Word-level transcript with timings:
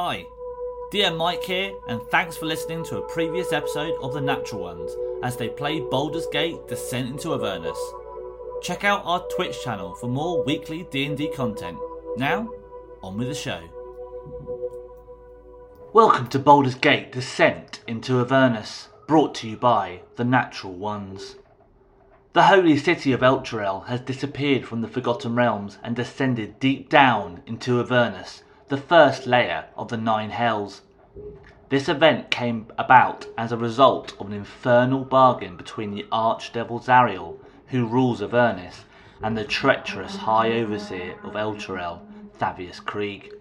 Hi, 0.00 0.26
DM 0.92 1.16
Mike 1.16 1.42
here, 1.42 1.72
and 1.88 2.00
thanks 2.02 2.36
for 2.36 2.46
listening 2.46 2.84
to 2.84 2.98
a 2.98 3.08
previous 3.08 3.52
episode 3.52 3.94
of 4.00 4.12
The 4.12 4.20
Natural 4.20 4.62
Ones 4.62 4.94
as 5.24 5.36
they 5.36 5.48
play 5.48 5.80
Baldur's 5.80 6.28
Gate 6.28 6.68
Descent 6.68 7.10
into 7.10 7.34
Avernus. 7.34 7.76
Check 8.62 8.84
out 8.84 9.02
our 9.04 9.26
Twitch 9.26 9.60
channel 9.60 9.96
for 9.96 10.06
more 10.06 10.44
weekly 10.44 10.86
D&D 10.92 11.32
content. 11.34 11.76
Now, 12.16 12.48
on 13.02 13.18
with 13.18 13.26
the 13.26 13.34
show. 13.34 13.60
Welcome 15.92 16.28
to 16.28 16.38
Baldur's 16.38 16.76
Gate 16.76 17.10
Descent 17.10 17.80
into 17.88 18.20
Avernus, 18.20 18.90
brought 19.08 19.34
to 19.34 19.48
you 19.48 19.56
by 19.56 20.02
The 20.14 20.24
Natural 20.24 20.74
Ones. 20.74 21.34
The 22.34 22.44
holy 22.44 22.76
city 22.76 23.10
of 23.10 23.22
Elturel 23.22 23.86
has 23.86 24.00
disappeared 24.02 24.64
from 24.64 24.80
the 24.80 24.86
Forgotten 24.86 25.34
Realms 25.34 25.78
and 25.82 25.96
descended 25.96 26.60
deep 26.60 26.88
down 26.88 27.42
into 27.46 27.80
Avernus, 27.80 28.44
the 28.68 28.76
first 28.76 29.26
layer 29.26 29.64
of 29.76 29.88
the 29.88 29.96
Nine 29.96 30.30
Hells. 30.30 30.82
This 31.70 31.88
event 31.88 32.30
came 32.30 32.66
about 32.78 33.26
as 33.36 33.52
a 33.52 33.56
result 33.56 34.14
of 34.20 34.26
an 34.28 34.32
infernal 34.32 35.04
bargain 35.04 35.56
between 35.56 35.94
the 35.94 36.06
Archdevil 36.10 36.84
Zariel, 36.84 37.36
who 37.68 37.86
rules 37.86 38.22
Avernus, 38.22 38.84
and 39.22 39.36
the 39.36 39.44
treacherous 39.44 40.16
High 40.16 40.52
Overseer 40.52 41.16
of 41.24 41.32
Elturel, 41.34 42.00
Thavius 42.38 42.80
Kreeg. 42.82 43.32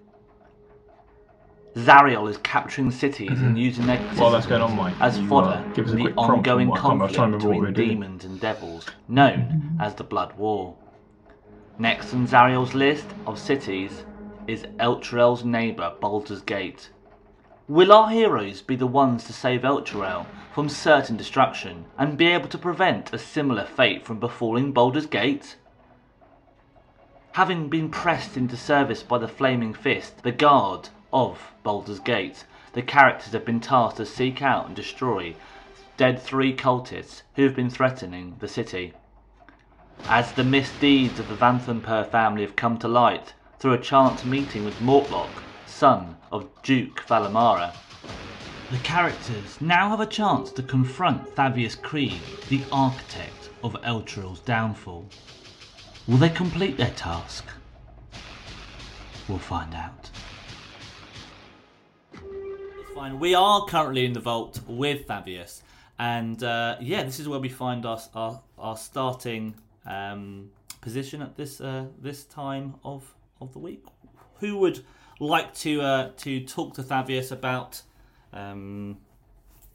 Zariel 1.75 2.27
is 2.29 2.37
capturing 2.39 2.89
cities 2.89 3.39
and 3.39 3.57
using 3.57 3.85
their 3.85 3.99
While 4.15 4.31
that's 4.31 4.47
going 4.47 4.63
on, 4.63 4.75
Mike, 4.75 4.95
as 4.99 5.19
uh, 5.19 5.23
fodder 5.27 5.63
in 5.79 5.85
the 5.95 6.01
quick 6.01 6.15
prompt 6.15 6.17
on 6.17 6.31
ongoing 6.37 6.67
what- 6.69 6.79
I 6.79 6.81
can't- 6.81 7.01
I 7.01 7.03
was 7.05 7.11
conflict 7.11 7.15
trying 7.15 7.31
to 7.31 7.37
remember 7.37 7.47
what 7.47 7.61
we 7.61 7.67
between 7.67 7.89
demons 7.99 8.25
and 8.25 8.39
devils, 8.39 8.87
known 9.07 9.77
as 9.79 9.93
the 9.93 10.03
Blood 10.03 10.33
War. 10.37 10.73
Next 11.77 12.13
on 12.13 12.25
Zariel's 12.25 12.73
list 12.73 13.05
of 13.27 13.37
cities 13.37 14.03
is 14.47 14.63
Elturel's 14.79 15.43
neighbour 15.43 15.93
Baldur's 15.99 16.41
Gate. 16.41 16.89
Will 17.67 17.91
our 17.91 18.09
heroes 18.09 18.61
be 18.61 18.77
the 18.77 18.87
ones 18.87 19.25
to 19.25 19.33
save 19.33 19.63
Elturel 19.63 20.25
from 20.53 20.69
certain 20.69 21.17
destruction 21.17 21.83
and 21.97 22.17
be 22.17 22.27
able 22.27 22.47
to 22.47 22.57
prevent 22.57 23.11
a 23.11 23.19
similar 23.19 23.65
fate 23.65 24.05
from 24.05 24.21
befalling 24.21 24.71
Baldur's 24.71 25.05
Gate? 25.05 25.57
Having 27.33 27.67
been 27.67 27.89
pressed 27.89 28.37
into 28.37 28.55
service 28.55 29.03
by 29.03 29.17
the 29.17 29.27
Flaming 29.27 29.73
Fist, 29.73 30.23
the 30.23 30.31
guard 30.31 30.87
of 31.11 31.51
Baldur's 31.63 31.99
Gate, 31.99 32.45
the 32.71 32.81
characters 32.81 33.33
have 33.33 33.45
been 33.45 33.59
tasked 33.59 33.97
to 33.97 34.05
seek 34.05 34.41
out 34.41 34.67
and 34.67 34.75
destroy 34.75 35.35
dead 35.97 36.21
three 36.21 36.55
cultists 36.55 37.23
who 37.35 37.43
have 37.43 37.55
been 37.55 37.69
threatening 37.69 38.37
the 38.39 38.47
city. 38.47 38.93
As 40.05 40.31
the 40.31 40.43
misdeeds 40.45 41.19
of 41.19 41.27
the 41.27 41.35
Vanthampur 41.35 42.09
family 42.09 42.43
have 42.43 42.55
come 42.55 42.77
to 42.77 42.87
light 42.87 43.33
through 43.59 43.73
a 43.73 43.77
chance 43.77 44.23
meeting 44.23 44.63
with 44.63 44.79
Mortlock, 44.79 45.29
son 45.65 46.15
of 46.31 46.47
Duke 46.63 47.03
Valamara, 47.07 47.73
the 48.71 48.77
characters 48.79 49.59
now 49.61 49.89
have 49.89 50.01
a 50.01 50.05
chance 50.05 50.51
to 50.51 50.61
confront 50.61 51.35
Thavius 51.35 51.79
Kreeg, 51.79 52.19
the 52.49 52.61
architect 52.71 53.49
of 53.63 53.73
Elturel's 53.83 54.41
downfall. 54.41 55.07
Will 56.07 56.17
they 56.17 56.29
complete 56.29 56.77
their 56.77 56.91
task? 56.91 57.45
We'll 59.27 59.37
find 59.37 59.73
out. 59.73 60.09
Fine. 62.93 63.19
We 63.19 63.35
are 63.35 63.65
currently 63.65 64.05
in 64.05 64.13
the 64.13 64.19
vault 64.19 64.59
with 64.67 65.07
Thavius, 65.07 65.61
and 65.99 66.41
uh, 66.43 66.77
yeah, 66.79 67.03
this 67.03 67.19
is 67.19 67.27
where 67.27 67.39
we 67.39 67.49
find 67.49 67.85
our 67.85 67.99
our, 68.15 68.41
our 68.57 68.77
starting 68.77 69.55
um, 69.85 70.49
position 70.81 71.21
at 71.21 71.35
this 71.35 71.61
uh, 71.61 71.85
this 72.01 72.23
time 72.23 72.75
of 72.83 73.13
of 73.41 73.53
the 73.53 73.59
week. 73.59 73.85
Who 74.39 74.57
would 74.57 74.83
like 75.19 75.53
to 75.55 75.81
uh, 75.81 76.11
to 76.17 76.41
talk 76.41 76.73
to 76.75 76.83
Thavius 76.83 77.31
about? 77.31 77.81
Um, 78.33 78.97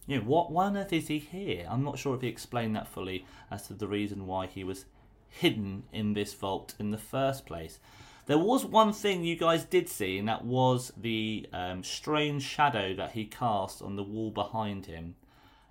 you 0.06 0.18
know, 0.18 0.24
what 0.24 0.50
why 0.50 0.66
on 0.66 0.76
earth 0.76 0.92
is 0.92 1.08
he 1.08 1.18
here? 1.18 1.66
I'm 1.68 1.84
not 1.84 1.98
sure 1.98 2.14
if 2.14 2.22
he 2.22 2.28
explained 2.28 2.74
that 2.76 2.88
fully 2.88 3.24
as 3.50 3.66
to 3.68 3.74
the 3.74 3.86
reason 3.86 4.26
why 4.26 4.46
he 4.46 4.64
was 4.64 4.84
hidden 5.28 5.84
in 5.92 6.12
this 6.12 6.34
vault 6.34 6.74
in 6.78 6.90
the 6.90 6.98
first 6.98 7.46
place. 7.46 7.78
There 8.26 8.38
was 8.38 8.64
one 8.64 8.92
thing 8.92 9.24
you 9.24 9.36
guys 9.36 9.64
did 9.64 9.88
see, 9.88 10.18
and 10.18 10.28
that 10.28 10.44
was 10.44 10.92
the 10.96 11.48
um, 11.52 11.82
strange 11.82 12.42
shadow 12.42 12.94
that 12.94 13.12
he 13.12 13.24
cast 13.24 13.82
on 13.82 13.96
the 13.96 14.02
wall 14.02 14.30
behind 14.30 14.86
him. 14.86 15.16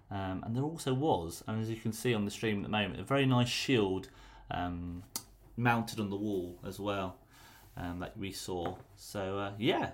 Um, 0.10 0.44
and 0.46 0.56
there 0.56 0.64
also 0.64 0.94
was, 0.94 1.42
and 1.48 1.62
as 1.62 1.70
you 1.70 1.78
can 1.78 1.94
see 1.94 2.14
on 2.14 2.26
the 2.26 2.32
stream 2.32 2.58
at 2.58 2.64
the 2.64 2.70
moment, 2.70 3.00
a 3.00 3.04
very 3.04 3.26
nice 3.26 3.48
shield 3.48 4.10
um, 4.50 5.04
mounted 5.56 6.02
on 6.02 6.10
the 6.10 6.18
wall 6.18 6.60
as 6.66 6.78
well 6.78 7.16
um, 7.78 8.00
that 8.00 8.18
we 8.18 8.32
saw. 8.32 8.76
So 8.96 9.38
uh, 9.40 9.52
yeah, 9.58 9.92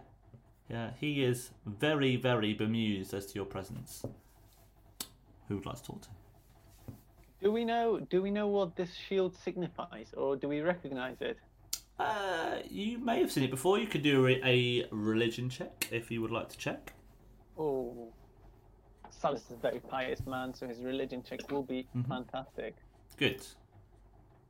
yeah, 0.70 0.92
he 1.00 1.24
is 1.24 1.52
very, 1.66 2.16
very 2.16 2.54
bemused 2.54 3.14
as 3.14 3.26
to 3.28 3.36
your 3.36 3.46
presence. 3.46 4.04
Who 5.48 5.56
would 5.56 5.66
like 5.66 5.78
to 5.78 5.84
talk 5.84 6.02
to? 6.02 6.10
Do 7.42 7.52
we 7.52 7.64
know? 7.64 8.00
Do 8.00 8.22
we 8.22 8.32
know 8.32 8.48
what 8.48 8.76
this 8.76 8.94
shield 8.94 9.36
signifies, 9.36 10.14
or 10.18 10.36
do 10.36 10.48
we 10.48 10.62
recognize 10.62 11.18
it? 11.22 11.38
Uh, 12.00 12.58
you 12.70 13.00
may 13.00 13.20
have 13.20 13.32
seen 13.32 13.44
it 13.44 13.52
before. 13.52 13.80
You 13.80 13.88
could 13.88 14.04
do 14.04 14.28
a, 14.28 14.42
a 14.44 14.88
religion 14.92 15.50
check 15.50 15.88
if 15.92 16.12
you 16.12 16.22
would 16.22 16.32
like 16.32 16.50
to 16.50 16.58
check. 16.58 16.94
Oh, 17.58 18.12
Salus 19.10 19.46
is 19.46 19.52
a 19.52 19.56
very 19.56 19.80
pious 19.80 20.26
man, 20.28 20.54
so 20.54 20.68
his 20.68 20.80
religion 20.82 21.24
check 21.28 21.50
will 21.52 21.64
be 21.64 21.88
fantastic. 22.08 22.76
Good. 23.18 23.46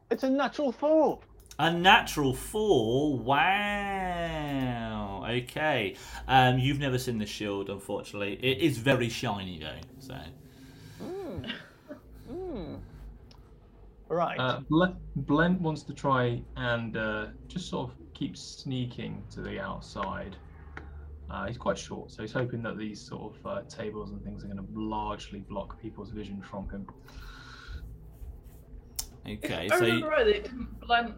It's 0.09 0.23
a 0.23 0.29
natural 0.29 0.71
four. 0.71 1.19
A 1.59 1.71
natural 1.73 2.33
four. 2.33 3.17
Wow. 3.17 4.45
Okay. 5.27 5.95
Um, 6.27 6.59
you've 6.59 6.79
never 6.79 6.99
seen 6.99 7.17
the 7.17 7.25
shield, 7.25 7.69
unfortunately. 7.69 8.33
It 8.41 8.59
is 8.59 8.77
very 8.77 9.09
shiny 9.09 9.59
though. 9.59 9.79
So 9.99 10.15
Right. 14.09 14.39
Uh, 14.39 14.61
Ble- 14.69 14.95
Blent 15.17 15.59
wants 15.59 15.83
to 15.83 15.93
try 15.93 16.41
and 16.55 16.95
uh, 16.95 17.25
just 17.47 17.69
sort 17.69 17.89
of 17.91 17.95
keep 18.13 18.37
sneaking 18.37 19.21
to 19.31 19.41
the 19.41 19.59
outside. 19.59 20.37
Uh, 21.29 21.45
he's 21.47 21.57
quite 21.57 21.77
short, 21.77 22.09
so 22.09 22.21
he's 22.21 22.31
hoping 22.31 22.63
that 22.63 22.77
these 22.77 23.01
sort 23.01 23.35
of 23.35 23.45
uh, 23.45 23.61
tables 23.67 24.11
and 24.11 24.23
things 24.23 24.45
are 24.45 24.47
going 24.47 24.59
to 24.59 24.65
largely 24.73 25.39
block 25.39 25.77
people's 25.81 26.09
vision 26.11 26.41
from 26.41 26.69
him. 26.69 26.87
okay. 29.29 29.65
If 29.65 29.73
I 29.73 29.77
So 29.79 29.83
you- 29.85 29.93
remember 29.95 30.07
rightly, 30.15 30.33
didn't 30.39 30.79
Blent 30.79 31.13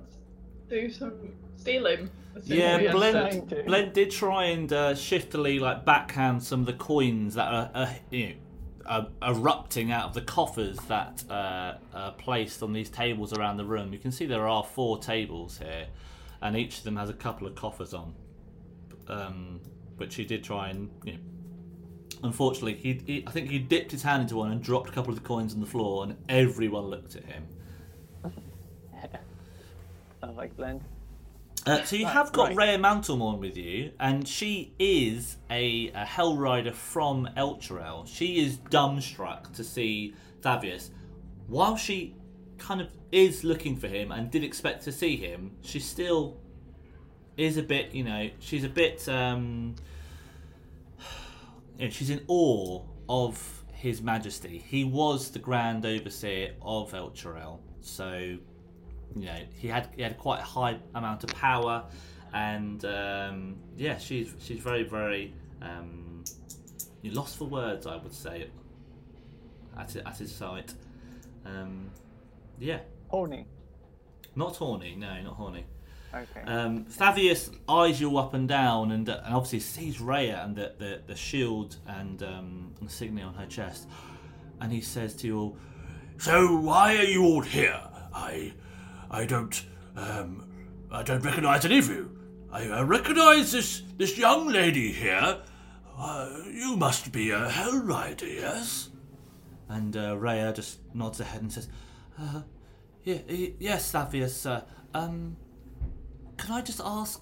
do 0.69 0.90
some 0.90 1.34
stealing? 1.57 2.09
yeah, 2.44 2.91
Blend- 2.91 3.47
Blend. 3.50 3.66
Blend 3.66 3.94
did 3.94 4.12
try 4.12 4.46
and 4.46 4.72
uh, 4.72 4.96
shiftily 4.96 5.59
like 5.59 5.85
backhand 5.85 6.44
some 6.44 6.62
of 6.62 6.66
the 6.66 6.74
coins 6.74 7.35
that 7.35 7.53
are, 7.53 7.72
uh, 7.74 7.94
you 8.12 8.30
know, 8.30 8.34
are 8.85 9.08
erupting 9.22 9.91
out 9.91 10.06
of 10.06 10.13
the 10.13 10.22
coffers 10.22 10.78
that 10.88 11.24
uh, 11.29 11.75
are 11.94 12.12
placed 12.13 12.63
on 12.63 12.74
these 12.74 12.90
tables 12.90 13.34
around 13.34 13.58
the 13.58 13.66
room. 13.66 13.94
You 13.94 14.00
can 14.00 14.12
see 14.12 14.25
there 14.25 14.47
are 14.47 14.63
four 14.63 15.00
tables 15.00 15.58
here, 15.59 15.88
and 16.41 16.56
each 16.56 16.79
of 16.79 16.84
them 16.85 16.96
has 16.96 17.09
a 17.09 17.13
couple 17.13 17.46
of 17.46 17.56
coffers 17.56 17.94
on. 17.94 18.16
Um, 19.08 19.59
which 20.00 20.16
he 20.16 20.24
did 20.24 20.44
try 20.44 20.69
and, 20.69 20.90
you 21.03 21.13
know, 21.13 21.19
unfortunately, 22.24 22.75
he, 22.75 23.02
he 23.06 23.24
I 23.28 23.31
think 23.31 23.50
he 23.50 23.59
dipped 23.59 23.91
his 23.91 24.03
hand 24.03 24.24
into 24.24 24.38
one 24.38 24.52
and 24.52 24.62
dropped 24.62 24.90
a 24.90 24.91
couple 24.91 25.12
of 25.12 25.22
the 25.22 25.25
coins 25.25 25.53
on 25.53 25.59
the 25.59 25.66
floor, 25.66 26.03
and 26.03 26.16
everyone 26.28 26.85
looked 26.85 27.16
at 27.16 27.25
him. 27.25 27.46
Sounds 30.22 30.38
like 30.38 30.56
blend. 30.56 30.81
Uh, 31.66 31.84
so 31.84 31.96
you 31.96 32.06
have 32.06 32.31
got 32.31 32.56
right. 32.56 32.69
Rhea 32.69 32.78
Mantlemorne 32.78 33.40
with 33.40 33.57
you, 33.57 33.91
and 34.00 34.28
she 34.28 34.74
is 34.80 35.38
a, 35.52 35.91
a 35.94 36.06
Hell 36.06 36.38
Rider 36.38 36.72
from 36.72 37.30
Elturel. 37.35 38.07
She 38.07 38.40
is 38.40 38.58
dumbstruck 38.58 39.53
to 39.56 39.63
see 39.63 40.16
Thavius. 40.41 40.90
While 41.47 41.75
she 41.75 42.16
kind 42.58 42.81
of 42.81 42.90
is 43.12 43.44
looking 43.44 43.75
for 43.75 43.88
him 43.88 44.12
and 44.12 44.31
did 44.31 44.44
expect 44.44 44.84
to 44.85 44.91
see 44.91 45.18
him, 45.18 45.52
she 45.62 45.79
still 45.79 46.38
is 47.38 47.58
a 47.58 47.63
bit, 47.63 47.94
you 47.94 48.03
know, 48.03 48.29
she's 48.40 48.63
a 48.63 48.69
bit, 48.69 49.08
um, 49.09 49.75
you 51.78 51.85
know, 51.85 51.90
she's 51.90 52.09
in 52.09 52.22
awe 52.28 52.82
of 53.08 53.64
His 53.73 54.02
Majesty. 54.02 54.64
He 54.66 54.84
was 54.84 55.32
the 55.32 55.40
Grand 55.40 55.85
Overseer 55.85 56.53
of 56.61 56.91
Elturel, 56.91 57.59
so 57.82 58.38
you 59.16 59.26
know 59.26 59.40
he 59.56 59.67
had 59.67 59.90
he 59.96 60.02
had 60.02 60.17
quite 60.17 60.40
a 60.40 60.44
high 60.44 60.78
amount 60.96 61.23
of 61.23 61.29
power, 61.32 61.84
and 62.34 62.84
um, 62.85 63.58
yeah, 63.78 63.97
she's 63.97 64.34
she's 64.40 64.59
very 64.59 64.84
very 64.84 65.34
um, 65.61 66.23
you 67.02 67.11
lost 67.11 67.38
for 67.38 67.46
words, 67.46 67.88
I 67.88 67.97
would 67.97 68.14
say, 68.14 68.47
at 69.78 69.96
at 69.96 70.17
his 70.17 70.34
sight. 70.34 70.73
Um, 71.46 71.90
yeah, 72.59 72.79
Horny. 73.08 73.46
not 74.35 74.56
horny, 74.58 74.96
no, 74.96 75.22
not 75.22 75.34
horny. 75.35 75.66
Okay. 76.14 76.41
Um, 76.41 76.85
Thavius 76.85 77.56
eyes 77.70 78.02
you 78.02 78.17
up 78.17 78.34
and 78.34 78.47
down, 78.47 78.91
and, 78.91 79.08
uh, 79.08 79.22
and 79.23 79.35
obviously 79.35 79.59
sees 79.59 80.02
Rhea 80.02 80.41
and 80.44 80.56
the, 80.56 80.73
the, 80.79 81.02
the 81.06 81.16
shield 81.16 81.78
and 81.85 82.22
um, 82.23 82.73
the 82.82 82.90
signet 82.90 83.26
on 83.26 83.35
her 83.35 83.46
chest, 83.46 83.88
and 84.59 84.72
he 84.72 84.82
says 84.82 85.16
to 85.17 85.28
you 85.28 85.38
all, 85.40 85.58
So 86.17 86.58
why 86.58 86.97
are 86.97 87.03
you 87.03 87.23
all 87.23 87.41
here? 87.41 87.79
I, 88.11 88.53
I 89.11 89.26
don't, 89.26 89.66
um, 89.96 90.47
I 90.91 91.03
don't 91.03 91.23
recognise 91.23 91.66
any 91.66 91.79
of 91.79 91.88
you. 91.90 92.16
I, 92.52 92.67
I 92.70 92.82
recognize 92.82 93.52
this 93.52 93.84
this 93.97 94.17
young 94.17 94.47
lady 94.47 94.91
here. 94.91 95.38
Uh, 95.97 96.29
you 96.52 96.76
must 96.78 97.11
be 97.11 97.32
a 97.32 97.50
Hell 97.50 97.79
Rider, 97.84 98.26
yes? 98.28 98.90
And 99.67 99.96
uh, 99.97 100.17
Rhea 100.17 100.53
just 100.53 100.79
nods 100.96 101.20
her 101.20 101.26
head 101.26 101.41
and 101.41 101.52
says, 101.52 101.67
uh, 102.17 102.41
yeah, 103.03 103.17
y- 103.29 103.53
"Yes, 103.59 103.91
Savius. 103.91 104.46
Uh, 104.50 104.61
um, 104.94 105.35
can 106.38 106.53
I 106.56 106.61
just 106.61 106.82
ask, 106.84 107.22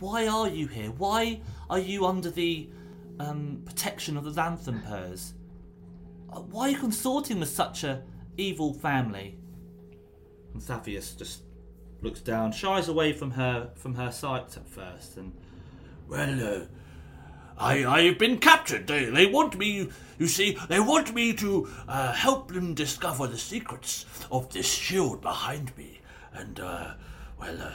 why 0.00 0.26
are 0.26 0.48
you 0.48 0.66
here? 0.66 0.90
Why 0.90 1.40
are 1.68 1.78
you 1.78 2.06
under 2.06 2.30
the 2.30 2.70
um, 3.20 3.62
protection 3.64 4.16
of 4.16 4.24
the 4.24 4.30
Vanthampurs? 4.32 5.34
Uh, 6.32 6.40
why 6.40 6.68
are 6.68 6.70
you 6.70 6.78
consorting 6.78 7.38
with 7.40 7.50
such 7.50 7.84
a 7.84 8.02
evil 8.36 8.72
family?" 8.72 9.36
And 10.52 10.62
just 11.16 11.42
looks 12.02 12.20
down, 12.20 12.52
shies 12.52 12.88
away 12.88 13.12
from 13.12 13.32
her 13.32 13.70
from 13.74 13.94
her 13.94 14.10
sight 14.10 14.56
at 14.56 14.68
first, 14.68 15.16
and 15.16 15.32
Well, 16.08 16.42
uh, 16.42 16.66
I 17.58 17.84
I've 17.84 18.18
been 18.18 18.38
captured. 18.38 18.86
They 18.86 19.04
they 19.04 19.26
want 19.26 19.56
me. 19.56 19.88
You 20.18 20.26
see, 20.26 20.58
they 20.68 20.80
want 20.80 21.14
me 21.14 21.32
to 21.34 21.68
uh, 21.88 22.12
help 22.12 22.52
them 22.52 22.74
discover 22.74 23.26
the 23.26 23.38
secrets 23.38 24.06
of 24.30 24.50
this 24.52 24.66
shield 24.66 25.20
behind 25.20 25.76
me. 25.76 26.00
And 26.32 26.58
uh, 26.58 26.94
well, 27.38 27.62
uh, 27.62 27.72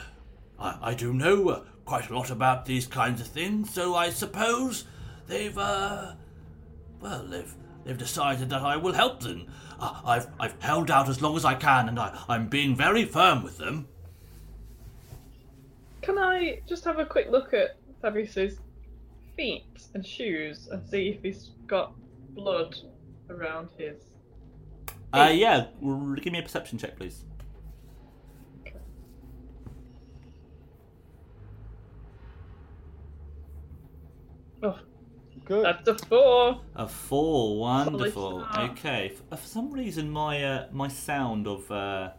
I 0.58 0.90
I 0.90 0.94
do 0.94 1.12
know 1.12 1.48
uh, 1.48 1.62
quite 1.84 2.10
a 2.10 2.14
lot 2.14 2.30
about 2.30 2.66
these 2.66 2.86
kinds 2.86 3.20
of 3.20 3.28
things. 3.28 3.72
So 3.72 3.94
I 3.94 4.10
suppose 4.10 4.84
they've 5.28 5.56
uh, 5.56 6.12
well 7.00 7.24
they've 7.26 7.54
they've 7.84 7.98
decided 7.98 8.50
that 8.50 8.62
I 8.62 8.76
will 8.76 8.92
help 8.92 9.20
them. 9.20 9.46
I've 9.80 10.28
I've 10.40 10.60
held 10.62 10.90
out 10.90 11.08
as 11.08 11.20
long 11.20 11.36
as 11.36 11.44
I 11.44 11.54
can, 11.54 11.88
and 11.88 11.98
I 11.98 12.18
I'm 12.28 12.48
being 12.48 12.74
very 12.74 13.04
firm 13.04 13.42
with 13.42 13.58
them. 13.58 13.88
Can 16.02 16.18
I 16.18 16.60
just 16.68 16.84
have 16.84 16.98
a 16.98 17.04
quick 17.04 17.30
look 17.30 17.52
at 17.52 17.76
Fabrice's 18.00 18.58
feet 19.36 19.64
and 19.94 20.06
shoes 20.06 20.68
and 20.70 20.86
see 20.88 21.08
if 21.08 21.22
he's 21.22 21.50
got 21.66 21.92
blood 22.34 22.76
around 23.28 23.68
his? 23.76 23.96
uh, 25.12 25.32
yeah, 25.34 25.66
give 25.80 26.32
me 26.32 26.38
a 26.38 26.42
perception 26.42 26.78
check, 26.78 26.96
please. 26.96 27.24
Oh, 34.62 34.78
Good. 35.46 35.64
that's 35.64 35.88
a 35.88 36.06
four. 36.06 36.60
A 36.74 36.88
four, 36.88 37.58
wonderful. 37.58 38.46
Okay, 38.56 39.12
for, 39.30 39.36
for 39.36 39.46
some 39.46 39.72
reason 39.72 40.10
my 40.10 40.42
uh, 40.42 40.66
my 40.72 40.88
sound 40.88 41.46
of 41.46 41.70
uh, 41.70 42.10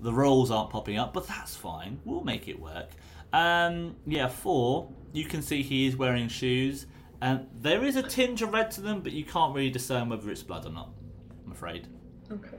the 0.00 0.12
rolls 0.12 0.50
aren't 0.50 0.70
popping 0.70 0.98
up, 0.98 1.14
but 1.14 1.26
that's 1.26 1.54
fine. 1.54 2.00
We'll 2.04 2.24
make 2.24 2.48
it 2.48 2.60
work. 2.60 2.90
Um, 3.32 3.96
yeah, 4.06 4.28
four. 4.28 4.88
You 5.12 5.24
can 5.24 5.42
see 5.42 5.62
he 5.62 5.86
is 5.86 5.96
wearing 5.96 6.28
shoes, 6.28 6.86
and 7.22 7.46
there 7.60 7.84
is 7.84 7.96
a 7.96 8.02
tinge 8.02 8.42
of 8.42 8.52
red 8.52 8.70
to 8.72 8.80
them, 8.80 9.00
but 9.00 9.12
you 9.12 9.24
can't 9.24 9.54
really 9.54 9.70
discern 9.70 10.08
whether 10.08 10.30
it's 10.30 10.42
blood 10.42 10.66
or 10.66 10.72
not. 10.72 10.90
I'm 11.44 11.52
afraid. 11.52 11.86
Okay. 12.30 12.56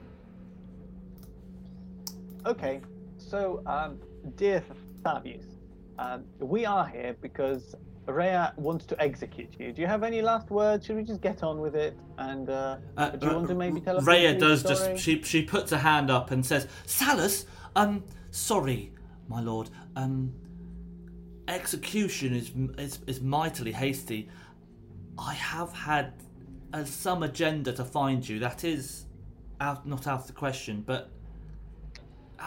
Okay, 2.46 2.80
so, 3.18 3.62
um, 3.66 4.00
dear 4.38 4.64
Fabius, 5.04 5.58
um, 6.00 6.24
we 6.40 6.66
are 6.66 6.88
here 6.88 7.14
because 7.22 7.76
Rhea 8.08 8.54
wants 8.56 8.86
to 8.86 9.02
execute 9.02 9.50
you. 9.60 9.72
Do 9.74 9.82
you 9.82 9.88
have 9.88 10.04
any 10.04 10.22
last 10.22 10.50
words? 10.50 10.86
Should 10.86 10.96
we 10.96 11.04
just 11.04 11.22
get 11.22 11.44
on 11.44 11.60
with 11.60 11.76
it? 11.76 11.98
And 12.18 12.50
uh, 12.50 12.78
Uh, 12.96 13.10
do 13.12 13.28
you 13.28 13.34
want 13.34 13.48
to 13.50 13.56
maybe 13.56 13.82
tell 13.82 13.98
us? 13.98 14.06
Rhea 14.06 14.38
does 14.38 14.62
story? 14.62 14.76
just 14.94 15.04
she 15.04 15.22
she 15.24 15.44
puts 15.44 15.72
her 15.72 15.78
hand 15.78 16.10
up 16.10 16.32
and 16.32 16.46
says, 16.46 16.68
"Salus, 16.86 17.46
um, 17.76 18.04
sorry, 18.32 18.94
my 19.28 19.42
lord. 19.42 19.70
Um, 19.96 20.34
execution 21.48 22.34
is 22.34 22.52
is 22.78 23.00
is 23.08 23.22
mightily 23.22 23.72
hasty. 23.72 24.30
I 25.18 25.34
have 25.34 25.74
had 25.74 26.14
uh, 26.74 26.84
some 26.86 27.24
agenda 27.24 27.74
to 27.74 27.84
find 27.86 28.28
you. 28.28 28.40
That 28.40 28.64
is 28.64 29.06
out 29.60 29.86
not 29.88 30.08
out 30.08 30.22
of 30.22 30.28
the 30.28 30.34
question, 30.34 30.84
but 30.86 31.10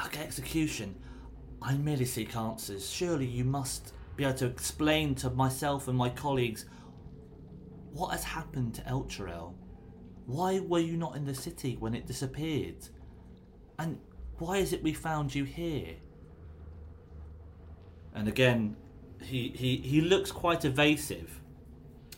okay, 0.07 0.23
execution. 0.23 0.95
I 1.62 1.77
merely 1.77 2.07
seek 2.07 2.35
answers. 2.37 2.89
Surely 2.89 3.27
you 3.27 3.45
must 3.45 3.93
be 4.21 4.27
able 4.27 4.37
to 4.37 4.47
explain 4.47 5.15
to 5.15 5.31
myself 5.31 5.89
and 5.89 5.97
my 5.97 6.11
colleagues 6.11 6.67
what 7.93 8.09
has 8.09 8.23
happened 8.23 8.75
to 8.75 8.83
Elturel. 8.83 9.55
Why 10.27 10.61
were 10.61 10.79
you 10.79 10.99
not 10.99 11.17
in 11.17 11.25
the 11.25 11.35
city 11.35 11.77
when 11.81 11.95
it 11.95 12.07
disappeared? 12.07 12.87
And 13.79 13.99
why 14.39 14.59
is 14.59 14.75
it 14.75 14.83
we 14.83 14.93
found 14.93 15.35
you 15.35 15.45
here? 15.45 15.95
And 18.15 18.29
again, 18.29 18.77
he, 19.23 19.55
he, 19.57 19.79
he 19.79 20.03
looks 20.03 20.31
quite 20.31 20.67
evasive 20.67 21.41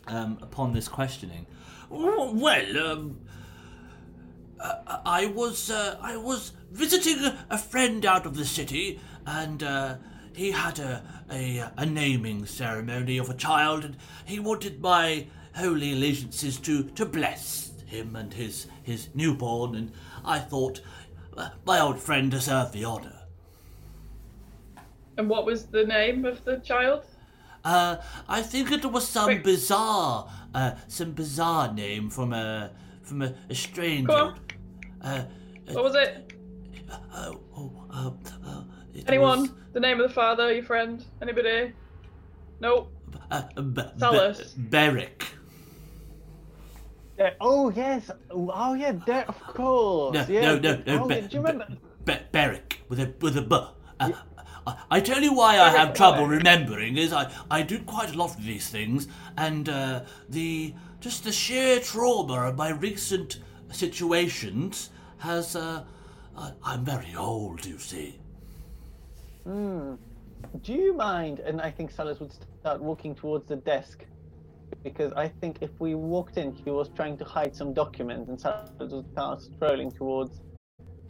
um, 0.08 0.38
upon 0.42 0.72
this 0.72 0.88
questioning. 0.88 1.46
Well, 1.88 2.78
um, 2.78 3.20
uh, 4.58 4.98
I 5.04 5.26
was 5.26 5.70
uh, 5.70 5.98
I 6.00 6.16
was 6.16 6.52
visiting 6.70 7.32
a 7.50 7.58
friend 7.58 8.04
out 8.06 8.24
of 8.24 8.36
the 8.36 8.44
city, 8.44 8.98
and 9.26 9.62
uh, 9.62 9.96
he 10.34 10.50
had 10.50 10.78
a, 10.78 11.02
a 11.30 11.64
a 11.76 11.86
naming 11.86 12.46
ceremony 12.46 13.18
of 13.18 13.30
a 13.30 13.34
child, 13.34 13.84
and 13.84 13.96
he 14.24 14.38
wanted 14.40 14.80
my 14.80 15.26
holy 15.54 15.92
allegiances 15.92 16.58
to 16.60 16.84
to 16.84 17.04
bless 17.06 17.72
him 17.86 18.16
and 18.16 18.32
his 18.34 18.66
his 18.82 19.08
newborn, 19.14 19.74
and 19.74 19.92
I 20.24 20.38
thought 20.38 20.80
uh, 21.36 21.50
my 21.66 21.80
old 21.80 21.98
friend 22.00 22.30
deserved 22.30 22.72
the 22.72 22.84
honor. 22.84 23.18
And 25.18 25.28
what 25.28 25.44
was 25.44 25.66
the 25.66 25.84
name 25.84 26.24
of 26.24 26.42
the 26.44 26.56
child? 26.58 27.04
Uh, 27.64 27.96
I 28.28 28.42
think 28.42 28.72
it 28.72 28.84
was 28.84 29.06
some 29.06 29.26
Wait. 29.26 29.44
bizarre, 29.44 30.28
uh, 30.54 30.72
some 30.88 31.12
bizarre 31.12 31.72
name 31.72 32.10
from 32.10 32.32
a 32.32 32.72
from 33.02 33.22
a, 33.22 33.34
a 33.50 33.54
strange. 33.54 34.06
Go 34.08 34.14
on. 34.14 34.40
Uh, 35.02 35.24
What 35.72 35.84
was 35.84 35.94
it? 35.94 36.32
Oh, 37.14 37.40
oh, 37.56 37.72
uh, 37.90 38.10
uh, 38.48 38.64
it 38.94 39.04
Anyone? 39.08 39.40
was, 39.40 39.50
The 39.72 39.80
name 39.80 40.00
of 40.00 40.08
the 40.08 40.14
father? 40.14 40.52
Your 40.52 40.64
friend? 40.64 41.04
Anybody? 41.20 41.72
No. 42.60 42.88
uh, 43.30 43.42
B- 43.60 43.82
Salus. 43.98 44.52
B- 44.52 44.62
Beric. 44.68 45.26
Oh 47.40 47.70
yes. 47.70 48.10
Oh 48.30 48.74
yeah. 48.74 48.92
There, 49.06 49.24
of 49.28 49.40
course. 49.40 50.14
No, 50.14 50.26
yeah. 50.28 50.40
no, 50.40 50.58
no, 50.58 50.82
no. 50.86 51.04
Oh, 51.04 51.08
Be- 51.08 51.14
yeah, 51.14 51.20
do 51.22 51.36
you 51.36 51.42
remember? 51.42 51.66
Be- 52.04 52.18
Beric 52.32 52.80
with 52.88 53.00
a 53.00 53.14
with 53.20 53.36
a 53.36 53.42
B. 53.42 53.56
Uh, 54.00 54.12
I, 54.66 54.76
I 54.90 55.00
tell 55.00 55.22
you 55.22 55.34
why 55.34 55.58
I 55.58 55.70
have 55.70 55.94
trouble 55.94 56.26
remembering 56.26 56.96
is 56.96 57.12
I, 57.12 57.32
I 57.50 57.62
do 57.62 57.80
quite 57.80 58.14
a 58.14 58.18
lot 58.18 58.36
of 58.36 58.44
these 58.44 58.68
things 58.68 59.08
and 59.36 59.68
uh, 59.68 60.02
the 60.28 60.74
just 61.00 61.24
the 61.24 61.32
sheer 61.32 61.80
trauma 61.80 62.48
of 62.48 62.56
my 62.56 62.70
recent 62.70 63.40
situations 63.70 64.90
has 65.18 65.56
uh, 65.56 65.84
I, 66.36 66.52
I'm 66.62 66.84
very 66.84 67.14
old 67.16 67.64
you 67.64 67.78
see. 67.78 68.18
Do 69.44 70.72
you 70.72 70.94
mind? 70.94 71.40
And 71.40 71.60
I 71.60 71.70
think 71.70 71.90
Salas 71.90 72.20
would 72.20 72.32
start 72.60 72.80
walking 72.80 73.14
towards 73.14 73.48
the 73.48 73.56
desk 73.56 74.04
because 74.82 75.12
I 75.12 75.28
think 75.28 75.58
if 75.60 75.70
we 75.78 75.94
walked 75.94 76.36
in, 76.36 76.52
he 76.52 76.70
was 76.70 76.88
trying 76.88 77.16
to 77.18 77.24
hide 77.24 77.54
some 77.54 77.72
documents, 77.72 78.28
and 78.28 78.40
Salas 78.40 78.70
would 78.78 79.10
start 79.12 79.42
strolling 79.42 79.90
towards 79.90 80.40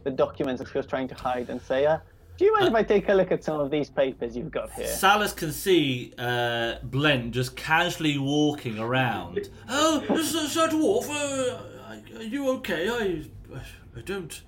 the 0.03 0.11
documents 0.11 0.61
that 0.61 0.69
he 0.69 0.77
was 0.77 0.85
trying 0.85 1.07
to 1.07 1.15
hide 1.15 1.49
and 1.49 1.61
say, 1.61 1.85
uh, 1.85 1.97
"Do 2.37 2.45
you 2.45 2.53
mind 2.53 2.67
if 2.67 2.75
I 2.75 2.83
take 2.83 3.09
a 3.09 3.13
look 3.13 3.31
at 3.31 3.43
some 3.43 3.59
of 3.59 3.71
these 3.71 3.89
papers 3.89 4.35
you've 4.35 4.51
got 4.51 4.71
here?" 4.73 4.87
Salus 4.87 5.33
can 5.33 5.51
see 5.51 6.13
uh, 6.17 6.75
Blent 6.83 7.31
just 7.31 7.55
casually 7.55 8.17
walking 8.17 8.79
around. 8.79 9.49
Oh, 9.69 10.03
Sir, 10.21 10.47
Sir 10.47 10.67
Dwarf, 10.67 11.09
uh, 11.09 12.17
are 12.17 12.23
you 12.23 12.49
okay? 12.57 12.89
I, 12.89 13.59
I 13.97 14.01
don't 14.01 14.41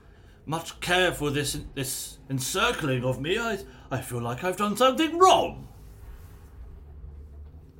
much 0.45 0.79
care 0.79 1.11
for 1.11 1.29
this 1.31 1.59
this 1.73 2.19
encircling 2.29 3.03
of 3.03 3.19
me. 3.19 3.37
I 3.37 3.59
I 3.91 4.01
feel 4.01 4.21
like 4.21 4.43
I've 4.43 4.57
done 4.57 4.75
something 4.77 5.17
wrong. 5.17 5.67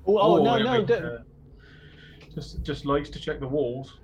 Oh, 0.07 0.17
oh, 0.17 0.43
no, 0.43 0.55
Or, 0.55 0.59
no, 0.59 0.85
don't, 0.85 1.03
uh, 1.03 1.17
just 2.35 2.63
just 2.63 2.85
likes 2.85 3.09
to 3.09 3.19
check 3.19 3.39
the 3.39 3.47
walls. 3.47 3.97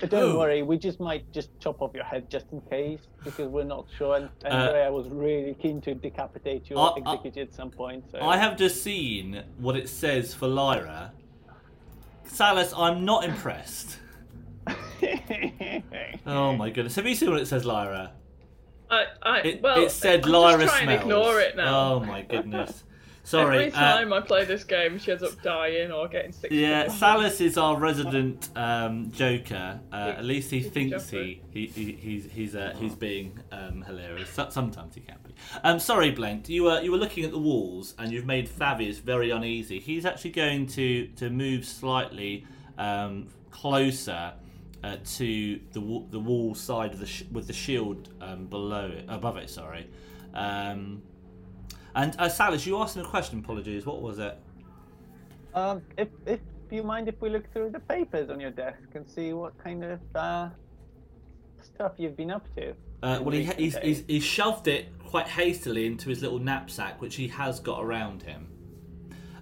don't 0.00 0.14
oh. 0.14 0.38
worry. 0.38 0.62
We 0.62 0.78
just 0.78 0.98
might 0.98 1.30
just 1.32 1.50
chop 1.60 1.80
off 1.80 1.94
your 1.94 2.04
head 2.04 2.28
just 2.28 2.46
in 2.52 2.60
case 2.62 3.06
because 3.24 3.48
we're 3.48 3.64
not 3.76 3.86
sure. 3.96 4.16
And 4.16 4.28
Uh, 4.44 4.48
Andrea 4.48 4.92
was 4.92 5.08
really 5.08 5.54
keen 5.54 5.80
to 5.82 5.94
decapitate 5.94 6.68
you 6.70 6.76
I- 6.76 6.80
or 6.80 6.94
I- 7.06 7.12
execute 7.12 7.36
you 7.36 7.42
at 7.42 7.54
some 7.54 7.70
point. 7.70 8.04
So. 8.10 8.18
I 8.20 8.36
have 8.36 8.56
just 8.56 8.82
seen 8.82 9.42
what 9.58 9.76
it 9.76 9.88
says 9.88 10.34
for 10.34 10.48
Lyra. 10.48 11.12
Salus, 12.24 12.72
I'm 12.76 13.04
not 13.04 13.22
impressed. 13.24 14.00
Oh 16.26 16.56
my 16.56 16.70
goodness. 16.70 16.96
Have 16.96 17.06
you 17.06 17.14
seen 17.14 17.30
what 17.30 17.40
it 17.40 17.46
says, 17.46 17.64
Lyra? 17.64 18.12
I, 18.90 19.04
I, 19.22 19.40
It, 19.40 19.62
well, 19.62 19.84
it 19.84 19.90
said 19.90 20.24
I'm 20.24 20.32
Lyra 20.32 20.64
just 20.64 20.74
trying 20.74 20.86
smells. 20.86 21.00
to 21.00 21.06
ignore 21.06 21.40
it 21.40 21.56
now. 21.56 21.92
Oh 21.92 22.00
my 22.00 22.22
goodness. 22.22 22.84
Sorry. 23.26 23.56
Every 23.56 23.72
uh, 23.72 23.80
time 23.80 24.12
I 24.12 24.20
play 24.20 24.44
this 24.44 24.62
game, 24.62 25.00
she 25.00 25.10
ends 25.10 25.24
up 25.24 25.42
dying 25.42 25.90
or 25.90 26.06
getting 26.06 26.30
sick. 26.30 26.52
Yeah, 26.52 26.86
Salas 26.86 27.40
is 27.40 27.58
our 27.58 27.76
resident 27.76 28.50
um, 28.54 29.10
Joker. 29.10 29.80
Uh, 29.92 30.14
at 30.16 30.24
least 30.24 30.48
he 30.52 30.62
thinks 30.62 31.10
he, 31.10 31.42
he, 31.50 31.66
he 31.66 31.92
he's 31.94 32.26
he's 32.30 32.54
uh, 32.54 32.72
he's 32.78 32.94
being 32.94 33.40
um, 33.50 33.82
hilarious. 33.82 34.30
Sometimes 34.30 34.94
he 34.94 35.00
can 35.00 35.16
be. 35.26 35.34
Um, 35.64 35.80
sorry, 35.80 36.12
Blank. 36.12 36.48
You 36.48 36.62
were 36.64 36.80
you 36.80 36.92
were 36.92 36.98
looking 36.98 37.24
at 37.24 37.32
the 37.32 37.38
walls 37.38 37.94
and 37.98 38.12
you've 38.12 38.26
made 38.26 38.48
Fabius 38.48 39.00
very 39.00 39.30
uneasy. 39.32 39.80
He's 39.80 40.06
actually 40.06 40.30
going 40.30 40.68
to 40.68 41.08
to 41.16 41.28
move 41.28 41.64
slightly 41.64 42.46
um, 42.78 43.26
closer. 43.50 44.34
Uh, 44.86 44.98
to 45.16 45.58
the 45.72 45.80
wa- 45.80 46.06
the 46.10 46.18
wall 46.20 46.54
side 46.54 46.92
of 46.92 47.00
the 47.00 47.06
sh- 47.06 47.24
with 47.32 47.48
the 47.48 47.52
shield 47.52 48.10
um, 48.20 48.46
below 48.46 48.86
it, 48.86 49.04
above 49.08 49.36
it. 49.36 49.50
Sorry, 49.50 49.90
um, 50.32 51.02
and 51.96 52.14
uh, 52.20 52.28
Salas, 52.28 52.64
you 52.64 52.80
asked 52.80 52.94
me 52.94 53.02
a 53.02 53.04
question. 53.04 53.40
Apologies. 53.40 53.84
What 53.84 54.00
was 54.00 54.20
it? 54.20 54.38
Um, 55.54 55.82
if 55.98 56.06
if 56.24 56.38
you 56.70 56.84
mind 56.84 57.08
if 57.08 57.20
we 57.20 57.30
look 57.30 57.52
through 57.52 57.70
the 57.70 57.80
papers 57.80 58.30
on 58.30 58.38
your 58.38 58.52
desk 58.52 58.88
and 58.94 59.04
see 59.08 59.32
what 59.32 59.58
kind 59.58 59.82
of 59.82 60.00
uh, 60.14 60.50
stuff 61.60 61.92
you've 61.96 62.16
been 62.16 62.30
up 62.30 62.46
to. 62.54 62.70
Uh, 63.02 63.18
well, 63.22 63.34
he, 63.34 63.44
he's, 63.44 63.76
he's, 63.78 64.04
he's 64.06 64.24
shoved 64.24 64.68
it 64.68 64.86
quite 65.04 65.26
hastily 65.26 65.86
into 65.86 66.10
his 66.10 66.22
little 66.22 66.38
knapsack, 66.38 67.00
which 67.00 67.16
he 67.16 67.26
has 67.26 67.58
got 67.58 67.82
around 67.82 68.22
him. 68.22 68.46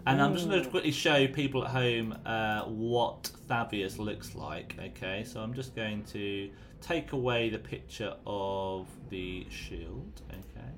And 0.06 0.20
I'm 0.20 0.34
just 0.34 0.49
going 0.49 0.62
to 0.62 0.68
quickly 0.68 0.90
show 0.90 1.26
people 1.28 1.64
at 1.64 1.70
home 1.70 2.18
uh, 2.26 2.64
what 2.64 3.30
Thavius 3.49 3.99
looks 3.99 4.34
like. 4.34 4.76
Okay, 4.78 5.25
so 5.25 5.40
I'm 5.40 5.54
just 5.54 5.75
going 5.75 6.04
to 6.12 6.50
take 6.82 7.12
away 7.12 7.49
the 7.49 7.58
picture 7.58 8.14
of 8.26 8.87
the 9.08 9.46
shield. 9.49 10.20
Okay, 10.28 10.68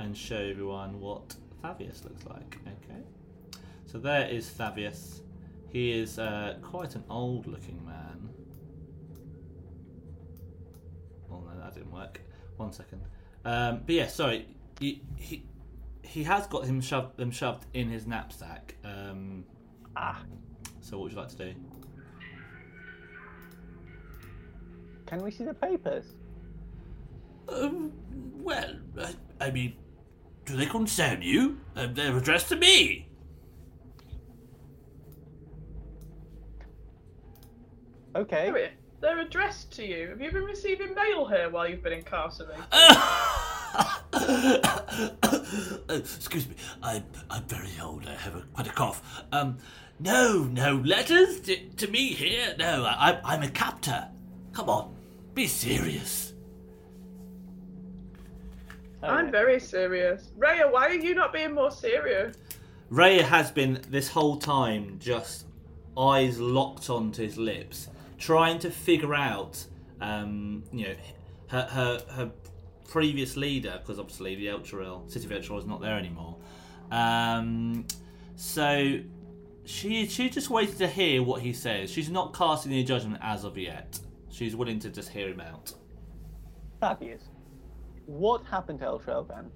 and 0.00 0.16
show 0.16 0.38
everyone 0.38 0.98
what 1.00 1.36
Thavius 1.62 2.02
looks 2.02 2.24
like. 2.26 2.58
Okay, 2.66 3.00
so 3.86 3.98
there 3.98 4.26
is 4.26 4.50
Thavius. 4.50 5.20
He 5.70 5.92
is 5.92 6.18
uh, 6.18 6.56
quite 6.60 6.96
an 6.96 7.04
old-looking 7.08 7.80
man. 7.84 8.28
Oh 11.30 11.40
no, 11.40 11.60
that 11.62 11.74
didn't 11.74 11.92
work. 11.92 12.20
One 12.56 12.72
second. 12.72 13.02
Um, 13.44 13.82
but 13.86 13.94
yeah, 13.94 14.08
sorry. 14.08 14.48
He, 14.80 15.02
he 15.16 15.44
he 16.04 16.22
has 16.24 16.46
got 16.46 16.64
him 16.64 16.80
shoved 16.80 17.16
them 17.16 17.30
shoved 17.30 17.66
in 17.74 17.88
his 17.88 18.06
knapsack. 18.06 18.74
Um, 18.84 19.44
Ah, 19.96 20.22
so 20.80 20.96
what 20.98 21.04
would 21.04 21.12
you 21.12 21.18
like 21.18 21.28
to 21.28 21.36
do? 21.36 21.54
can 25.06 25.22
we 25.22 25.30
see 25.30 25.44
the 25.44 25.54
papers? 25.54 26.06
Um, 27.48 27.92
well, 28.42 28.74
I, 28.98 29.14
I 29.40 29.50
mean, 29.50 29.76
do 30.46 30.56
they 30.56 30.66
concern 30.66 31.20
you? 31.22 31.60
Uh, 31.76 31.86
they're 31.92 32.16
addressed 32.16 32.48
to 32.48 32.56
me. 32.56 33.08
Okay. 38.16 38.70
They're 39.00 39.20
addressed 39.20 39.72
to 39.72 39.84
you. 39.86 40.08
Have 40.08 40.20
you 40.20 40.30
been 40.32 40.44
receiving 40.44 40.94
mail 40.94 41.26
here 41.26 41.50
while 41.50 41.68
you've 41.68 41.82
been 41.82 41.92
incarcerated? 41.92 42.64
Excuse 45.88 46.48
me, 46.48 46.54
I'm, 46.82 47.04
I'm 47.30 47.42
very 47.44 47.70
old. 47.82 48.06
I 48.06 48.14
have 48.14 48.36
a, 48.36 48.40
quite 48.52 48.66
a 48.66 48.72
cough. 48.72 49.22
Um, 49.32 49.58
no, 50.00 50.44
no 50.44 50.76
letters 50.76 51.40
to, 51.40 51.56
to 51.56 51.86
me 51.88 52.08
here. 52.08 52.54
No, 52.58 52.84
I, 52.84 53.10
I'm- 53.10 53.20
I'm 53.24 53.42
a 53.42 53.48
captor. 53.48 54.08
Come 54.52 54.68
on, 54.68 54.94
be 55.34 55.46
serious. 55.46 56.32
I'm 59.02 59.30
very 59.30 59.60
serious. 59.60 60.30
Raya, 60.38 60.70
why 60.72 60.86
are 60.86 60.94
you 60.94 61.14
not 61.14 61.32
being 61.32 61.52
more 61.52 61.70
serious? 61.70 62.36
Raya 62.90 63.20
has 63.22 63.50
been 63.50 63.80
this 63.90 64.08
whole 64.08 64.36
time 64.38 64.96
just 64.98 65.44
eyes 65.98 66.40
locked 66.40 66.88
onto 66.88 67.22
his 67.22 67.36
lips, 67.36 67.88
trying 68.18 68.58
to 68.60 68.70
figure 68.70 69.14
out, 69.14 69.62
um, 70.00 70.64
you 70.72 70.88
know, 70.88 70.94
her 71.48 71.62
her, 71.70 72.02
her 72.12 72.30
previous 72.88 73.36
leader, 73.36 73.78
because 73.80 73.98
obviously 73.98 74.34
the 74.34 74.46
Elturel, 74.46 75.10
City 75.10 75.26
of 75.26 75.32
Elturel 75.32 75.58
is 75.58 75.66
not 75.66 75.80
there 75.80 75.98
anymore. 75.98 76.36
Um, 76.90 77.86
so 78.36 78.98
she 79.64 80.06
she 80.06 80.28
just 80.28 80.50
waited 80.50 80.78
to 80.78 80.86
hear 80.86 81.22
what 81.22 81.42
he 81.42 81.52
says. 81.52 81.90
She's 81.90 82.10
not 82.10 82.34
casting 82.34 82.72
any 82.72 82.84
judgment 82.84 83.20
as 83.22 83.44
of 83.44 83.56
yet. 83.56 83.98
She's 84.30 84.54
willing 84.56 84.78
to 84.80 84.90
just 84.90 85.08
hear 85.10 85.28
him 85.28 85.40
out. 85.40 85.72
Fabius, 86.82 87.22
what 88.06 88.44
happened 88.46 88.80
to 88.80 88.86
Eltrell 88.86 89.26
then? 89.28 89.50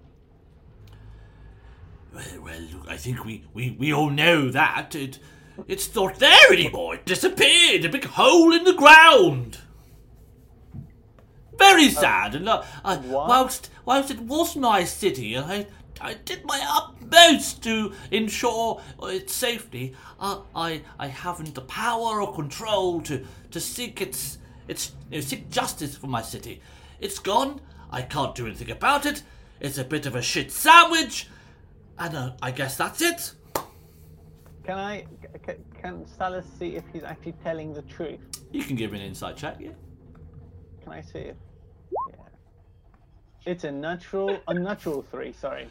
Well, 2.15 2.43
well, 2.43 2.61
look, 2.73 2.89
I 2.89 2.97
think 2.97 3.25
we, 3.25 3.45
we, 3.53 3.73
we 3.73 3.93
all 3.93 4.09
know 4.09 4.51
that. 4.51 4.95
It, 4.95 5.19
it's 5.67 5.95
not 5.95 6.19
there 6.19 6.53
anymore. 6.53 6.95
It 6.95 7.05
disappeared. 7.05 7.85
A 7.85 7.89
big 7.89 8.05
hole 8.05 8.55
in 8.55 8.65
the 8.65 8.73
ground. 8.73 9.59
Very 11.59 11.89
sad. 11.89 12.35
And 12.35 12.49
uh, 12.49 12.63
I, 12.85 12.97
whilst 12.97 13.71
whilst 13.85 14.11
it 14.11 14.21
was 14.21 14.57
my 14.57 14.85
city, 14.85 15.35
and 15.35 15.45
I 15.45 15.67
I 16.01 16.15
did 16.15 16.45
my 16.45 16.61
utmost 16.69 17.63
to 17.65 17.93
ensure 18.11 18.81
its 19.03 19.35
safety. 19.35 19.95
Uh, 20.21 20.41
I 20.55 20.83
I 20.99 21.09
haven't 21.09 21.55
the 21.55 21.63
power 21.63 22.23
or 22.23 22.35
control 22.35 23.01
to 23.03 23.25
to 23.51 23.61
seek 23.61 24.01
its 24.01 24.39
its 24.69 24.93
you 25.11 25.19
know, 25.19 25.21
seek 25.21 25.51
justice 25.51 25.97
for 25.97 26.07
my 26.07 26.23
city. 26.23 26.61
It's 27.01 27.19
gone. 27.19 27.61
I 27.91 28.03
can't 28.03 28.35
do 28.35 28.47
anything 28.47 28.71
about 28.71 29.07
it. 29.07 29.23
It's 29.61 29.79
a 29.79 29.85
bit 29.85 30.07
of 30.07 30.15
a 30.15 30.23
shit 30.23 30.53
sandwich, 30.53 31.29
and 31.99 32.17
uh, 32.17 32.33
I 32.41 32.53
guess 32.53 32.77
that's 32.77 33.03
it. 33.03 33.33
Can 34.65 34.79
I? 34.79 35.07
Can 35.81 36.07
Salas 36.07 36.45
see 36.59 36.77
if 36.77 36.85
he's 36.93 37.03
actually 37.03 37.35
telling 37.43 37.73
the 37.73 37.83
truth? 37.83 38.21
You 38.53 38.63
can 38.63 38.77
give 38.77 38.93
me 38.93 39.01
an 39.01 39.07
insight 39.07 39.37
check, 39.37 39.57
yeah. 39.59 39.71
Can 40.83 40.93
I 40.93 41.01
see 41.01 41.21
if? 41.21 41.37
Yeah. 41.91 42.25
It's 43.47 43.65
a 43.65 43.71
natural, 43.71 44.41
unnatural 44.49 45.05
three. 45.11 45.33
Sorry. 45.33 45.69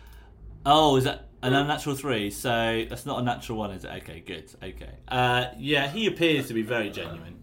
Oh, 0.65 0.95
is 0.95 1.03
that 1.03 1.27
an 1.43 1.53
unnatural 1.53 1.95
three? 1.95 2.29
So 2.31 2.85
that's 2.89 3.05
not 3.05 3.19
a 3.19 3.23
natural 3.23 3.57
one, 3.57 3.71
is 3.71 3.83
it? 3.83 3.91
Okay, 4.01 4.19
good. 4.19 4.51
Okay. 4.61 4.91
Uh, 5.07 5.45
yeah, 5.57 5.87
he 5.87 6.07
appears 6.07 6.47
to 6.47 6.53
be 6.53 6.63
very 6.63 6.89
genuine. 6.89 7.37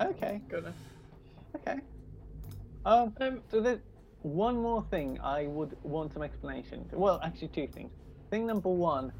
Okay. 0.00 0.40
Good. 0.48 0.72
Okay. 1.56 1.80
Um. 2.84 3.14
Um, 3.20 3.42
So 3.50 3.60
there's 3.60 3.80
one 4.22 4.56
more 4.56 4.84
thing 4.90 5.18
I 5.20 5.46
would 5.46 5.76
want 5.82 6.12
some 6.12 6.22
explanation. 6.22 6.88
Well, 6.92 7.20
actually, 7.22 7.48
two 7.48 7.66
things. 7.66 7.90
Thing 8.30 8.46
number 8.46 8.68
one, 8.68 9.12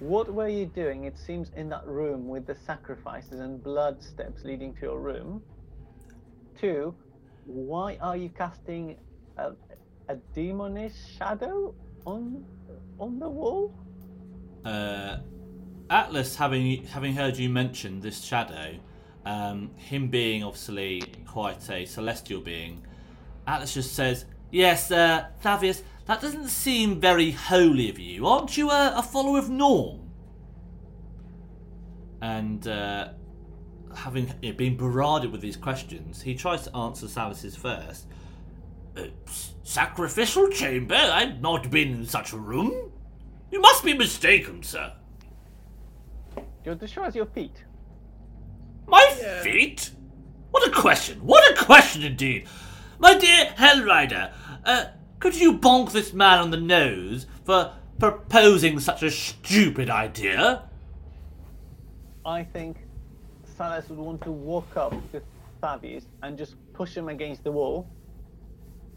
what 0.00 0.32
were 0.32 0.48
you 0.48 0.66
doing? 0.66 1.04
It 1.04 1.18
seems 1.18 1.50
in 1.56 1.68
that 1.68 1.86
room 1.86 2.28
with 2.28 2.46
the 2.46 2.54
sacrifices 2.54 3.40
and 3.40 3.62
blood 3.62 4.02
steps 4.02 4.44
leading 4.44 4.74
to 4.74 4.80
your 4.82 5.00
room. 5.00 5.42
Two, 6.60 6.94
why 7.48 7.96
are 8.00 8.16
you 8.16 8.28
casting 8.28 8.96
a, 9.38 9.52
a 10.08 10.16
demonish 10.36 10.92
shadow 11.16 11.74
on 12.04 12.44
on 13.00 13.18
the 13.18 13.28
wall? 13.28 13.74
Uh, 14.64 15.18
Atlas, 15.88 16.36
having 16.36 16.84
having 16.84 17.14
heard 17.14 17.36
you 17.38 17.48
mention 17.48 18.00
this 18.00 18.22
shadow, 18.22 18.74
um, 19.24 19.70
him 19.76 20.08
being 20.08 20.44
obviously 20.44 21.02
quite 21.26 21.68
a 21.70 21.86
celestial 21.86 22.42
being, 22.42 22.86
Atlas 23.46 23.72
just 23.72 23.94
says, 23.94 24.26
"Yes, 24.50 24.90
uh, 24.90 25.28
Thavius, 25.42 25.82
that 26.04 26.20
doesn't 26.20 26.48
seem 26.48 27.00
very 27.00 27.30
holy 27.30 27.88
of 27.88 27.98
you. 27.98 28.26
Aren't 28.26 28.58
you 28.58 28.70
a, 28.70 28.92
a 28.96 29.02
follower 29.02 29.38
of 29.38 29.48
Norm?" 29.48 30.10
And 32.20 32.66
uh, 32.68 33.12
having 33.94 34.32
you 34.42 34.50
know, 34.52 34.56
been 34.56 34.76
barraged 34.76 35.30
with 35.30 35.40
these 35.40 35.56
questions, 35.56 36.22
he 36.22 36.34
tries 36.34 36.62
to 36.62 36.76
answer 36.76 37.06
Salus's 37.08 37.56
first. 37.56 38.06
Uh, 38.96 39.04
sacrificial 39.62 40.48
chamber? 40.48 40.94
I've 40.96 41.40
not 41.40 41.70
been 41.70 41.88
in 41.88 42.06
such 42.06 42.32
a 42.32 42.36
room. 42.36 42.92
You 43.50 43.60
must 43.60 43.84
be 43.84 43.94
mistaken, 43.94 44.62
sir. 44.62 44.92
Just 46.64 46.80
to 46.80 46.86
show 46.86 47.02
us 47.04 47.14
your 47.14 47.26
feet. 47.26 47.64
My 48.86 49.14
Yeah. 49.20 49.42
feet? 49.42 49.90
What 50.50 50.66
a 50.66 50.70
question! 50.70 51.18
What 51.24 51.52
a 51.52 51.64
question 51.64 52.02
indeed! 52.02 52.46
My 52.98 53.16
dear 53.16 53.52
Hellrider, 53.56 54.32
uh, 54.64 54.86
Could 55.20 55.34
you 55.34 55.58
bonk 55.58 55.90
this 55.92 56.12
man 56.12 56.38
on 56.38 56.50
the 56.50 56.56
nose 56.56 57.26
for 57.44 57.72
proposing 57.98 58.78
such 58.78 59.02
a 59.02 59.10
stupid 59.10 59.90
idea? 59.90 60.62
I 62.24 62.44
think 62.44 62.76
Salas 63.58 63.88
would 63.88 63.98
want 63.98 64.22
to 64.22 64.30
walk 64.30 64.76
up 64.76 64.92
to 65.10 65.20
Fabius 65.60 66.04
and 66.22 66.38
just 66.38 66.54
push 66.72 66.96
him 66.96 67.08
against 67.08 67.42
the 67.42 67.50
wall 67.50 67.90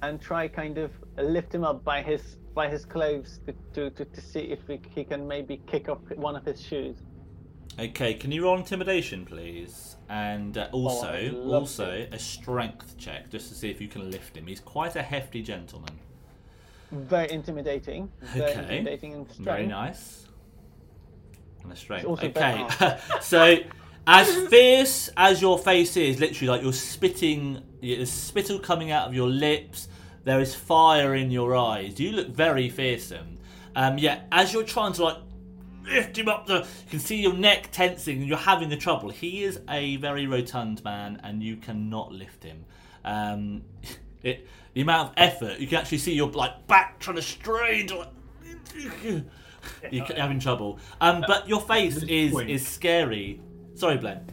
and 0.03 0.21
try 0.21 0.47
kind 0.47 0.77
of 0.77 0.91
lift 1.17 1.53
him 1.53 1.63
up 1.63 1.83
by 1.83 2.01
his 2.03 2.37
by 2.53 2.69
his 2.69 2.85
clothes 2.85 3.39
to, 3.45 3.53
to, 3.73 3.89
to, 3.91 4.05
to 4.05 4.21
see 4.21 4.41
if 4.41 4.59
he, 4.67 4.79
he 4.93 5.03
can 5.03 5.27
maybe 5.27 5.61
kick 5.65 5.89
off 5.89 5.99
one 6.15 6.35
of 6.35 6.45
his 6.45 6.61
shoes. 6.61 6.97
Okay, 7.79 8.13
can 8.13 8.31
you 8.31 8.43
roll 8.43 8.57
intimidation, 8.57 9.25
please? 9.25 9.95
And 10.09 10.57
uh, 10.57 10.67
also, 10.73 11.31
love 11.31 11.61
also 11.61 12.05
a 12.11 12.19
strength 12.19 12.97
check 12.97 13.29
just 13.29 13.47
to 13.49 13.55
see 13.55 13.71
if 13.71 13.79
you 13.79 13.87
can 13.87 14.11
lift 14.11 14.35
him. 14.35 14.45
He's 14.45 14.59
quite 14.59 14.97
a 14.97 15.01
hefty 15.01 15.41
gentleman. 15.41 15.97
very 16.91 17.31
intimidating. 17.31 18.11
Very 18.21 18.51
Okay. 18.51 18.59
intimidating. 18.59 19.25
Very 19.39 19.65
nice. 19.65 20.27
And 21.63 21.71
a 21.71 21.75
strength. 21.75 22.05
Okay. 22.05 22.67
so, 23.21 23.57
as 24.07 24.47
fierce 24.47 25.09
as 25.15 25.41
your 25.41 25.59
face 25.59 25.95
is, 25.97 26.19
literally 26.19 26.49
like 26.49 26.61
you're 26.63 26.73
spitting, 26.73 27.61
there's 27.81 28.11
spittle 28.11 28.59
coming 28.59 28.91
out 28.91 29.07
of 29.07 29.13
your 29.13 29.29
lips. 29.29 29.87
There 30.23 30.39
is 30.39 30.53
fire 30.53 31.15
in 31.15 31.31
your 31.31 31.55
eyes. 31.55 31.99
You 31.99 32.11
look 32.11 32.29
very 32.29 32.69
fearsome. 32.69 33.37
Um, 33.75 33.97
yeah, 33.97 34.21
as 34.31 34.53
you're 34.53 34.63
trying 34.63 34.93
to 34.93 35.03
like 35.03 35.17
lift 35.83 36.17
him 36.17 36.29
up, 36.29 36.45
the 36.45 36.59
you 36.59 36.89
can 36.89 36.99
see 36.99 37.21
your 37.21 37.33
neck 37.33 37.69
tensing, 37.71 38.19
and 38.19 38.27
you're 38.27 38.37
having 38.37 38.69
the 38.69 38.77
trouble. 38.77 39.09
He 39.09 39.43
is 39.43 39.59
a 39.69 39.97
very 39.97 40.27
rotund 40.27 40.83
man, 40.83 41.19
and 41.23 41.41
you 41.41 41.57
cannot 41.57 42.11
lift 42.11 42.43
him. 42.43 42.65
Um, 43.03 43.63
it, 44.23 44.47
the 44.73 44.81
amount 44.81 45.09
of 45.09 45.13
effort 45.17 45.59
you 45.59 45.67
can 45.67 45.79
actually 45.79 45.97
see 45.97 46.13
your 46.13 46.29
like 46.31 46.67
back 46.67 46.99
trying 46.99 47.17
to 47.17 47.21
strain 47.21 47.87
to 47.87 47.97
like, 47.97 48.09
you're 49.91 50.05
having 50.05 50.39
trouble. 50.39 50.79
Um, 50.99 51.23
but 51.27 51.47
your 51.47 51.61
face 51.61 52.03
is 52.03 52.37
is 52.41 52.67
scary. 52.67 53.39
Sorry, 53.75 53.97
Glenn. 53.97 54.25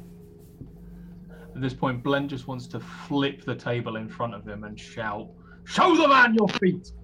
At 1.54 1.60
this 1.62 1.74
point, 1.74 2.02
Blend 2.02 2.30
just 2.30 2.46
wants 2.46 2.66
to 2.68 2.80
flip 2.80 3.44
the 3.44 3.54
table 3.54 3.96
in 3.96 4.08
front 4.08 4.34
of 4.34 4.46
him 4.46 4.64
and 4.64 4.78
shout, 4.78 5.28
"Show 5.64 5.96
the 5.96 6.06
man 6.08 6.34
your 6.34 6.48
feet!" 6.48 6.92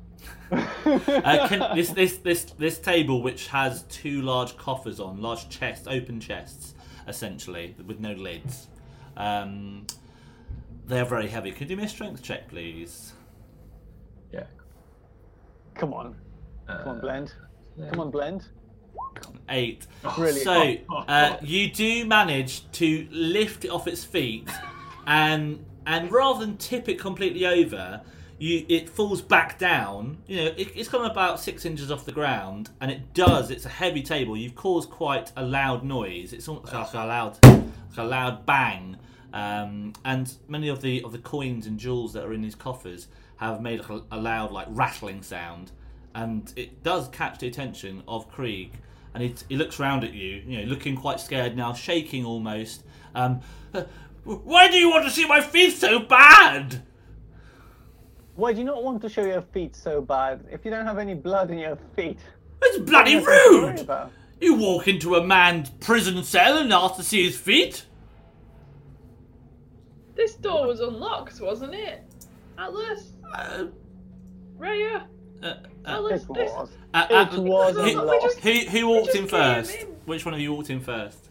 Uh, 0.87 1.49
can, 1.49 1.75
this 1.76 1.91
this 1.91 2.19
this 2.19 2.45
this 2.59 2.79
table, 2.79 3.23
which 3.23 3.49
has 3.49 3.83
two 3.85 4.23
large 4.23 4.57
coffers 4.57 5.00
on, 5.00 5.21
large 5.21 5.49
chests, 5.49 5.87
open 5.87 6.21
chests, 6.21 6.75
essentially 7.09 7.75
with 7.87 7.99
no 8.00 8.12
lids. 8.12 8.69
Um, 9.17 9.87
they're 10.87 11.05
very 11.05 11.29
heavy. 11.29 11.50
Could 11.50 11.69
you 11.71 11.76
do 11.76 11.81
me 11.81 11.85
a 11.87 11.88
strength 11.88 12.23
check, 12.23 12.49
please? 12.49 13.12
Yeah. 14.33 14.45
Come 15.75 15.93
on, 15.95 16.14
Uh, 16.69 16.79
come 16.79 16.88
on, 16.88 17.00
blend. 17.00 17.35
Come 17.91 18.00
on, 18.00 18.11
blend. 18.11 18.49
Eight. 19.49 19.87
Brilliant. 20.17 20.45
So 20.45 20.95
uh, 21.07 21.37
you 21.43 21.71
do 21.71 22.07
manage 22.07 22.71
to 22.73 23.07
lift 23.11 23.65
it 23.65 23.71
off 23.71 23.87
its 23.87 24.03
feet, 24.03 24.49
and 25.07 25.65
and 25.87 26.11
rather 26.11 26.45
than 26.45 26.57
tip 26.57 26.89
it 26.89 26.99
completely 26.99 27.45
over, 27.45 28.01
you 28.39 28.65
it 28.69 28.89
falls 28.89 29.21
back 29.21 29.59
down. 29.59 30.19
You 30.27 30.37
know, 30.37 30.47
it, 30.57 30.69
it's 30.75 30.89
come 30.89 31.05
about 31.05 31.41
six 31.41 31.67
inches 31.67 31.91
off 31.91 32.07
the 32.07 32.13
ground, 32.13 32.71
and 32.81 32.91
it 32.91 33.13
does. 33.13 33.51
It's 33.51 33.67
a 33.67 33.71
heavy 33.71 34.03
table. 34.03 34.37
You've 34.37 34.55
caused 34.55 34.89
quite 34.89 35.31
a 35.37 35.45
loud 35.45 35.85
noise. 35.85 36.33
It's 36.33 36.49
almost 36.49 36.73
like 36.73 36.95
a 36.95 36.99
loud, 36.99 37.39
like 37.45 37.63
a 37.99 38.03
loud 38.03 38.47
bang. 38.47 38.97
Um, 39.35 39.93
and 40.05 40.33
many 40.49 40.69
of 40.69 40.81
the 40.81 41.03
of 41.03 41.13
the 41.13 41.19
coins 41.19 41.67
and 41.67 41.79
jewels 41.79 42.13
that 42.15 42.25
are 42.25 42.33
in 42.33 42.41
these 42.41 42.55
coffers 42.55 43.09
have 43.37 43.61
made 43.61 43.81
a, 43.81 44.03
a 44.13 44.17
loud 44.19 44.53
like 44.53 44.69
rattling 44.71 45.23
sound, 45.23 45.73
and 46.15 46.51
it 46.57 46.83
does 46.83 47.09
catch 47.09 47.41
the 47.41 47.49
attention 47.49 48.03
of 48.09 48.31
Kreeg. 48.33 48.71
And 49.14 49.23
he, 49.23 49.35
he 49.49 49.56
looks 49.56 49.78
round 49.78 50.02
at 50.04 50.12
you, 50.12 50.42
you 50.47 50.59
know, 50.59 50.64
looking 50.64 50.97
quite 50.97 51.21
scared 51.21 51.56
now, 51.56 51.73
shaking 51.73 52.25
almost. 52.25 52.85
Um, 53.14 53.40
"Uh, 53.73 53.85
why 54.25 54.68
do 54.68 54.76
you 54.76 54.90
want 54.90 55.04
to 55.04 55.11
see 55.11 55.26
my 55.26 55.40
feet 55.40 55.73
so 55.73 56.00
bad? 56.00 56.83
Why 58.35 58.52
do 58.52 58.59
you 58.59 58.64
not 58.64 58.83
want 58.83 59.00
to 59.02 59.09
show 59.09 59.25
your 59.25 59.42
feet 59.42 59.76
so 59.76 60.00
bad? 60.00 60.44
If 60.50 60.64
you 60.64 60.71
don't 60.73 60.85
have 60.85 60.99
any 60.99 61.14
blood 61.14 61.50
in 61.52 61.59
your 61.59 61.76
feet, 61.94 62.18
It's 62.62 62.78
bloody 62.78 63.14
nothing 63.14 63.26
to 63.26 63.61
worry 63.62 63.76
rude. 63.76 64.11
You 64.40 64.54
walk 64.54 64.88
into 64.88 65.14
a 65.14 65.25
man's 65.25 65.71
prison 65.71 66.23
cell 66.25 66.59
and 66.59 66.73
ask 66.73 66.97
to 66.97 67.02
see 67.04 67.23
his 67.25 67.37
feet. 67.38 67.85
This 70.16 70.35
door 70.35 70.66
was 70.66 70.80
unlocked, 70.80 71.40
wasn't 71.40 71.75
it? 71.75 72.02
Atlas, 72.59 73.12
Uh, 73.33 73.66
Raya, 74.59 75.04
uh, 75.42 75.54
uh, 75.87 76.05
It 76.11 76.29
was. 76.29 76.71
uh, 76.95 77.07
It 77.11 77.12
uh, 77.38 77.41
was 77.43 77.76
we 77.76 77.93
unlocked. 77.93 78.23
just- 78.23 78.41
Who 78.41 78.53
who 78.53 78.88
walked 78.88 79.14
in 79.14 79.26
first? 79.26 79.75
in. 79.75 79.87
Which 80.07 80.25
one 80.25 80.35
of 80.35 80.41
you 80.41 80.53
walked 80.53 80.71
in 80.71 80.81
first? 80.81 81.31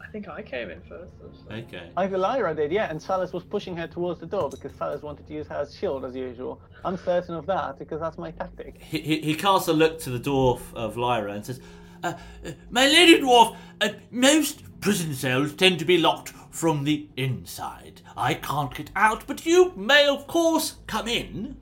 I 0.00 0.06
think 0.14 0.28
I 0.28 0.42
came 0.42 0.70
in 0.70 0.80
first. 0.82 1.12
actually. 1.48 1.62
Okay. 1.64 1.90
Either 1.96 2.16
Lyra 2.18 2.54
did, 2.54 2.70
yeah, 2.70 2.88
and 2.88 3.02
Salas 3.02 3.32
was 3.32 3.42
pushing 3.42 3.76
her 3.76 3.88
towards 3.88 4.20
the 4.20 4.26
door 4.26 4.48
because 4.48 4.72
Salas 4.78 5.02
wanted 5.02 5.26
to 5.26 5.32
use 5.34 5.48
her 5.48 5.56
as 5.56 5.74
shield 5.76 6.04
as 6.04 6.14
usual. 6.14 6.60
I'm 6.84 6.96
certain 6.96 7.34
of 7.34 7.46
that 7.46 7.78
because 7.80 8.00
that's 8.00 8.16
my 8.16 8.30
tactic. 8.30 8.80
He, 8.80 9.00
he, 9.00 9.20
he 9.20 9.34
casts 9.34 9.66
a 9.66 9.72
look 9.72 9.98
to 10.02 10.10
the 10.10 10.20
dwarf 10.20 10.60
of 10.74 10.96
Lyra 10.96 11.32
and 11.32 11.44
says, 11.44 11.60
uh, 12.04 12.12
uh, 12.46 12.50
My 12.70 12.86
lady 12.86 13.20
dwarf, 13.20 13.56
uh, 13.80 13.88
most 14.12 14.62
prison 14.80 15.14
cells 15.14 15.52
tend 15.54 15.80
to 15.80 15.84
be 15.84 15.98
locked 15.98 16.28
from 16.50 16.84
the 16.84 17.08
inside. 17.16 18.02
I 18.16 18.34
can't 18.34 18.72
get 18.72 18.90
out, 18.94 19.26
but 19.26 19.44
you 19.44 19.72
may, 19.74 20.06
of 20.06 20.28
course, 20.28 20.76
come 20.86 21.08
in. 21.08 21.56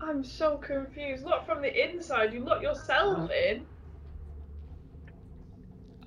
I'm 0.00 0.24
so 0.24 0.56
confused. 0.56 1.24
Look 1.24 1.44
from 1.46 1.62
the 1.62 1.90
inside. 1.90 2.32
You 2.32 2.40
lock 2.40 2.62
yourself 2.62 3.18
uh-huh. 3.18 3.28
in. 3.48 3.66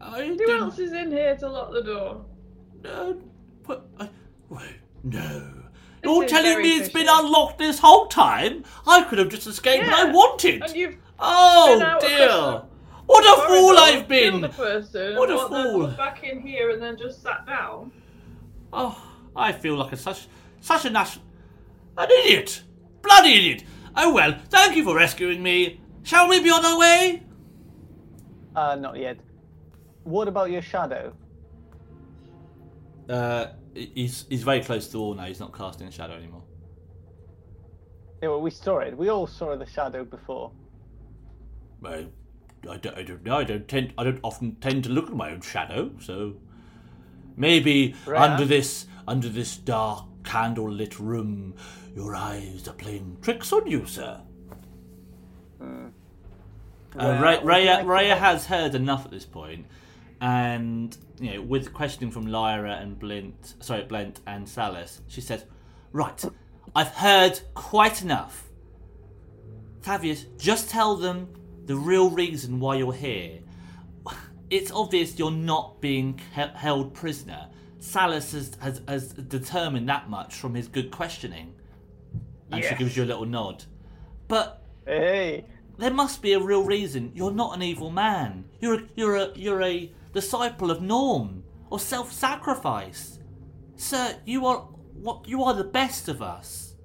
I 0.01 0.25
Who 0.25 0.37
don't 0.37 0.61
else 0.63 0.79
is 0.79 0.91
in 0.91 1.11
here 1.11 1.35
to 1.37 1.49
lock 1.49 1.71
the 1.71 1.81
door? 1.81 2.25
No, 2.83 3.21
What, 3.65 3.85
I, 3.99 4.09
wait, 4.49 4.75
no. 5.03 5.53
You're 6.03 6.25
telling 6.27 6.61
me 6.61 6.77
it's 6.77 6.89
been 6.89 7.07
unlocked 7.09 7.57
this 7.57 7.79
whole 7.79 8.07
time? 8.07 8.65
I 8.85 9.03
could 9.03 9.19
have 9.19 9.29
just 9.29 9.47
escaped 9.47 9.85
when 9.85 9.93
I 9.93 10.11
wanted. 10.11 10.61
And 10.61 10.75
you've 10.75 10.97
Oh 11.19 11.97
dear! 12.01 12.63
What 13.05 13.23
a 13.23 13.47
fool 13.47 13.77
I've 13.77 14.07
been! 14.09 14.41
the 14.41 14.49
person, 14.49 15.15
What 15.15 15.29
a 15.29 15.47
fool. 15.47 15.87
back 15.87 16.23
in 16.23 16.41
here 16.41 16.71
and 16.71 16.81
then 16.81 16.97
just 16.97 17.21
sat 17.21 17.45
down. 17.45 17.91
Oh, 18.73 19.01
I 19.35 19.53
feel 19.53 19.75
like 19.75 19.93
a 19.93 19.97
such 19.97 20.27
such 20.59 20.85
a 20.85 20.89
nas- 20.89 21.19
an 21.97 22.09
idiot, 22.11 22.63
bloody 23.01 23.33
idiot. 23.35 23.63
Oh 23.95 24.13
well, 24.13 24.37
thank 24.49 24.75
you 24.75 24.83
for 24.83 24.95
rescuing 24.95 25.41
me. 25.43 25.79
Shall 26.03 26.27
we 26.27 26.41
be 26.41 26.49
on 26.49 26.65
our 26.65 26.79
way? 26.79 27.23
Uh, 28.55 28.75
not 28.75 28.97
yet. 28.97 29.19
What 30.03 30.27
about 30.27 30.51
your 30.51 30.61
shadow? 30.61 31.13
Uh, 33.07 33.47
he's 33.73 34.25
he's 34.29 34.43
very 34.43 34.61
close 34.61 34.87
to 34.87 34.93
the 34.93 34.99
wall 34.99 35.13
now. 35.13 35.25
He's 35.25 35.39
not 35.39 35.55
casting 35.55 35.87
a 35.87 35.91
shadow 35.91 36.13
anymore. 36.13 36.43
Yeah, 38.21 38.29
well, 38.29 38.41
we 38.41 38.51
saw 38.51 38.79
it. 38.79 38.97
We 38.97 39.09
all 39.09 39.27
saw 39.27 39.55
the 39.57 39.65
shadow 39.65 40.05
before. 40.05 40.51
I, 41.85 42.07
I, 42.69 42.77
don't, 42.77 42.97
I 42.97 43.03
don't 43.03 43.23
know. 43.23 43.37
I 43.37 43.43
don't 43.43 43.67
tend. 43.67 43.93
I 43.97 44.03
don't 44.03 44.19
often 44.23 44.55
tend 44.55 44.85
to 44.85 44.89
look 44.89 45.07
at 45.07 45.15
my 45.15 45.31
own 45.31 45.41
shadow. 45.41 45.91
So 45.99 46.35
maybe 47.35 47.95
Rare. 48.05 48.17
under 48.17 48.45
this 48.45 48.87
under 49.07 49.27
this 49.27 49.57
dark 49.57 50.05
candle-lit 50.23 50.99
room, 50.99 51.53
your 51.95 52.15
eyes 52.15 52.67
are 52.67 52.73
playing 52.73 53.17
tricks 53.21 53.51
on 53.53 53.67
you, 53.67 53.85
sir. 53.85 54.21
Uh, 55.61 55.65
Well, 56.95 57.21
Ray, 57.21 57.65
Raya, 57.65 57.83
Raya 57.85 58.17
has 58.17 58.45
heard 58.45 58.75
enough 58.75 59.05
at 59.05 59.11
this 59.11 59.25
point, 59.25 59.65
and 60.21 60.95
you 61.19 61.33
know, 61.33 61.41
with 61.41 61.73
questioning 61.73 62.11
from 62.11 62.27
Lyra 62.27 62.75
and 62.75 62.99
Blint, 62.99 63.55
sorry, 63.59 63.83
Blent 63.83 64.19
and 64.27 64.47
Salas, 64.47 65.01
she 65.07 65.21
says, 65.21 65.45
"Right, 65.91 66.23
I've 66.75 66.89
heard 66.89 67.39
quite 67.55 68.01
enough. 68.03 68.49
Tavius, 69.81 70.25
just 70.37 70.69
tell 70.69 70.95
them 70.95 71.29
the 71.65 71.75
real 71.75 72.09
reason 72.09 72.59
why 72.59 72.75
you're 72.75 72.93
here. 72.93 73.39
It's 74.49 74.71
obvious 74.71 75.17
you're 75.17 75.31
not 75.31 75.81
being 75.81 76.19
held 76.33 76.93
prisoner. 76.93 77.49
Salas 77.79 78.33
has, 78.33 78.55
has, 78.61 78.81
has 78.87 79.13
determined 79.13 79.89
that 79.89 80.09
much 80.09 80.35
from 80.35 80.53
his 80.53 80.67
good 80.67 80.91
questioning." 80.91 81.55
And 82.55 82.63
she 82.65 82.75
gives 82.75 82.95
you 82.97 83.03
a 83.03 83.05
little 83.05 83.25
nod. 83.25 83.65
But 84.27 84.61
Hey, 84.85 85.45
there 85.77 85.93
must 85.93 86.21
be 86.21 86.33
a 86.33 86.39
real 86.39 86.63
reason. 86.63 87.11
You're 87.15 87.31
not 87.31 87.55
an 87.55 87.61
evil 87.63 87.89
man. 87.89 88.45
You're 88.59 88.75
a, 88.75 88.83
you're 88.95 89.15
a 89.15 89.31
you're 89.35 89.61
a 89.61 89.91
disciple 90.13 90.69
of 90.71 90.81
Norm 90.81 91.43
or 91.69 91.79
self-sacrifice. 91.79 93.19
Sir, 93.75 94.15
you 94.25 94.45
are 94.45 94.59
what 94.93 95.27
you 95.27 95.43
are 95.43 95.53
the 95.53 95.63
best 95.63 96.07
of 96.07 96.21
us. 96.21 96.75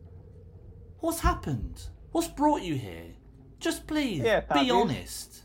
What's 1.01 1.21
happened? 1.21 1.83
What's 2.13 2.29
brought 2.29 2.63
you 2.63 2.75
here? 2.75 3.15
Just 3.61 3.87
please 3.87 4.23
Yeah, 4.23 4.41
be 4.53 4.71
honest. 4.71 5.43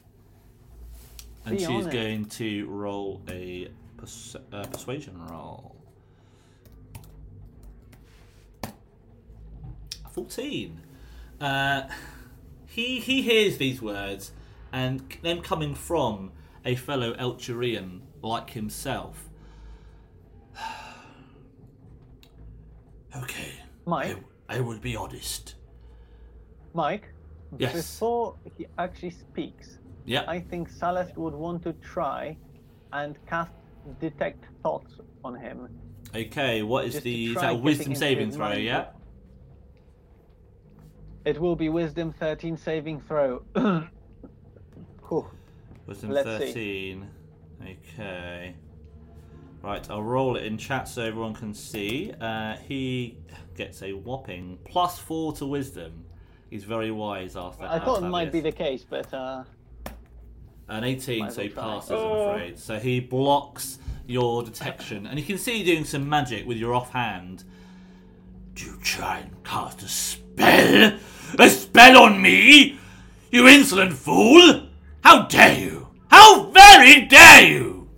And 1.45 1.57
Be 1.57 1.59
she's 1.59 1.69
honest. 1.69 1.91
going 1.91 2.25
to 2.25 2.67
roll 2.67 3.21
a 3.29 3.69
pers- 3.97 4.35
uh, 4.51 4.63
persuasion 4.65 5.17
roll. 5.27 5.75
14. 10.13 10.79
Uh, 11.41 11.81
he 12.67 12.99
he 12.99 13.21
hears 13.23 13.57
these 13.57 13.81
words, 13.81 14.31
and 14.71 15.01
them 15.23 15.41
coming 15.41 15.75
from 15.75 16.31
a 16.63 16.75
fellow 16.75 17.13
Elturian 17.15 18.01
like 18.21 18.51
himself. 18.51 19.29
okay, 23.17 23.53
Mike, 23.85 24.17
I, 24.47 24.57
I 24.57 24.59
will 24.61 24.77
be 24.79 24.95
honest. 24.95 25.55
Mike. 26.73 27.09
Yes. 27.57 27.73
Before 27.73 28.35
he 28.57 28.65
actually 28.79 29.11
speaks, 29.11 29.77
Yeah. 30.05 30.23
I 30.27 30.39
think 30.39 30.69
Salas 30.69 31.11
would 31.15 31.35
want 31.35 31.61
to 31.63 31.73
try 31.73 32.35
and 32.91 33.15
cast 33.27 33.51
detect 33.99 34.45
thoughts 34.63 34.95
on 35.23 35.35
him. 35.35 35.69
Okay. 36.15 36.63
What 36.63 36.85
is 36.85 36.93
Just 36.93 37.03
the 37.03 37.25
is 37.27 37.35
that 37.35 37.61
wisdom 37.61 37.93
saving 37.93 38.31
throw? 38.31 38.53
Yeah. 38.53 38.87
It 41.25 41.39
will 41.39 41.55
be 41.55 41.69
Wisdom 41.69 42.11
13 42.11 42.57
saving 42.57 42.99
throw. 43.01 43.41
Whew. 43.55 45.27
Wisdom 45.85 46.11
Let's 46.11 46.53
see. 46.53 46.99
13. 46.99 47.07
Okay. 47.95 48.55
Right, 49.61 49.89
I'll 49.89 50.03
roll 50.03 50.35
it 50.35 50.43
in 50.43 50.57
chat 50.57 50.89
so 50.89 51.01
everyone 51.03 51.33
can 51.33 51.53
see. 51.53 52.11
Uh, 52.19 52.57
he 52.57 53.17
gets 53.55 53.81
a 53.81 53.93
whopping 53.93 54.59
plus 54.65 54.99
four 54.99 55.31
to 55.33 55.45
wisdom. 55.45 56.03
He's 56.49 56.65
very 56.65 56.91
wise 56.91 57.37
after 57.37 57.63
that. 57.63 57.71
I 57.71 57.79
thought 57.79 58.03
it 58.03 58.07
might 58.07 58.31
be 58.31 58.41
the 58.41 58.51
case, 58.51 58.85
but 58.87 59.11
uh, 59.13 59.43
An 60.67 60.83
18, 60.83 61.31
so 61.31 61.41
he 61.41 61.47
as 61.47 61.55
well 61.55 61.65
try. 61.65 61.73
passes, 61.75 61.91
Oh. 61.91 62.23
I'm 62.23 62.35
afraid. 62.35 62.59
So 62.59 62.77
he 62.79 62.99
blocks 62.99 63.79
your 64.05 64.43
detection. 64.43 65.07
And 65.07 65.17
you 65.17 65.25
can 65.25 65.37
see 65.37 65.59
you 65.59 65.65
doing 65.65 65.85
some 65.85 66.07
magic 66.09 66.45
with 66.45 66.57
your 66.57 66.73
offhand. 66.75 67.45
Do 68.55 68.65
you 68.65 68.77
try 68.83 69.19
and 69.19 69.43
cast 69.45 69.81
a 69.81 69.87
spell? 69.87 70.99
A 71.39 71.49
spell 71.49 71.97
on 71.97 72.21
me? 72.21 72.77
You 73.31 73.47
insolent 73.47 73.93
fool! 73.93 74.67
How 75.01 75.23
dare 75.27 75.59
you? 75.59 75.87
How 76.09 76.45
very 76.51 77.05
dare 77.05 77.47
you! 77.47 77.89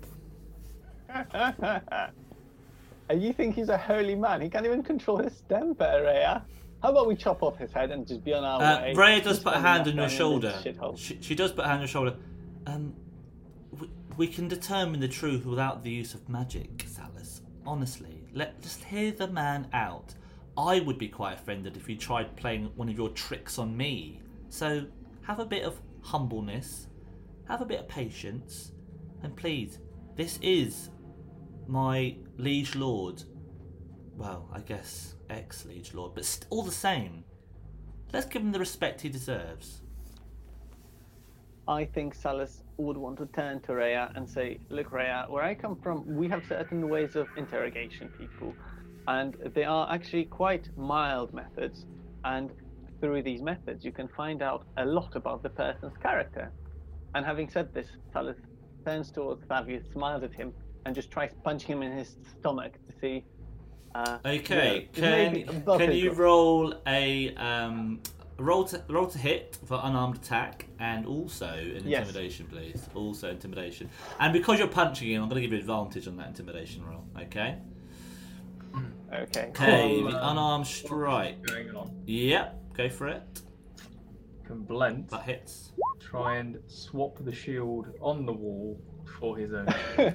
and 1.33 3.21
you 3.21 3.33
think 3.33 3.55
he's 3.55 3.69
a 3.69 3.77
holy 3.77 4.15
man? 4.15 4.41
He 4.41 4.49
can't 4.49 4.65
even 4.65 4.83
control 4.83 5.17
his 5.17 5.41
temper, 5.49 6.01
Rhea. 6.03 6.43
How 6.81 6.91
about 6.91 7.07
we 7.07 7.15
chop 7.15 7.41
off 7.43 7.57
his 7.57 7.71
head 7.71 7.91
and 7.91 8.07
just 8.07 8.23
be 8.23 8.33
on 8.33 8.43
our 8.43 8.61
Uh, 8.61 8.81
way? 8.81 8.93
Rhea 8.95 9.21
does 9.21 9.33
Just 9.33 9.43
put 9.43 9.55
a 9.55 9.59
hand 9.59 9.87
on 9.87 9.95
your 9.95 10.09
shoulder. 10.09 10.53
She, 10.95 11.17
she 11.21 11.35
does 11.35 11.51
put 11.51 11.65
a 11.65 11.67
hand 11.67 11.75
on 11.75 11.81
your 11.81 11.87
shoulder. 11.87 12.15
Um, 12.67 12.93
we, 13.79 13.89
we 14.17 14.27
can 14.27 14.47
determine 14.47 14.99
the 14.99 15.07
truth 15.07 15.45
without 15.45 15.83
the 15.83 15.89
use 15.91 16.13
of 16.13 16.27
magic, 16.29 16.85
Salus. 16.87 17.41
Honestly, 17.65 18.27
let 18.33 18.61
just 18.61 18.83
hear 18.83 19.11
the 19.11 19.27
man 19.27 19.67
out. 19.73 20.13
I 20.57 20.79
would 20.79 20.97
be 20.97 21.09
quite 21.09 21.33
offended 21.33 21.75
if 21.75 21.89
you 21.89 21.97
tried 21.97 22.35
playing 22.37 22.71
one 22.75 22.89
of 22.89 22.97
your 22.97 23.09
tricks 23.09 23.59
on 23.59 23.75
me. 23.75 24.21
So 24.49 24.85
have 25.23 25.39
a 25.39 25.45
bit 25.45 25.63
of 25.63 25.79
humbleness, 26.01 26.87
have 27.47 27.61
a 27.61 27.65
bit 27.65 27.79
of 27.79 27.87
patience, 27.87 28.71
and 29.23 29.35
please, 29.35 29.79
this 30.15 30.39
is 30.41 30.89
my 31.67 32.15
liege 32.37 32.75
lord. 32.75 33.23
Well, 34.15 34.49
I 34.53 34.61
guess 34.61 35.15
ex 35.29 35.65
liege 35.65 35.93
lord, 35.93 36.13
but 36.15 36.23
st- 36.23 36.47
all 36.49 36.63
the 36.63 36.71
same. 36.71 37.23
Let's 38.13 38.27
give 38.27 38.41
him 38.41 38.51
the 38.51 38.59
respect 38.59 39.01
he 39.01 39.09
deserves. 39.09 39.81
I 41.67 41.85
think 41.85 42.13
Salus 42.13 42.63
would 42.77 42.95
want 42.95 43.17
to 43.17 43.25
turn 43.25 43.59
to 43.61 43.73
Rhea 43.73 44.11
and 44.15 44.29
say, 44.29 44.59
Look, 44.69 44.91
Rhea, 44.91 45.25
where 45.27 45.43
I 45.43 45.55
come 45.55 45.75
from, 45.81 46.05
we 46.15 46.27
have 46.29 46.43
certain 46.47 46.87
ways 46.87 47.15
of 47.15 47.27
interrogation 47.37 48.09
people. 48.19 48.53
And 49.07 49.35
they 49.53 49.63
are 49.63 49.91
actually 49.91 50.25
quite 50.25 50.69
mild 50.77 51.33
methods. 51.33 51.85
And 52.23 52.51
through 52.99 53.23
these 53.23 53.41
methods, 53.41 53.85
you 53.85 53.91
can 53.91 54.07
find 54.07 54.41
out 54.41 54.65
a 54.77 54.85
lot 54.85 55.15
about 55.15 55.43
the 55.43 55.49
person's 55.49 55.95
character. 56.01 56.51
And 57.13 57.25
having 57.25 57.49
said 57.49 57.73
this, 57.73 57.87
Salus 58.11 58.37
turns 58.85 59.11
towards 59.11 59.43
Fabius, 59.45 59.83
smiles 59.93 60.23
at 60.23 60.33
him, 60.33 60.53
and 60.85 60.95
just 60.95 61.11
tries 61.11 61.31
punching 61.43 61.71
him 61.77 61.83
in 61.83 61.91
his 61.91 62.17
stomach 62.39 62.73
to 62.73 62.93
see. 62.99 63.23
Uh, 63.93 64.17
Okay, 64.25 64.89
you 64.95 65.01
know, 65.01 65.45
can 65.47 65.77
can 65.77 65.91
you 65.93 66.11
roll 66.11 66.73
a 66.85 67.33
um 67.35 68.01
roll 68.37 68.65
to 68.65 68.83
roll 68.89 69.07
to 69.07 69.17
hit 69.17 69.57
for 69.65 69.79
unarmed 69.81 70.17
attack 70.17 70.65
and 70.79 71.05
also 71.05 71.47
an 71.47 71.83
Yes. 71.87 72.07
intimidation, 72.07 72.45
please. 72.47 72.89
Also 72.93 73.29
intimidation, 73.31 73.89
and 74.19 74.33
because 74.33 74.59
you're 74.59 74.67
punching 74.67 75.07
him, 75.09 75.23
I'm 75.23 75.29
going 75.29 75.41
to 75.41 75.47
give 75.47 75.53
you 75.53 75.59
advantage 75.59 76.07
on 76.07 76.17
that 76.17 76.27
intimidation 76.27 76.85
roll. 76.85 77.05
Okay. 77.21 77.57
Okay. 79.13 79.49
Okay, 79.49 79.51
Cool, 79.53 80.11
the 80.11 80.17
um, 80.17 80.31
unarmed 80.38 80.67
strike. 80.67 81.41
Going 81.43 81.75
on. 81.75 81.91
Yep, 82.05 82.73
go 82.75 82.89
for 82.89 83.07
it. 83.07 83.23
Can 84.45 84.61
Blent 84.63 85.09
That 85.09 85.23
hits. 85.23 85.71
try 85.99 86.38
and 86.38 86.59
swap 86.67 87.17
the 87.21 87.33
shield 87.33 87.88
on 88.01 88.25
the 88.25 88.33
wall 88.33 88.79
for 89.19 89.38
his 89.38 89.53
own. 89.53 89.65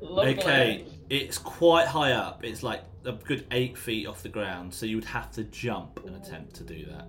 Lovely. 0.00 0.38
Okay, 0.38 0.86
it's 1.10 1.38
quite 1.38 1.86
high 1.86 2.12
up. 2.12 2.44
It's 2.44 2.62
like 2.62 2.84
a 3.04 3.12
good 3.12 3.46
eight 3.50 3.76
feet 3.76 4.06
off 4.06 4.22
the 4.22 4.28
ground, 4.28 4.72
so 4.72 4.86
you 4.86 4.96
would 4.96 5.04
have 5.04 5.30
to 5.32 5.44
jump 5.44 6.04
and 6.06 6.16
attempt 6.16 6.54
to 6.56 6.64
do 6.64 6.86
that. 6.86 7.08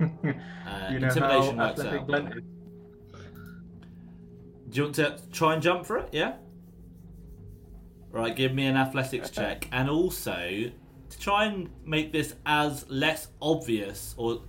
Uh, 0.66 0.88
you 0.92 0.98
know 1.00 1.08
intimidation 1.08 1.58
how 1.58 1.66
works 1.66 1.80
athletic 1.80 2.00
out. 2.00 2.06
Blent 2.06 2.28
is. 2.28 2.42
Do 4.70 4.76
you 4.76 4.82
want 4.84 4.94
to 4.94 5.18
try 5.32 5.52
and 5.54 5.62
jump 5.62 5.84
for 5.84 5.98
it? 5.98 6.08
Yeah? 6.12 6.34
Right, 8.12 8.34
give 8.34 8.52
me 8.52 8.66
an 8.66 8.76
athletics 8.76 9.30
check. 9.30 9.68
And 9.70 9.88
also, 9.88 10.70
to 11.10 11.18
try 11.18 11.44
and 11.44 11.70
make 11.84 12.12
this 12.12 12.34
as 12.44 12.88
less 12.88 13.28
obvious, 13.40 14.14
or 14.16 14.42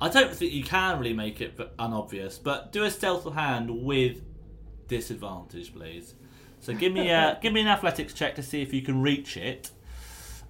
I 0.00 0.08
don't 0.08 0.34
think 0.34 0.52
you 0.52 0.62
can 0.62 0.98
really 0.98 1.14
make 1.14 1.40
it 1.40 1.58
unobvious, 1.78 2.38
but 2.38 2.72
do 2.72 2.84
a 2.84 2.90
stealth 2.90 3.32
hand 3.32 3.84
with 3.84 4.22
disadvantage, 4.88 5.74
please. 5.74 6.14
So 6.60 6.74
give 6.74 6.92
me 6.92 7.10
a 7.10 7.38
give 7.42 7.52
me 7.52 7.60
an 7.60 7.68
athletics 7.68 8.12
check 8.12 8.34
to 8.36 8.42
see 8.42 8.62
if 8.62 8.72
you 8.72 8.82
can 8.82 9.00
reach 9.00 9.36
it. 9.36 9.70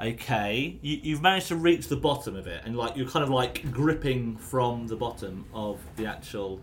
Okay, 0.00 0.78
you, 0.80 1.00
you've 1.02 1.22
managed 1.22 1.48
to 1.48 1.56
reach 1.56 1.88
the 1.88 1.96
bottom 1.96 2.36
of 2.36 2.46
it, 2.46 2.62
and 2.64 2.76
like 2.76 2.96
you're 2.96 3.08
kind 3.08 3.24
of 3.24 3.30
like 3.30 3.70
gripping 3.72 4.36
from 4.36 4.86
the 4.86 4.96
bottom 4.96 5.44
of 5.52 5.80
the 5.96 6.06
actual 6.06 6.60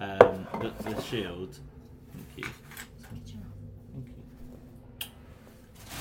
um, 0.00 0.46
the, 0.60 0.72
the 0.84 1.02
shield. 1.02 1.58
Thank 2.12 2.26
you. 2.36 2.44
Thank 3.10 3.34
you. 3.34 3.40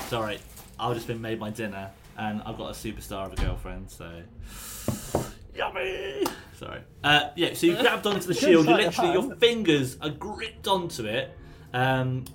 Sorry, 0.08 0.38
I've 0.80 0.94
just 0.94 1.08
been 1.08 1.20
made 1.20 1.40
my 1.40 1.50
dinner, 1.50 1.90
and 2.16 2.40
I've 2.46 2.58
got 2.58 2.70
a 2.70 2.74
superstar 2.74 3.26
of 3.26 3.34
a 3.34 3.36
girlfriend, 3.38 3.90
so 3.90 4.22
yummy. 5.56 6.24
Sorry. 6.54 6.82
Uh, 7.04 7.30
yeah, 7.36 7.56
so 7.56 7.66
you 7.66 7.76
grabbed 7.76 8.06
onto 8.06 8.28
the 8.28 8.34
shield. 8.36 8.68
You 8.68 8.76
literally, 8.76 9.14
your 9.14 9.36
fingers 9.38 9.98
are 10.02 10.12
gripped 10.12 10.68
onto 10.68 11.06
it. 11.06 11.36
Um, 11.74 12.26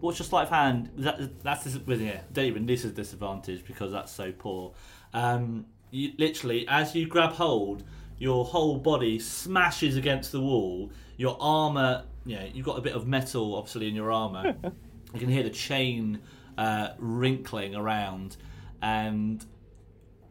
what's 0.00 0.18
your 0.18 0.24
sleight 0.24 0.44
of 0.44 0.48
hand? 0.48 0.90
That, 0.96 1.42
that's 1.42 1.66
with 1.80 2.00
yeah, 2.00 2.20
don't 2.32 2.46
even. 2.46 2.64
This 2.64 2.86
is 2.86 2.92
disadvantage 2.92 3.62
because 3.66 3.92
that's 3.92 4.10
so 4.10 4.32
poor. 4.32 4.72
Um, 5.12 5.66
you 5.90 6.12
literally, 6.16 6.66
as 6.66 6.94
you 6.94 7.06
grab 7.06 7.32
hold, 7.32 7.84
your 8.18 8.46
whole 8.46 8.78
body 8.78 9.18
smashes 9.18 9.96
against 9.96 10.32
the 10.32 10.40
wall. 10.40 10.90
Your 11.18 11.36
armor, 11.40 12.04
yeah, 12.24 12.46
you've 12.52 12.66
got 12.66 12.78
a 12.78 12.82
bit 12.82 12.94
of 12.94 13.06
metal 13.06 13.54
obviously 13.54 13.86
in 13.86 13.94
your 13.94 14.10
armor. 14.10 14.56
you 15.12 15.20
can 15.20 15.28
hear 15.28 15.42
the 15.42 15.50
chain 15.50 16.20
uh, 16.58 16.88
wrinkling 16.98 17.74
around, 17.74 18.36
and 18.82 19.46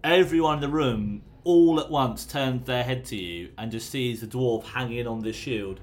everyone 0.03 0.55
in 0.55 0.61
the 0.61 0.67
room 0.69 1.23
all 1.43 1.79
at 1.79 1.89
once 1.89 2.25
turns 2.25 2.65
their 2.67 2.83
head 2.83 3.05
to 3.05 3.15
you 3.15 3.49
and 3.57 3.71
just 3.71 3.89
sees 3.89 4.19
the 4.21 4.27
dwarf 4.27 4.63
hanging 4.65 5.07
on 5.07 5.21
this 5.21 5.35
shield. 5.35 5.79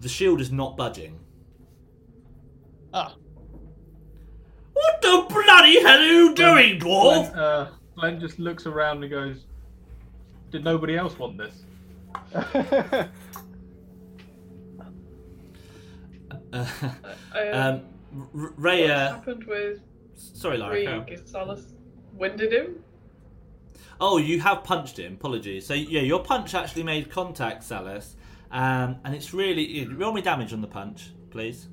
The 0.00 0.08
shield 0.08 0.40
is 0.40 0.50
not 0.52 0.76
budging. 0.76 1.18
Ah, 2.94 3.14
What 4.72 5.02
the 5.02 5.26
bloody 5.28 5.82
hell 5.82 5.98
are 5.98 6.04
you 6.06 6.34
doing, 6.34 6.78
dwarf? 6.80 7.32
Blent, 7.32 7.36
uh, 7.36 7.66
Blent 7.96 8.20
just 8.20 8.38
looks 8.38 8.64
around 8.66 9.02
and 9.02 9.10
goes, 9.10 9.44
"Did 10.52 10.62
nobody 10.64 10.96
else 10.96 11.18
want 11.18 11.36
this?" 11.36 11.64
Uh, 16.50 16.66
I, 17.34 17.48
um, 17.48 17.82
R- 18.14 18.26
what 18.34 18.56
Raya, 18.58 19.08
happened 19.10 19.44
with 19.44 19.80
sorry, 20.18 20.58
Larry. 20.58 20.84
carry 20.84 20.98
on. 20.98 21.04
Rig? 21.06 21.20
Is 21.20 21.72
winded 22.12 22.52
him? 22.52 22.84
Oh, 24.00 24.18
you 24.18 24.40
have 24.40 24.62
punched 24.64 24.98
him. 24.98 25.14
Apologies. 25.14 25.66
So 25.66 25.74
yeah, 25.74 26.00
your 26.02 26.22
punch 26.22 26.54
actually 26.54 26.84
made 26.84 27.10
contact, 27.10 27.64
Salus, 27.64 28.16
um, 28.50 28.96
and 29.04 29.14
it's 29.14 29.34
really 29.34 29.86
roll 29.86 30.12
me 30.12 30.20
damage 30.20 30.52
on 30.52 30.60
the 30.60 30.68
punch, 30.68 31.10
please. 31.30 31.68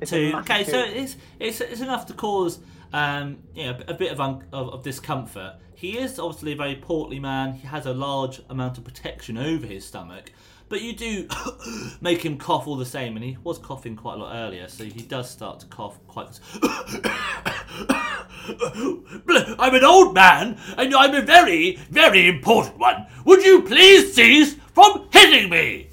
It's 0.00 0.10
Two. 0.10 0.32
massive 0.32 0.50
Okay, 0.50 0.64
so 0.64 0.82
it's 0.82 1.16
it's 1.38 1.60
it's 1.60 1.80
enough 1.80 2.06
to 2.06 2.12
cause 2.14 2.58
um 2.92 3.38
yeah 3.54 3.78
a 3.88 3.94
bit 3.94 4.12
of, 4.12 4.20
un- 4.20 4.44
of 4.52 4.68
of 4.70 4.82
discomfort. 4.82 5.54
He 5.74 5.98
is 5.98 6.18
obviously 6.18 6.52
a 6.52 6.56
very 6.56 6.76
portly 6.76 7.18
man. 7.18 7.54
He 7.54 7.66
has 7.66 7.86
a 7.86 7.92
large 7.94 8.40
amount 8.48 8.78
of 8.78 8.84
protection 8.84 9.36
over 9.38 9.66
his 9.66 9.84
stomach, 9.84 10.32
but 10.68 10.80
you 10.80 10.92
do 10.94 11.28
make 12.00 12.24
him 12.24 12.38
cough 12.38 12.66
all 12.66 12.76
the 12.76 12.86
same, 12.86 13.16
and 13.16 13.24
he 13.24 13.36
was 13.44 13.58
coughing 13.58 13.96
quite 13.96 14.14
a 14.14 14.18
lot 14.18 14.34
earlier, 14.34 14.68
so 14.68 14.84
he 14.84 15.02
does 15.02 15.30
start 15.30 15.60
to 15.60 15.66
cough 15.66 15.98
quite. 16.06 16.40
I'm 19.58 19.74
an 19.74 19.84
old 19.84 20.14
man, 20.14 20.58
and 20.76 20.94
I'm 20.94 21.14
a 21.14 21.22
very, 21.22 21.76
very 21.90 22.28
important 22.28 22.78
one. 22.78 23.06
Would 23.24 23.44
you 23.44 23.62
please 23.62 24.14
cease 24.14 24.54
from 24.72 25.08
hitting 25.10 25.48
me? 25.50 25.88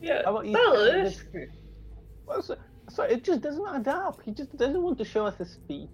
Yeah. 0.00 0.22
How 0.24 0.30
about 0.30 0.46
you? 0.46 0.54
Salus? 0.54 1.22
Well, 2.26 2.42
so, 2.42 2.56
so 2.88 3.02
it 3.02 3.24
just 3.24 3.42
doesn't 3.42 3.66
add 3.68 3.88
up. 3.88 4.20
He 4.24 4.32
just 4.32 4.56
doesn't 4.56 4.82
want 4.82 4.98
to 4.98 5.04
show 5.04 5.26
us 5.26 5.36
his 5.36 5.58
feet. 5.66 5.90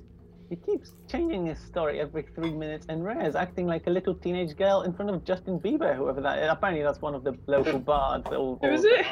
He 0.55 0.73
keeps 0.73 0.93
changing 1.09 1.47
his 1.47 1.59
story 1.59 1.99
every 1.99 2.23
three 2.35 2.53
minutes, 2.53 2.87
and 2.88 3.05
Rhea 3.05 3.27
is 3.27 3.35
acting 3.35 3.67
like 3.67 3.88
a 3.88 3.90
little 3.90 4.14
teenage 4.14 4.57
girl 4.57 4.83
in 4.83 4.93
front 4.93 5.11
of 5.11 5.25
Justin 5.25 5.59
Bieber, 5.59 5.97
whoever 5.97 6.21
that 6.21 6.38
is. 6.38 6.49
Apparently, 6.49 6.85
that's 6.85 7.01
one 7.03 7.12
of 7.12 7.25
the 7.25 7.37
local 7.49 7.81
bards. 7.81 8.29
Or, 8.31 8.57
Who 8.62 8.69
is 8.69 8.85
or- 8.85 8.88
it? 8.88 9.07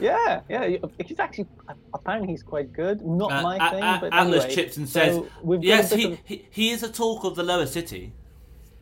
Yeah, 0.00 0.40
yeah. 0.48 0.76
He's 1.06 1.20
actually 1.20 1.46
apparently 1.92 2.30
he's 2.32 2.42
quite 2.42 2.72
good. 2.72 3.02
Not 3.02 3.30
Uh, 3.30 3.42
my 3.42 3.56
A- 3.68 3.70
thing, 3.70 3.84
A- 3.84 3.98
but 4.00 4.12
Atlas 4.12 4.42
anyway, 4.42 4.54
chips 4.56 4.76
and 4.76 4.88
says, 4.88 5.14
so 5.14 5.28
we've 5.44 5.60
got 5.60 5.64
a 5.64 5.68
"Yes, 5.68 5.92
he, 5.92 6.04
of- 6.12 6.18
he 6.24 6.48
he 6.50 6.70
is 6.70 6.82
a 6.82 6.90
talk 6.90 7.22
of 7.22 7.36
the 7.36 7.44
lower 7.44 7.66
city." 7.66 8.12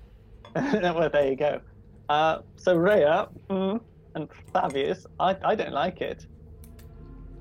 well, 0.56 1.10
there 1.10 1.28
you 1.28 1.36
go. 1.36 1.60
Uh, 2.08 2.38
so 2.56 2.74
Rhea 2.74 3.28
mm, 3.50 3.78
and 4.14 4.28
Fabius, 4.54 5.04
I, 5.20 5.36
I 5.44 5.54
don't 5.54 5.72
like 5.74 6.00
it. 6.00 6.26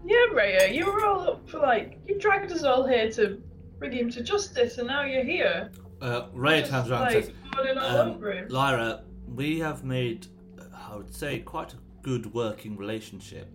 Yeah, 0.05 0.17
Raya, 0.33 0.73
you 0.73 0.85
were 0.87 1.05
all 1.05 1.21
up 1.21 1.49
for 1.49 1.59
like 1.59 1.99
you 2.05 2.19
dragged 2.19 2.51
us 2.51 2.63
all 2.63 2.85
here 2.85 3.09
to 3.11 3.41
bring 3.81 3.91
him 3.91 4.11
to 4.11 4.21
justice, 4.21 4.77
and 4.77 4.87
now 4.87 5.03
you're 5.03 5.23
here. 5.23 5.71
Uh, 6.01 6.27
Ray 6.33 6.61
turns 6.61 6.91
around 6.91 7.13
and 7.13 7.25
says, 7.25 7.33
um, 7.77 8.21
"Lyra, 8.49 9.03
we 9.27 9.59
have 9.59 9.83
made, 9.83 10.27
I 10.73 10.95
would 10.95 11.13
say, 11.13 11.39
quite 11.39 11.73
a 11.73 11.77
good 12.03 12.31
working 12.31 12.77
relationship, 12.77 13.49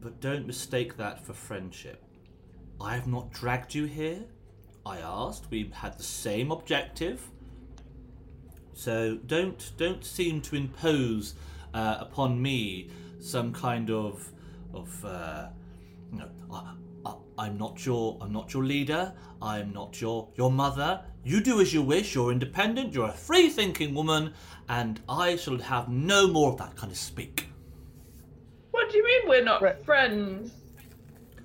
but 0.00 0.20
don't 0.20 0.44
mistake 0.44 0.96
that 0.96 1.24
for 1.24 1.34
friendship. 1.34 2.04
I 2.80 2.96
have 2.96 3.06
not 3.06 3.32
dragged 3.32 3.74
you 3.76 3.84
here. 3.84 4.24
I 4.84 4.98
asked. 4.98 5.50
We 5.50 5.70
had 5.72 5.96
the 5.96 6.02
same 6.02 6.50
objective." 6.50 7.30
So 8.74 9.18
don't 9.26 9.72
don't 9.76 10.04
seem 10.04 10.40
to 10.42 10.56
impose 10.56 11.34
uh, 11.74 11.98
upon 12.00 12.42
me 12.42 12.90
some 13.20 13.52
kind 13.52 13.88
of 13.90 14.32
of 14.74 15.04
uh, 15.04 15.48
you 16.12 16.18
know, 16.18 16.30
I'm 17.38 17.56
not 17.56 17.84
your 17.86 18.18
I'm 18.20 18.32
not 18.32 18.52
your 18.52 18.64
leader. 18.64 19.12
I'm 19.40 19.72
not 19.72 20.00
your 20.00 20.28
your 20.34 20.50
mother. 20.50 21.02
You 21.24 21.40
do 21.40 21.60
as 21.60 21.72
you 21.72 21.82
wish. 21.82 22.14
You're 22.14 22.32
independent. 22.32 22.92
You're 22.92 23.08
a 23.08 23.12
free 23.12 23.48
thinking 23.48 23.94
woman, 23.94 24.32
and 24.68 25.00
I 25.08 25.36
shall 25.36 25.58
have 25.58 25.88
no 25.88 26.26
more 26.26 26.52
of 26.52 26.58
that 26.58 26.74
kind 26.76 26.90
of 26.90 26.98
speak. 26.98 27.48
What 28.70 28.90
do 28.90 28.98
you 28.98 29.04
mean 29.04 29.28
we're 29.28 29.44
not 29.44 29.62
Right. 29.62 29.84
friends? 29.84 30.52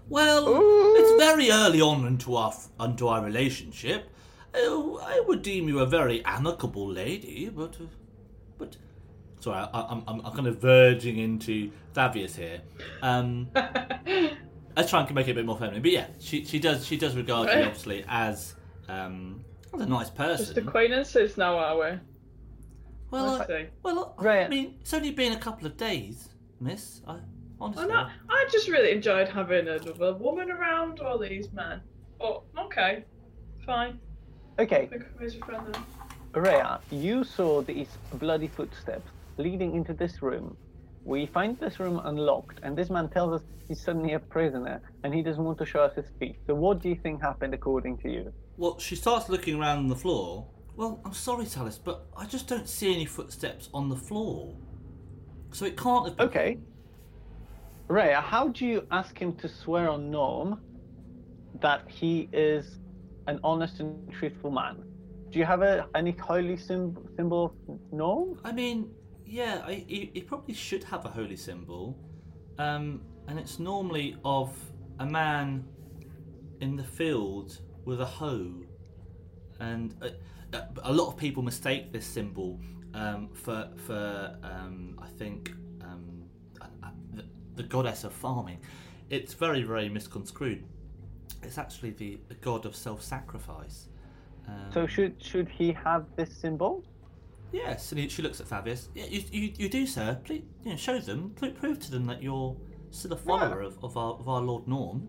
Well, 0.09 0.47
Ooh. 0.49 0.95
it's 0.95 1.23
very 1.23 1.49
early 1.51 1.81
on 1.81 2.05
into 2.05 2.35
our 2.35 2.53
into 2.79 3.07
our 3.07 3.23
relationship. 3.23 4.09
Uh, 4.55 4.93
I 4.95 5.21
would 5.27 5.41
deem 5.41 5.67
you 5.67 5.79
a 5.79 5.85
very 5.85 6.23
amicable 6.25 6.87
lady, 6.87 7.49
but 7.49 7.75
uh, 7.81 7.85
but 8.57 8.77
sorry, 9.39 9.67
I, 9.73 9.81
I'm, 9.81 10.03
I'm 10.07 10.25
I'm 10.25 10.33
kind 10.33 10.47
of 10.47 10.59
verging 10.59 11.17
into 11.17 11.71
Fabius 11.93 12.35
here. 12.35 12.61
Um, 13.01 13.49
let's 14.75 14.89
try 14.89 15.01
and 15.03 15.13
make 15.15 15.27
it 15.27 15.31
a 15.31 15.35
bit 15.35 15.45
more 15.45 15.57
feminine. 15.57 15.81
But 15.81 15.91
yeah, 15.91 16.07
she 16.19 16.45
she 16.45 16.59
does 16.59 16.85
she 16.85 16.97
does 16.97 17.15
regard 17.15 17.49
you 17.49 17.55
obviously 17.65 18.05
as 18.07 18.55
um 18.89 19.43
as 19.73 19.81
a 19.81 19.85
nice 19.85 20.09
person. 20.09 20.37
Just 20.45 20.53
person. 20.55 20.67
acquaintances 20.67 21.37
now, 21.37 21.57
are 21.57 21.75
we? 21.75 21.97
well, 23.11 23.35
I 23.35 23.43
I, 23.43 23.47
see. 23.47 23.65
well, 23.83 24.15
I 24.17 24.23
Right. 24.23 24.49
mean, 24.49 24.77
it's 24.81 24.93
only 24.93 25.11
been 25.11 25.33
a 25.33 25.37
couple 25.39 25.67
of 25.67 25.77
days, 25.77 26.29
Miss. 26.59 27.01
I 27.07 27.17
honestly. 27.61 27.85
Oh, 27.85 27.87
no, 27.87 28.07
I 28.29 28.45
just 28.51 28.67
really 28.67 28.91
enjoyed 28.91 29.29
having 29.29 29.67
another 29.67 30.13
woman 30.15 30.49
around 30.51 30.99
all 30.99 31.17
these 31.17 31.51
men. 31.53 31.81
But 32.19 32.41
okay, 32.65 33.05
fine. 33.65 33.99
Okay, 34.59 34.83
I 34.83 34.85
think 34.87 35.03
a 35.03 35.45
friend 35.45 35.73
then. 35.73 35.83
Rhea, 36.43 36.79
you 36.91 37.23
saw 37.23 37.61
these 37.61 37.89
bloody 38.13 38.47
footsteps 38.47 39.09
leading 39.37 39.75
into 39.75 39.93
this 39.93 40.21
room. 40.21 40.57
We 41.05 41.25
find 41.25 41.59
this 41.59 41.79
room 41.79 42.01
unlocked, 42.03 42.59
and 42.63 42.77
this 42.77 42.89
man 42.89 43.09
tells 43.09 43.41
us 43.41 43.47
he's 43.67 43.81
suddenly 43.81 44.13
a 44.13 44.19
prisoner 44.19 44.81
and 45.03 45.13
he 45.13 45.21
doesn't 45.21 45.43
want 45.43 45.57
to 45.57 45.65
show 45.65 45.81
us 45.81 45.95
his 45.95 46.05
feet. 46.19 46.37
So, 46.47 46.55
what 46.55 46.81
do 46.81 46.89
you 46.89 46.95
think 46.95 47.21
happened 47.21 47.53
according 47.53 47.97
to 47.99 48.09
you? 48.09 48.33
Well, 48.57 48.79
she 48.79 48.95
starts 48.95 49.29
looking 49.29 49.59
around 49.59 49.79
on 49.79 49.87
the 49.89 49.95
floor. 49.95 50.47
Well, 50.75 51.01
I'm 51.05 51.13
sorry, 51.13 51.45
Talis, 51.45 51.77
but 51.77 52.05
I 52.17 52.25
just 52.25 52.47
don't 52.47 52.67
see 52.67 52.93
any 52.93 53.05
footsteps 53.05 53.69
on 53.73 53.89
the 53.89 53.95
floor. 53.95 54.55
So 55.51 55.65
it 55.65 55.77
can't 55.77 56.07
have 56.07 56.17
been. 56.17 56.27
Okay. 56.27 56.57
Rhea, 57.87 58.21
how 58.21 58.47
do 58.47 58.65
you 58.65 58.87
ask 58.91 59.17
him 59.17 59.33
to 59.35 59.47
swear 59.47 59.89
on 59.89 60.09
Norm 60.09 60.61
that 61.61 61.83
he 61.87 62.29
is 62.31 62.79
an 63.27 63.39
honest 63.43 63.79
and 63.81 64.11
truthful 64.11 64.51
man? 64.51 64.83
Do 65.29 65.39
you 65.39 65.45
have 65.45 65.61
a, 65.61 65.87
any 65.95 66.11
holy 66.11 66.57
sym- 66.57 66.97
symbol 67.15 67.45
of 67.45 67.79
Norm? 67.91 68.39
I 68.43 68.51
mean, 68.51 68.89
yeah, 69.33 69.63
I, 69.65 69.83
he, 69.87 70.11
he 70.13 70.21
probably 70.21 70.53
should 70.53 70.83
have 70.83 71.05
a 71.05 71.09
holy 71.09 71.35
symbol. 71.35 71.97
Um, 72.59 73.01
and 73.27 73.39
it's 73.39 73.57
normally 73.57 74.15
of 74.23 74.55
a 74.99 75.05
man 75.05 75.65
in 76.61 76.75
the 76.75 76.83
field 76.83 77.59
with 77.83 77.99
a 77.99 78.05
hoe. 78.05 78.53
And 79.59 79.95
uh, 80.03 80.09
uh, 80.55 80.65
a 80.83 80.93
lot 80.93 81.07
of 81.07 81.17
people 81.17 81.41
mistake 81.41 81.91
this 81.91 82.05
symbol 82.05 82.59
um, 82.93 83.29
for, 83.33 83.69
for 83.87 84.37
um, 84.43 84.99
I 85.01 85.07
think, 85.07 85.51
um, 85.81 86.25
the, 87.13 87.25
the 87.55 87.63
goddess 87.63 88.03
of 88.03 88.13
farming. 88.13 88.59
It's 89.09 89.33
very, 89.33 89.63
very 89.63 89.89
misconstrued. 89.89 90.63
It's 91.41 91.57
actually 91.57 91.91
the, 91.91 92.19
the 92.27 92.35
god 92.35 92.67
of 92.67 92.75
self 92.75 93.01
sacrifice. 93.01 93.87
Um, 94.47 94.71
So, 94.71 94.85
should 94.85 95.15
should 95.21 95.49
he 95.49 95.71
have 95.73 96.05
this 96.15 96.31
symbol? 96.35 96.83
Yes, 97.53 97.91
and 97.91 97.99
he, 98.01 98.09
she 98.09 98.21
looks 98.23 98.41
at 98.41 98.47
Fabius. 98.47 98.87
Yeah, 98.95 99.05
you, 99.05 99.23
you, 99.31 99.53
you 99.57 99.69
do, 99.69 99.85
sir. 99.85 100.19
Please, 100.23 100.41
you 100.63 100.71
know, 100.71 100.77
show 100.77 100.97
them, 100.99 101.33
pro- 101.35 101.51
prove 101.51 101.79
to 101.81 101.91
them 101.91 102.05
that 102.07 102.21
you're 102.23 102.55
still 102.89 103.13
a 103.13 103.17
follower 103.17 103.61
of, 103.61 103.81
of, 103.83 103.95
our, 103.95 104.13
of 104.15 104.27
our 104.27 104.41
Lord 104.41 104.67
Norm. 104.67 105.07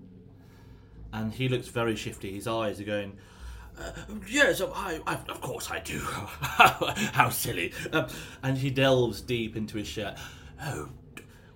And 1.13 1.33
he 1.33 1.49
looks 1.49 1.69
very 1.69 1.97
shifty. 1.97 2.33
His 2.35 2.47
eyes 2.47 2.81
are 2.81 2.85
going, 2.85 3.17
Uh, 3.79 3.93
yes, 4.29 4.61
I, 4.61 5.01
I, 5.07 5.15
of 5.15 5.41
course 5.41 5.71
I 5.71 5.81
do. 5.81 5.99
How 6.01 7.31
silly. 7.31 7.73
um, 7.93 8.09
and 8.43 8.59
he 8.59 8.71
delves 8.71 9.21
deep 9.23 9.57
into 9.57 9.79
his 9.79 9.89
shirt. 9.89 10.19
Oh, 10.63 10.89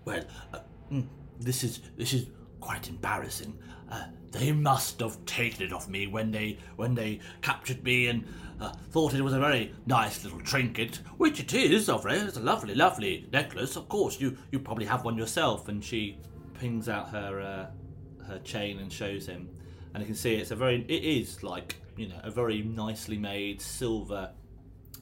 well, 0.04 0.24
uh, 0.54 0.60
mm, 0.90 1.06
this 1.38 1.62
is 1.64 1.80
this 1.96 2.12
is 2.14 2.26
quite 2.60 2.88
embarrassing. 2.88 3.58
Uh, 3.90 4.04
they 4.30 4.52
must 4.52 5.00
have 5.00 5.24
taken 5.24 5.62
it 5.62 5.72
off 5.72 5.88
me 5.88 6.06
when 6.06 6.30
they 6.30 6.58
when 6.76 6.94
they 6.94 7.20
captured 7.40 7.82
me 7.82 8.08
and 8.08 8.24
uh, 8.60 8.72
thought 8.90 9.14
it 9.14 9.22
was 9.22 9.32
a 9.32 9.40
very 9.40 9.72
nice 9.86 10.22
little 10.24 10.40
trinket, 10.40 10.96
which 11.16 11.40
it 11.40 11.54
is. 11.54 11.88
Of 11.88 12.04
It's 12.06 12.36
a 12.36 12.40
lovely, 12.40 12.74
lovely 12.74 13.26
necklace. 13.32 13.76
Of 13.76 13.88
course, 13.88 14.20
you 14.20 14.36
you 14.50 14.58
probably 14.58 14.86
have 14.86 15.04
one 15.04 15.16
yourself. 15.16 15.68
And 15.68 15.82
she 15.82 16.18
pings 16.54 16.88
out 16.88 17.08
her 17.10 17.40
uh, 17.40 18.26
her 18.28 18.38
chain 18.40 18.78
and 18.78 18.92
shows 18.92 19.26
him. 19.26 19.48
And 19.94 20.02
you 20.02 20.06
can 20.06 20.14
see 20.14 20.34
it's 20.34 20.50
a 20.50 20.56
very, 20.56 20.84
it 20.88 21.04
is 21.04 21.42
like, 21.42 21.76
you 21.96 22.08
know, 22.08 22.20
a 22.22 22.30
very 22.30 22.62
nicely 22.62 23.16
made 23.16 23.60
silver 23.60 24.30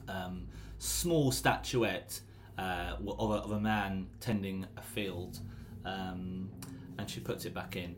um, 0.07 0.47
small 0.79 1.31
statuette 1.31 2.19
uh, 2.57 2.93
of, 3.19 3.31
a, 3.31 3.35
of 3.35 3.51
a 3.51 3.59
man 3.59 4.07
tending 4.19 4.65
a 4.77 4.81
field. 4.81 5.39
Um, 5.85 6.49
and 6.97 7.09
she 7.09 7.19
puts 7.19 7.45
it 7.45 7.53
back 7.53 7.75
in. 7.75 7.95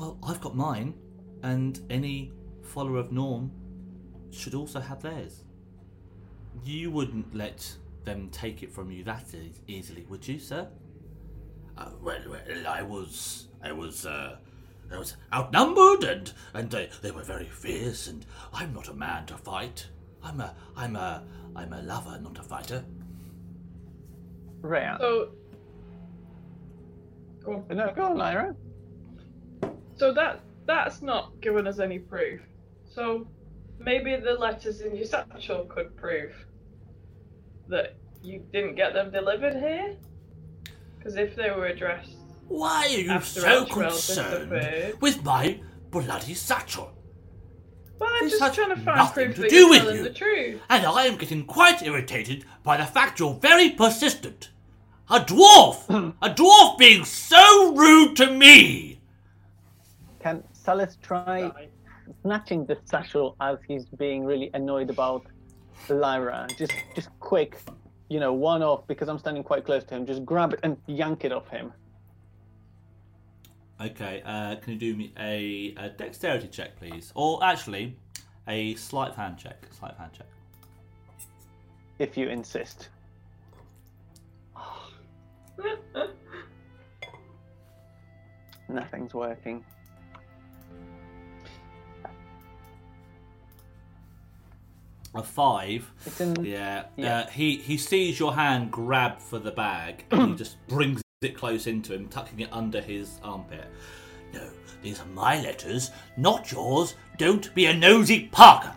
Well, 0.00 0.16
I've 0.22 0.40
got 0.40 0.56
mine, 0.56 0.94
and 1.42 1.78
any 1.90 2.32
follower 2.62 2.96
of 2.96 3.12
Norm 3.12 3.50
should 4.30 4.54
also 4.54 4.80
have 4.80 5.02
theirs. 5.02 5.44
You 6.64 6.90
wouldn't 6.90 7.34
let 7.34 7.70
them 8.04 8.30
take 8.30 8.62
it 8.62 8.72
from 8.72 8.90
you 8.90 9.04
that 9.04 9.26
e- 9.34 9.52
easily, 9.66 10.06
would 10.08 10.26
you, 10.26 10.38
sir? 10.38 10.68
Uh, 11.76 11.90
well, 12.02 12.18
well, 12.30 12.66
I 12.66 12.80
was, 12.80 13.48
I 13.62 13.72
was, 13.72 14.06
uh, 14.06 14.38
I 14.90 14.96
was 14.96 15.18
outnumbered, 15.34 16.04
and 16.04 16.32
and 16.54 16.70
they, 16.70 16.88
they 17.02 17.10
were 17.10 17.22
very 17.22 17.50
fierce, 17.50 18.06
and 18.06 18.24
I'm 18.54 18.72
not 18.72 18.88
a 18.88 18.94
man 18.94 19.26
to 19.26 19.36
fight. 19.36 19.86
I'm 20.22 20.40
a, 20.40 20.54
I'm 20.78 20.96
a, 20.96 21.24
I'm 21.54 21.74
a 21.74 21.82
lover, 21.82 22.18
not 22.22 22.38
a 22.38 22.42
fighter. 22.42 22.82
Rhea. 24.62 24.96
So, 24.98 25.32
go 27.44 27.66
on. 27.68 27.76
No, 27.76 27.92
go 27.94 28.04
on, 28.04 28.16
Lyra. 28.16 28.56
So 30.00 30.14
that 30.14 30.40
that's 30.64 31.02
not 31.02 31.38
given 31.42 31.66
us 31.66 31.78
any 31.78 31.98
proof. 31.98 32.40
So 32.86 33.28
maybe 33.78 34.16
the 34.16 34.32
letters 34.32 34.80
in 34.80 34.96
your 34.96 35.04
satchel 35.04 35.66
could 35.66 35.94
prove 35.94 36.32
that 37.68 37.96
you 38.22 38.42
didn't 38.50 38.76
get 38.76 38.94
them 38.94 39.10
delivered 39.10 39.56
here. 39.56 39.96
Because 40.96 41.16
if 41.16 41.36
they 41.36 41.50
were 41.50 41.66
addressed, 41.66 42.16
Why 42.48 42.86
are 42.86 42.88
you 42.88 43.10
After 43.10 43.40
so 43.40 43.66
concerned 43.66 44.96
with 45.02 45.22
my 45.22 45.60
bloody 45.90 46.32
satchel? 46.32 46.96
well, 47.98 48.10
I'm 48.10 48.30
This 48.30 48.38
just 48.38 48.54
trying 48.54 48.70
to 48.70 48.76
find 48.76 48.96
nothing 48.96 49.24
proof 49.26 49.34
to 49.36 49.40
that 49.42 49.50
do 49.50 49.56
you're 49.56 49.68
with 49.68 49.78
telling 49.80 49.96
you. 49.96 50.02
the 50.04 50.14
truth. 50.14 50.62
And 50.70 50.86
I 50.86 51.04
am 51.04 51.16
getting 51.18 51.44
quite 51.44 51.82
irritated 51.82 52.46
by 52.62 52.78
the 52.78 52.86
fact 52.86 53.20
you're 53.20 53.34
very 53.34 53.68
persistent. 53.68 54.48
A 55.10 55.20
dwarf! 55.20 56.14
a 56.22 56.30
dwarf 56.30 56.78
being 56.78 57.04
so 57.04 57.74
rude 57.74 58.16
to 58.16 58.30
me! 58.30 58.89
Can 60.60 60.64
Salis 60.64 60.96
try 61.02 61.50
snatching 62.22 62.64
the 62.66 62.78
satchel 62.84 63.34
as 63.40 63.58
he's 63.66 63.86
being 63.86 64.24
really 64.24 64.50
annoyed 64.52 64.90
about 64.90 65.24
Lyra? 65.88 66.46
Just, 66.58 66.74
just 66.94 67.08
quick, 67.18 67.58
you 68.08 68.20
know, 68.20 68.34
one 68.34 68.62
off 68.62 68.86
because 68.86 69.08
I'm 69.08 69.18
standing 69.18 69.42
quite 69.42 69.64
close 69.64 69.84
to 69.84 69.94
him. 69.94 70.04
Just 70.06 70.26
grab 70.26 70.52
it 70.52 70.60
and 70.62 70.76
yank 70.86 71.24
it 71.24 71.32
off 71.32 71.48
him. 71.48 71.72
Okay, 73.80 74.22
uh, 74.26 74.56
can 74.56 74.74
you 74.74 74.78
do 74.78 74.94
me 74.94 75.14
a, 75.18 75.74
a 75.78 75.88
dexterity 75.88 76.48
check, 76.48 76.76
please? 76.76 77.10
Or 77.14 77.42
actually, 77.42 77.96
a 78.46 78.74
slight 78.74 79.14
hand 79.14 79.38
check. 79.38 79.66
Slight 79.78 79.96
hand 79.96 80.12
check. 80.12 80.26
if 81.98 82.18
you 82.18 82.28
insist. 82.28 82.90
Nothing's 88.68 89.14
working. 89.14 89.64
A 95.14 95.22
five. 95.22 95.90
It's 96.06 96.20
in. 96.20 96.44
Yeah. 96.44 96.84
Yeah. 96.96 97.18
Uh, 97.20 97.26
he 97.28 97.56
he 97.56 97.76
sees 97.76 98.18
your 98.18 98.34
hand 98.34 98.70
grab 98.70 99.18
for 99.20 99.38
the 99.38 99.50
bag 99.50 100.04
and 100.10 100.30
he 100.30 100.36
just 100.36 100.56
brings 100.68 101.02
it 101.22 101.36
close 101.36 101.66
into 101.66 101.92
him, 101.94 102.08
tucking 102.08 102.40
it 102.40 102.48
under 102.52 102.80
his 102.80 103.18
armpit. 103.22 103.66
No, 104.32 104.48
these 104.82 105.00
are 105.00 105.06
my 105.06 105.40
letters, 105.42 105.90
not 106.16 106.50
yours. 106.52 106.94
Don't 107.18 107.52
be 107.54 107.66
a 107.66 107.74
nosy 107.74 108.28
Parker. 108.32 108.74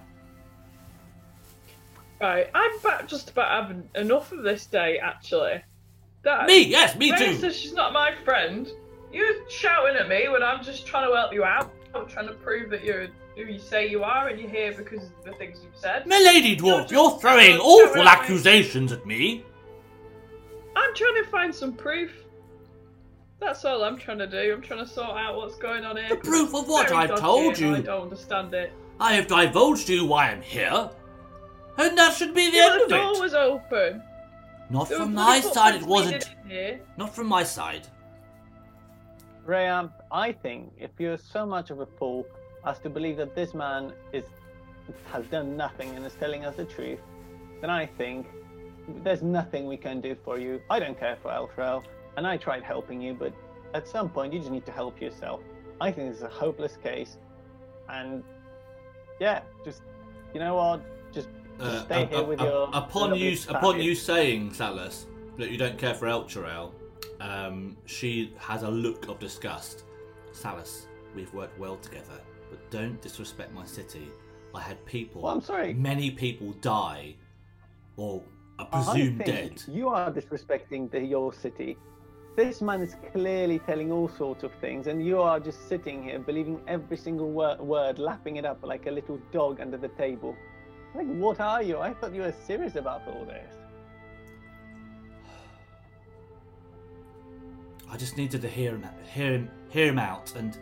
Right, 2.19 2.49
I'm 2.55 2.79
back 2.79 3.07
just 3.07 3.29
about 3.29 3.49
having 3.51 3.87
enough 3.95 4.31
of 4.31 4.43
this 4.43 4.65
day, 4.65 4.97
actually. 4.97 5.61
That, 6.23 6.47
Me, 6.47 6.63
yes, 6.63 6.95
me 6.97 7.11
Rhea 7.11 7.19
too. 7.33 7.35
says 7.35 7.55
she's 7.55 7.73
not 7.73 7.91
my 7.91 8.15
friend. 8.23 8.69
You're 9.11 9.47
shouting 9.49 9.97
at 9.97 10.07
me 10.07 10.29
when 10.29 10.41
I'm 10.41 10.63
just 10.63 10.87
trying 10.87 11.09
to 11.09 11.15
help 11.15 11.33
you 11.33 11.43
out. 11.43 11.71
I'm 11.93 12.07
trying 12.07 12.27
to 12.27 12.33
prove 12.33 12.69
that 12.71 12.83
you're 12.83 13.07
who 13.35 13.43
you 13.43 13.59
say 13.59 13.87
you 13.89 14.03
are 14.03 14.27
and 14.29 14.39
you're 14.39 14.49
here 14.49 14.73
because 14.73 15.03
of 15.03 15.23
the 15.23 15.31
things 15.33 15.59
you've 15.63 15.75
said. 15.77 16.05
Milady 16.07 16.49
You're 16.49 16.81
Dwarf, 16.81 16.91
you're 16.91 17.11
throwing 17.19 17.51
you're 17.53 17.61
awful 17.61 17.87
shouting 17.87 17.99
at 18.01 18.05
me. 18.05 18.23
accusations 18.23 18.91
at 18.91 19.05
me. 19.05 19.43
I'm 20.75 20.93
trying 20.95 21.23
to 21.23 21.29
find 21.29 21.53
some 21.53 21.73
proof. 21.73 22.11
That's 23.39 23.65
all 23.65 23.83
I'm 23.83 23.97
trying 23.97 24.19
to 24.19 24.27
do. 24.27 24.53
I'm 24.53 24.61
trying 24.61 24.79
to 24.79 24.87
sort 24.87 25.17
out 25.17 25.35
what's 25.35 25.55
going 25.57 25.83
on 25.85 25.97
here. 25.97 26.09
The 26.09 26.17
'cause 26.17 26.27
proof 26.29 26.53
of 26.55 26.67
what? 26.67 26.91
I've 26.91 27.19
told 27.19 27.59
you. 27.59 27.75
I 27.75 27.81
don't 27.81 28.03
understand 28.03 28.53
it. 28.53 28.71
I 28.99 29.13
have 29.13 29.27
divulged 29.27 29.87
to 29.87 29.95
you 29.95 30.05
why 30.05 30.29
I'm 30.29 30.41
here. 30.41 30.89
And 31.77 31.97
that 31.97 32.13
should 32.15 32.33
be 32.33 32.51
the 32.51 32.57
Well, 32.57 32.71
end 32.71 32.79
the 32.81 32.83
of 32.85 32.89
door 33.01 33.13
it. 33.15 33.19
was 33.19 33.33
open. 33.33 34.03
Not 34.69 34.89
There 34.89 34.97
from 34.99 35.13
my 35.13 35.39
side, 35.41 35.75
it 35.75 35.83
wasn't. 35.83 36.29
Here. 36.47 36.79
Not 36.97 37.13
from 37.13 37.27
my 37.27 37.43
side. 37.43 37.87
Rhea, 39.45 39.91
I 40.11 40.31
think 40.31 40.71
if 40.77 40.91
you're 40.99 41.17
so 41.17 41.45
much 41.45 41.69
of 41.69 41.79
a 41.81 41.85
fool 41.85 42.25
as 42.65 42.79
to 42.79 42.89
believe 42.89 43.17
that 43.17 43.35
this 43.35 43.53
man 43.53 43.93
is 44.11 44.25
has 45.11 45.25
done 45.27 45.55
nothing 45.55 45.89
and 45.95 46.05
is 46.05 46.13
telling 46.19 46.43
us 46.45 46.55
the 46.57 46.65
truth, 46.65 46.99
then 47.61 47.69
I 47.69 47.85
think 47.85 48.27
there's 49.03 49.21
nothing 49.21 49.65
we 49.67 49.77
can 49.77 50.01
do 50.01 50.15
for 50.25 50.37
you. 50.37 50.61
I 50.69 50.77
don't 50.79 50.99
care 50.99 51.17
for 51.21 51.31
Elturel, 51.31 51.83
and 52.17 52.27
I 52.27 52.35
tried 52.35 52.63
helping 52.63 53.01
you, 53.01 53.13
but 53.13 53.33
at 53.73 53.87
some 53.87 54.09
point 54.09 54.33
you 54.33 54.39
just 54.39 54.51
need 54.51 54.65
to 54.65 54.71
help 54.73 54.99
yourself. 55.01 55.39
I 55.79 55.89
think 55.91 56.09
this 56.09 56.17
is 56.17 56.23
a 56.23 56.27
hopeless 56.29 56.77
case, 56.83 57.17
and 57.89 58.23
yeah, 59.19 59.41
just 59.63 59.81
you 60.33 60.39
know 60.41 60.55
what, 60.55 60.81
just, 61.13 61.29
just 61.59 61.71
Uh, 61.77 61.85
stay 61.85 62.03
up- 62.03 62.09
here 62.09 62.19
up- 62.19 62.27
with 62.27 62.41
your 62.41 62.69
upon 62.73 63.15
you 63.15 63.37
upon 63.49 63.79
you 63.81 63.95
saying 63.95 64.51
Salus 64.53 65.05
that 65.37 65.49
you 65.49 65.57
don't 65.57 65.77
care 65.77 65.93
for 65.95 66.07
Elturel, 66.07 66.71
um, 67.21 67.77
she 67.85 68.33
has 68.37 68.63
a 68.63 68.69
look 68.69 69.07
of 69.07 69.17
disgust. 69.19 69.85
Salus, 70.33 70.87
we've 71.15 71.33
worked 71.33 71.57
well 71.57 71.77
together, 71.77 72.19
but 72.53 72.69
don't 72.69 73.01
disrespect 73.01 73.51
my 73.51 73.65
city. 73.65 74.11
I 74.53 74.61
had 74.61 74.85
people, 74.85 75.23
Well, 75.23 75.33
I'm 75.33 75.41
sorry. 75.41 75.73
many 75.73 76.11
people 76.11 76.51
die, 76.61 77.15
or 77.97 78.21
are 78.59 78.67
I 78.71 78.83
presumed 78.83 79.25
think 79.25 79.25
dead. 79.25 79.63
You 79.67 79.89
are 79.89 80.11
disrespecting 80.11 80.91
the, 80.91 80.99
your 80.99 81.33
city. 81.33 81.77
This 82.35 82.61
man 82.61 82.81
is 82.81 82.95
clearly 83.11 83.57
telling 83.59 83.91
all 83.91 84.07
sorts 84.07 84.43
of 84.43 84.51
things, 84.61 84.85
and 84.85 85.03
you 85.03 85.19
are 85.19 85.39
just 85.39 85.67
sitting 85.67 86.03
here 86.03 86.19
believing 86.19 86.61
every 86.67 86.97
single 86.97 87.31
word, 87.31 87.59
word 87.59 87.97
lapping 87.97 88.35
it 88.35 88.45
up 88.45 88.59
like 88.63 88.85
a 88.85 88.91
little 88.91 89.19
dog 89.31 89.59
under 89.59 89.77
the 89.77 89.89
table. 89.89 90.35
Like, 90.93 91.07
what 91.07 91.39
are 91.39 91.63
you? 91.63 91.79
I 91.79 91.93
thought 91.95 92.13
you 92.13 92.21
were 92.21 92.35
serious 92.45 92.75
about 92.75 93.01
all 93.07 93.25
this. 93.25 93.51
I 97.89 97.97
just 97.97 98.15
needed 98.17 98.41
to 98.43 98.47
hear 98.47 98.71
him, 98.75 98.85
hear 99.11 99.33
him, 99.33 99.51
hear 99.69 99.87
him 99.87 99.99
out, 99.99 100.35
and 100.35 100.59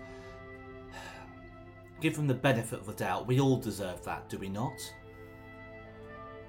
give 2.02 2.18
him 2.18 2.28
the 2.28 2.34
benefit 2.34 2.80
of 2.80 2.86
the 2.88 2.94
doubt. 2.94 3.28
We 3.28 3.40
all 3.40 3.58
deserve 3.58 4.04
that, 4.06 4.28
do 4.28 4.38
we 4.38 4.50
not? 4.50 4.74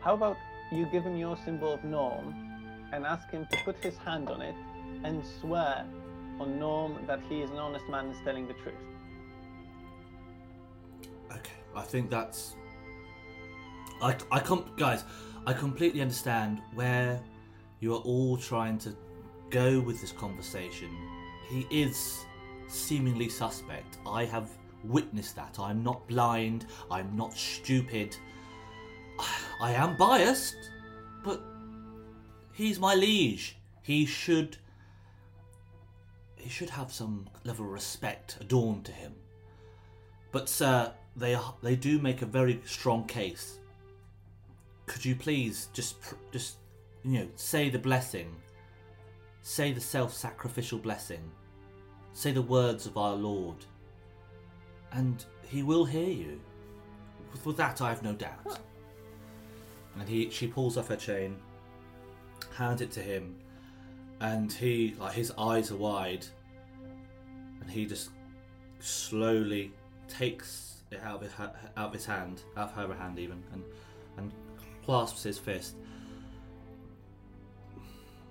How 0.01 0.15
about 0.15 0.37
you 0.73 0.87
give 0.87 1.05
him 1.05 1.17
your 1.17 1.37
symbol 1.45 1.73
of 1.73 1.85
Norm 1.85 2.35
and 2.93 3.07
ask 3.07 3.31
him 3.31 3.47
to 3.51 3.57
put 3.65 3.77
his 3.77 3.97
hand 3.99 4.29
on 4.29 4.41
it 4.41 4.55
and 5.05 5.23
swear 5.41 5.87
on 6.41 6.59
Norm 6.59 6.99
that 7.07 7.21
he 7.29 7.43
is 7.43 7.51
an 7.51 7.59
honest 7.59 7.89
man 7.89 8.07
and 8.07 8.15
is 8.15 8.21
telling 8.25 8.49
the 8.49 8.55
truth? 8.55 8.75
Okay, 11.31 11.53
I 11.77 11.83
think 11.83 12.11
that's. 12.11 12.57
I, 14.01 14.17
I 14.31 14.41
com- 14.41 14.73
guys, 14.77 15.05
I 15.47 15.53
completely 15.53 16.01
understand 16.01 16.61
where 16.75 17.21
you 17.81 17.95
are 17.95 18.01
all 18.01 18.37
trying 18.37 18.79
to 18.79 18.97
go 19.51 19.81
with 19.81 20.01
this 20.01 20.13
conversation. 20.13 20.89
He 21.49 21.67
is 21.71 22.25
seemingly 22.69 23.29
suspect. 23.29 23.99
I 24.07 24.25
have 24.25 24.51
witnessed 24.85 25.37
that. 25.37 25.59
I'm 25.59 25.83
not 25.83 26.07
blind. 26.09 26.67
I'm 26.91 27.17
not 27.17 27.35
stupid. 27.35 28.17
I 29.61 29.73
am 29.73 29.97
biased, 29.97 30.57
but 31.25 31.43
he's 32.53 32.79
my 32.79 32.95
liege. 32.95 33.57
He 33.83 34.07
should. 34.07 34.57
He 36.37 36.49
should 36.49 36.71
have 36.71 36.93
some 36.93 37.29
level 37.45 37.67
of 37.67 37.73
respect 37.73 38.39
adorned 38.41 38.85
to 38.87 38.93
him. 38.93 39.15
But 40.33 40.49
sir, 40.49 40.93
they 41.15 41.35
are, 41.35 41.55
they 41.63 41.77
do 41.77 41.99
make 42.01 42.23
a 42.23 42.27
very 42.27 42.61
strong 42.65 43.05
case. 43.05 43.59
Could 44.87 45.05
you 45.05 45.15
please 45.15 45.69
just 45.73 45.97
just 46.33 46.57
you 47.05 47.21
know 47.21 47.29
say 47.37 47.71
the 47.71 47.79
blessing, 47.79 48.35
say 49.43 49.73
the 49.73 49.81
self-sacrificial 49.81 50.79
blessing, 50.79 51.31
say 52.13 52.33
the 52.33 52.43
words 52.43 52.87
of 52.87 52.97
our 52.97 53.15
Lord, 53.15 53.65
and 54.93 55.25
He 55.49 55.63
will 55.63 55.85
hear 55.85 56.09
you. 56.09 56.41
For 57.43 57.53
that 57.55 57.81
I 57.81 57.89
have 57.89 58.03
no 58.03 58.13
doubt. 58.13 58.61
And 59.99 60.09
he 60.09 60.31
she 60.31 60.47
pulls 60.47 60.77
off 60.77 60.89
her 60.89 60.97
chain, 60.97 61.37
hands 62.57 62.81
it 62.81 62.91
to 62.93 63.01
him, 63.01 63.37
and 64.21 64.51
he 64.53 64.95
like 64.99 65.13
his 65.13 65.33
eyes 65.37 65.71
are 65.71 65.77
wide, 65.77 66.25
and 67.61 67.71
he 67.71 67.85
just 67.85 68.11
slowly 68.79 69.73
takes 70.09 70.83
it 70.91 71.01
out 71.03 71.17
of 71.17 71.23
his, 71.23 71.33
ha- 71.33 71.53
out 71.77 71.89
of 71.89 71.93
his 71.93 72.07
hand, 72.07 72.43
out 72.57 72.71
of 72.77 72.89
her 72.89 72.95
hand 72.95 73.19
even, 73.19 73.43
and 73.53 73.63
and 74.17 74.33
clasps 74.85 75.23
his 75.23 75.39
fist. 75.39 75.77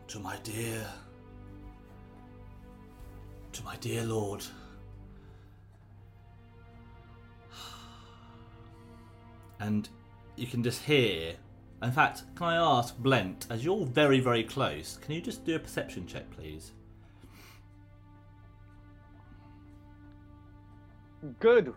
To 0.08 0.20
my 0.20 0.38
dear, 0.44 0.86
to 3.54 3.64
my 3.64 3.76
dear 3.78 4.04
lord. 4.04 4.44
And 9.62 9.88
you 10.36 10.48
can 10.48 10.64
just 10.64 10.84
hear. 10.84 11.36
In 11.82 11.92
fact, 11.92 12.24
can 12.36 12.48
I 12.48 12.56
ask 12.58 12.98
Blent, 12.98 13.48
as 13.50 13.64
you're 13.64 13.86
very, 13.86 14.20
very 14.20 14.44
close, 14.44 14.98
can 15.02 15.16
you 15.16 15.22
just 15.22 15.46
do 15.46 15.56
a 15.56 15.60
perception 15.60 16.06
check, 16.06 16.30
please? 16.32 16.74
Good. 21.40 21.74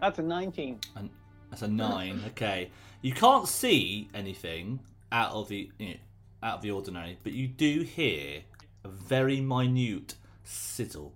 That's 0.00 0.18
a 0.18 0.22
19. 0.22 0.80
And 0.96 1.10
that's 1.50 1.62
a 1.62 1.68
nine. 1.68 2.20
Okay, 2.28 2.70
you 3.00 3.12
can't 3.12 3.48
see 3.48 4.08
anything 4.12 4.80
out 5.12 5.32
of 5.32 5.48
the 5.48 5.70
you 5.78 5.88
know, 5.90 5.94
out 6.42 6.56
of 6.56 6.62
the 6.62 6.72
ordinary, 6.72 7.18
but 7.22 7.32
you 7.32 7.46
do 7.46 7.82
hear 7.82 8.42
a 8.84 8.88
very 8.88 9.40
minute 9.40 10.16
sizzle. 10.42 11.14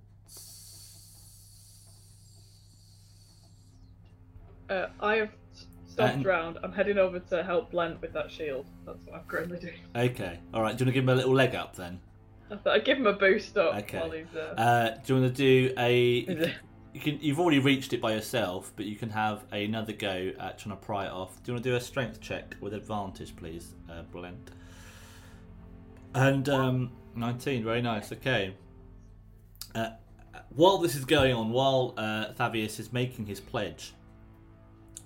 Uh, 4.70 4.86
I 5.00 5.16
have 5.16 5.30
s- 5.98 6.06
stopped 6.06 6.14
And- 6.16 6.24
round. 6.26 6.58
I'm 6.62 6.72
heading 6.72 6.98
over 6.98 7.18
to 7.18 7.42
help 7.42 7.70
Blent 7.70 8.00
with 8.00 8.12
that 8.12 8.30
shield. 8.30 8.66
That's 8.86 9.04
what 9.06 9.16
I'm 9.20 9.26
currently 9.26 9.58
doing. 9.58 9.80
Okay, 9.96 10.38
all 10.54 10.62
right. 10.62 10.76
Do 10.76 10.82
you 10.82 10.86
want 10.86 10.94
to 10.94 11.00
give 11.00 11.04
him 11.04 11.08
a 11.10 11.14
little 11.14 11.34
leg 11.34 11.54
up 11.54 11.76
then? 11.76 12.00
I 12.50 12.56
thought 12.56 12.74
I'd 12.76 12.84
give 12.84 12.98
him 12.98 13.06
a 13.06 13.12
boost 13.12 13.56
up 13.58 13.74
Okay. 13.76 13.98
while 14.00 14.10
he's 14.10 14.26
there. 14.32 14.54
Uh, 14.56 14.90
do 15.04 15.14
you 15.14 15.20
want 15.20 15.36
to 15.36 15.42
do 15.68 15.74
a? 15.78 16.54
You 16.94 17.00
can. 17.00 17.18
You've 17.20 17.38
already 17.38 17.58
reached 17.58 17.92
it 17.92 18.00
by 18.00 18.14
yourself, 18.14 18.72
but 18.74 18.86
you 18.86 18.96
can 18.96 19.10
have 19.10 19.44
another 19.52 19.92
go 19.92 20.32
at 20.40 20.58
trying 20.58 20.74
to 20.76 20.82
pry 20.82 21.04
it 21.04 21.12
off. 21.12 21.42
Do 21.42 21.50
you 21.50 21.54
want 21.54 21.64
to 21.64 21.70
do 21.70 21.76
a 21.76 21.80
strength 21.80 22.20
check 22.20 22.56
with 22.60 22.72
advantage, 22.72 23.36
please, 23.36 23.74
uh, 23.90 24.02
Blent? 24.10 24.50
And 26.14 26.48
um, 26.48 26.92
19, 27.14 27.62
very 27.62 27.82
nice. 27.82 28.10
Okay. 28.12 28.54
Uh, 29.74 29.90
while 30.48 30.78
this 30.78 30.96
is 30.96 31.04
going 31.04 31.34
on, 31.34 31.50
while 31.50 31.92
uh, 31.98 32.32
Thavius 32.32 32.80
is 32.80 32.92
making 32.92 33.26
his 33.26 33.38
pledge 33.40 33.92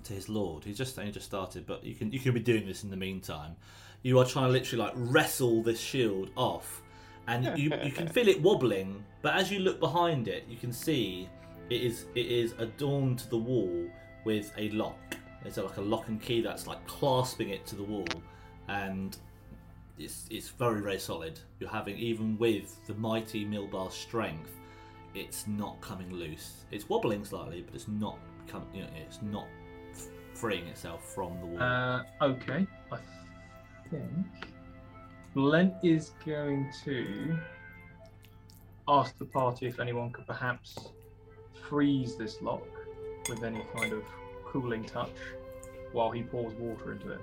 to 0.05 0.13
his 0.13 0.29
lord, 0.29 0.63
he's 0.63 0.77
just 0.77 0.97
only 0.99 1.11
just 1.11 1.25
started, 1.25 1.65
but 1.65 1.83
you 1.83 1.95
can 1.95 2.11
you 2.11 2.19
can 2.19 2.33
be 2.33 2.39
doing 2.39 2.65
this 2.65 2.83
in 2.83 2.89
the 2.89 2.97
meantime. 2.97 3.55
You 4.01 4.19
are 4.19 4.25
trying 4.25 4.47
to 4.47 4.51
literally 4.51 4.83
like 4.83 4.93
wrestle 4.95 5.63
this 5.63 5.79
shield 5.79 6.29
off, 6.35 6.81
and 7.27 7.57
you 7.57 7.71
you 7.83 7.91
can 7.95 8.07
feel 8.07 8.27
it 8.27 8.41
wobbling. 8.41 9.03
But 9.21 9.35
as 9.35 9.51
you 9.51 9.59
look 9.59 9.79
behind 9.79 10.27
it, 10.27 10.45
you 10.49 10.57
can 10.57 10.71
see 10.71 11.29
it 11.69 11.81
is 11.81 12.05
it 12.15 12.27
is 12.27 12.53
adorned 12.59 13.19
to 13.19 13.29
the 13.29 13.37
wall 13.37 13.87
with 14.25 14.51
a 14.57 14.69
lock. 14.69 14.97
It's 15.45 15.57
like 15.57 15.77
a 15.77 15.81
lock 15.81 16.07
and 16.07 16.21
key 16.21 16.41
that's 16.41 16.67
like 16.67 16.85
clasping 16.87 17.49
it 17.49 17.65
to 17.67 17.75
the 17.75 17.83
wall, 17.83 18.07
and 18.67 19.17
it's 19.97 20.27
it's 20.29 20.49
very 20.49 20.81
very 20.81 20.99
solid. 20.99 21.39
You're 21.59 21.69
having 21.69 21.97
even 21.97 22.37
with 22.37 22.85
the 22.87 22.93
mighty 22.95 23.45
Milbar's 23.45 23.93
strength, 23.93 24.51
it's 25.13 25.47
not 25.47 25.79
coming 25.81 26.11
loose. 26.11 26.65
It's 26.71 26.89
wobbling 26.89 27.25
slightly, 27.25 27.61
but 27.61 27.75
it's 27.75 27.87
not 27.87 28.17
become, 28.45 28.65
you 28.73 28.81
know, 28.81 28.89
it's 28.95 29.21
not 29.21 29.47
freeing 30.43 30.67
itself 30.67 31.01
from 31.15 31.31
the 31.39 31.45
wall. 31.45 31.63
Uh, 31.63 32.03
okay, 32.21 32.67
I 32.91 32.97
think 33.89 34.05
Blent 35.33 35.73
is 35.83 36.11
going 36.25 36.69
to 36.83 37.37
ask 38.89 39.17
the 39.17 39.23
party 39.23 39.67
if 39.67 39.79
anyone 39.79 40.11
could 40.11 40.27
perhaps 40.27 40.75
freeze 41.69 42.17
this 42.17 42.41
lock 42.41 42.67
with 43.29 43.41
any 43.45 43.63
kind 43.73 43.93
of 43.93 44.03
cooling 44.43 44.83
touch 44.83 45.15
while 45.93 46.11
he 46.11 46.23
pours 46.23 46.53
water 46.55 46.91
into 46.91 47.11
it. 47.13 47.21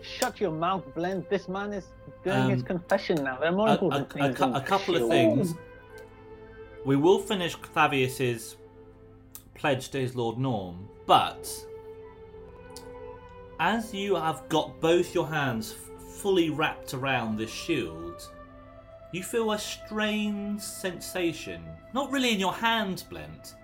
Shut 0.00 0.40
your 0.40 0.52
mouth, 0.52 0.84
Blent. 0.94 1.28
This 1.28 1.48
man 1.50 1.74
is 1.74 1.88
doing 2.24 2.48
his 2.48 2.62
Um, 2.62 2.66
confession 2.66 3.22
now. 3.22 3.36
There 3.40 3.50
are 3.50 3.52
more 3.52 3.68
a, 3.68 3.72
important 3.72 4.10
a- 4.10 4.14
a 4.16 4.18
things. 4.28 4.38
cou- 4.38 4.46
than 4.46 4.56
a 4.56 4.64
couple 4.64 4.96
of 4.96 5.06
things. 5.10 5.54
We 6.86 6.96
will 6.96 7.18
finish 7.18 7.56
Thavius's 7.76 8.56
pledge 9.54 9.90
to 9.90 9.98
his 10.00 10.16
Lord 10.16 10.38
Norm, 10.38 10.88
but 11.06 11.46
as 13.60 13.92
you 13.94 14.14
have 14.16 14.48
got 14.48 14.80
both 14.80 15.14
your 15.14 15.26
hands 15.26 15.74
fully 16.16 16.50
wrapped 16.50 16.94
around 16.94 17.36
this 17.36 17.52
shield, 17.52 18.30
you 19.12 19.22
feel 19.22 19.52
a 19.52 19.58
strange 19.58 20.60
sensation. 20.60 21.62
Not 21.92 22.10
really 22.10 22.32
in 22.32 22.40
your 22.40 22.52
hand, 22.52 23.04
Blent, 23.10 23.54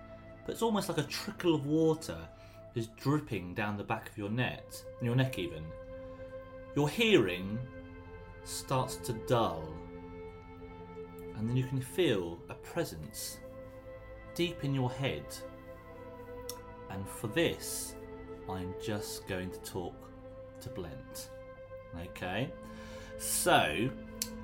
but 0.45 0.53
it's 0.53 0.61
almost 0.61 0.89
like 0.89 0.97
a 0.97 1.03
trickle 1.03 1.55
of 1.55 1.65
water 1.65 2.17
is 2.75 2.87
dripping 2.99 3.53
down 3.53 3.77
the 3.77 3.83
back 3.83 4.09
of 4.09 4.17
your 4.17 4.29
net, 4.29 4.81
your 5.01 5.15
neck 5.15 5.39
even. 5.39 5.63
Your 6.75 6.87
hearing 6.87 7.57
starts 8.43 8.95
to 8.97 9.13
dull 9.27 9.73
and 11.39 11.47
then 11.47 11.55
you 11.55 11.63
can 11.63 11.79
feel 11.79 12.37
a 12.49 12.53
presence 12.53 13.39
deep 14.35 14.63
in 14.65 14.75
your 14.75 14.91
head. 14.91 15.23
And 16.89 17.07
for 17.07 17.27
this, 17.27 17.95
I'm 18.49 18.73
just 18.81 19.27
going 19.27 19.51
to 19.51 19.59
talk 19.59 19.95
to 20.61 20.69
Blent. 20.69 21.29
Okay? 22.07 22.51
So, 23.17 23.89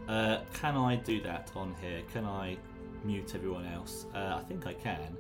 uh, 0.08 0.39
can 0.53 0.76
I 0.76 0.95
do 0.97 1.22
that 1.22 1.51
on 1.56 1.76
here? 1.82 2.01
Can 2.12 2.26
I 2.26 2.58
mute 3.03 3.34
everyone 3.36 3.66
else? 3.68 4.06
Uh, 4.14 4.39
I 4.39 4.43
think 4.47 4.68
I 4.68 4.74
can. 4.74 5.18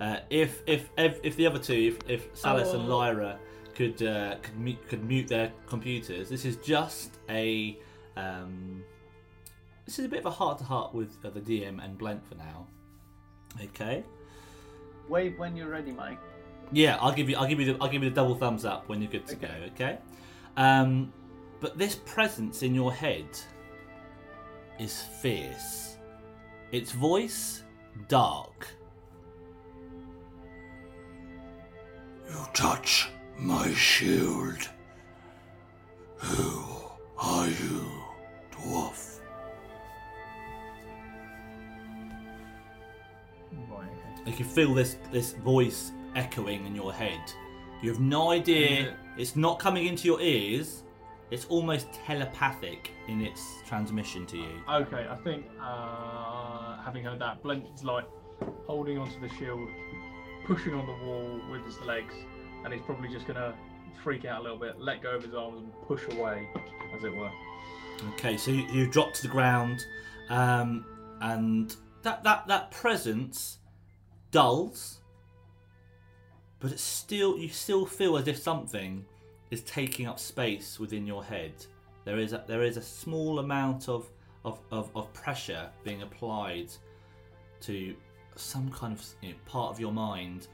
Uh, 0.00 0.20
if, 0.30 0.62
if 0.66 0.90
if 0.96 1.18
if 1.24 1.34
the 1.34 1.46
other 1.46 1.58
two, 1.58 1.96
if, 1.98 2.10
if 2.10 2.28
Salis 2.36 2.72
and 2.72 2.84
Oh. 2.84 2.96
Lyra 2.98 3.38
could 3.74 4.00
uh, 4.02 4.36
could 4.42 4.56
mute, 4.58 4.88
could 4.88 5.04
mute 5.04 5.26
their 5.26 5.52
computers, 5.66 6.28
this 6.28 6.44
is 6.44 6.56
just 6.58 7.16
a 7.28 7.76
um, 8.16 8.84
this 9.86 9.98
is 9.98 10.04
a 10.04 10.08
bit 10.08 10.20
of 10.20 10.26
a 10.26 10.30
heart 10.30 10.58
to 10.58 10.64
heart 10.64 10.94
with 10.94 11.16
uh, 11.24 11.30
the 11.30 11.40
DM 11.40 11.84
and 11.84 11.98
Blent 11.98 12.24
for 12.28 12.36
now. 12.36 12.66
Okay. 13.64 14.04
Wave 15.08 15.38
when 15.38 15.56
you're 15.56 15.70
ready, 15.70 15.90
Mike. 15.90 16.20
Yeah, 16.72 16.98
I'll 17.00 17.12
give 17.12 17.28
you. 17.30 17.36
I'll 17.36 17.48
give 17.48 17.60
you 17.60 17.72
the. 17.72 17.82
I'll 17.82 17.88
give 17.88 18.02
you 18.02 18.10
the 18.10 18.14
double 18.14 18.34
thumbs 18.34 18.64
up 18.64 18.88
when 18.88 19.00
you're 19.00 19.10
good 19.10 19.26
to 19.28 19.36
go. 19.36 19.48
Okay. 19.74 19.98
Um, 20.56 21.12
but 21.60 21.78
this 21.78 21.94
presence 21.94 22.62
in 22.62 22.74
your 22.74 22.92
head 22.92 23.26
is 24.78 25.02
fierce. 25.20 25.96
Its 26.72 26.92
voice 26.92 27.64
dark. 28.08 28.68
You 32.28 32.46
touch 32.52 33.08
my 33.38 33.72
shield. 33.72 34.68
Who 36.16 36.64
are 37.16 37.46
you, 37.46 37.86
dwarf? 38.52 39.20
Right, 43.70 43.88
okay. 43.88 44.30
You 44.30 44.36
can 44.36 44.46
feel 44.46 44.74
this 44.74 44.98
this 45.10 45.32
voice 45.32 45.92
echoing 46.18 46.66
in 46.66 46.74
your 46.74 46.92
head. 46.92 47.20
You 47.80 47.90
have 47.90 48.00
no 48.00 48.30
idea. 48.30 48.70
Yeah. 48.80 48.90
It's 49.16 49.36
not 49.36 49.58
coming 49.58 49.86
into 49.86 50.06
your 50.06 50.20
ears. 50.20 50.82
It's 51.30 51.44
almost 51.46 51.92
telepathic 51.92 52.90
in 53.06 53.20
its 53.20 53.42
transmission 53.66 54.26
to 54.26 54.36
you. 54.36 54.52
Okay, 54.70 55.06
I 55.08 55.16
think 55.16 55.46
uh, 55.60 56.80
having 56.82 57.04
heard 57.04 57.20
that, 57.20 57.42
Blent's 57.42 57.84
like 57.84 58.06
holding 58.66 58.98
onto 58.98 59.20
the 59.20 59.28
shield, 59.36 59.68
pushing 60.46 60.74
on 60.74 60.86
the 60.86 61.06
wall 61.06 61.40
with 61.50 61.64
his 61.64 61.78
legs, 61.80 62.14
and 62.64 62.72
he's 62.72 62.82
probably 62.82 63.08
just 63.08 63.26
gonna 63.26 63.54
freak 64.02 64.24
out 64.24 64.40
a 64.40 64.42
little 64.42 64.58
bit, 64.58 64.80
let 64.80 65.02
go 65.02 65.10
of 65.10 65.22
his 65.22 65.34
arms, 65.34 65.58
and 65.58 65.72
push 65.86 66.02
away, 66.16 66.48
as 66.96 67.04
it 67.04 67.14
were. 67.14 67.30
Okay, 68.14 68.36
so 68.36 68.50
you, 68.50 68.64
you 68.72 68.86
drop 68.88 69.12
to 69.14 69.22
the 69.22 69.28
ground, 69.28 69.84
um, 70.30 70.86
and 71.20 71.76
that, 72.02 72.24
that 72.24 72.46
that 72.48 72.70
presence 72.70 73.58
dulls, 74.30 74.97
but 76.60 76.72
it's 76.72 76.82
still 76.82 77.38
you 77.38 77.48
still 77.48 77.86
feel 77.86 78.16
as 78.16 78.26
if 78.28 78.38
something 78.38 79.04
is 79.50 79.62
taking 79.62 80.06
up 80.06 80.18
space 80.18 80.78
within 80.78 81.06
your 81.06 81.24
head. 81.24 81.52
There 82.04 82.18
is 82.18 82.32
a, 82.32 82.44
there 82.46 82.62
is 82.62 82.76
a 82.76 82.82
small 82.82 83.38
amount 83.38 83.88
of, 83.88 84.08
of, 84.44 84.58
of, 84.70 84.90
of 84.94 85.12
pressure 85.12 85.68
being 85.84 86.02
applied 86.02 86.70
to 87.62 87.94
some 88.36 88.70
kind 88.70 88.92
of 88.92 89.04
you 89.20 89.30
know, 89.30 89.34
part 89.46 89.70
of 89.70 89.80
your 89.80 89.92
mind, 89.92 90.48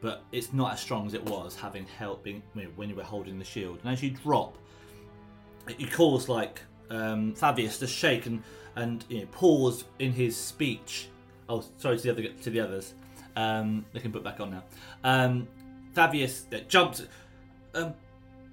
but 0.00 0.24
it's 0.32 0.52
not 0.52 0.74
as 0.74 0.80
strong 0.80 1.06
as 1.06 1.14
it 1.14 1.24
was 1.24 1.56
having 1.56 1.86
held 1.86 2.22
being, 2.22 2.42
you 2.54 2.64
know, 2.64 2.68
when 2.76 2.88
you 2.88 2.94
were 2.94 3.02
holding 3.02 3.38
the 3.38 3.44
shield. 3.44 3.78
And 3.82 3.92
as 3.92 4.02
you 4.02 4.10
drop, 4.10 4.56
you 5.78 5.88
cause 5.88 6.28
like 6.28 6.60
um, 6.90 7.34
Thavius 7.34 7.78
to 7.80 7.86
shake 7.86 8.26
and 8.26 8.42
and 8.76 9.04
you 9.08 9.20
know, 9.20 9.26
pause 9.32 9.84
in 9.98 10.12
his 10.12 10.36
speech. 10.36 11.08
Oh, 11.48 11.64
sorry 11.78 11.96
to 11.96 12.02
the 12.02 12.10
other 12.10 12.28
to 12.42 12.50
the 12.50 12.60
others. 12.60 12.94
Um, 13.36 13.84
they 13.92 14.00
can 14.00 14.12
put 14.12 14.24
back 14.24 14.40
on 14.40 14.50
now. 14.50 14.62
Um, 15.04 15.46
Thavius 15.94 16.52
uh, 16.54 16.64
jumps. 16.68 17.02
Um, 17.74 17.94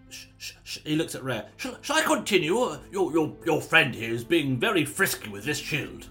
sh- 0.09 0.25
sh- 0.37 0.51
sh- 0.63 0.79
he 0.85 0.95
looks 0.95 1.15
at 1.15 1.23
Rare. 1.23 1.45
Shall, 1.57 1.77
shall 1.81 1.95
I 1.97 2.01
continue? 2.01 2.57
Uh, 2.57 2.79
Your, 2.91 3.11
your, 3.13 3.33
your 3.45 3.61
friend 3.61 3.95
here 3.95 4.11
is 4.13 4.23
being 4.25 4.59
very 4.59 4.83
frisky 4.85 5.29
with 5.29 5.45
this 5.45 5.57
shield. 5.57 6.07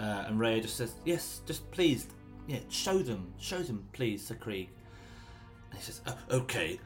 Uh, 0.00 0.24
and 0.28 0.38
Rhea 0.38 0.60
just 0.60 0.76
says, 0.76 0.94
"Yes, 1.04 1.40
just 1.46 1.68
please, 1.72 2.06
yeah, 2.46 2.60
show 2.68 2.98
them, 2.98 3.32
show 3.38 3.58
them, 3.58 3.84
please, 3.92 4.24
Sir 4.24 4.36
Kreeg." 4.36 4.68
And 5.70 5.78
he 5.78 5.84
says, 5.84 6.00
Uh, 6.06 6.12
okay. 6.30 6.78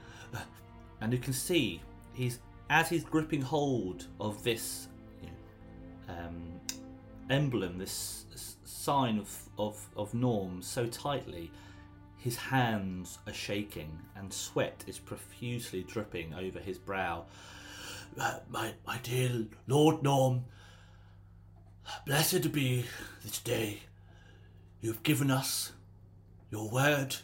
and 1.01 1.13
you 1.13 1.19
can 1.19 1.33
see 1.33 1.83
he's 2.15 2.39
as 2.71 2.89
he's 2.89 3.05
gripping 3.05 3.43
hold 3.43 4.07
of 4.19 4.43
this 4.43 4.89
you 5.21 5.29
know, 5.29 6.15
um, 6.15 6.43
emblem, 7.31 7.79
this, 7.79 8.25
sign 8.65 9.19
of, 9.19 9.39
of 9.59 9.87
of 9.97 10.13
Norm 10.13 10.61
so 10.61 10.87
tightly, 10.87 11.51
his 12.17 12.37
hands 12.37 13.19
are 13.27 13.33
shaking 13.33 13.99
and 14.17 14.33
sweat 14.33 14.85
is 14.87 14.99
profusely 14.99 15.85
dripping 15.85 16.35
over 16.35 16.59
his 16.59 16.79
brow. 16.79 17.25
Uh, 18.19 18.39
my, 18.51 18.75
my 18.87 18.99
dear 19.03 19.47
Lord 19.67 20.03
Norm, 20.03 20.45
blessed 22.07 22.53
be 22.53 22.85
this 23.23 23.39
day. 23.39 23.81
You've 24.81 25.03
given 25.03 25.31
us 25.31 25.73
your 26.51 26.69
word, 26.69 27.17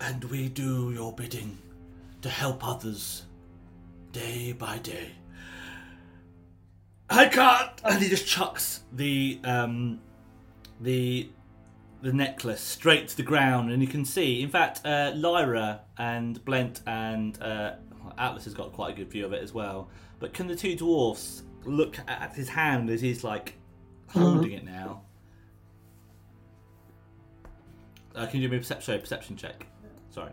and 0.00 0.24
we 0.24 0.48
do 0.48 0.92
your 0.92 1.12
bidding 1.12 1.56
to 2.20 2.28
help 2.28 2.66
others 2.66 3.24
day 4.12 4.52
by 4.52 4.78
day. 4.78 5.12
I 7.12 7.28
can't. 7.28 7.70
And 7.84 8.02
he 8.02 8.08
just 8.08 8.26
chucks 8.26 8.80
the 8.92 9.38
um, 9.44 10.00
the 10.80 11.28
the 12.00 12.12
necklace 12.12 12.60
straight 12.60 13.08
to 13.08 13.16
the 13.16 13.22
ground, 13.22 13.70
and 13.70 13.80
you 13.82 13.88
can 13.88 14.04
see. 14.04 14.42
In 14.42 14.48
fact, 14.48 14.84
uh, 14.84 15.12
Lyra 15.14 15.82
and 15.98 16.44
Blent 16.44 16.80
and 16.86 17.40
uh, 17.40 17.74
Atlas 18.18 18.44
has 18.44 18.54
got 18.54 18.72
quite 18.72 18.94
a 18.94 18.96
good 18.96 19.10
view 19.10 19.24
of 19.24 19.32
it 19.32 19.42
as 19.42 19.52
well. 19.52 19.88
But 20.18 20.32
can 20.34 20.46
the 20.46 20.56
two 20.56 20.74
dwarfs 20.74 21.42
look 21.64 21.96
at 22.08 22.34
his 22.34 22.48
hand 22.48 22.90
as 22.90 23.00
he's 23.00 23.22
like 23.22 23.54
holding 24.08 24.52
it 24.52 24.64
now? 24.64 25.02
Uh, 28.14 28.26
can 28.26 28.40
you 28.40 28.48
do 28.48 28.50
me 28.50 28.56
a 28.56 28.60
perception, 28.60 28.84
sorry, 28.84 28.98
perception 28.98 29.36
check? 29.36 29.66
Sorry. 30.10 30.32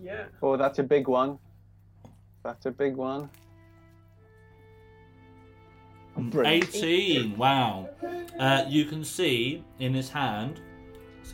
Yeah. 0.00 0.24
Oh, 0.42 0.56
that's 0.56 0.78
a 0.78 0.82
big 0.82 1.06
one. 1.06 1.38
That's 2.44 2.66
a 2.66 2.70
big 2.70 2.96
one. 2.96 3.30
Brilliant. 6.16 6.74
18. 6.74 7.36
Wow. 7.36 7.88
Uh, 8.38 8.64
you 8.68 8.84
can 8.84 9.04
see 9.04 9.64
in 9.78 9.94
his 9.94 10.08
hand, 10.10 10.60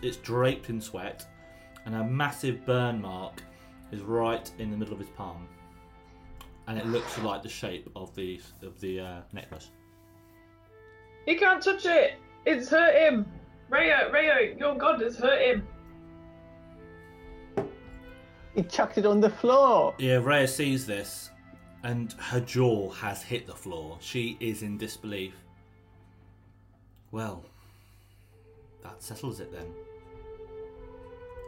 it's 0.03 0.16
draped 0.18 0.70
in 0.70 0.81
sweat, 0.81 1.26
and 1.85 1.95
a 1.95 2.05
massive 2.05 2.64
burn 2.64 3.01
mark 3.01 3.43
is 3.91 4.01
right 4.03 4.51
in 4.59 4.70
the 4.70 4.76
middle 4.76 4.93
of 4.95 5.01
his 5.01 5.09
palm, 5.11 5.47
and 6.66 6.79
it 6.79 6.87
looks 6.87 7.18
like 7.18 7.43
the 7.43 7.49
shape 7.49 7.91
of 7.97 8.14
the 8.14 8.41
of 8.62 8.79
the 8.81 9.01
uh, 9.01 9.20
necklace. 9.33 9.70
He 11.26 11.35
can't 11.35 11.62
touch 11.62 11.87
it. 11.87 12.14
It's 12.47 12.68
hurt 12.68 12.95
him. 12.95 13.26
Raya, 13.70 14.11
Raya, 14.11 14.59
your 14.59 14.76
god 14.76 15.01
has 15.03 15.18
hurt 15.18 15.41
him. 15.41 15.66
He 18.55 18.62
chucked 18.62 18.99
it 18.99 19.07
on 19.07 19.20
the 19.20 19.31
floor. 19.31 19.95
Yeah, 19.99 20.16
Rhea 20.16 20.49
sees 20.49 20.87
this, 20.87 21.31
and 21.83 22.12
her 22.14 22.41
jaw 22.41 22.91
has 22.91 23.22
hit 23.22 23.47
the 23.47 23.55
floor. 23.55 23.97
She 24.01 24.37
is 24.41 24.62
in 24.62 24.79
disbelief. 24.79 25.35
Well, 27.11 27.45
that 28.83 29.03
settles 29.03 29.41
it 29.41 29.53
then. 29.53 29.66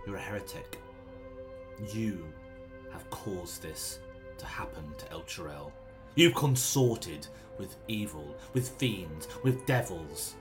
You're 0.07 0.17
a 0.17 0.21
heretic. 0.21 0.79
You 1.93 2.25
have 2.93 3.09
caused 3.11 3.63
this 3.63 3.99
to 4.39 4.47
happen 4.47 4.85
to 4.99 5.07
Elturel. 5.07 5.73
You 6.15 6.31
consorted 6.33 7.27
with 7.59 7.77
evil, 7.89 8.37
with 8.55 8.69
fiends, 8.69 9.29
with 9.43 9.67
devils. 9.67 10.37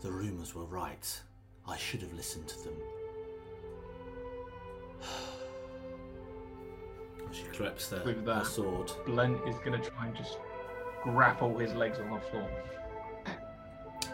The 0.00 0.12
rumours 0.12 0.54
were 0.54 0.66
right. 0.66 1.20
I 1.66 1.78
should 1.78 2.02
have 2.02 2.12
listened 2.12 2.46
to 2.48 2.64
them. 2.64 2.74
She 7.34 7.42
grips 7.56 7.88
the, 7.88 7.96
With 8.04 8.18
her 8.18 8.22
that- 8.34 8.46
sword. 8.46 8.92
Blent 9.06 9.38
is 9.48 9.56
going 9.64 9.80
to 9.80 9.90
try 9.90 10.06
and 10.06 10.16
just 10.16 10.38
grapple 11.02 11.58
his 11.58 11.74
legs 11.74 11.98
on 11.98 12.10
the 12.10 12.20
floor. 12.20 12.48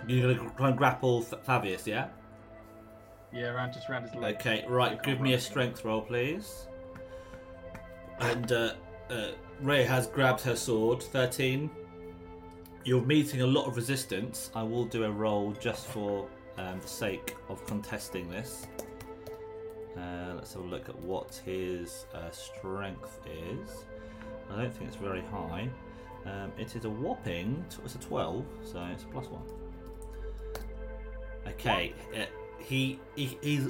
You're 0.07 0.33
going 0.35 0.49
to 0.49 0.57
try 0.57 0.69
and 0.69 0.79
grapple 0.79 1.23
Th- 1.23 1.43
Thavius, 1.43 1.87
yeah? 1.87 2.09
Yeah, 3.33 3.53
around 3.53 3.75
just 3.75 3.89
around 3.91 4.05
his 4.05 4.15
legs. 4.15 4.39
Okay, 4.41 4.65
right. 4.69 4.93
he 4.93 4.99
Give 5.11 5.21
me 5.21 5.31
a 5.31 5.37
grab 5.37 5.39
him. 5.39 5.41
strength 5.41 5.85
roll, 5.85 6.01
please. 6.01 6.67
And 8.21 8.51
uh, 8.51 8.73
uh, 9.11 9.29
Ray 9.61 9.85
has 9.85 10.07
grabbed 10.07 10.41
her 10.43 10.57
sword. 10.57 11.03
Thirteen. 11.03 11.71
You're 12.85 13.03
meeting 13.05 13.43
a 13.43 13.47
lot 13.47 13.67
of 13.67 13.77
resistance. 13.77 14.51
I 14.55 14.63
will 14.63 14.87
do 14.87 15.05
a 15.05 15.11
roll 15.11 15.53
just 15.53 15.87
for 15.87 16.27
um, 16.57 16.81
the 16.81 16.89
sake 16.89 17.37
of 17.51 17.65
contesting 17.67 18.29
this. 18.31 18.67
Uh, 19.97 20.35
let's 20.37 20.53
have 20.53 20.63
a 20.63 20.67
look 20.67 20.89
at 20.89 20.99
what 21.01 21.41
his 21.45 22.07
uh, 22.15 22.31
strength 22.31 23.19
is. 23.27 23.85
I 24.51 24.57
don't 24.57 24.73
think 24.73 24.89
it's 24.89 24.97
very 24.97 25.23
high. 25.23 25.69
Um, 26.27 26.53
it 26.59 26.77
is 26.77 26.85
a 26.85 26.91
whopping. 26.91 27.65
It's 27.85 27.95
a 27.95 27.99
twelve, 27.99 28.45
so 28.63 28.83
it's 28.93 29.05
a 29.05 29.07
plus 29.07 29.27
one. 29.27 29.43
Okay, 31.49 31.95
uh, 32.15 32.27
he, 32.59 33.01
he 33.17 33.39
he's 33.41 33.69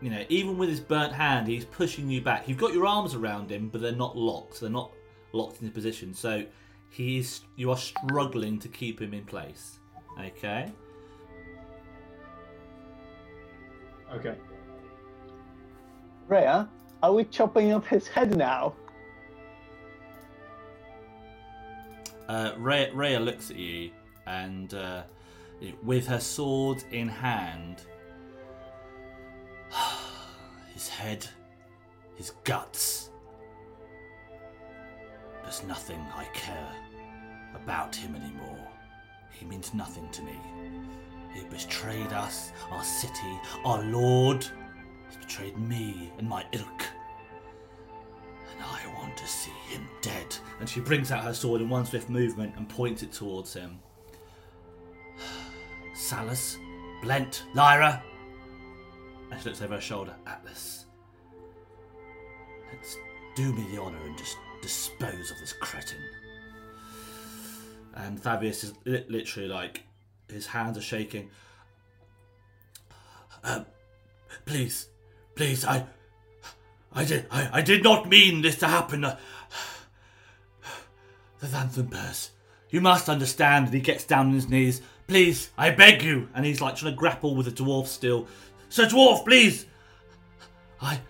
you 0.00 0.10
know 0.10 0.24
even 0.28 0.56
with 0.56 0.68
his 0.68 0.80
burnt 0.80 1.12
hand, 1.12 1.48
he's 1.48 1.64
pushing 1.64 2.08
you 2.08 2.20
back. 2.20 2.48
You've 2.48 2.58
got 2.58 2.72
your 2.72 2.86
arms 2.86 3.14
around 3.14 3.50
him, 3.50 3.68
but 3.68 3.80
they're 3.80 3.92
not 3.92 4.16
locked. 4.16 4.60
They're 4.60 4.70
not 4.70 4.92
locked 5.32 5.60
into 5.60 5.72
position. 5.72 6.14
So 6.14 6.44
he 6.88 7.18
is 7.18 7.40
you 7.56 7.70
are 7.70 7.76
struggling 7.76 8.58
to 8.60 8.68
keep 8.68 9.00
him 9.00 9.12
in 9.14 9.24
place. 9.24 9.80
Okay. 10.20 10.70
Okay. 14.14 14.36
Rhea, 16.32 16.66
are 17.02 17.12
we 17.12 17.24
chopping 17.24 17.74
off 17.74 17.86
his 17.86 18.08
head 18.08 18.34
now? 18.34 18.72
Uh, 22.26 22.52
Rhea, 22.56 22.90
Rhea 22.94 23.20
looks 23.20 23.50
at 23.50 23.58
you 23.58 23.90
and, 24.26 24.72
uh, 24.72 25.02
with 25.82 26.06
her 26.06 26.20
sword 26.20 26.84
in 26.90 27.06
hand, 27.06 27.82
his 30.72 30.88
head, 30.88 31.26
his 32.16 32.30
guts. 32.44 33.10
There's 35.42 35.62
nothing 35.64 36.00
I 36.16 36.24
care 36.32 36.72
about 37.54 37.94
him 37.94 38.16
anymore. 38.16 38.68
He 39.32 39.44
means 39.44 39.74
nothing 39.74 40.08
to 40.12 40.22
me. 40.22 40.40
He 41.34 41.44
betrayed 41.44 42.14
us, 42.14 42.52
our 42.70 42.84
city, 42.84 43.38
our 43.66 43.82
lord. 43.82 44.46
Betrayed 45.32 45.56
me 45.56 46.12
and 46.18 46.28
my 46.28 46.44
ilk. 46.52 46.84
And 48.50 48.62
I 48.62 48.86
want 48.98 49.16
to 49.16 49.26
see 49.26 49.50
him 49.70 49.88
dead. 50.02 50.36
And 50.60 50.68
she 50.68 50.80
brings 50.80 51.10
out 51.10 51.24
her 51.24 51.32
sword 51.32 51.62
in 51.62 51.70
one 51.70 51.86
swift 51.86 52.10
movement 52.10 52.52
and 52.58 52.68
points 52.68 53.02
it 53.02 53.12
towards 53.12 53.54
him. 53.54 53.80
Salus, 55.94 56.58
Blent, 57.00 57.44
Lyra. 57.54 58.02
And 59.30 59.40
she 59.40 59.48
looks 59.48 59.62
over 59.62 59.76
her 59.76 59.80
shoulder. 59.80 60.14
Atlas. 60.26 60.84
Let's 62.70 62.98
do 63.34 63.54
me 63.54 63.64
the 63.74 63.80
honour 63.80 64.04
and 64.04 64.18
just 64.18 64.36
dispose 64.60 65.30
of 65.30 65.38
this 65.40 65.54
cretin. 65.54 65.96
And 67.94 68.22
Thavius 68.22 68.64
is 68.64 68.74
li- 68.84 69.06
literally 69.08 69.48
like, 69.48 69.84
his 70.30 70.44
hands 70.44 70.76
are 70.76 70.82
shaking. 70.82 71.30
Um, 73.42 73.64
please, 74.44 74.88
please, 75.42 75.64
I, 75.64 75.84
I 76.92 77.04
did, 77.04 77.26
I, 77.28 77.50
I 77.54 77.62
did 77.62 77.82
not 77.82 78.08
mean 78.08 78.42
this 78.42 78.58
to 78.58 78.68
happen. 78.68 79.04
Uh, 79.04 79.16
The 81.40 81.48
Lantern 81.48 81.86
Bears. 81.86 82.30
You 82.70 82.80
must 82.80 83.08
understand. 83.08 83.64
And 83.66 83.74
he 83.74 83.80
gets 83.80 84.04
down 84.04 84.26
on 84.28 84.34
his 84.34 84.48
knees. 84.48 84.82
Please, 85.08 85.50
I 85.58 85.70
beg 85.70 86.00
you. 86.04 86.28
And 86.32 86.46
he's 86.46 86.60
like 86.60 86.76
trying 86.76 86.92
to 86.92 86.96
grapple 86.96 87.34
with 87.34 87.46
the 87.46 87.64
dwarf 87.64 87.88
still. 87.88 88.28
Sir 88.68 88.86
Dwarf, 88.86 89.24
please. 89.24 89.66
I, 90.80 91.00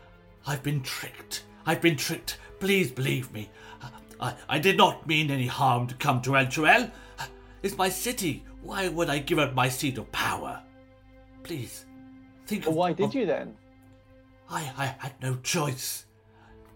I've 0.47 0.63
been 0.63 0.81
tricked. 0.81 1.45
I've 1.67 1.83
been 1.83 1.97
tricked. 1.97 2.39
Please 2.59 2.91
believe 2.91 3.31
me. 3.33 3.51
I, 4.19 4.35
I 4.49 4.59
did 4.59 4.79
not 4.79 5.07
mean 5.07 5.31
any 5.31 5.47
harm 5.47 5.87
to 5.89 5.95
come 5.97 6.23
to 6.23 6.31
Elturel. 6.31 6.91
It's 7.63 7.77
my 7.77 7.91
city. 7.91 8.45
Why 8.63 8.89
would 8.89 9.11
I 9.11 9.19
give 9.19 9.39
up 9.39 9.53
my 9.53 9.69
seat 9.69 9.99
of 9.99 10.11
power? 10.11 10.63
Please, 11.43 11.85
think 12.47 12.65
But 12.65 12.71
of 12.71 12.77
why 12.77 12.93
did 12.95 13.05
of- 13.07 13.15
you 13.15 13.27
then? 13.27 13.57
I, 14.53 14.71
I 14.77 14.87
had 14.99 15.15
no 15.23 15.37
choice. 15.37 16.05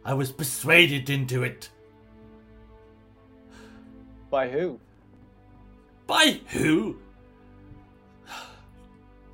I 0.05 0.15
was 0.15 0.33
persuaded 0.33 1.11
into 1.11 1.43
it. 1.43 1.69
By 4.31 4.49
who? 4.49 4.81
By 6.07 6.41
who? 6.49 6.97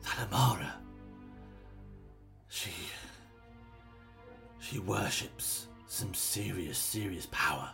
Thalamara. 0.05 0.72
She. 2.49 2.70
She 4.59 4.78
worships 4.80 5.68
some 5.86 6.12
serious, 6.12 6.78
serious 6.78 7.28
power. 7.30 7.70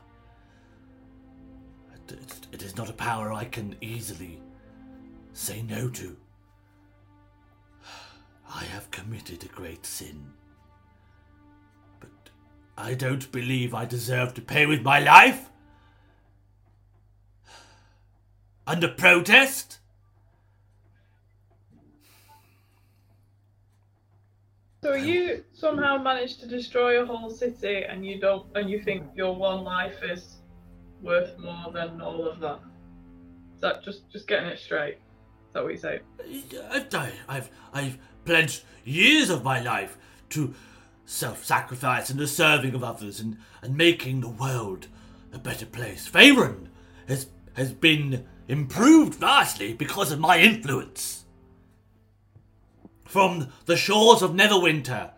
It, 1.94 2.12
it- 2.12 2.46
it 2.50 2.62
is 2.62 2.76
not 2.76 2.88
a 2.90 2.94
power 2.94 3.32
I 3.32 3.44
can 3.44 3.76
easily 3.80 4.40
say 5.32 5.62
no 5.62 5.88
to. 5.90 6.16
I 8.50 8.64
have 8.64 8.90
committed 8.90 9.44
a 9.44 9.48
great 9.48 9.84
sin. 9.86 10.32
I 12.78 12.94
don't 12.94 13.30
believe 13.32 13.74
I 13.74 13.84
deserve 13.84 14.34
to 14.34 14.40
pay 14.40 14.64
with 14.64 14.82
my 14.82 15.00
life. 15.00 15.50
Under 18.68 18.86
protest? 18.86 19.80
So 24.84 24.94
you 24.94 25.44
somehow 25.52 25.98
managed 25.98 26.40
to 26.40 26.46
destroy 26.46 27.02
a 27.02 27.04
whole 27.04 27.30
city, 27.30 27.82
and 27.82 28.06
you 28.06 28.20
don't, 28.20 28.46
and 28.54 28.70
you 28.70 28.80
think 28.80 29.02
your 29.16 29.34
one 29.34 29.64
life 29.64 29.96
is 30.04 30.36
worth 31.02 31.36
more 31.36 31.72
than 31.72 32.00
all 32.00 32.28
of 32.28 32.38
that. 32.38 32.60
Is 33.56 33.60
that 33.60 33.82
just 33.82 34.08
just 34.12 34.28
getting 34.28 34.48
it 34.48 34.58
straight? 34.60 34.94
Is 34.94 35.52
that 35.54 35.64
what 35.64 35.72
you 35.72 35.78
say? 35.78 36.00
I've 36.70 36.88
died. 36.88 37.14
I've 37.28 37.50
I've 37.74 37.98
pledged 38.24 38.62
years 38.84 39.30
of 39.30 39.42
my 39.42 39.60
life 39.60 39.98
to 40.30 40.54
self-sacrifice 41.08 42.10
and 42.10 42.20
the 42.20 42.26
serving 42.26 42.74
of 42.74 42.84
others 42.84 43.18
and, 43.18 43.38
and 43.62 43.74
making 43.74 44.20
the 44.20 44.28
world 44.28 44.86
a 45.32 45.38
better 45.38 45.64
place. 45.64 46.08
Faerun 46.08 46.68
has 47.08 47.28
has 47.54 47.72
been 47.72 48.24
improved 48.46 49.14
vastly 49.14 49.72
because 49.72 50.12
of 50.12 50.20
my 50.20 50.38
influence. 50.38 51.24
From 53.04 53.48
the 53.64 53.76
shores 53.76 54.22
of 54.22 54.32
Neverwinter 54.32 55.10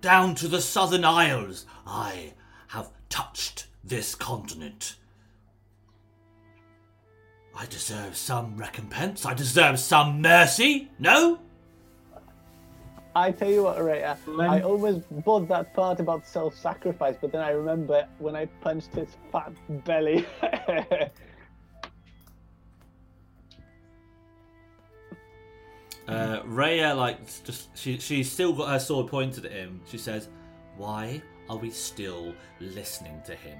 down 0.00 0.34
to 0.36 0.48
the 0.48 0.62
southern 0.62 1.04
isles, 1.04 1.66
I 1.84 2.32
have 2.68 2.90
touched 3.08 3.66
this 3.82 4.14
continent. 4.14 4.94
I 7.54 7.66
deserve 7.66 8.16
some 8.16 8.56
recompense. 8.56 9.26
I 9.26 9.34
deserve 9.34 9.80
some 9.80 10.22
mercy. 10.22 10.88
No? 10.98 11.40
I 13.14 13.32
tell 13.32 13.50
you 13.50 13.64
what, 13.64 13.82
Rhea, 13.82 14.16
Len- 14.26 14.48
I 14.50 14.60
almost 14.62 15.02
bought 15.24 15.48
that 15.48 15.74
part 15.74 15.98
about 16.00 16.26
self-sacrifice, 16.26 17.16
but 17.20 17.32
then 17.32 17.40
I 17.40 17.50
remember 17.50 18.06
when 18.18 18.36
I 18.36 18.46
punched 18.62 18.94
his 18.94 19.08
fat 19.32 19.52
belly. 19.84 20.24
Uh, 26.08 26.40
Rhea, 26.44 26.94
like, 26.94 27.18
just 27.44 27.76
she 27.78 27.98
she's 27.98 28.30
still 28.30 28.52
got 28.52 28.68
her 28.68 28.80
sword 28.80 29.06
pointed 29.08 29.44
at 29.46 29.52
him. 29.52 29.80
She 29.86 29.98
says, 29.98 30.28
"Why 30.76 31.22
are 31.48 31.56
we 31.56 31.70
still 31.70 32.34
listening 32.58 33.20
to 33.26 33.34
him?" 33.34 33.58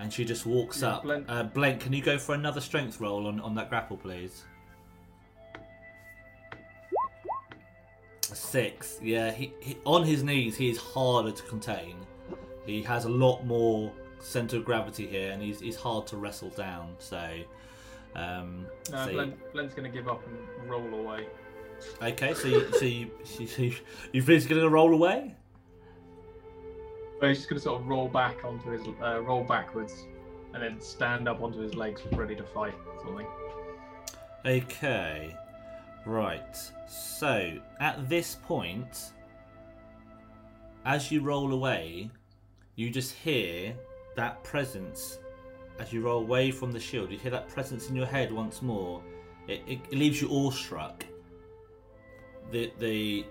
And 0.00 0.12
she 0.12 0.24
just 0.24 0.46
walks 0.46 0.82
Yeah, 0.82 0.94
up. 0.94 1.02
Blent- 1.04 1.26
Uh, 1.28 1.44
Blent, 1.44 1.80
can 1.80 1.92
you 1.92 2.02
go 2.02 2.18
for 2.18 2.34
another 2.34 2.60
strength 2.60 3.00
roll 3.00 3.28
on, 3.28 3.38
on 3.40 3.54
that 3.54 3.68
grapple, 3.68 3.96
please? 3.96 4.42
Six. 8.34 8.98
Yeah, 9.02 9.30
he, 9.30 9.52
he 9.60 9.76
on 9.84 10.04
his 10.04 10.22
knees. 10.22 10.56
He 10.56 10.70
is 10.70 10.78
harder 10.78 11.30
to 11.30 11.42
contain. 11.44 11.96
He 12.66 12.82
has 12.82 13.04
a 13.04 13.08
lot 13.10 13.44
more 13.44 13.92
center 14.20 14.56
of 14.56 14.64
gravity 14.64 15.06
here, 15.06 15.32
and 15.32 15.42
he's, 15.42 15.60
he's 15.60 15.76
hard 15.76 16.06
to 16.08 16.16
wrestle 16.16 16.48
down. 16.50 16.94
So, 16.98 17.22
um, 18.16 18.66
No, 18.90 19.06
so- 19.06 19.32
Glenn's 19.52 19.74
going 19.74 19.90
to 19.90 19.96
give 19.96 20.08
up 20.08 20.22
and 20.26 20.70
roll 20.70 20.92
away. 20.94 21.26
okay, 22.02 22.32
so 22.34 22.48
you, 22.48 22.72
so 22.72 22.84
you, 22.84 23.10
so 23.24 23.62
you, 23.62 23.74
you 24.12 24.22
basically 24.22 24.56
gonna 24.56 24.68
roll 24.68 24.94
away. 24.94 25.34
But 27.20 27.28
he's 27.28 27.38
just 27.38 27.48
going 27.50 27.58
to 27.58 27.62
sort 27.62 27.80
of 27.80 27.86
roll 27.86 28.08
back 28.08 28.44
onto 28.44 28.70
his, 28.70 28.82
uh, 29.02 29.20
roll 29.20 29.44
backwards, 29.44 30.06
and 30.52 30.62
then 30.62 30.80
stand 30.80 31.28
up 31.28 31.42
onto 31.42 31.60
his 31.60 31.74
legs, 31.74 32.00
ready 32.12 32.34
to 32.34 32.44
fight, 32.44 32.74
of. 33.06 33.26
Okay, 34.46 35.34
right. 36.06 36.56
So 36.88 37.58
at 37.80 38.08
this 38.08 38.34
point, 38.34 39.12
as 40.84 41.10
you 41.10 41.20
roll 41.20 41.52
away, 41.52 42.10
you 42.76 42.90
just 42.90 43.12
hear 43.12 43.74
that 44.16 44.42
presence. 44.44 45.18
As 45.78 45.92
you 45.92 46.02
roll 46.02 46.20
away 46.20 46.50
from 46.50 46.72
the 46.72 46.80
shield, 46.80 47.10
you 47.10 47.18
hear 47.18 47.30
that 47.32 47.48
presence 47.48 47.88
in 47.88 47.96
your 47.96 48.06
head 48.06 48.32
once 48.32 48.62
more. 48.62 49.02
It, 49.48 49.62
it, 49.66 49.80
it 49.90 49.98
leaves 49.98 50.20
you 50.20 50.28
awestruck. 50.28 51.04
The 52.50 52.72
the 52.78 53.24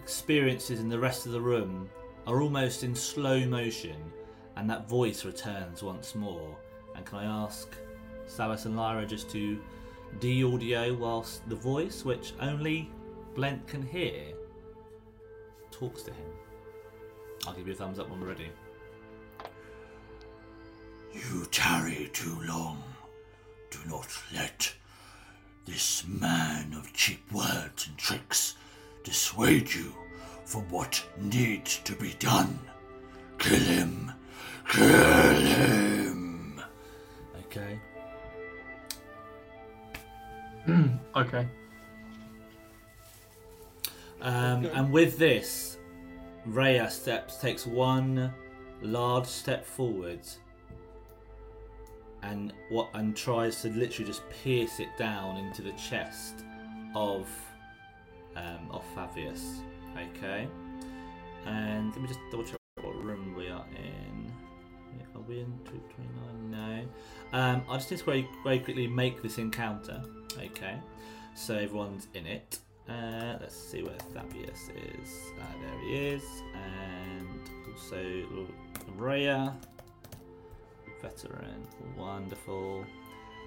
experiences 0.00 0.80
in 0.80 0.88
the 0.88 0.98
rest 0.98 1.26
of 1.26 1.32
the 1.32 1.40
room 1.40 1.88
are 2.26 2.42
almost 2.42 2.82
in 2.82 2.94
slow 2.94 3.46
motion, 3.46 3.96
and 4.56 4.68
that 4.68 4.88
voice 4.88 5.24
returns 5.24 5.82
once 5.82 6.14
more. 6.14 6.56
And 6.94 7.06
can 7.06 7.18
I 7.18 7.24
ask 7.44 7.68
Salas 8.26 8.66
and 8.66 8.76
Lyra 8.76 9.06
just 9.06 9.30
to 9.30 9.58
de-audio 10.20 10.94
whilst 10.94 11.48
the 11.48 11.56
voice, 11.56 12.04
which 12.04 12.32
only 12.40 12.90
Blent 13.34 13.66
can 13.66 13.82
hear, 13.82 14.34
talks 15.70 16.02
to 16.02 16.10
him. 16.10 16.30
I'll 17.46 17.54
give 17.54 17.66
you 17.66 17.72
a 17.72 17.76
thumbs 17.76 17.98
up 17.98 18.10
when 18.10 18.20
we're 18.20 18.28
ready. 18.28 18.48
You 21.12 21.46
tarry 21.50 22.10
too 22.12 22.36
long. 22.46 22.82
Do 23.70 23.78
not 23.86 24.08
let 24.34 24.72
this 25.66 26.06
man 26.06 26.72
of 26.72 26.92
cheap 26.92 27.30
words 27.32 27.86
and 27.86 27.96
tricks 27.96 28.54
dissuade 29.04 29.72
you 29.72 29.94
from 30.44 30.62
what 30.70 31.04
needs 31.18 31.78
to 31.84 31.94
be 31.94 32.14
done. 32.18 32.58
Kill 33.38 33.60
him. 33.60 34.12
Kill 34.70 35.34
him. 35.34 36.60
Okay. 37.44 37.78
Okay. 41.16 41.46
Um, 44.20 44.66
and 44.66 44.92
with 44.92 45.18
this, 45.18 45.78
Rhea 46.44 46.90
steps 46.90 47.36
takes 47.36 47.66
one 47.66 48.32
large 48.82 49.26
step 49.26 49.64
forwards 49.64 50.38
and 52.22 52.52
what 52.68 52.88
and 52.94 53.16
tries 53.16 53.62
to 53.62 53.68
literally 53.68 54.06
just 54.06 54.22
pierce 54.30 54.80
it 54.80 54.88
down 54.98 55.36
into 55.36 55.62
the 55.62 55.72
chest 55.72 56.44
of 56.94 57.28
um, 58.36 58.70
of 58.70 58.84
Thavius. 58.96 59.60
Okay. 60.16 60.48
And 61.46 61.92
let 61.92 62.02
me 62.02 62.08
just 62.08 62.20
double 62.30 62.44
check 62.44 62.58
what 62.82 62.94
room 63.04 63.34
we 63.36 63.48
are 63.48 63.66
in. 63.76 64.32
Yeah, 64.96 65.04
Are 65.14 65.22
we 65.22 65.40
in 65.40 65.58
229? 65.64 66.50
No. 66.50 66.84
Um, 67.32 67.62
I 67.68 67.76
just 67.76 67.88
to 67.90 67.96
very, 68.04 68.28
very 68.42 68.58
quickly 68.58 68.86
make 68.86 69.22
this 69.22 69.38
encounter. 69.38 70.02
Okay. 70.38 70.76
So 71.34 71.54
everyone's 71.54 72.08
in 72.14 72.26
it. 72.26 72.58
Uh, 72.88 73.36
let's 73.40 73.54
see 73.54 73.82
where 73.82 73.96
Thavius 74.14 74.70
is. 75.00 75.32
Ah, 75.40 75.46
there 75.60 75.80
he 75.80 75.94
is. 75.94 76.24
And 76.54 77.50
also 77.70 78.26
Rhea. 78.96 79.54
Veteran. 81.02 81.66
Wonderful. 81.96 82.84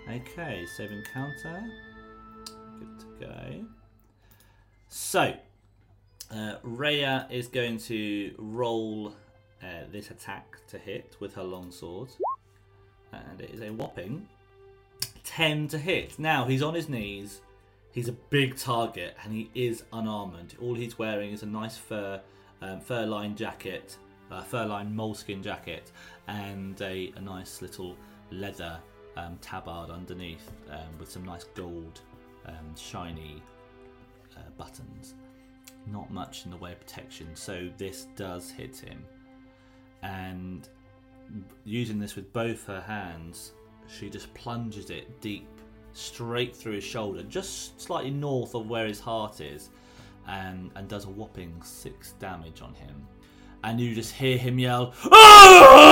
Okay, 0.09 0.65
save 0.77 0.91
encounter. 0.91 1.63
Good 2.79 2.99
to 2.99 3.25
go. 3.25 3.65
So, 4.87 5.33
uh, 6.31 6.55
is 7.29 7.47
going 7.47 7.77
to 7.79 8.33
roll 8.37 9.13
uh, 9.61 9.85
this 9.91 10.11
attack 10.11 10.57
to 10.69 10.77
hit 10.77 11.15
with 11.19 11.33
her 11.35 11.43
longsword. 11.43 12.09
And 13.13 13.41
it 13.41 13.51
is 13.51 13.61
a 13.61 13.69
whopping 13.69 14.27
10 15.23 15.67
to 15.69 15.77
hit. 15.77 16.19
Now, 16.19 16.45
he's 16.45 16.61
on 16.61 16.73
his 16.73 16.89
knees. 16.89 17.41
He's 17.91 18.07
a 18.07 18.13
big 18.13 18.57
target 18.57 19.15
and 19.23 19.33
he 19.33 19.49
is 19.53 19.83
unarmored. 19.91 20.55
All 20.61 20.73
he's 20.73 20.97
wearing 20.97 21.31
is 21.31 21.43
a 21.43 21.45
nice 21.45 21.77
fur, 21.77 22.21
um, 22.61 22.79
fur 22.79 23.05
lined 23.05 23.37
jacket, 23.37 23.97
uh, 24.31 24.43
fur 24.43 24.65
lined 24.65 24.95
moleskin 24.95 25.43
jacket, 25.43 25.91
and 26.27 26.81
a, 26.81 27.13
a 27.15 27.21
nice 27.21 27.61
little 27.61 27.97
leather 28.31 28.79
um, 29.17 29.37
tabard 29.41 29.89
underneath 29.89 30.51
um, 30.69 30.97
with 30.99 31.11
some 31.11 31.25
nice 31.25 31.43
gold, 31.55 32.01
um, 32.45 32.75
shiny 32.77 33.41
uh, 34.37 34.49
buttons. 34.57 35.15
Not 35.91 36.11
much 36.11 36.45
in 36.45 36.51
the 36.51 36.57
way 36.57 36.71
of 36.71 36.79
protection, 36.79 37.27
so 37.35 37.69
this 37.77 38.07
does 38.15 38.51
hit 38.51 38.77
him. 38.77 39.03
And 40.03 40.67
using 41.63 41.99
this 41.99 42.15
with 42.15 42.31
both 42.33 42.65
her 42.67 42.81
hands, 42.81 43.53
she 43.87 44.09
just 44.09 44.33
plunges 44.33 44.89
it 44.89 45.21
deep, 45.21 45.47
straight 45.93 46.55
through 46.55 46.73
his 46.73 46.83
shoulder, 46.83 47.23
just 47.23 47.79
slightly 47.79 48.11
north 48.11 48.55
of 48.55 48.67
where 48.69 48.87
his 48.87 48.99
heart 48.99 49.41
is, 49.41 49.69
and, 50.27 50.71
and 50.75 50.87
does 50.87 51.05
a 51.05 51.09
whopping 51.09 51.61
six 51.63 52.13
damage 52.13 52.61
on 52.61 52.73
him. 52.73 53.07
And 53.63 53.79
you 53.79 53.93
just 53.93 54.13
hear 54.13 54.37
him 54.37 54.57
yell, 54.57 54.93
"Ah! 55.11 55.91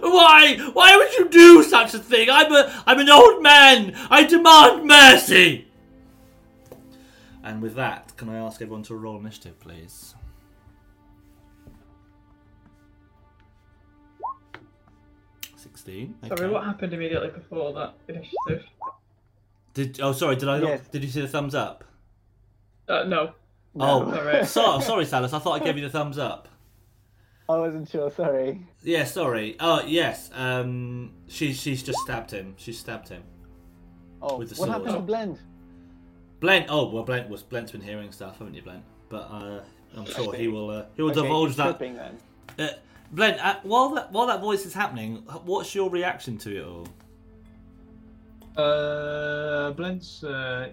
Why? 0.00 0.56
Why 0.72 0.96
would 0.96 1.12
you 1.18 1.28
do 1.28 1.62
such 1.62 1.92
a 1.92 1.98
thing? 1.98 2.30
I'm 2.30 2.50
a, 2.50 2.82
I'm 2.86 2.98
an 2.98 3.10
old 3.10 3.42
man. 3.42 3.94
I 4.10 4.24
demand 4.24 4.86
mercy." 4.86 5.66
And 7.44 7.60
with 7.60 7.74
that, 7.74 8.16
can 8.16 8.30
I 8.30 8.38
ask 8.38 8.62
everyone 8.62 8.84
to 8.84 8.94
roll 8.96 9.18
initiative, 9.18 9.60
please? 9.60 10.14
Sixteen. 15.86 16.14
Sorry, 16.26 16.50
what 16.50 16.64
happened 16.64 16.92
immediately 16.92 17.28
before 17.30 17.72
that 17.74 17.94
initiative? 18.08 18.68
Did 19.74 20.00
oh 20.00 20.12
sorry, 20.12 20.36
did 20.36 20.48
I 20.48 20.58
not, 20.58 20.68
Yes. 20.68 20.80
did 20.90 21.04
you 21.04 21.10
see 21.10 21.20
the 21.20 21.28
thumbs 21.28 21.54
up? 21.54 21.84
Uh, 22.88 23.04
no. 23.04 23.32
Oh, 23.78 24.10
Sorry. 24.10 24.44
so, 24.46 24.80
sorry, 24.80 25.04
Salas. 25.04 25.32
I 25.32 25.38
thought 25.38 25.60
I 25.60 25.64
gave 25.64 25.76
you 25.76 25.82
the 25.84 25.90
thumbs 25.90 26.18
up. 26.18 26.48
I 27.48 27.56
wasn't 27.58 27.88
sure. 27.88 28.10
Sorry. 28.10 28.66
Yeah, 28.82 29.04
sorry. 29.04 29.56
Oh 29.60 29.82
yes. 29.86 30.30
Um, 30.34 31.12
she's 31.28 31.60
she's 31.60 31.82
just 31.84 31.98
stabbed 32.00 32.30
him. 32.32 32.54
She 32.56 32.72
stabbed 32.72 33.08
him. 33.08 33.22
Oh, 34.20 34.38
With 34.38 34.48
the 34.50 34.56
what 34.56 34.66
sword. 34.68 34.78
happened 34.80 34.94
to 34.96 35.00
Blend? 35.02 35.38
Blent. 36.40 36.66
Oh 36.68 36.88
well, 36.90 37.04
Blent 37.04 37.28
was 37.28 37.42
Blent's 37.44 37.70
been 37.72 37.80
hearing 37.80 38.10
stuff, 38.10 38.38
haven't 38.38 38.54
you, 38.54 38.62
Blent? 38.62 38.82
But 39.08 39.28
uh, 39.30 39.60
I'm 39.96 40.06
sure 40.06 40.34
he 40.34 40.48
will. 40.48 40.70
Uh, 40.70 40.84
he 40.96 41.02
will 41.02 41.10
Okay, 41.12 41.22
divulge 41.22 41.54
that. 41.56 41.64
tripping 41.78 41.94
then. 41.94 42.18
Uh, 42.58 42.68
Blent, 43.12 43.44
uh, 43.44 43.56
while 43.62 43.90
that 43.90 44.12
while 44.12 44.26
that 44.26 44.40
voice 44.40 44.66
is 44.66 44.74
happening, 44.74 45.16
what's 45.44 45.74
your 45.74 45.90
reaction 45.90 46.36
to 46.38 46.56
it 46.56 46.64
all? 46.64 46.88
Uh, 48.56 49.70
Blent's, 49.72 50.24
uh, 50.24 50.70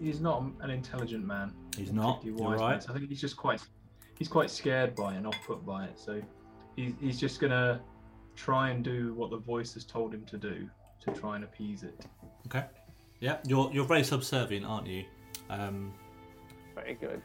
he's 0.00 0.20
not 0.20 0.42
an 0.60 0.70
intelligent 0.70 1.24
man. 1.24 1.52
He's 1.76 1.92
not. 1.92 2.24
You're 2.24 2.34
right. 2.36 2.84
I 2.88 2.92
think 2.92 3.08
he's 3.08 3.20
just 3.20 3.36
quite, 3.36 3.60
he's 4.18 4.28
quite 4.28 4.50
scared 4.50 4.94
by 4.94 5.14
it 5.14 5.18
and 5.18 5.26
off-put 5.26 5.64
by 5.64 5.84
it. 5.84 5.98
So 5.98 6.20
he's, 6.76 6.94
he's 7.00 7.20
just 7.20 7.40
gonna 7.40 7.80
try 8.36 8.70
and 8.70 8.82
do 8.82 9.12
what 9.14 9.30
the 9.30 9.36
voice 9.36 9.74
has 9.74 9.84
told 9.84 10.14
him 10.14 10.24
to 10.24 10.38
do 10.38 10.68
to 11.04 11.12
try 11.12 11.36
and 11.36 11.44
appease 11.44 11.82
it. 11.82 12.06
Okay. 12.46 12.64
Yeah, 13.20 13.36
you're 13.46 13.70
you're 13.72 13.84
very 13.84 14.02
subservient, 14.02 14.64
aren't 14.64 14.86
you? 14.86 15.04
Um, 15.50 15.92
Very 16.74 16.94
good. 16.94 17.20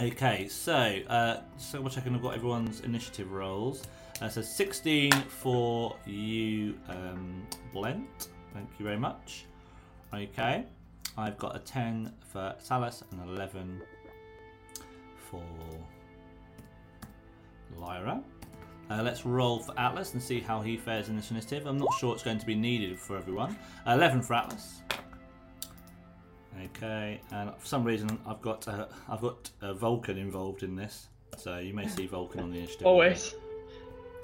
Okay, 0.00 0.48
so 0.48 0.72
uh, 1.10 1.40
so 1.58 1.78
we're 1.78 1.90
checking. 1.90 2.14
I've 2.14 2.22
got 2.22 2.34
everyone's 2.34 2.80
initiative 2.80 3.32
rolls. 3.32 3.82
Uh, 4.22 4.30
so 4.30 4.40
16 4.40 5.12
for 5.12 5.94
you, 6.06 6.74
um, 6.88 7.46
Blent. 7.74 8.28
Thank 8.54 8.70
you 8.78 8.86
very 8.86 8.96
much. 8.96 9.44
Okay, 10.14 10.64
I've 11.18 11.36
got 11.36 11.54
a 11.54 11.58
10 11.58 12.14
for 12.32 12.54
Salas 12.58 13.04
and 13.10 13.28
11 13.28 13.82
for 15.30 15.42
Lyra. 17.76 18.22
Uh, 18.90 19.02
let's 19.02 19.26
roll 19.26 19.58
for 19.58 19.78
Atlas 19.78 20.14
and 20.14 20.22
see 20.22 20.40
how 20.40 20.62
he 20.62 20.78
fares 20.78 21.10
in 21.10 21.16
this 21.16 21.30
initiative. 21.30 21.66
I'm 21.66 21.78
not 21.78 21.92
sure 21.98 22.14
it's 22.14 22.22
going 22.22 22.38
to 22.38 22.46
be 22.46 22.54
needed 22.54 22.98
for 22.98 23.18
everyone. 23.18 23.54
Uh, 23.86 23.92
11 23.92 24.22
for 24.22 24.32
Atlas. 24.32 24.80
Okay, 26.76 27.20
and 27.32 27.50
for 27.58 27.66
some 27.66 27.84
reason 27.84 28.18
I've 28.26 28.40
got 28.40 28.66
uh, 28.68 28.86
I've 29.08 29.20
got 29.20 29.50
uh, 29.60 29.74
Vulcan 29.74 30.16
involved 30.18 30.62
in 30.62 30.74
this, 30.76 31.08
so 31.36 31.58
you 31.58 31.74
may 31.74 31.86
see 31.88 32.06
Vulcan 32.06 32.40
on 32.40 32.50
the 32.50 32.58
initiative. 32.58 32.86
Always. 32.86 33.34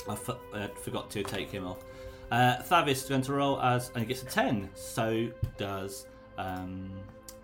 I 0.09 0.13
f- 0.13 0.31
I 0.55 0.69
forgot 0.83 1.11
to 1.11 1.23
take 1.23 1.51
him 1.51 1.67
off. 1.67 1.79
Uh, 2.31 2.57
Thavis 2.63 2.93
is 2.93 3.03
going 3.05 3.23
to 3.23 3.33
roll 3.35 3.61
as 3.61 3.91
and 3.91 3.99
he 4.01 4.07
gets 4.07 4.23
a 4.23 4.27
ten. 4.27 4.69
So 4.75 5.29
does 5.59 6.07
um, 6.39 6.91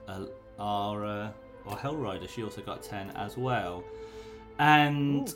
uh, 0.09 0.27
our 0.59 1.05
uh, 1.05 1.31
our 1.67 1.77
Hell 1.77 1.97
Rider. 1.97 2.27
She 2.29 2.43
also 2.43 2.63
got 2.63 2.83
ten 2.83 3.11
as 3.11 3.37
well. 3.37 3.85
And 4.59 5.35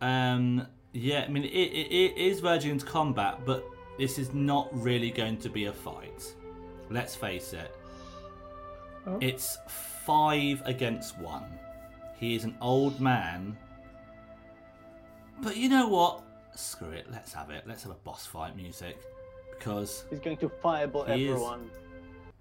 Um, 0.00 0.66
yeah, 0.92 1.24
I 1.26 1.28
mean, 1.28 1.44
it, 1.44 1.48
it, 1.48 1.92
it 1.92 2.16
is 2.16 2.40
verging 2.40 2.70
into 2.72 2.86
combat, 2.86 3.40
but 3.44 3.64
this 3.98 4.18
is 4.18 4.32
not 4.32 4.68
really 4.72 5.10
going 5.10 5.36
to 5.38 5.48
be 5.50 5.66
a 5.66 5.72
fight. 5.72 6.34
Let's 6.88 7.14
face 7.14 7.52
it. 7.52 7.76
Oh. 9.06 9.18
It's 9.20 9.58
five 10.04 10.62
against 10.66 11.18
one. 11.18 11.44
He 12.18 12.34
is 12.34 12.44
an 12.44 12.56
old 12.60 13.00
man. 13.00 13.56
But 15.42 15.56
you 15.56 15.68
know 15.68 15.88
what? 15.88 16.22
Screw 16.54 16.90
it. 16.90 17.06
Let's 17.10 17.32
have 17.32 17.50
it. 17.50 17.64
Let's 17.66 17.82
have 17.84 17.92
a 17.92 17.96
boss 18.04 18.26
fight 18.26 18.56
music. 18.56 18.98
Because 19.58 20.04
He's 20.10 20.18
going 20.20 20.36
to 20.38 20.48
fireball 20.48 21.04
He 21.04 21.24
is- 21.26 21.30
everyone. 21.30 21.70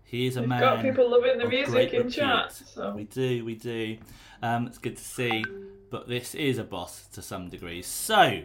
he 0.04 0.28
is 0.28 0.38
a 0.38 0.42
We've 0.42 0.50
man. 0.50 0.60
got 0.60 0.82
people 0.82 1.10
loving 1.10 1.38
the 1.38 1.48
music 1.48 1.72
great 1.72 1.94
in 1.94 2.10
chat. 2.10 2.52
So 2.54 2.94
We 2.96 3.04
do, 3.06 3.46
we 3.46 3.56
do. 3.56 3.98
Um, 4.42 4.68
it's 4.68 4.78
good 4.78 4.98
to 4.98 5.04
see. 5.04 5.44
But 5.90 6.08
this 6.08 6.36
is 6.36 6.58
a 6.58 6.64
boss 6.64 7.08
to 7.14 7.22
some 7.22 7.50
degree. 7.50 7.82
So, 7.82 8.42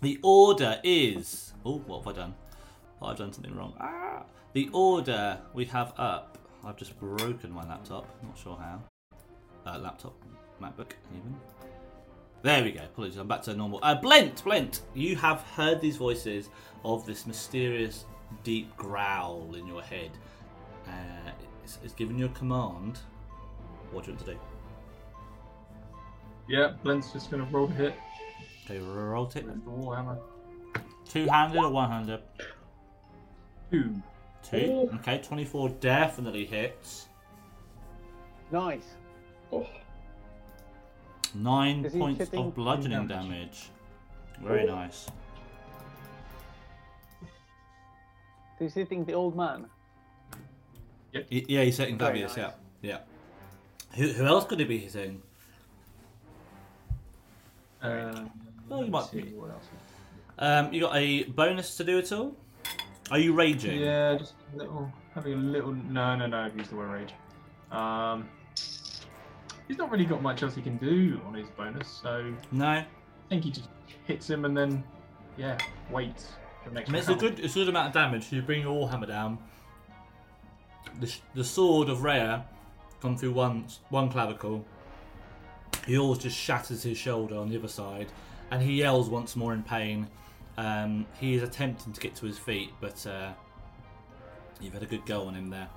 the 0.00 0.18
order 0.22 0.80
is. 0.82 1.52
Oh, 1.64 1.78
what 1.86 2.04
have 2.04 2.14
I 2.16 2.20
done? 2.20 2.34
Oh, 3.00 3.06
I've 3.06 3.16
done 3.18 3.32
something 3.32 3.54
wrong. 3.56 3.74
Ah! 3.80 4.22
The 4.54 4.68
order 4.72 5.38
we 5.54 5.64
have 5.66 5.92
up. 5.98 6.38
I've 6.66 6.76
just 6.76 6.98
broken 6.98 7.52
my 7.52 7.66
laptop. 7.66 8.08
Not 8.22 8.38
sure 8.38 8.56
how. 8.56 8.80
Uh, 9.66 9.78
laptop, 9.78 10.14
MacBook, 10.60 10.92
even. 11.16 11.34
There 12.42 12.62
we 12.62 12.72
go. 12.72 12.82
Apologies, 12.84 13.16
I'm 13.16 13.28
back 13.28 13.42
to 13.42 13.54
normal. 13.54 13.80
Uh, 13.82 13.94
Blent, 13.94 14.44
Blent, 14.44 14.82
you 14.94 15.16
have 15.16 15.40
heard 15.40 15.80
these 15.80 15.96
voices 15.96 16.50
of 16.84 17.06
this 17.06 17.26
mysterious, 17.26 18.04
deep 18.42 18.76
growl 18.76 19.54
in 19.54 19.66
your 19.66 19.82
head. 19.82 20.10
Uh, 20.86 21.30
it's, 21.62 21.78
it's 21.82 21.94
given 21.94 22.18
you 22.18 22.26
a 22.26 22.30
command. 22.30 22.98
What 23.90 24.04
do 24.04 24.10
you 24.10 24.16
want 24.16 24.26
to 24.26 24.34
do? 24.34 24.40
Yeah, 26.46 26.72
Blent's 26.82 27.12
just 27.12 27.30
gonna 27.30 27.48
roll 27.50 27.68
the 27.68 27.74
hit. 27.74 27.94
Okay, 28.66 28.78
roll 28.80 29.26
it. 29.34 29.66
Warhammer. 29.66 30.18
Two 31.08 31.26
handed 31.26 31.58
or 31.58 31.70
one 31.70 31.90
handed? 31.90 32.20
Two. 33.70 33.94
Two. 34.48 34.56
Ooh. 34.92 34.94
Okay, 34.96 35.18
24 35.18 35.68
definitely 35.80 36.44
hits. 36.44 37.08
Nice. 38.52 38.84
oh, 39.52 39.66
Nine 41.34 41.84
Is 41.84 41.92
he 41.94 41.98
points 41.98 42.18
hitting 42.20 42.38
of 42.46 42.54
bludgeoning 42.54 43.08
damage? 43.08 43.28
damage. 43.30 43.70
Very 44.42 44.64
Ooh. 44.64 44.68
nice. 44.68 45.06
So 48.58 48.64
he's 48.64 48.74
hitting 48.74 49.04
the 49.04 49.14
old 49.14 49.36
man. 49.36 49.66
Y- 51.12 51.24
yeah, 51.48 51.62
he's 51.64 51.76
hitting 51.76 51.98
Very 51.98 52.20
Thavius, 52.20 52.36
nice. 52.36 52.36
yeah. 52.36 52.50
Yeah. 52.82 52.98
Who, 53.96 54.08
who 54.12 54.24
else 54.26 54.44
could 54.44 54.60
he 54.60 54.64
be 54.64 54.78
hitting? 54.78 55.20
Um, 57.82 58.30
Well, 58.68 58.84
you 58.84 58.90
let's 58.92 59.12
might- 59.12 59.22
see 59.24 59.30
what 59.34 59.50
else. 59.50 59.64
Um, 60.38 60.72
you 60.72 60.80
got 60.80 60.96
a 60.96 61.24
bonus 61.24 61.76
to 61.76 61.84
do 61.84 61.98
at 61.98 62.10
all? 62.12 62.36
Are 63.10 63.18
you 63.18 63.32
raging? 63.34 63.78
Yeah, 63.80 64.16
just 64.16 64.34
a 64.54 64.56
little, 64.56 64.90
having 65.14 65.34
a 65.34 65.36
little. 65.36 65.72
No, 65.72 66.16
no, 66.16 66.26
no. 66.26 66.38
I've 66.38 66.56
used 66.56 66.70
the 66.70 66.76
word 66.76 66.90
rage. 66.90 67.12
Um, 67.70 68.28
he's 69.68 69.78
not 69.78 69.90
really 69.90 70.04
got 70.06 70.22
much 70.22 70.42
else 70.42 70.54
he 70.54 70.62
can 70.62 70.76
do 70.78 71.20
on 71.26 71.34
his 71.34 71.48
bonus, 71.50 71.88
so 71.88 72.32
No. 72.52 72.66
I 72.66 72.86
think 73.28 73.44
he 73.44 73.50
just 73.50 73.68
hits 74.06 74.28
him 74.28 74.44
and 74.44 74.56
then, 74.56 74.84
yeah, 75.36 75.58
waits 75.90 76.28
for 76.62 76.68
the 76.70 76.74
next 76.76 76.92
it's 76.92 77.08
a 77.08 77.14
good, 77.14 77.40
it's 77.40 77.56
a 77.56 77.60
good 77.60 77.68
amount 77.68 77.88
of 77.88 77.92
damage. 77.94 78.30
You 78.32 78.42
bring 78.42 78.62
your 78.62 78.88
hammer 78.88 79.06
down. 79.06 79.38
The, 81.00 81.06
sh- 81.06 81.20
the 81.34 81.44
sword 81.44 81.88
of 81.88 82.02
Rhea 82.04 82.46
gone 83.00 83.16
through 83.16 83.32
one 83.32 83.66
one 83.90 84.08
clavicle. 84.10 84.64
Yours 85.86 86.18
just 86.18 86.36
shatters 86.38 86.82
his 86.82 86.96
shoulder 86.96 87.36
on 87.36 87.48
the 87.50 87.58
other 87.58 87.68
side, 87.68 88.08
and 88.50 88.62
he 88.62 88.74
yells 88.74 89.08
once 89.10 89.34
more 89.36 89.52
in 89.52 89.62
pain. 89.62 90.06
Um, 90.56 91.06
he 91.18 91.34
is 91.34 91.42
attempting 91.42 91.92
to 91.92 92.00
get 92.00 92.14
to 92.16 92.26
his 92.26 92.38
feet, 92.38 92.70
but 92.80 93.04
uh, 93.06 93.32
you've 94.60 94.72
had 94.72 94.82
a 94.82 94.86
good 94.86 95.04
go 95.06 95.26
on 95.26 95.34
him 95.34 95.50
there. 95.50 95.68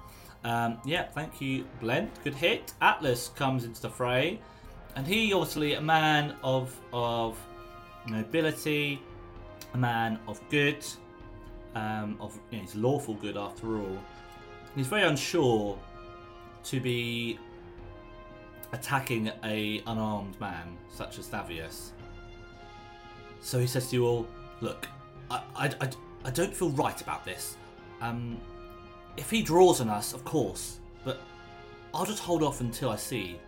Um, 0.44 0.80
yeah, 0.86 1.04
thank 1.04 1.42
you, 1.42 1.66
Blent. 1.80 2.12
Good 2.24 2.36
hit. 2.36 2.74
Atlas 2.82 3.30
comes 3.30 3.64
into 3.64 3.82
the 3.82 3.90
fray, 3.90 4.40
and 4.96 5.06
he 5.06 5.34
obviously 5.34 5.74
a 5.74 5.82
man 5.82 6.36
of 6.44 6.78
of 6.94 7.38
nobility, 8.08 9.02
a 9.74 9.78
man 9.78 10.20
of 10.28 10.40
good, 10.50 10.86
um, 11.76 12.18
of 12.20 12.40
you 12.52 12.58
know, 12.58 12.64
he's 12.64 12.76
lawful 12.76 13.16
good 13.16 13.36
after 13.36 13.78
all. 13.78 13.98
He's 14.76 14.88
very 14.88 15.04
unsure 15.04 15.78
to 16.66 16.80
be 16.80 17.40
attacking 18.74 19.32
a 19.44 19.82
unarmed 19.88 20.40
man 20.40 20.78
such 20.90 21.18
as 21.18 21.28
Thavius. 21.28 21.92
So 23.42 23.60
he 23.60 23.68
says 23.68 23.90
to 23.90 23.96
you 23.96 24.06
all, 24.06 24.28
"Look, 24.62 24.88
I, 25.30 25.41
I, 25.55 25.66
I, 25.82 25.89
I 26.26 26.30
don't 26.32 26.53
feel 26.53 26.70
right 26.72 26.99
about 27.01 27.26
this. 27.26 27.58
Um, 28.01 28.38
if 29.18 29.30
he 29.30 29.41
draws 29.41 29.82
on 29.82 29.89
us, 29.89 30.14
of 30.14 30.24
course, 30.24 30.80
but 31.03 31.20
I'll 31.93 32.05
just 32.05 32.22
hold 32.22 32.43
off 32.43 32.62
until 32.62 32.89
I 32.89 32.95
see 32.95 33.39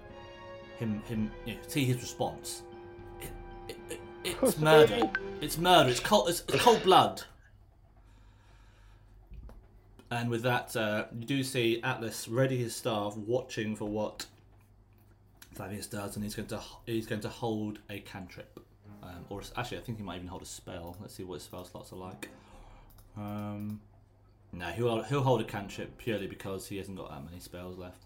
him, 0.77 1.01
him, 1.07 1.31
you 1.45 1.53
know, 1.53 1.59
see 1.67 1.85
his 1.85 1.97
response. 1.97 2.63
It, 3.21 3.29
it, 3.69 3.77
it, 4.23 4.37
it's 4.41 4.57
murder. 4.71 5.09
It's 5.41 5.57
murder. 5.57 5.89
It's 5.89 5.99
cold. 5.99 6.29
It's, 6.29 6.43
it's 6.47 6.61
cold 6.63 6.83
blood." 6.83 7.23
And 10.11 10.29
with 10.29 10.41
that, 10.41 10.75
uh, 10.75 11.05
you 11.17 11.25
do 11.25 11.43
see 11.43 11.81
Atlas 11.83 12.27
ready 12.27 12.57
his 12.57 12.75
staff, 12.75 13.15
watching 13.15 13.75
for 13.75 13.85
what 13.85 14.25
Thavius 15.55 15.89
does, 15.89 16.15
and 16.15 16.23
he's 16.23 16.33
going 16.33 16.47
to 16.47 16.59
he's 16.85 17.05
going 17.05 17.21
to 17.21 17.29
hold 17.29 17.79
a 17.89 17.99
cantrip, 17.99 18.59
um, 19.03 19.25
or 19.29 19.41
actually, 19.57 19.77
I 19.77 19.81
think 19.81 19.97
he 19.97 20.03
might 20.03 20.17
even 20.17 20.27
hold 20.27 20.41
a 20.41 20.45
spell. 20.45 20.97
Let's 20.99 21.13
see 21.13 21.23
what 21.23 21.35
his 21.35 21.43
spell 21.43 21.65
slots 21.65 21.91
are 21.93 21.97
like. 21.97 22.29
Um, 23.17 23.79
no, 24.51 24.65
he'll 24.67 25.03
he'll 25.03 25.23
hold 25.23 25.41
a 25.41 25.45
cantrip 25.45 25.97
purely 25.97 26.27
because 26.27 26.67
he 26.67 26.77
hasn't 26.77 26.97
got 26.97 27.09
that 27.09 27.23
many 27.23 27.39
spells 27.39 27.77
left. 27.77 28.03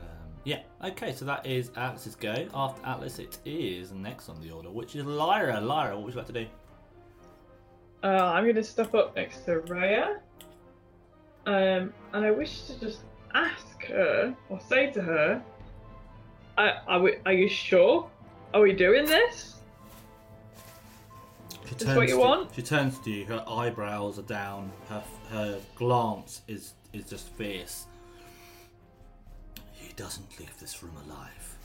Um, 0.00 0.30
yeah, 0.44 0.60
okay, 0.84 1.12
so 1.12 1.24
that 1.24 1.46
is 1.46 1.70
Atlas's 1.76 2.14
go. 2.14 2.34
After 2.54 2.86
Atlas, 2.86 3.18
it 3.18 3.38
is 3.44 3.92
next 3.92 4.28
on 4.28 4.40
the 4.40 4.50
order, 4.50 4.70
which 4.70 4.96
is 4.96 5.04
Lyra. 5.04 5.60
Lyra, 5.60 5.94
what 5.96 6.04
would 6.04 6.14
you 6.14 6.18
like 6.18 6.26
to 6.26 6.32
do? 6.32 6.46
uh, 8.02 8.06
I'm 8.06 8.44
going 8.44 8.54
to 8.56 8.64
step 8.64 8.94
up 8.94 9.16
next 9.16 9.44
to 9.46 9.60
Raya. 9.60 10.18
Um, 11.46 11.92
and 12.12 12.24
I 12.24 12.30
wish 12.30 12.62
to 12.62 12.78
just 12.78 13.00
ask 13.34 13.84
her 13.86 14.34
or 14.48 14.60
say 14.68 14.90
to 14.92 15.02
her, 15.02 15.42
are, 16.56 16.82
are, 16.86 17.00
we, 17.00 17.16
are 17.24 17.32
you 17.32 17.48
sure? 17.48 18.08
Are 18.54 18.60
we 18.60 18.72
doing 18.72 19.04
this? 19.04 19.56
She 21.68 21.74
Is 21.84 21.96
what 21.96 22.08
you 22.08 22.14
to, 22.14 22.20
want? 22.20 22.54
She 22.54 22.62
turns 22.62 22.98
to 23.00 23.10
you. 23.10 23.24
Her 23.26 23.44
eyebrows 23.46 24.18
are 24.18 24.22
down. 24.22 24.72
Her 24.88 25.02
her 25.30 25.58
glance 25.74 26.42
is 26.48 26.74
is 26.92 27.04
just 27.04 27.28
fierce. 27.30 27.86
He 29.72 29.92
doesn't 29.94 30.38
leave 30.38 30.58
this 30.58 30.82
room 30.82 30.96
alive. 31.06 31.56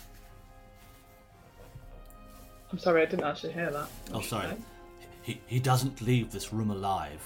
I'm 2.71 2.79
sorry, 2.79 3.03
I 3.03 3.05
didn't 3.05 3.25
actually 3.25 3.53
hear 3.53 3.69
that. 3.71 3.87
Oh, 4.13 4.21
sorry. 4.21 4.47
He 5.21 5.39
he 5.47 5.59
doesn't 5.59 6.01
leave 6.01 6.31
this 6.31 6.51
room 6.51 6.71
alive. 6.71 7.21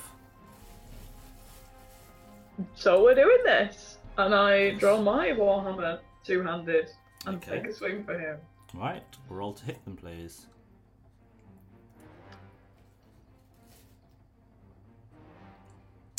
So 2.76 3.04
we're 3.04 3.16
doing 3.16 3.40
this. 3.44 3.98
And 4.18 4.34
I 4.34 4.72
draw 4.72 5.00
my 5.00 5.30
Warhammer 5.30 6.00
two 6.24 6.42
handed 6.44 6.90
and 7.26 7.38
Okay. 7.38 7.60
take 7.62 7.68
a 7.68 7.74
swing 7.74 8.04
for 8.04 8.18
him. 8.18 8.38
Right, 8.74 9.04
roll 9.30 9.54
to 9.54 9.66
hit 9.66 9.84
them, 9.86 9.96
please. 9.96 10.48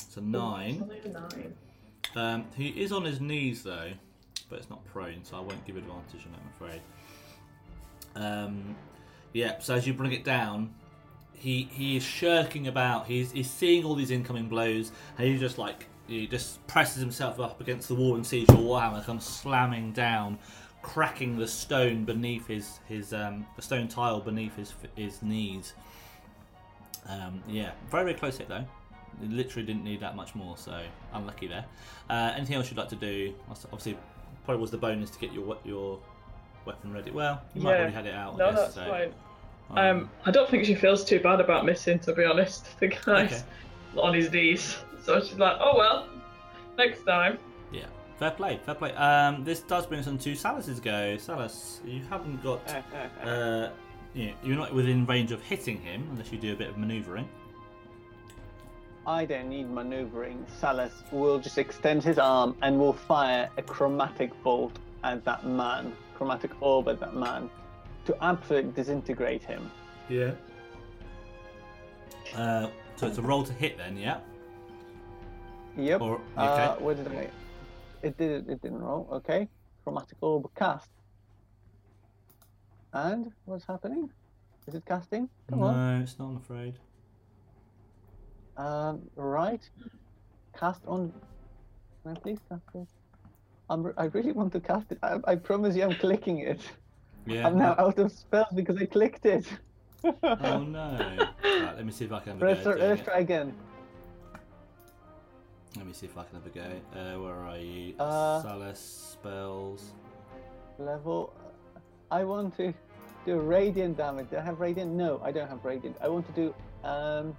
It's 0.08 0.16
a 0.16 0.22
nine. 0.22 0.90
Nine. 1.12 1.54
Um, 2.16 2.46
he 2.56 2.68
is 2.68 2.92
on 2.92 3.04
his 3.04 3.20
knees 3.20 3.62
though, 3.62 3.90
but 4.48 4.58
it's 4.58 4.70
not 4.70 4.82
prone, 4.86 5.22
so 5.22 5.36
I 5.36 5.40
won't 5.40 5.62
give 5.66 5.76
advantage 5.76 6.26
on 6.26 6.32
it, 6.32 6.40
I'm 6.42 6.66
afraid. 6.66 6.80
Um, 8.16 8.76
yeah, 9.34 9.58
so 9.58 9.74
as 9.74 9.86
you 9.86 9.92
bring 9.92 10.12
it 10.12 10.24
down, 10.24 10.72
he 11.34 11.68
he 11.70 11.98
is 11.98 12.02
shirking 12.02 12.68
about. 12.68 13.06
He's 13.06 13.32
he's 13.32 13.50
seeing 13.50 13.84
all 13.84 13.94
these 13.94 14.10
incoming 14.10 14.48
blows, 14.48 14.92
and 15.18 15.28
he 15.28 15.36
just 15.36 15.58
like 15.58 15.86
he 16.06 16.26
just 16.26 16.66
presses 16.66 17.02
himself 17.02 17.38
up 17.38 17.60
against 17.60 17.88
the 17.88 17.94
wall 17.94 18.14
and 18.14 18.26
sees 18.26 18.48
your 18.48 18.56
warhammer 18.56 19.04
come 19.04 19.20
slamming 19.20 19.92
down, 19.92 20.38
cracking 20.80 21.36
the 21.36 21.46
stone 21.46 22.06
beneath 22.06 22.46
his 22.46 22.80
his 22.88 23.12
um, 23.12 23.46
the 23.56 23.62
stone 23.62 23.88
tile 23.88 24.20
beneath 24.20 24.56
his 24.56 24.72
his 24.96 25.22
knees. 25.22 25.74
Um, 27.06 27.42
yeah, 27.46 27.72
very 27.90 28.04
very 28.04 28.14
close 28.14 28.38
hit 28.38 28.48
though. 28.48 28.64
It 29.22 29.30
literally 29.30 29.66
didn't 29.66 29.84
need 29.84 30.00
that 30.00 30.14
much 30.16 30.34
more, 30.34 30.56
so 30.56 30.82
unlucky 31.12 31.46
there. 31.48 31.64
Uh, 32.08 32.32
anything 32.36 32.56
else 32.56 32.70
you'd 32.70 32.78
like 32.78 32.88
to 32.90 32.96
do? 32.96 33.34
Obviously, 33.50 33.96
probably 34.44 34.60
was 34.60 34.70
the 34.70 34.78
bonus 34.78 35.10
to 35.10 35.18
get 35.18 35.32
your 35.32 35.56
your 35.64 35.98
weapon 36.64 36.92
ready. 36.92 37.10
Well, 37.10 37.42
you 37.54 37.62
might 37.62 37.70
Yeah. 37.70 37.76
have 37.76 37.80
already 37.94 37.94
had 37.96 38.06
it 38.06 38.14
out. 38.14 38.36
No, 38.36 38.50
guess, 38.50 38.60
that's 38.60 38.74
so, 38.74 38.86
fine. 38.88 39.12
Um, 39.76 40.10
I 40.24 40.30
don't 40.30 40.48
think 40.48 40.64
she 40.64 40.74
feels 40.74 41.04
too 41.04 41.20
bad 41.20 41.40
about 41.40 41.66
missing, 41.66 41.98
to 42.00 42.12
be 42.14 42.24
honest. 42.24 42.66
The 42.80 42.88
guy's 42.88 43.04
Okay. 43.32 43.42
on 43.96 44.14
his 44.14 44.30
knees. 44.32 44.78
So 45.02 45.20
she's 45.20 45.38
like, 45.38 45.56
oh 45.60 45.76
well, 45.76 46.08
next 46.76 47.02
time. 47.04 47.38
Yeah, 47.72 47.86
fair 48.18 48.30
play, 48.30 48.58
fair 48.64 48.74
play. 48.74 48.92
Um, 48.94 49.44
this 49.44 49.60
does 49.60 49.86
bring 49.86 50.00
us 50.00 50.06
on 50.06 50.18
to 50.18 50.34
Salus's 50.34 50.80
go. 50.80 51.16
Salus, 51.18 51.80
you 51.84 52.02
haven't 52.08 52.42
got 52.42 52.60
uh, 53.24 53.70
yeah, 54.14 54.32
you're 54.42 54.56
not 54.56 54.74
within 54.74 55.04
range 55.06 55.32
of 55.32 55.42
hitting 55.42 55.80
him 55.80 56.06
unless 56.12 56.32
you 56.32 56.38
do 56.38 56.52
a 56.52 56.56
bit 56.56 56.68
of 56.70 56.78
manoeuvring. 56.78 57.28
I 59.08 59.24
don't 59.24 59.48
need 59.48 59.70
maneuvering. 59.70 60.44
Salas 60.60 60.92
will 61.10 61.38
just 61.38 61.56
extend 61.56 62.04
his 62.04 62.18
arm 62.18 62.54
and 62.60 62.78
will 62.78 62.92
fire 62.92 63.48
a 63.56 63.62
chromatic 63.62 64.30
bolt 64.42 64.78
at 65.02 65.24
that 65.24 65.46
man, 65.46 65.94
chromatic 66.14 66.50
orb 66.60 66.90
at 66.90 67.00
that 67.00 67.14
man, 67.14 67.48
to 68.04 68.14
absolutely 68.22 68.72
disintegrate 68.72 69.42
him. 69.42 69.70
Yeah. 70.10 70.32
Uh, 72.36 72.68
so 72.96 73.06
it's 73.06 73.16
a 73.16 73.22
roll 73.22 73.44
to 73.44 73.52
hit 73.54 73.78
then, 73.78 73.96
yeah. 73.96 74.18
Yep. 75.78 76.02
Or 76.02 76.16
okay. 76.16 76.64
Uh, 76.64 76.74
where 76.74 76.94
did 76.94 77.08
I? 77.08 77.30
It 78.02 78.18
did. 78.18 78.50
It 78.50 78.60
didn't 78.60 78.82
roll. 78.82 79.08
Okay. 79.10 79.48
Chromatic 79.84 80.18
orb 80.20 80.50
cast. 80.54 80.90
And 82.92 83.32
what's 83.46 83.64
happening? 83.64 84.10
Is 84.66 84.74
it 84.74 84.84
casting? 84.84 85.30
Come 85.48 85.62
on. 85.62 85.74
no, 85.74 85.80
on. 85.80 86.02
it's 86.02 86.18
not. 86.18 86.26
I'm 86.26 86.36
afraid. 86.36 86.74
Um, 88.58 89.02
right. 89.16 89.62
Cast 90.58 90.82
on. 90.86 91.12
Can 92.02 92.16
I 92.16 92.20
please 92.20 92.40
cast 92.48 92.62
it? 92.74 92.88
I'm, 93.70 93.92
I 93.96 94.04
really 94.06 94.32
want 94.32 94.52
to 94.52 94.60
cast 94.60 94.90
it. 94.92 94.98
I, 95.02 95.18
I 95.24 95.34
promise 95.36 95.76
you, 95.76 95.84
I'm 95.84 95.94
clicking 95.94 96.40
it. 96.40 96.60
Yeah. 97.26 97.46
I'm 97.46 97.58
now 97.58 97.74
out 97.78 97.98
of 97.98 98.10
spells 98.10 98.52
because 98.54 98.76
I 98.78 98.86
clicked 98.86 99.26
it. 99.26 99.46
Oh 100.04 100.10
no. 100.64 101.26
right, 101.44 101.76
let 101.76 101.84
me 101.84 101.92
see 101.92 102.04
if 102.04 102.12
I 102.12 102.20
can 102.20 102.38
have 102.38 102.42
a 102.42 102.64
go. 102.64 102.76
doing 102.78 103.04
try 103.04 103.18
again. 103.18 103.54
Let 105.76 105.86
me 105.86 105.92
see 105.92 106.06
if 106.06 106.16
I 106.16 106.24
can 106.24 106.34
have 106.34 106.46
a 106.46 106.50
go. 106.50 106.98
Uh, 106.98 107.22
where 107.22 107.34
are 107.34 107.58
you? 107.58 107.94
Uh, 107.98 108.42
Salus 108.42 108.80
spells. 109.12 109.92
Level. 110.78 111.34
I 112.10 112.24
want 112.24 112.56
to 112.56 112.72
do 113.26 113.38
radiant 113.38 113.98
damage. 113.98 114.30
Do 114.30 114.38
I 114.38 114.40
have 114.40 114.60
radiant? 114.60 114.92
No, 114.92 115.20
I 115.22 115.30
don't 115.30 115.48
have 115.48 115.64
radiant. 115.64 115.96
I 116.00 116.08
want 116.08 116.26
to 116.26 116.32
do 116.32 116.54
um, 116.88 117.36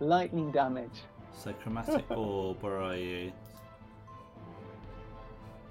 lightning 0.00 0.50
damage. 0.50 1.02
So 1.36 1.52
chromatic 1.52 2.04
orb. 2.10 2.62
Where 2.62 2.80
are 2.80 2.96
you? 2.96 3.32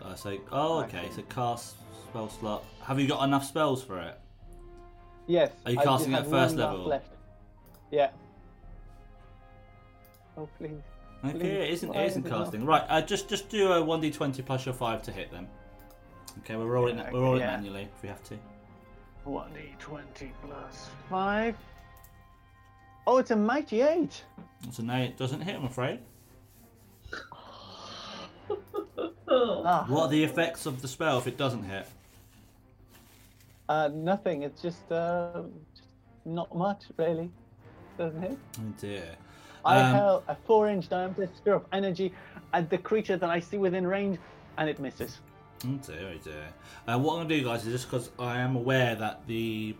Uh, 0.03 0.15
so 0.15 0.37
oh 0.51 0.83
okay. 0.83 1.09
So 1.15 1.21
cast 1.23 1.75
spell 2.07 2.29
slot. 2.29 2.63
Have 2.83 2.99
you 2.99 3.07
got 3.07 3.23
enough 3.23 3.45
spells 3.45 3.83
for 3.83 3.99
it? 3.99 4.19
Yes. 5.27 5.51
Are 5.65 5.71
you 5.71 5.79
I 5.79 5.83
casting 5.83 6.13
at 6.13 6.27
first 6.29 6.55
level? 6.55 6.85
Left. 6.85 7.09
Yeah. 7.91 8.11
Oh 10.37 10.47
please. 10.57 10.71
Okay, 11.23 11.33
Please, 11.39 11.43
it 11.47 11.69
isn't. 11.71 11.89
why 11.89 12.01
It 12.01 12.05
isn't 12.07 12.25
is 12.25 12.25
it 12.27 12.29
not? 12.35 12.43
casting. 12.43 12.65
Right. 12.65 12.83
Uh, 12.87 13.01
just 13.01 13.27
just 13.29 13.49
do 13.49 13.71
a 13.71 13.83
one 13.83 14.01
d 14.01 14.11
twenty 14.11 14.41
plus 14.43 14.65
your 14.65 14.75
five 14.75 15.01
to 15.03 15.11
hit 15.11 15.31
them. 15.31 15.47
Okay, 16.39 16.55
we're 16.55 16.65
rolling. 16.65 16.97
Yeah, 16.97 17.09
we're 17.11 17.21
rolling 17.21 17.39
yeah. 17.39 17.55
manually 17.55 17.83
if 17.95 18.03
we 18.03 18.09
have 18.09 18.23
to. 18.25 18.37
One 19.23 19.51
d 19.53 19.73
twenty 19.79 20.31
plus 20.45 20.89
five. 21.09 21.55
Oh, 23.07 23.17
it's 23.17 23.31
a 23.31 23.35
mighty 23.35 23.81
eight. 23.81 24.23
So 24.71 24.83
no, 24.83 24.95
it 24.97 25.17
doesn't 25.17 25.41
hit. 25.41 25.55
I'm 25.55 25.65
afraid. 25.65 25.99
Ah, 29.27 29.85
What 29.89 30.03
are 30.03 30.07
the 30.09 30.23
effects 30.23 30.65
of 30.65 30.81
the 30.81 30.87
spell 30.87 31.17
if 31.17 31.27
it 31.27 31.37
doesn't 31.37 31.63
hit? 31.63 31.87
uh, 33.67 33.89
nothing. 33.93 34.43
It's 34.43 34.61
just 34.61 34.89
uh, 34.91 35.41
just 35.73 35.87
not 36.25 36.55
much 36.55 36.83
really. 36.97 37.31
Doesn't 37.97 38.21
hit. 38.21 38.37
Oh 38.59 38.73
dear. 38.79 39.15
I 39.65 39.79
Um, 39.81 39.95
hurl 39.95 40.23
a 40.27 40.35
four-inch 40.35 40.89
diameter 40.89 41.27
sphere 41.35 41.55
of 41.55 41.65
energy 41.73 42.13
at 42.53 42.69
the 42.69 42.77
creature 42.77 43.17
that 43.17 43.29
I 43.29 43.39
see 43.39 43.57
within 43.57 43.87
range, 43.87 44.19
and 44.57 44.69
it 44.69 44.79
misses. 44.79 45.17
Oh 45.65 45.79
dear, 45.85 46.11
oh 46.13 46.17
dear. 46.23 46.47
Uh, 46.87 46.99
what 46.99 47.13
I'm 47.13 47.27
going 47.27 47.29
to 47.29 47.37
do, 47.39 47.43
guys, 47.43 47.65
is 47.65 47.73
just 47.73 47.89
because 47.89 48.11
I 48.19 48.37
am 48.39 48.55
aware 48.55 48.93
that 48.95 49.25
the 49.25 49.75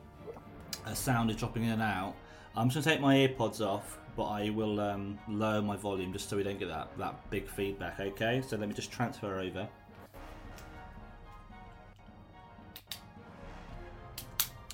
uh, 0.85 0.93
sound 0.93 1.29
is 1.29 1.35
dropping 1.35 1.63
in 1.63 1.71
and 1.71 1.81
out, 1.81 2.15
I'm 2.55 2.69
just 2.69 2.85
going 2.85 2.97
to 2.97 3.01
take 3.01 3.01
my 3.01 3.15
earpods 3.15 3.61
off, 3.61 3.97
but 4.15 4.25
I 4.25 4.49
will 4.49 4.79
um, 4.79 5.19
lower 5.27 5.61
my 5.61 5.75
volume 5.75 6.13
just 6.13 6.29
so 6.29 6.37
we 6.37 6.43
don't 6.43 6.59
get 6.59 6.69
that, 6.69 6.97
that 6.97 7.29
big 7.29 7.49
feedback, 7.49 7.99
okay? 7.99 8.41
So 8.47 8.55
let 8.57 8.69
me 8.69 8.73
just 8.75 8.91
transfer 8.91 9.39
over. 9.39 9.67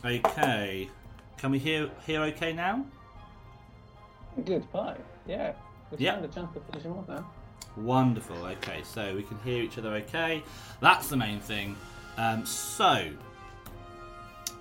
Okay. 0.03 0.89
Can 1.38 1.51
we 1.51 1.59
hear 1.59 1.89
hear 2.05 2.22
okay 2.24 2.53
now? 2.53 2.86
Good 4.45 4.66
five. 4.72 5.01
Yeah. 5.28 5.53
We 5.91 6.07
a 6.07 6.28
chance 6.28 6.53
to 6.53 6.62
finish 6.72 6.84
him 6.84 6.93
off 6.93 7.07
now. 7.07 7.30
Wonderful. 7.78 8.45
Okay, 8.45 8.82
so 8.84 9.16
we 9.16 9.24
can 9.24 9.38
hear 9.39 9.62
each 9.62 9.78
other 9.78 9.93
okay. 9.95 10.43
That's 10.80 11.09
the 11.09 11.18
main 11.18 11.39
thing. 11.39 11.76
Um, 12.18 12.45
so 12.45 13.12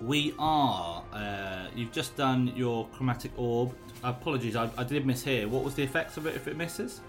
we 0.01 0.33
are. 0.39 1.03
Uh, 1.13 1.67
you've 1.75 1.91
just 1.91 2.15
done 2.15 2.51
your 2.55 2.87
chromatic 2.87 3.31
orb. 3.37 3.73
Apologies, 4.03 4.55
I, 4.55 4.69
I 4.77 4.83
did 4.83 5.05
miss 5.05 5.23
here. 5.23 5.47
What 5.47 5.63
was 5.63 5.75
the 5.75 5.83
effects 5.83 6.17
of 6.17 6.25
it 6.25 6.35
if 6.35 6.47
it 6.47 6.57
misses? 6.57 7.01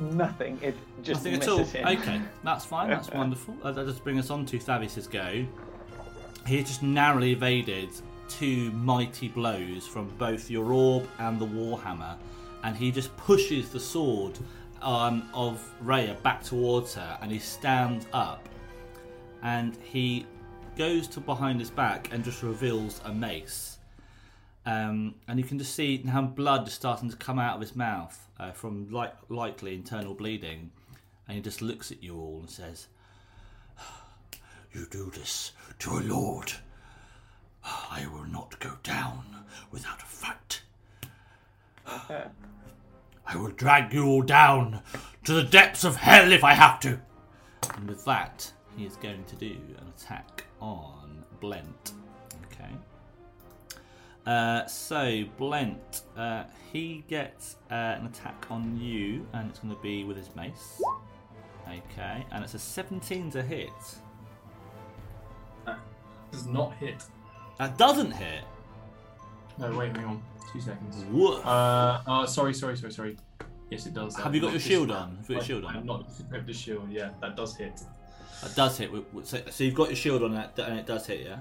Nothing. 0.00 0.58
It 0.62 0.76
just 1.02 1.24
Nothing 1.24 1.42
at 1.42 1.48
all. 1.48 1.64
him. 1.64 1.86
Okay, 1.86 2.20
that's 2.44 2.64
fine. 2.64 2.88
That's 2.90 3.10
wonderful. 3.12 3.56
Uh, 3.62 3.72
that 3.72 3.84
does 3.84 3.98
bring 3.98 4.18
us 4.18 4.30
on 4.30 4.46
to 4.46 4.58
Thavis' 4.58 5.10
go. 5.10 5.44
He 6.46 6.62
just 6.62 6.82
narrowly 6.82 7.32
evaded 7.32 7.90
two 8.28 8.70
mighty 8.72 9.28
blows 9.28 9.86
from 9.86 10.08
both 10.18 10.50
your 10.50 10.72
orb 10.72 11.06
and 11.18 11.38
the 11.38 11.46
warhammer, 11.46 12.16
and 12.62 12.76
he 12.76 12.90
just 12.90 13.14
pushes 13.16 13.70
the 13.70 13.80
sword 13.80 14.38
um, 14.82 15.28
of 15.34 15.62
Rhea 15.80 16.16
back 16.22 16.42
towards 16.42 16.94
her, 16.94 17.18
and 17.20 17.30
he 17.30 17.38
stands 17.38 18.06
up, 18.12 18.48
and 19.42 19.76
he 19.82 20.26
goes 20.78 21.08
to 21.08 21.20
behind 21.20 21.58
his 21.58 21.70
back 21.70 22.08
and 22.12 22.24
just 22.24 22.42
reveals 22.42 23.00
a 23.04 23.12
mace. 23.12 23.78
Um, 24.64 25.16
and 25.26 25.38
you 25.38 25.44
can 25.44 25.58
just 25.58 25.74
see 25.74 26.00
now 26.04 26.22
blood 26.22 26.68
is 26.68 26.74
starting 26.74 27.10
to 27.10 27.16
come 27.16 27.38
out 27.38 27.56
of 27.56 27.60
his 27.60 27.74
mouth 27.74 28.28
uh, 28.38 28.52
from 28.52 28.90
like, 28.90 29.12
likely 29.28 29.74
internal 29.74 30.14
bleeding. 30.14 30.70
And 31.26 31.36
he 31.36 31.42
just 31.42 31.60
looks 31.60 31.90
at 31.90 32.02
you 32.02 32.16
all 32.16 32.38
and 32.40 32.48
says, 32.48 32.86
You 34.72 34.86
do 34.88 35.10
this 35.10 35.52
to 35.80 35.98
a 35.98 36.00
lord. 36.00 36.52
I 37.64 38.06
will 38.12 38.26
not 38.26 38.58
go 38.60 38.78
down 38.84 39.24
without 39.72 40.00
a 40.00 40.06
fight. 40.06 40.62
I 41.86 43.36
will 43.36 43.50
drag 43.50 43.92
you 43.92 44.06
all 44.06 44.22
down 44.22 44.80
to 45.24 45.32
the 45.32 45.42
depths 45.42 45.84
of 45.84 45.96
hell 45.96 46.30
if 46.30 46.44
I 46.44 46.54
have 46.54 46.78
to. 46.80 47.00
and 47.74 47.88
with 47.88 48.04
that, 48.04 48.52
he 48.76 48.86
is 48.86 48.96
going 48.96 49.24
to 49.24 49.36
do 49.36 49.56
an 49.78 49.88
attack 49.96 50.44
on 50.60 51.24
Blent. 51.40 51.92
Okay. 52.46 52.70
Uh, 54.26 54.66
so, 54.66 55.24
Blent, 55.38 56.02
uh, 56.16 56.44
he 56.72 57.04
gets 57.08 57.56
uh, 57.70 57.74
an 57.74 58.06
attack 58.06 58.46
on 58.50 58.78
you, 58.78 59.26
and 59.32 59.48
it's 59.48 59.60
going 59.60 59.74
to 59.74 59.80
be 59.80 60.04
with 60.04 60.16
his 60.16 60.34
mace. 60.36 60.80
Okay, 61.66 62.26
and 62.30 62.44
it's 62.44 62.54
a 62.54 62.58
17 62.58 63.30
to 63.32 63.42
hit. 63.42 63.70
That 65.66 65.78
Does 66.32 66.46
not 66.46 66.74
hit. 66.74 67.04
That 67.58 67.76
doesn't 67.76 68.12
hit. 68.12 68.44
No, 69.58 69.76
wait, 69.76 69.94
hang 69.96 70.04
on. 70.06 70.22
Two 70.52 70.60
seconds. 70.60 71.04
Woof. 71.10 71.44
Uh, 71.44 72.00
oh, 72.06 72.26
sorry, 72.26 72.54
sorry, 72.54 72.76
sorry, 72.76 72.92
sorry. 72.92 73.16
Yes, 73.70 73.86
it 73.86 73.92
does. 73.94 74.16
Have 74.16 74.34
you 74.34 74.40
got 74.40 74.52
your 74.52 74.60
shield 74.60 74.90
on? 74.90 75.16
Have 75.16 75.28
you 75.28 75.36
got 75.36 75.48
your 75.48 75.56
shield 75.60 75.64
on? 75.66 75.76
I'm 75.76 75.86
not 75.86 76.06
equipped 76.18 76.46
the 76.46 76.54
shield. 76.54 76.88
Yeah, 76.90 77.10
that 77.20 77.36
does 77.36 77.56
hit. 77.56 77.80
That 78.42 78.54
does 78.54 78.78
hit. 78.78 78.92
with- 78.92 79.12
with- 79.12 79.26
So, 79.26 79.40
so 79.50 79.64
you've 79.64 79.74
got 79.74 79.88
your 79.88 79.96
shield 79.96 80.22
on, 80.22 80.34
that, 80.34 80.58
and 80.58 80.78
it 80.78 80.86
does 80.86 81.06
hit, 81.06 81.24
yeah? 81.26 81.40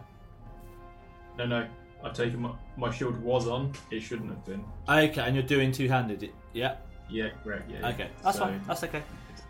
No, 1.38 1.46
no. 1.46 1.68
I've 2.04 2.14
taken 2.14 2.42
my, 2.42 2.52
my 2.78 2.92
shield 2.92 3.18
was 3.22 3.48
on. 3.48 3.74
It 3.92 4.02
shouldn't 4.02 4.30
have 4.30 4.46
been. 4.46 4.64
Okay, 4.88 5.22
and 5.22 5.36
you're 5.36 5.44
doing 5.46 5.72
two 5.72 5.88
handed, 5.88 6.32
yeah? 6.54 6.76
Yeah, 7.10 7.30
correct. 7.44 7.70
Yeah. 7.72 7.90
Okay, 7.90 8.10
that's 8.24 8.38
So- 8.38 8.46
fine. 8.46 8.62
That's 8.68 8.84
okay. 8.84 9.04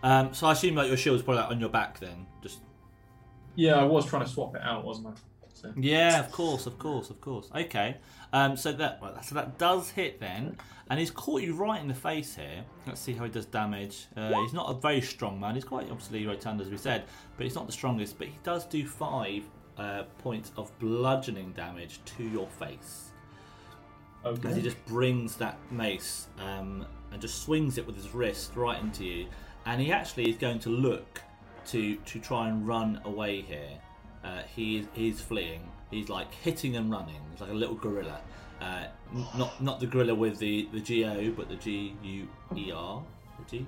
Um, 0.04 0.34
so 0.34 0.48
I 0.48 0.52
assume 0.52 0.76
like 0.76 0.88
your 0.88 0.98
shield's 0.98 1.24
probably 1.24 1.42
like, 1.42 1.52
on 1.52 1.60
your 1.60 1.70
back 1.70 2.00
then. 2.00 2.28
Just 2.44 2.60
Yeah, 3.56 3.76
I 3.76 3.84
was 3.84 4.06
trying 4.06 4.24
to 4.24 4.30
swap 4.30 4.56
it 4.56 4.62
out, 4.62 4.86
wasn't 4.86 5.08
I? 5.08 5.12
So, 5.54 5.74
yeah, 5.76 6.20
of 6.20 6.32
course, 6.32 6.68
of 6.68 6.78
course, 6.78 7.10
of 7.10 7.20
course. 7.20 7.50
Okay. 7.56 7.98
Um, 8.34 8.58
so 8.58 8.72
that 8.74 9.02
so 9.24 9.36
that 9.36 9.58
does 9.58 9.90
hit 9.90 10.20
then, 10.20 10.58
and 10.90 11.00
he's 11.00 11.12
caught 11.12 11.42
you 11.42 11.54
right 11.54 11.82
in 11.82 11.88
the 11.88 11.94
face 11.94 12.36
here. 12.36 12.64
Let's 12.86 13.00
see 13.00 13.14
how 13.14 13.24
he 13.24 13.30
does 13.30 13.46
damage. 13.46 14.08
Uh, 14.16 14.42
he's 14.42 14.54
not 14.54 14.70
a 14.70 14.74
very 14.80 15.02
strong 15.02 15.40
man. 15.40 15.56
He's 15.56 15.64
quite 15.64 15.90
obviously 15.90 16.26
rotund 16.26 16.60
as 16.62 16.70
we 16.70 16.78
said, 16.78 17.06
but 17.38 17.46
he's 17.46 17.56
not 17.56 17.66
the 17.68 17.74
strongest. 17.74 18.18
But 18.18 18.28
he 18.28 18.38
does 18.44 18.66
do 18.66 18.86
five 18.86 19.44
uh, 19.78 20.04
points 20.20 20.52
of 20.58 20.78
bludgeoning 20.80 21.52
damage 21.54 22.00
to 22.18 22.24
your 22.24 22.48
face. 22.48 23.12
as 24.50 24.56
he 24.58 24.62
just 24.62 24.86
brings 24.86 25.36
that 25.38 25.58
mace 25.72 26.28
um, 26.40 26.86
and 27.12 27.22
just 27.22 27.44
swings 27.44 27.78
it 27.78 27.86
with 27.88 27.96
his 27.96 28.14
wrist 28.14 28.56
right 28.56 28.82
into 28.82 29.06
you. 29.06 29.28
And 29.66 29.80
he 29.80 29.92
actually 29.92 30.30
is 30.30 30.36
going 30.38 30.60
to 30.60 30.70
look 30.70 31.22
to 31.68 31.96
to 31.96 32.20
try 32.20 32.50
and 32.50 32.68
run 32.68 33.02
away 33.06 33.42
here. 33.42 33.70
Uh, 34.24 34.42
he 34.54 34.80
is 34.80 34.88
he's 34.94 35.22
fleeing. 35.22 35.62
He's 35.92 36.10
like 36.10 36.34
hitting 36.34 36.76
and 36.76 36.92
running. 36.92 37.22
He's 37.32 37.42
like 37.42 37.50
a 37.50 37.54
little 37.54 37.76
gorilla. 37.76 38.20
Uh, 38.62 38.86
not 39.38 39.62
not 39.62 39.80
the 39.80 39.86
gorilla 39.86 40.16
with 40.16 40.40
the 40.40 40.68
the 40.74 40.80
G 40.80 41.06
O, 41.06 41.32
but 41.32 41.48
the 41.48 41.56
G 41.56 41.96
U 42.04 42.28
E 42.56 42.72
R, 42.72 43.04
the 43.40 43.58
G, 43.58 43.66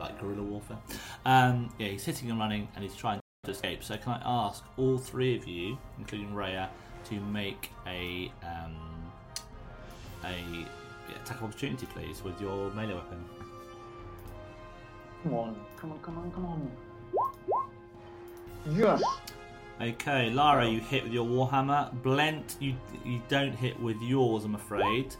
like 0.00 0.18
guerrilla 0.20 0.42
warfare. 0.42 0.78
Um, 1.26 1.72
yeah, 1.78 1.88
he's 1.88 2.04
hitting 2.04 2.30
and 2.30 2.38
running, 2.38 2.68
and 2.74 2.82
he's 2.82 2.96
trying 2.96 3.20
to 3.44 3.50
escape. 3.50 3.84
So 3.84 3.96
can 3.96 4.12
I 4.12 4.22
ask 4.24 4.64
all 4.78 4.96
three 4.96 5.36
of 5.36 5.46
you, 5.46 5.76
including 5.98 6.30
Raya, 6.30 6.68
to 7.04 7.20
make 7.20 7.70
a 7.86 8.32
um, 8.42 9.12
a 10.24 10.66
attack 11.22 11.38
of 11.38 11.44
opportunity, 11.44 11.86
please, 11.86 12.22
with 12.24 12.40
your 12.40 12.70
melee 12.70 12.94
weapon. 12.94 13.24
Come 15.22 15.34
on, 15.34 15.56
come 15.76 15.92
on, 15.92 15.98
come 15.98 16.18
on, 16.18 16.30
come 16.32 16.46
on. 16.46 16.70
Yes. 18.74 19.02
Okay, 19.80 20.28
Lara, 20.30 20.68
you 20.68 20.80
hit 20.80 21.04
with 21.04 21.12
your 21.12 21.26
warhammer. 21.26 21.90
Blent, 22.02 22.56
you 22.60 22.74
you 23.04 23.22
don't 23.28 23.54
hit 23.54 23.80
with 23.80 24.00
yours, 24.02 24.44
I'm 24.44 24.54
afraid. 24.54 25.14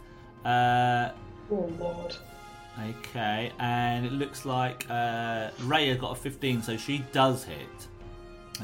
Uh, 0.45 1.09
Oh 1.49 1.69
lord. 1.79 2.15
okay, 2.79 3.51
and 3.59 4.05
it 4.05 4.11
looks 4.13 4.45
like 4.45 4.85
uh, 4.89 5.49
Raya 5.61 5.99
got 5.99 6.11
a 6.11 6.15
15, 6.15 6.61
so 6.61 6.77
she 6.77 7.03
does 7.11 7.43
hit. 7.43 7.87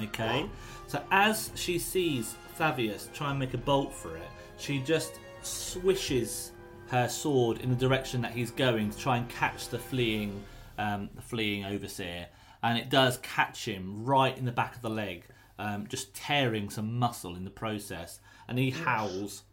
Okay, 0.03 0.47
so 0.85 1.03
as 1.11 1.51
she 1.55 1.79
sees 1.79 2.35
Thavius 2.59 3.11
try 3.13 3.31
and 3.31 3.39
make 3.39 3.53
a 3.55 3.57
bolt 3.57 3.91
for 3.93 4.15
it, 4.15 4.29
she 4.57 4.79
just 4.79 5.19
swishes 5.41 6.51
her 6.89 7.09
sword 7.09 7.59
in 7.59 7.69
the 7.69 7.75
direction 7.75 8.21
that 8.21 8.31
he's 8.31 8.51
going 8.51 8.91
to 8.91 8.97
try 8.97 9.17
and 9.17 9.27
catch 9.29 9.67
the 9.69 9.79
fleeing, 9.79 10.41
um, 10.77 11.09
the 11.15 11.21
fleeing 11.21 11.65
overseer, 11.65 12.27
and 12.63 12.77
it 12.77 12.89
does 12.89 13.17
catch 13.23 13.65
him 13.67 14.05
right 14.05 14.37
in 14.37 14.45
the 14.45 14.51
back 14.51 14.75
of 14.75 14.81
the 14.81 14.89
leg, 14.89 15.25
um, 15.59 15.87
just 15.87 16.13
tearing 16.13 16.69
some 16.69 16.97
muscle 16.97 17.35
in 17.35 17.43
the 17.43 17.49
process, 17.49 18.19
and 18.47 18.57
he 18.57 18.71
howls 18.71 19.43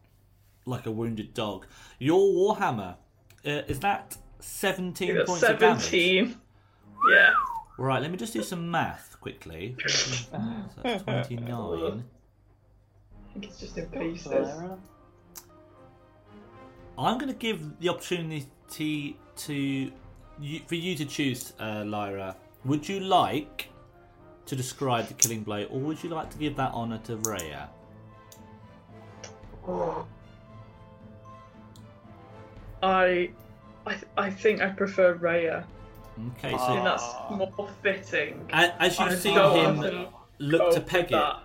like 0.67 0.87
a 0.87 0.91
wounded 0.91 1.35
dog. 1.35 1.67
Your 1.99 2.21
warhammer 2.21 2.97
uh, 3.47 3.63
is 3.69 3.81
that 3.81 4.17
seventeen 4.41 5.17
points 5.27 5.43
of 5.43 5.59
damage? 5.59 5.83
17. 5.83 6.37
Yeah. 7.11 7.35
Right, 7.77 8.01
let 8.01 8.11
me 8.11 8.17
just 8.17 8.33
do 8.33 8.43
some 8.43 8.71
math 8.71 9.17
quickly. 9.21 9.77
so 9.87 10.39
that's 10.83 11.03
29. 11.03 12.05
I 13.29 13.33
think 13.33 13.47
it's 13.47 13.59
just 13.59 13.77
in 13.77 13.87
pieces. 13.87 14.49
I'm 16.97 17.19
going 17.19 17.33
to 17.33 17.39
give 17.39 17.81
the 17.81 17.89
opportunity 17.89 18.47
to 18.69 19.93
you, 20.41 20.61
for 20.67 20.75
you 20.75 20.95
to 20.97 21.05
choose, 21.05 21.53
uh, 21.59 21.85
Lyra. 21.85 22.37
Would 22.65 22.89
you 22.89 23.01
like 23.01 23.69
to 24.47 24.57
describe 24.57 25.09
the 25.09 25.15
killing 25.15 25.43
blow, 25.43 25.65
or 25.65 25.81
would 25.81 26.03
you 26.03 26.11
like 26.11 26.31
to 26.31 26.39
give 26.39 26.57
that 26.57 26.73
honour 26.73 26.99
to 27.05 27.17
Rhea? 27.17 27.69
I, 32.83 33.31
I, 33.87 33.93
th- 33.93 34.05
I 34.17 34.31
think 34.31 34.61
I 34.61 34.69
prefer 34.69 35.17
Raya. 35.17 35.65
Okay, 36.39 36.53
I 36.55 36.59
so 36.59 36.67
think 36.73 36.85
that's 36.85 37.03
Ah. 37.05 37.35
more 37.35 37.69
fitting. 37.83 38.47
a- 38.53 38.83
as 38.83 38.99
you've 38.99 39.09
I'd 39.09 39.19
seen 39.19 39.35
go 39.35 39.55
him 39.55 39.79
with 39.79 39.95
and 39.95 40.07
look 40.39 40.73
to 40.75 40.81
with 40.81 40.89
peg 40.89 41.05
it, 41.07 41.11
that. 41.13 41.39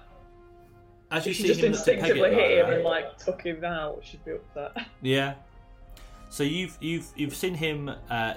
as 1.11 1.25
you 1.25 1.31
If 1.31 1.37
she 1.37 1.43
see 1.43 1.47
just 1.49 1.59
him 1.61 1.71
look 1.71 1.79
to 1.83 1.85
peg 1.85 1.97
instinctively 1.99 2.29
it, 2.29 2.33
hit 2.33 2.51
him 2.59 2.65
Lyra, 2.65 2.75
and 2.75 2.83
like 2.83 3.17
took 3.17 3.41
him 3.41 3.63
out, 3.63 3.99
she'd 4.03 4.23
be 4.25 4.31
upset. 4.33 4.85
Yeah. 5.01 5.35
So 6.29 6.43
you've 6.43 6.77
you've 6.81 7.07
you've 7.15 7.35
seen 7.35 7.55
him 7.55 7.89
uh, 8.11 8.33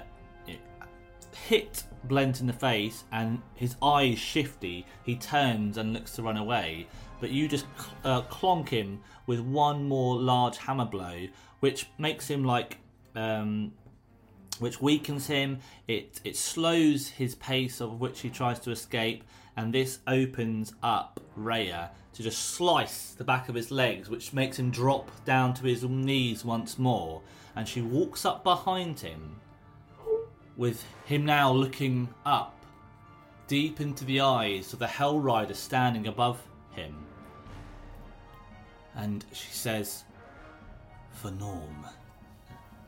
hit 1.47 1.83
Blent 2.05 2.41
in 2.41 2.47
the 2.47 2.53
face, 2.53 3.03
and 3.11 3.41
his 3.55 3.75
eyes 3.81 4.19
shifty. 4.19 4.85
He 5.03 5.15
turns 5.15 5.77
and 5.77 5.93
looks 5.93 6.11
to 6.15 6.23
run 6.23 6.37
away, 6.37 6.87
but 7.19 7.29
you 7.29 7.47
just 7.47 7.65
uh, 8.03 8.23
clonk 8.23 8.69
him 8.69 8.99
with 9.25 9.39
one 9.39 9.87
more 9.87 10.17
large 10.17 10.57
hammer 10.57 10.85
blow, 10.85 11.27
which 11.59 11.87
makes 11.97 12.27
him 12.27 12.43
like. 12.43 12.77
Um, 13.15 13.73
which 14.59 14.81
weakens 14.81 15.27
him. 15.27 15.59
It 15.87 16.21
it 16.23 16.37
slows 16.37 17.09
his 17.09 17.35
pace 17.35 17.81
of 17.81 17.99
which 17.99 18.21
he 18.21 18.29
tries 18.29 18.59
to 18.61 18.71
escape, 18.71 19.23
and 19.57 19.73
this 19.73 19.99
opens 20.07 20.73
up 20.83 21.19
Raya 21.37 21.89
to 22.13 22.23
just 22.23 22.39
slice 22.39 23.13
the 23.13 23.23
back 23.23 23.49
of 23.49 23.55
his 23.55 23.71
legs, 23.71 24.09
which 24.09 24.33
makes 24.33 24.59
him 24.59 24.69
drop 24.69 25.09
down 25.25 25.53
to 25.55 25.63
his 25.63 25.83
knees 25.83 26.45
once 26.45 26.77
more. 26.77 27.21
And 27.55 27.67
she 27.67 27.81
walks 27.81 28.25
up 28.25 28.43
behind 28.43 28.99
him, 28.99 29.37
with 30.57 30.85
him 31.05 31.25
now 31.25 31.51
looking 31.51 32.09
up, 32.25 32.55
deep 33.47 33.81
into 33.81 34.05
the 34.05 34.21
eyes 34.21 34.73
of 34.73 34.79
the 34.79 34.87
Hell 34.87 35.19
Rider 35.19 35.53
standing 35.53 36.07
above 36.07 36.41
him. 36.71 37.05
And 38.95 39.25
she 39.33 39.51
says, 39.51 40.03
"For 41.11 41.31
Norm, 41.31 41.85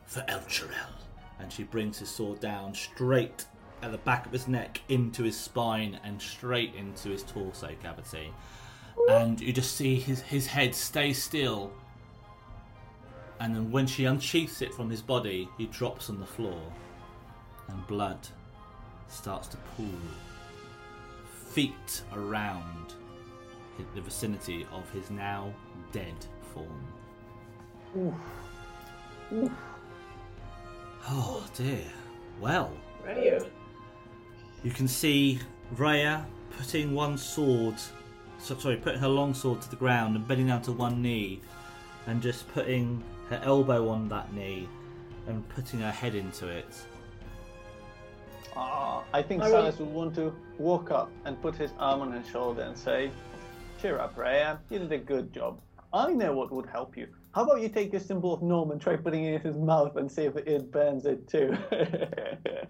for 0.06 0.20
Elturel." 0.22 1.06
and 1.38 1.52
she 1.52 1.64
brings 1.64 1.98
his 1.98 2.08
sword 2.08 2.40
down 2.40 2.74
straight 2.74 3.46
at 3.82 3.92
the 3.92 3.98
back 3.98 4.26
of 4.26 4.32
his 4.32 4.48
neck 4.48 4.80
into 4.88 5.22
his 5.22 5.38
spine 5.38 5.98
and 6.02 6.20
straight 6.20 6.74
into 6.74 7.10
his 7.10 7.22
torso 7.22 7.70
cavity. 7.82 8.32
And 9.10 9.40
you 9.40 9.52
just 9.52 9.76
see 9.76 9.96
his, 9.96 10.22
his 10.22 10.46
head 10.46 10.74
stay 10.74 11.12
still. 11.12 11.72
And 13.38 13.54
then 13.54 13.70
when 13.70 13.86
she 13.86 14.06
unsheaths 14.06 14.62
it 14.62 14.72
from 14.72 14.88
his 14.88 15.02
body, 15.02 15.48
he 15.58 15.66
drops 15.66 16.08
on 16.08 16.18
the 16.18 16.26
floor. 16.26 16.60
And 17.68 17.86
blood 17.86 18.18
starts 19.08 19.48
to 19.48 19.56
pool 19.76 19.86
feet 21.50 22.02
around 22.14 22.94
the 23.94 24.00
vicinity 24.00 24.66
of 24.72 24.88
his 24.90 25.10
now 25.10 25.52
dead 25.92 26.14
form. 26.52 28.14
Oh 31.08 31.46
dear. 31.54 31.84
Well, 32.40 32.72
Raya. 33.06 33.46
you 34.62 34.70
can 34.70 34.86
see 34.88 35.40
Raya 35.76 36.24
putting 36.58 36.94
one 36.94 37.16
sword, 37.16 37.76
so, 38.38 38.56
sorry, 38.58 38.76
putting 38.76 39.00
her 39.00 39.08
long 39.08 39.32
sword 39.34 39.62
to 39.62 39.70
the 39.70 39.76
ground 39.76 40.16
and 40.16 40.26
bending 40.26 40.48
down 40.48 40.62
to 40.62 40.72
one 40.72 41.00
knee, 41.00 41.40
and 42.06 42.20
just 42.20 42.48
putting 42.52 43.02
her 43.30 43.40
elbow 43.42 43.88
on 43.88 44.08
that 44.08 44.32
knee 44.34 44.68
and 45.26 45.48
putting 45.48 45.80
her 45.80 45.90
head 45.90 46.14
into 46.14 46.48
it. 46.48 46.66
Ah, 48.56 49.04
I 49.12 49.22
think 49.22 49.42
I 49.42 49.50
Silas 49.50 49.78
would 49.78 49.88
want 49.90 50.14
to 50.16 50.34
walk 50.58 50.90
up 50.90 51.10
and 51.24 51.40
put 51.42 51.54
his 51.56 51.72
arm 51.78 52.00
on 52.00 52.12
her 52.12 52.24
shoulder 52.32 52.62
and 52.62 52.76
say, 52.76 53.10
Cheer 53.80 53.98
up, 53.98 54.16
Raya. 54.16 54.58
You 54.70 54.78
did 54.78 54.90
a 54.92 54.98
good 54.98 55.32
job. 55.32 55.60
I 55.92 56.12
know 56.12 56.32
what 56.32 56.50
would 56.52 56.66
help 56.66 56.96
you. 56.96 57.08
How 57.34 57.44
about 57.44 57.60
you 57.60 57.68
take 57.68 57.92
this 57.92 58.06
symbol 58.06 58.32
of 58.32 58.42
Norm 58.42 58.70
and 58.70 58.80
try 58.80 58.96
putting 58.96 59.24
it 59.24 59.34
in 59.34 59.40
his 59.42 59.56
mouth 59.56 59.96
and 59.96 60.10
see 60.10 60.22
if 60.24 60.36
it 60.36 60.72
burns 60.72 61.04
it 61.06 61.28
too? 61.28 61.56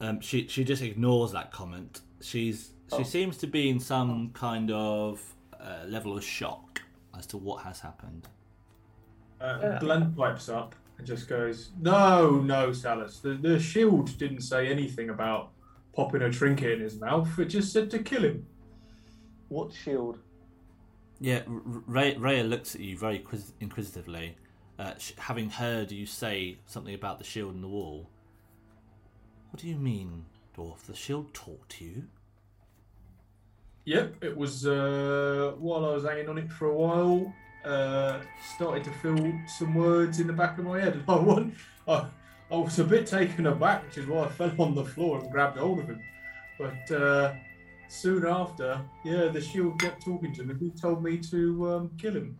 Um, 0.00 0.20
she 0.20 0.46
she 0.46 0.62
just 0.62 0.80
ignores 0.80 1.32
that 1.32 1.50
comment. 1.50 2.02
She's 2.20 2.70
she 2.90 2.98
Oh. 2.98 3.02
seems 3.02 3.36
to 3.38 3.46
be 3.48 3.68
in 3.68 3.80
some 3.80 4.30
kind 4.32 4.70
of 4.70 5.20
uh, 5.60 5.84
level 5.88 6.16
of 6.16 6.22
shock 6.22 6.82
as 7.18 7.26
to 7.26 7.36
what 7.36 7.64
has 7.64 7.80
happened. 7.80 8.28
Uh, 9.40 9.58
Yeah. 9.60 9.78
Blent 9.80 10.16
pipes 10.16 10.48
up 10.48 10.76
and 10.98 11.06
just 11.06 11.28
goes, 11.28 11.70
"No, 11.80 12.40
no, 12.40 12.72
Salus. 12.72 13.20
The, 13.20 13.34
the 13.34 13.58
shield 13.58 14.16
didn't 14.18 14.40
say 14.42 14.68
anything 14.68 15.10
about 15.10 15.50
popping 15.94 16.22
a 16.22 16.30
trinket 16.30 16.72
in 16.72 16.80
his 16.80 17.00
mouth. 17.00 17.38
It 17.38 17.46
just 17.46 17.72
said 17.72 17.90
to 17.92 17.98
kill 18.00 18.24
him." 18.24 18.46
what 19.48 19.72
shield? 19.72 20.18
Yeah, 21.20 21.40
R- 21.48 21.54
R- 21.54 21.82
Ray, 21.86 22.16
Rhea 22.18 22.44
looks 22.44 22.74
at 22.74 22.82
you 22.82 22.98
very 22.98 23.18
quiz- 23.18 23.54
inquisitively, 23.60 24.36
uh, 24.78 24.92
sh- 24.98 25.12
having 25.16 25.48
heard 25.48 25.90
you 25.90 26.04
say 26.04 26.58
something 26.66 26.94
about 26.94 27.18
the 27.18 27.24
shield 27.24 27.54
in 27.54 27.62
the 27.62 27.68
wall. 27.68 28.10
What 29.50 29.62
do 29.62 29.66
you 29.68 29.76
mean, 29.76 30.26
dwarf? 30.56 30.82
The 30.82 30.94
shield 30.94 31.32
talked 31.32 31.70
to 31.78 31.84
you? 31.86 32.04
Yep, 33.86 34.22
it 34.22 34.36
was 34.36 34.66
uh, 34.66 35.54
while 35.58 35.86
I 35.86 35.94
was 35.94 36.04
hanging 36.04 36.28
on 36.28 36.36
it 36.36 36.52
for 36.52 36.66
a 36.66 36.74
while. 36.76 37.34
Uh, 37.64 38.20
started 38.54 38.84
to 38.84 38.90
feel 38.90 39.32
some 39.46 39.74
words 39.74 40.20
in 40.20 40.26
the 40.26 40.32
back 40.32 40.58
of 40.58 40.64
my 40.64 40.80
head. 40.80 41.02
I, 41.08 41.50
I, 41.86 42.06
I 42.50 42.56
was 42.56 42.78
a 42.78 42.84
bit 42.84 43.06
taken 43.06 43.46
aback, 43.46 43.84
which 43.84 43.98
is 43.98 44.06
why 44.06 44.24
I 44.24 44.28
fell 44.28 44.52
on 44.58 44.74
the 44.74 44.84
floor 44.84 45.18
and 45.18 45.30
grabbed 45.30 45.58
hold 45.58 45.80
of 45.80 45.86
him. 45.86 46.00
But 46.58 46.90
uh, 46.90 47.34
soon 47.88 48.26
after, 48.26 48.80
yeah, 49.04 49.28
the 49.28 49.40
shield 49.40 49.80
kept 49.80 50.04
talking 50.04 50.32
to 50.34 50.44
me. 50.44 50.54
He 50.58 50.70
told 50.70 51.02
me 51.02 51.18
to 51.18 51.72
um, 51.72 51.90
kill 51.98 52.14
him. 52.14 52.38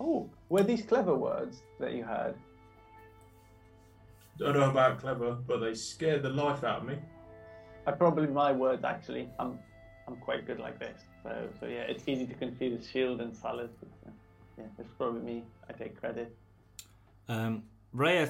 Oh, 0.00 0.28
were 0.48 0.62
these 0.62 0.82
clever 0.82 1.14
words 1.14 1.62
that 1.78 1.92
you 1.92 2.04
heard? 2.04 2.34
Don't 4.38 4.54
know 4.54 4.70
about 4.70 4.98
clever, 4.98 5.32
but 5.46 5.58
they 5.58 5.74
scared 5.74 6.22
the 6.22 6.30
life 6.30 6.64
out 6.64 6.80
of 6.80 6.86
me. 6.86 6.98
I 7.86 7.92
probably 7.92 8.26
my 8.26 8.50
words 8.52 8.84
actually. 8.84 9.28
I'm 9.38 9.58
I'm 10.08 10.16
quite 10.16 10.46
good 10.46 10.58
like 10.58 10.78
this. 10.78 11.02
So 11.22 11.48
so 11.60 11.66
yeah, 11.66 11.82
it's 11.82 12.08
easy 12.08 12.26
to 12.26 12.34
confuse 12.34 12.88
shield 12.88 13.20
and 13.20 13.36
salad. 13.36 13.70
But, 13.78 14.10
uh, 14.10 14.13
yeah, 14.58 14.64
it's 14.78 14.88
probably 14.98 15.20
me. 15.20 15.44
I 15.68 15.72
take 15.72 15.98
credit. 15.98 16.34
Um, 17.28 17.64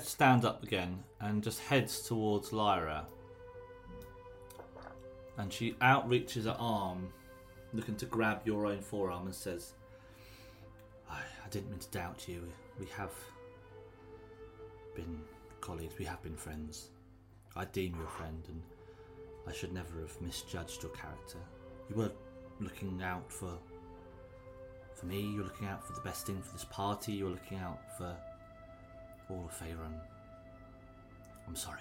stands 0.03 0.45
up 0.45 0.63
again 0.63 1.03
and 1.21 1.43
just 1.43 1.61
heads 1.61 2.03
towards 2.03 2.53
Lyra. 2.53 3.07
And 5.37 5.53
she 5.53 5.73
outreaches 5.75 6.45
her 6.45 6.57
arm, 6.59 7.09
looking 7.73 7.97
to 7.97 8.07
grab 8.07 8.43
your 8.45 8.67
own 8.67 8.81
forearm, 8.81 9.27
and 9.27 9.35
says, 9.35 9.73
I, 11.11 11.19
I 11.45 11.49
didn't 11.51 11.71
mean 11.71 11.81
to 11.81 11.91
doubt 11.91 12.29
you. 12.29 12.43
We 12.79 12.87
have 12.97 13.13
been 14.95 15.21
colleagues, 15.61 15.99
we 15.99 16.05
have 16.05 16.23
been 16.23 16.37
friends. 16.37 16.91
I 17.57 17.65
deem 17.65 17.97
you 17.97 18.05
a 18.05 18.11
friend, 18.11 18.43
and 18.49 18.63
I 19.49 19.53
should 19.53 19.73
never 19.73 20.01
have 20.01 20.21
misjudged 20.21 20.83
your 20.83 20.93
character. 20.93 21.39
You 21.91 21.97
were 21.97 22.13
looking 22.61 23.03
out 23.03 23.31
for 23.31 23.59
for 24.95 25.07
me, 25.07 25.21
you're 25.21 25.45
looking 25.45 25.67
out 25.69 25.87
for 25.87 25.93
the 25.93 26.01
best 26.01 26.27
thing 26.27 26.41
for 26.43 26.53
this 26.53 26.65
party, 26.65 27.13
you're 27.13 27.31
looking 27.31 27.59
out 27.59 27.79
for 27.99 28.15
all 29.31 29.45
of 29.47 29.59
Faerun. 29.59 29.93
I'm 31.47 31.57
sorry. 31.57 31.81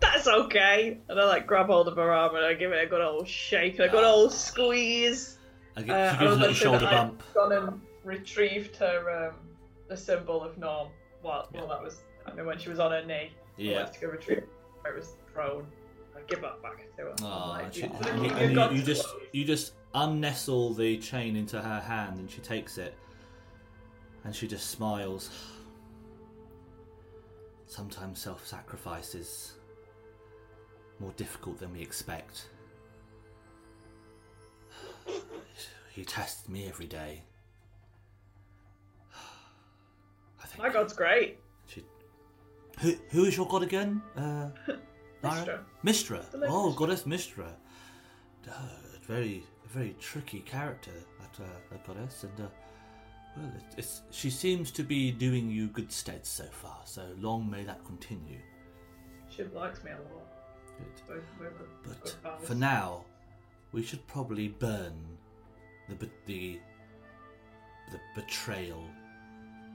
That's 0.00 0.28
okay. 0.28 0.98
And 1.08 1.20
I 1.20 1.24
like 1.24 1.46
grab 1.46 1.66
hold 1.66 1.88
of 1.88 1.96
her 1.96 2.12
arm 2.12 2.36
and 2.36 2.44
I 2.44 2.54
give 2.54 2.72
it 2.72 2.82
a 2.82 2.86
good 2.86 3.00
old 3.02 3.28
shake 3.28 3.74
and 3.78 3.88
a 3.88 3.88
good 3.88 4.04
old 4.04 4.32
squeeze. 4.32 5.38
I 5.76 5.82
gi- 5.82 5.90
Uh, 5.90 6.12
she 6.12 6.16
I 6.16 6.20
gives 6.20 6.36
a 6.36 6.38
little 6.38 6.54
shoulder 6.54 6.86
bump. 6.86 7.22
Gone 7.34 7.52
and 7.52 7.80
retrieved 8.04 8.76
her 8.76 9.28
um, 9.30 9.34
the 9.88 9.96
symbol 9.96 10.42
of 10.42 10.56
Norm. 10.56 10.88
Well, 11.22 11.48
well, 11.52 11.66
that 11.66 11.82
was 11.82 12.00
I 12.26 12.32
mean 12.32 12.46
when 12.46 12.58
she 12.58 12.68
was 12.70 12.78
on 12.78 12.92
her 12.92 13.04
knee. 13.04 13.30
I 13.32 13.32
Yeah. 13.56 13.76
went 13.82 13.94
to 13.94 14.00
go 14.00 14.06
retrieve 14.08 14.38
it 14.84 14.94
was 14.96 15.16
thrown. 15.32 15.66
I 16.16 16.20
give 16.28 16.40
that 16.42 16.62
back 16.62 16.86
to 16.96 17.02
her. 17.02 17.14
Aw, 17.22 17.48
like, 17.50 17.74
she- 17.74 17.80
"You- 17.82 17.90
and 18.06 18.06
you- 18.06 18.12
you, 18.22 18.30
you 18.30 18.36
and 18.36 18.72
you- 18.72 18.78
you 18.78 18.82
just 18.84 19.06
you 19.32 19.44
just 19.44 19.72
unnestle 19.94 20.74
the 20.74 20.98
chain 20.98 21.36
into 21.36 21.60
her 21.60 21.80
hand 21.80 22.18
and 22.18 22.30
she 22.30 22.40
takes 22.40 22.78
it 22.78 22.94
and 24.24 24.34
she 24.34 24.46
just 24.46 24.70
smiles. 24.70 25.30
Sometimes 27.66 28.18
self-sacrifice 28.20 29.14
is 29.14 29.52
more 31.00 31.12
difficult 31.16 31.58
than 31.58 31.72
we 31.72 31.80
expect. 31.80 32.48
He 35.92 36.04
tests 36.04 36.48
me 36.48 36.68
every 36.68 36.86
day. 36.86 37.22
I 40.42 40.46
think. 40.46 40.62
My 40.62 40.68
God's 40.68 40.92
great. 40.92 41.38
She... 41.66 41.82
Who, 42.78 42.94
who 43.10 43.24
is 43.24 43.36
your 43.36 43.48
god 43.48 43.64
again? 43.64 44.00
Uh, 44.16 44.50
Lara? 45.24 45.64
Mystra. 45.84 46.24
Oh, 46.34 46.72
Mystra. 46.72 46.76
goddess 46.76 47.02
Mystra. 47.02 47.48
Uh, 48.48 48.52
very, 49.02 49.42
a 49.68 49.76
very 49.76 49.96
tricky 50.00 50.40
character, 50.40 50.92
that, 51.20 51.44
uh, 51.44 51.48
that 51.70 51.86
goddess, 51.86 52.24
and 52.24 52.46
uh, 52.46 52.48
well, 53.36 53.52
it, 53.56 53.78
it's 53.78 54.02
she 54.10 54.30
seems 54.30 54.70
to 54.72 54.82
be 54.82 55.10
doing 55.10 55.50
you 55.50 55.68
good 55.68 55.92
stead 55.92 56.24
so 56.26 56.44
far. 56.44 56.78
So 56.84 57.02
long 57.20 57.48
may 57.50 57.64
that 57.64 57.84
continue. 57.84 58.38
She 59.28 59.44
likes 59.44 59.84
me 59.84 59.90
a 59.90 59.94
lot. 59.94 60.26
Good. 60.78 61.22
We're, 61.40 61.50
we're 61.50 61.94
But 62.22 62.44
for 62.44 62.54
now, 62.54 63.04
we 63.72 63.82
should 63.82 64.06
probably 64.06 64.48
burn 64.48 64.94
the 65.88 66.08
the 66.26 66.58
the 67.90 68.00
betrayal 68.14 68.84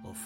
of 0.05 0.17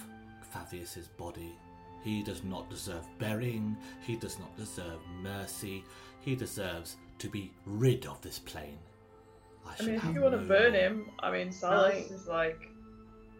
Thavius's 0.53 1.07
body. 1.07 1.55
He 2.03 2.23
does 2.23 2.43
not 2.43 2.69
deserve 2.69 3.05
burying. 3.19 3.75
He 4.01 4.15
does 4.15 4.39
not 4.39 4.55
deserve 4.55 4.99
mercy. 5.21 5.83
He 6.21 6.35
deserves 6.35 6.97
to 7.19 7.29
be 7.29 7.51
rid 7.65 8.05
of 8.05 8.21
this 8.21 8.39
plane. 8.39 8.77
I, 9.67 9.75
I 9.83 9.85
mean, 9.85 9.95
if 9.95 10.03
you 10.05 10.21
want 10.21 10.33
to 10.39 10.45
burn 10.45 10.73
him, 10.73 11.09
I 11.19 11.31
mean, 11.31 11.51
Salus 11.51 11.93
Right. 11.93 12.11
is 12.11 12.27
like, 12.27 12.69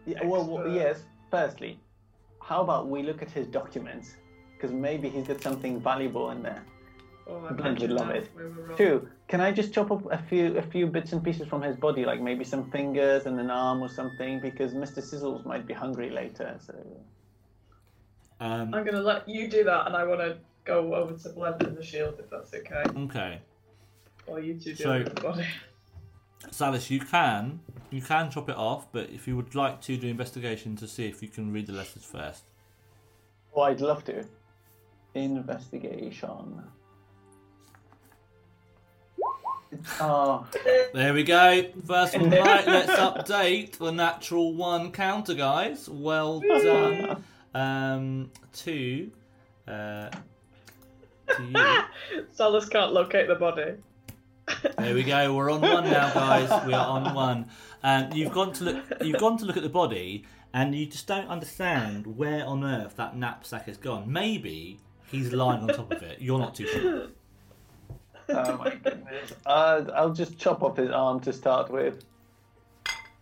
Yeah, 0.06 0.24
well, 0.24 0.44
well, 0.46 0.68
yes. 0.68 1.02
Firstly, 1.30 1.78
how 2.42 2.60
about 2.62 2.88
we 2.88 3.02
look 3.02 3.22
at 3.22 3.30
his 3.30 3.46
documents? 3.46 4.14
Because 4.54 4.72
maybe 4.72 5.08
he's 5.08 5.26
got 5.28 5.40
something 5.42 5.80
valuable 5.80 6.30
in 6.30 6.42
there. 6.42 6.62
oh, 7.28 7.46
I 7.46 7.52
would 7.52 7.90
love 7.90 8.10
it. 8.10 8.30
we 8.36 8.44
were 8.44 8.50
wrong. 8.50 8.76
Two, 8.78 9.08
can 9.28 9.40
I 9.40 9.52
just 9.52 9.72
chop 9.74 9.90
up 9.90 10.10
a 10.10 10.16
few 10.18 10.56
a 10.56 10.62
few 10.62 10.86
bits 10.86 11.12
and 11.12 11.22
pieces 11.22 11.46
from 11.46 11.60
his 11.62 11.76
body, 11.76 12.04
like 12.06 12.20
maybe 12.22 12.44
some 12.44 12.70
fingers 12.70 13.26
and 13.26 13.38
an 13.38 13.50
arm 13.50 13.82
or 13.82 13.88
something, 13.88 14.40
because 14.40 14.72
Mr. 14.72 15.00
Sizzles 15.02 15.44
might 15.44 15.66
be 15.66 15.74
hungry 15.74 16.08
later. 16.10 16.56
So 16.66 16.74
Um, 18.40 18.72
I'm 18.74 18.84
gonna 18.84 19.02
let 19.02 19.28
you 19.28 19.48
do 19.48 19.64
that, 19.64 19.86
and 19.86 19.94
I 19.96 20.04
want 20.04 20.20
to 20.20 20.38
go 20.64 20.94
over 20.94 21.14
to 21.16 21.28
Blent 21.30 21.62
in 21.62 21.74
the 21.74 21.82
shield 21.82 22.14
if 22.18 22.30
that's 22.30 22.54
okay. 22.54 22.84
okay, 22.96 23.40
While 24.26 24.40
you 24.40 24.54
two 24.54 24.74
do 24.74 24.82
So- 24.84 24.92
it 24.92 25.04
with 25.04 25.14
the 25.16 25.20
body. 25.22 25.46
Salus, 26.50 26.90
you 26.90 27.00
can 27.00 27.60
you 27.90 28.02
can 28.02 28.30
chop 28.30 28.48
it 28.48 28.56
off, 28.56 28.86
but 28.92 29.10
if 29.10 29.26
you 29.26 29.36
would 29.36 29.54
like 29.54 29.80
to 29.82 29.96
do 29.96 30.08
investigation 30.08 30.76
to 30.76 30.86
see 30.86 31.06
if 31.06 31.22
you 31.22 31.28
can 31.28 31.52
read 31.52 31.66
the 31.66 31.72
letters 31.72 32.04
first. 32.04 32.44
oh, 33.54 33.62
I'd 33.62 33.80
love 33.80 34.04
to. 34.04 34.24
Investigation. 35.14 36.62
Oh, 40.00 40.46
There 40.94 41.12
we 41.12 41.24
go. 41.24 41.64
First 41.86 42.18
one 42.18 42.30
right. 42.30 42.66
Let's 42.66 42.92
update 42.92 43.72
the 43.78 43.90
natural 43.90 44.54
one 44.54 44.92
counter, 44.92 45.34
guys. 45.34 45.88
Well 45.88 46.40
done. 46.40 47.22
Um, 47.54 48.30
two. 48.52 49.10
Uh, 49.66 50.10
to 51.28 51.42
you. 51.42 52.24
Salus 52.32 52.68
can't 52.68 52.92
locate 52.92 53.28
the 53.28 53.34
body. 53.34 53.74
There 54.78 54.94
we 54.94 55.02
go. 55.02 55.34
We're 55.34 55.50
on 55.50 55.60
one 55.60 55.84
now, 55.84 56.12
guys. 56.12 56.66
We 56.66 56.72
are 56.72 56.86
on 56.86 57.14
one. 57.14 57.48
Um, 57.82 58.10
you've 58.12 58.32
gone 58.32 58.52
to 58.54 58.64
look. 58.64 58.84
You've 59.02 59.20
gone 59.20 59.36
to 59.38 59.44
look 59.44 59.56
at 59.56 59.62
the 59.62 59.68
body, 59.68 60.24
and 60.54 60.74
you 60.74 60.86
just 60.86 61.06
don't 61.06 61.28
understand 61.28 62.06
where 62.16 62.44
on 62.46 62.64
earth 62.64 62.96
that 62.96 63.16
knapsack 63.16 63.66
has 63.66 63.76
gone. 63.76 64.10
Maybe 64.10 64.78
he's 65.10 65.32
lying 65.32 65.62
on 65.62 65.68
top 65.68 65.92
of 65.92 66.02
it. 66.02 66.20
You're 66.20 66.38
not 66.38 66.54
too 66.54 66.66
sure. 66.66 67.06
oh 68.30 68.56
my 68.58 68.74
goodness. 68.74 69.32
Uh, 69.46 69.84
I'll 69.94 70.12
just 70.12 70.38
chop 70.38 70.62
off 70.62 70.76
his 70.76 70.90
arm 70.90 71.20
to 71.20 71.32
start 71.32 71.70
with. 71.70 72.04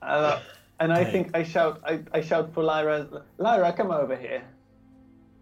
Uh, 0.03 0.41
and 0.79 0.93
I 0.93 1.01
Okay. 1.03 1.11
think 1.13 1.31
I 1.37 1.43
shout. 1.43 1.81
I, 1.85 2.01
I 2.13 2.21
shout 2.21 2.53
for 2.55 2.63
Lyra. 2.63 3.23
Lyra, 3.39 3.73
come 3.73 3.91
over 3.91 4.15
here. 4.17 4.43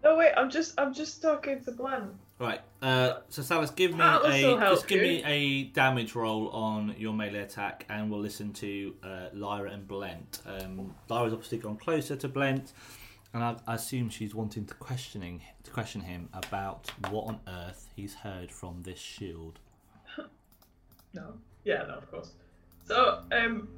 No 0.03 0.17
wait, 0.17 0.33
I'm 0.37 0.49
just 0.49 0.79
I'm 0.79 0.93
just 0.93 1.21
talking 1.21 1.63
to 1.65 1.71
Glenn. 1.71 2.11
Right. 2.37 2.59
Uh, 2.81 3.19
so 3.29 3.41
Salus, 3.41 3.69
give 3.71 3.91
me 3.91 3.97
That'll 3.99 4.27
a 4.29 4.41
just 4.59 4.87
give 4.87 5.01
you. 5.01 5.07
me 5.07 5.23
a 5.23 5.63
damage 5.65 6.15
roll 6.15 6.49
on 6.49 6.93
your 6.97 7.13
melee 7.13 7.39
attack, 7.39 7.85
and 7.89 8.11
we'll 8.11 8.19
listen 8.19 8.51
to 8.53 8.93
uh, 9.03 9.27
Lyra 9.33 9.71
and 9.71 9.87
Blent. 9.87 10.41
Um, 10.45 10.93
Lyra's 11.07 11.31
obviously 11.33 11.59
gone 11.59 11.77
closer 11.77 12.15
to 12.17 12.27
Blent, 12.27 12.73
and 13.33 13.41
I, 13.41 13.55
I 13.65 13.75
assume 13.75 14.09
she's 14.09 14.35
wanting 14.35 14.65
to 14.65 14.73
questioning 14.75 15.41
to 15.63 15.71
question 15.71 16.01
him 16.01 16.27
about 16.33 16.91
what 17.09 17.25
on 17.27 17.39
earth 17.47 17.87
he's 17.95 18.13
heard 18.15 18.51
from 18.51 18.83
this 18.83 18.99
shield. 18.99 19.59
No. 21.13 21.33
Yeah, 21.63 21.83
no, 21.87 21.93
of 21.95 22.11
course. 22.11 22.33
So, 22.83 23.21
um, 23.31 23.69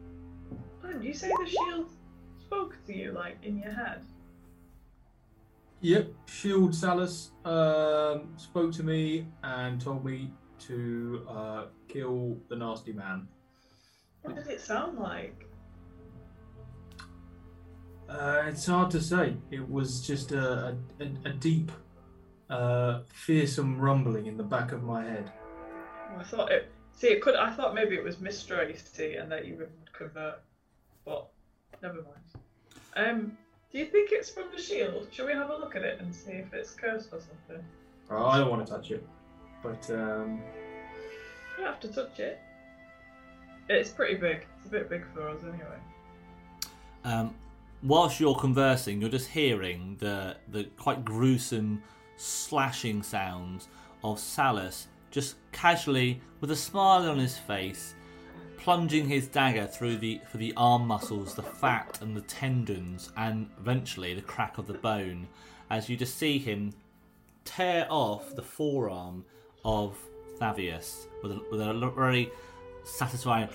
you 1.00 1.14
say 1.14 1.30
the 1.30 1.48
shield 1.48 1.92
spoke 2.40 2.76
to 2.88 2.94
you 2.96 3.12
like 3.12 3.38
in 3.44 3.60
your 3.60 3.72
head. 3.72 4.02
Yep, 5.82 6.12
Shield 6.26 6.74
Salus 6.74 7.32
um, 7.46 8.34
spoke 8.36 8.72
to 8.74 8.84
me 8.84 9.28
and 9.44 9.80
told 9.80 10.04
me 10.04 10.32
to 10.60 11.26
uh, 11.30 11.66
kill 11.88 12.38
the 12.50 12.56
nasty 12.56 12.94
man. 12.94 13.28
What 14.24 14.36
did 14.36 14.48
it 14.48 14.60
sound 14.60 14.98
like? 14.98 15.46
Uh, 18.10 18.44
it's 18.48 18.66
hard 18.66 18.90
to 18.92 19.02
say. 19.02 19.36
It 19.52 19.70
was 19.70 20.06
just 20.06 20.32
a, 20.32 20.76
a, 21.00 21.04
a 21.26 21.34
deep, 21.34 21.72
uh, 22.50 23.02
fearsome 23.14 23.80
rumbling 23.80 24.26
in 24.26 24.36
the 24.38 24.44
back 24.44 24.72
of 24.72 24.84
my 24.84 25.04
head. 25.04 25.32
I 26.18 26.24
thought 26.24 26.52
it. 26.52 26.72
See, 26.94 27.08
it 27.08 27.22
could. 27.22 27.36
I 27.36 27.52
thought 27.52 27.76
maybe 27.76 27.96
it 27.96 28.04
was 28.04 28.16
Mystra, 28.16 28.68
you 28.68 28.76
see, 28.76 29.16
and 29.16 29.32
that 29.32 29.46
you 29.46 29.58
would 29.58 29.70
convert. 29.94 30.42
But 31.06 31.28
never 31.84 31.96
mind. 31.96 32.16
Um, 32.96 33.38
do 33.78 33.84
you 33.84 33.90
think 33.92 34.10
it's 34.12 34.28
from 34.28 34.46
the 34.52 34.60
shield? 34.60 35.08
Shall 35.12 35.28
we 35.28 35.34
have 35.34 35.52
a 35.52 35.56
look 35.56 35.76
at 35.76 35.84
it 35.84 36.00
and 36.00 36.14
see 36.14 36.32
if 36.32 36.52
it's 36.52 36.72
cursed 36.72 37.10
or 37.14 37.20
something? 37.20 37.64
Oh, 38.10 38.26
I 38.26 38.40
don't 38.40 38.50
want 38.50 38.66
to 38.66 38.74
touch 38.74 38.90
it, 38.90 39.08
but 39.62 39.88
um, 39.92 40.42
You 41.56 41.64
don't 41.64 41.66
have 41.68 41.80
to 41.82 41.88
touch 41.88 42.20
it. 42.20 42.40
It's 43.70 43.92
pretty 43.92 44.16
big. 44.16 44.48
It's 44.58 44.66
a 44.66 44.72
bit 44.72 44.90
big 44.90 45.06
for 45.14 45.30
us 45.30 45.42
anyway. 45.44 45.78
Um, 47.04 47.36
whilst 47.84 48.20
you're 48.20 48.34
conversing, 48.34 49.00
you're 49.00 49.12
just 49.12 49.30
hearing 49.30 49.96
the 50.00 50.38
the 50.48 50.64
quite 50.80 51.06
gruesome 51.06 51.84
slashing 52.16 53.04
sounds 53.04 53.68
of 54.04 54.18
Salus 54.18 54.88
just 55.12 55.36
casually, 55.52 56.20
with 56.42 56.50
a 56.50 56.56
smile 56.56 57.08
on 57.08 57.20
his 57.20 57.38
face, 57.38 57.94
plunging 58.58 59.08
his 59.08 59.28
dagger 59.28 59.68
through 59.68 59.98
the 59.98 60.20
for 60.30 60.38
the 60.38 60.54
arm 60.58 60.88
muscles, 60.88 61.36
the 61.36 61.44
fat 61.44 62.00
and 62.02 62.16
the 62.16 62.22
tendons, 62.22 63.12
and 63.16 63.50
eventually 63.60 64.14
the 64.14 64.22
crack 64.22 64.58
of 64.58 64.68
the 64.68 64.74
bone, 64.74 65.28
as 65.70 65.90
you 65.90 65.96
just 65.96 66.18
see 66.18 66.38
him 66.38 66.74
tear 67.46 67.88
off 67.90 68.36
the 68.36 68.42
forearm 68.42 69.24
of 69.64 69.98
Thavius 70.40 71.08
with 71.24 71.32
a, 71.32 71.42
with 71.50 71.62
a 71.62 71.92
very 71.96 72.30
satisfying 72.84 73.50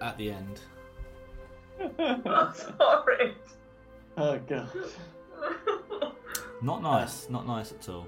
at 0.00 0.16
the 0.18 0.32
end. 0.32 0.60
I'm 1.98 2.54
sorry. 2.78 3.34
Oh 4.16 4.38
god. 4.38 4.68
Not 6.62 6.82
nice, 6.82 7.28
not 7.28 7.46
nice 7.46 7.72
at 7.72 7.88
all. 7.88 8.06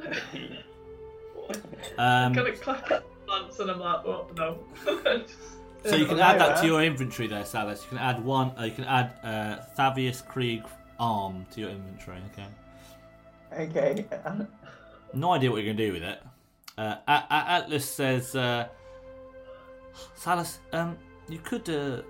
Oh, 0.00 0.12
Um, 1.98 2.34
Can 2.34 2.46
it 2.46 2.60
clap 2.60 2.90
it 2.90 3.04
once 3.26 3.58
and 3.58 3.70
I'm 3.70 3.80
like, 3.80 4.04
oh 4.06 4.26
no. 4.36 4.58
so 5.84 5.96
you 5.96 6.06
can 6.06 6.18
add 6.20 6.38
that 6.40 6.60
to 6.60 6.66
your 6.66 6.82
inventory 6.82 7.28
there, 7.28 7.44
Salus. 7.44 7.82
You 7.84 7.88
can 7.90 7.98
add 7.98 8.24
one. 8.24 8.52
Uh, 8.58 8.64
you 8.64 8.72
can 8.72 8.84
add 8.84 9.14
uh, 9.22 9.58
Thavius 9.78 10.24
Kreeg 10.26 10.64
arm 11.00 11.46
to 11.52 11.60
your 11.60 11.70
inventory. 11.70 12.18
Okay. 12.32 12.46
Okay. 13.52 14.06
No 15.14 15.32
idea 15.32 15.50
what 15.50 15.62
you're 15.62 15.72
gonna 15.74 15.86
do 15.86 15.92
with 15.92 16.02
it. 16.02 16.22
uh, 16.76 16.96
A- 17.08 17.24
A- 17.30 17.50
Atlas 17.62 17.88
says, 17.90 18.34
uh, 18.36 18.68
Salus, 20.14 20.58
um, 20.72 20.96
you 21.28 21.38
could, 21.38 21.68
uh, 21.68 22.02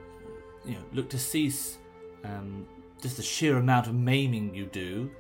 you 0.65 0.73
know, 0.75 0.83
look 0.93 1.09
to 1.11 1.19
cease 1.19 1.79
um, 2.25 2.67
just 3.01 3.17
the 3.17 3.23
sheer 3.23 3.57
amount 3.59 3.87
of 3.87 3.95
maiming 3.95 4.55
you 4.55 4.67
do. 4.67 5.11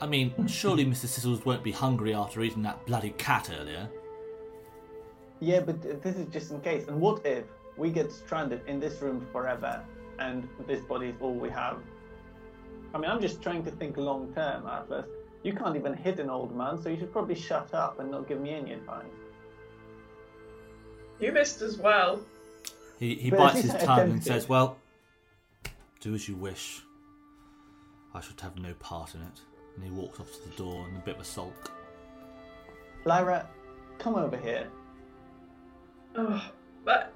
I 0.00 0.06
mean, 0.06 0.46
surely 0.46 0.84
Mr. 0.84 1.06
Sizzles 1.06 1.44
won't 1.44 1.62
be 1.62 1.72
hungry 1.72 2.14
after 2.14 2.42
eating 2.42 2.62
that 2.62 2.84
bloody 2.84 3.10
cat 3.10 3.50
earlier. 3.58 3.88
Yeah, 5.40 5.60
but 5.60 6.02
this 6.02 6.16
is 6.16 6.28
just 6.28 6.50
in 6.50 6.60
case. 6.60 6.86
And 6.88 7.00
what 7.00 7.24
if 7.24 7.44
we 7.76 7.90
get 7.90 8.12
stranded 8.12 8.60
in 8.66 8.78
this 8.78 9.00
room 9.00 9.26
forever 9.32 9.82
and 10.18 10.48
this 10.66 10.80
body 10.80 11.08
is 11.08 11.16
all 11.20 11.34
we 11.34 11.50
have? 11.50 11.78
I 12.94 12.98
mean, 12.98 13.10
I'm 13.10 13.20
just 13.20 13.42
trying 13.42 13.64
to 13.64 13.70
think 13.70 13.96
long 13.96 14.32
term, 14.34 14.66
Atlas. 14.66 15.06
You 15.42 15.52
can't 15.52 15.76
even 15.76 15.94
hit 15.94 16.18
an 16.18 16.30
old 16.30 16.56
man, 16.56 16.80
so 16.82 16.88
you 16.88 16.98
should 16.98 17.12
probably 17.12 17.34
shut 17.34 17.72
up 17.72 18.00
and 18.00 18.10
not 18.10 18.28
give 18.28 18.40
me 18.40 18.54
any 18.54 18.72
advice. 18.72 19.04
You 21.20 21.32
missed 21.32 21.62
as 21.62 21.78
well. 21.78 22.20
He, 22.98 23.14
he 23.14 23.30
But 23.30 23.38
bites 23.38 23.60
his 23.60 23.74
tongue 23.82 24.10
and 24.10 24.24
says, 24.24 24.48
Well, 24.48 24.76
do 26.00 26.14
as 26.14 26.28
you 26.28 26.36
wish. 26.36 26.82
I 28.14 28.20
should 28.20 28.40
have 28.40 28.58
no 28.58 28.72
part 28.74 29.14
in 29.14 29.22
it. 29.22 29.40
And 29.76 29.84
he 29.84 29.90
walks 29.90 30.18
off 30.20 30.32
to 30.32 30.48
the 30.48 30.56
door 30.56 30.86
in 30.88 30.96
a 30.96 31.00
bit 31.00 31.16
of 31.16 31.20
a 31.20 31.24
sulk. 31.24 31.70
Lyra, 33.04 33.48
come 33.98 34.14
over 34.16 34.36
here. 34.36 34.66
Oh, 36.16 36.42
but 36.84 37.12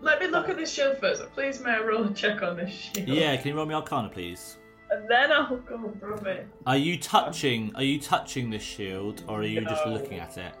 let 0.00 0.20
me 0.20 0.26
look 0.26 0.48
at 0.48 0.56
this 0.56 0.72
shield 0.72 0.98
first. 0.98 1.22
Please, 1.34 1.60
may 1.60 1.72
I 1.72 1.80
roll 1.80 2.04
a 2.04 2.14
check 2.14 2.42
on 2.42 2.56
this 2.56 2.70
shield? 2.72 3.08
Yeah, 3.08 3.36
can 3.36 3.48
you 3.48 3.56
roll 3.56 3.66
me 3.66 3.74
Arcana, 3.74 4.08
please? 4.08 4.56
And 4.90 5.08
then 5.08 5.30
I'll 5.30 5.56
go 5.58 5.92
from 6.00 6.26
it. 6.26 6.48
Are 6.66 6.78
you 6.78 6.98
touching? 6.98 7.72
Are 7.74 7.82
you 7.82 8.00
touching 8.00 8.48
this 8.48 8.62
shield, 8.62 9.22
or 9.28 9.40
are 9.40 9.44
you 9.44 9.60
just 9.60 9.86
looking 9.86 10.18
at 10.18 10.38
it? 10.38 10.54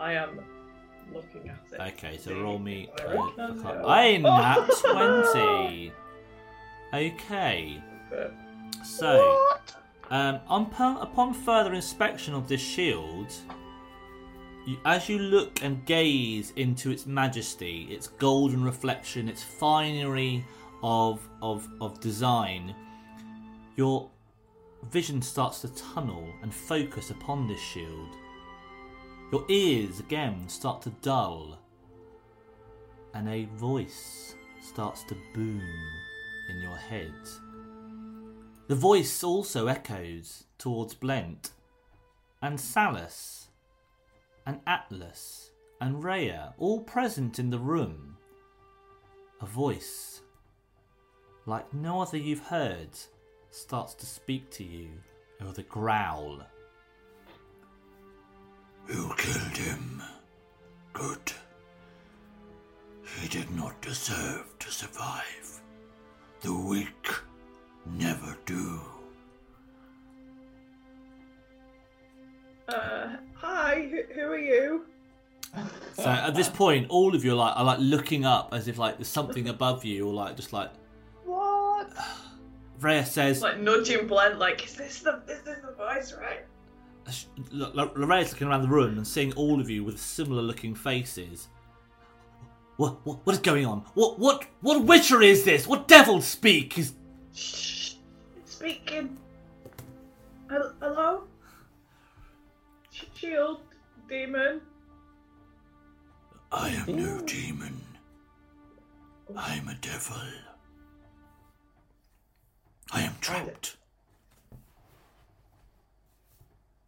I 0.00 0.14
am 0.14 0.40
looking 1.14 1.48
at 1.48 1.60
it. 1.72 1.80
Okay, 1.94 2.16
so 2.18 2.34
roll 2.42 2.58
me. 2.58 2.90
I 2.98 3.02
Uh, 3.04 3.26
reckon 3.26 3.40
Arcana. 3.64 4.18
no. 4.18 4.36
Nat 4.38 4.70
twenty. 5.32 5.92
Okay, 6.92 7.80
But 8.10 8.34
so 8.84 9.46
um, 10.10 10.40
upon, 10.48 10.96
upon 10.98 11.32
further 11.32 11.72
inspection 11.74 12.34
of 12.34 12.48
this 12.48 12.60
shield, 12.60 13.32
you, 14.66 14.76
as 14.84 15.08
you 15.08 15.18
look 15.18 15.62
and 15.62 15.84
gaze 15.86 16.52
into 16.56 16.90
its 16.90 17.06
majesty, 17.06 17.88
its 17.90 18.08
golden 18.08 18.62
reflection, 18.62 19.28
its 19.28 19.42
finery 19.42 20.44
of 20.82 21.28
of 21.42 21.68
of 21.80 22.00
design, 22.00 22.74
your 23.76 24.10
vision 24.90 25.22
starts 25.22 25.60
to 25.60 25.68
tunnel 25.74 26.28
and 26.42 26.52
focus 26.52 27.10
upon 27.10 27.46
this 27.46 27.60
shield. 27.60 28.08
Your 29.32 29.44
ears 29.48 30.00
again 30.00 30.48
start 30.48 30.82
to 30.82 30.90
dull, 31.02 31.58
and 33.14 33.28
a 33.28 33.44
voice 33.56 34.34
starts 34.60 35.04
to 35.04 35.16
boom 35.34 35.62
in 36.50 36.60
your 36.60 36.76
head. 36.76 37.14
The 38.70 38.76
voice 38.76 39.24
also 39.24 39.66
echoes 39.66 40.44
towards 40.56 40.94
Blent, 40.94 41.50
and 42.40 42.60
Salus, 42.60 43.48
and 44.46 44.60
Atlas, 44.64 45.50
and 45.80 46.04
Rhea, 46.04 46.54
all 46.56 46.78
present 46.78 47.40
in 47.40 47.50
the 47.50 47.58
room. 47.58 48.16
A 49.40 49.46
voice, 49.46 50.20
like 51.46 51.74
no 51.74 52.00
other 52.00 52.16
you've 52.16 52.46
heard, 52.46 52.90
starts 53.50 53.92
to 53.94 54.06
speak 54.06 54.48
to 54.52 54.62
you 54.62 54.90
oh, 55.40 55.46
with 55.46 55.58
a 55.58 55.64
growl. 55.64 56.40
You 58.88 59.12
killed 59.16 59.56
him. 59.56 60.00
Good. 60.92 61.32
He 63.20 63.26
did 63.26 63.50
not 63.50 63.82
deserve 63.82 64.46
to 64.60 64.70
survive. 64.70 65.60
The 66.42 66.54
weak 66.54 67.08
never 67.86 68.36
do. 68.46 68.80
uh, 72.68 73.16
hi, 73.34 73.88
who, 73.90 74.02
who 74.14 74.26
are 74.28 74.38
you? 74.38 74.86
So 75.94 76.04
at 76.04 76.34
this 76.34 76.48
point, 76.48 76.86
all 76.88 77.14
of 77.14 77.24
you 77.24 77.32
are 77.32 77.36
like 77.36 77.56
are 77.56 77.64
like 77.64 77.78
looking 77.80 78.24
up 78.24 78.54
as 78.54 78.68
if 78.68 78.78
like 78.78 78.96
there's 78.98 79.08
something 79.08 79.48
above 79.48 79.84
you, 79.84 80.06
or 80.06 80.14
like 80.14 80.36
just 80.36 80.52
like 80.52 80.70
What? 81.24 81.90
Rhea 82.78 83.04
says. 83.04 83.42
Like 83.42 83.58
nudging 83.60 84.06
Blent, 84.06 84.38
like, 84.38 84.64
is 84.64 84.74
this 84.74 85.00
the 85.00 85.20
is 85.28 85.42
this 85.42 85.58
the 85.64 85.72
voice, 85.72 86.14
right? 86.18 86.46
L- 87.52 87.72
L- 87.78 87.92
Lorraine's 87.96 88.30
looking 88.32 88.46
around 88.46 88.62
the 88.62 88.68
room 88.68 88.96
and 88.96 89.06
seeing 89.06 89.32
all 89.32 89.60
of 89.60 89.68
you 89.68 89.82
with 89.82 89.98
similar 90.00 90.42
looking 90.42 90.74
faces. 90.74 91.48
What, 92.76 93.04
what, 93.04 93.18
what 93.26 93.32
is 93.32 93.40
going 93.40 93.66
on? 93.66 93.84
What, 93.94 94.18
what, 94.18 94.46
what 94.60 94.84
witchery 94.84 95.28
is 95.28 95.44
this? 95.44 95.66
What 95.66 95.88
devil 95.88 96.22
speak 96.22 96.78
is? 96.78 96.94
Shh, 97.34 97.94
speaking. 98.44 99.16
Hello, 100.48 101.24
Sh- 102.90 103.04
shield 103.14 103.60
demon. 104.08 104.60
I 106.52 106.70
am 106.70 106.96
no 106.96 107.20
demon. 107.20 107.80
I 109.36 109.54
am 109.54 109.68
a 109.68 109.74
devil. 109.76 110.16
I 112.92 113.02
am 113.02 113.14
trapped. 113.20 113.76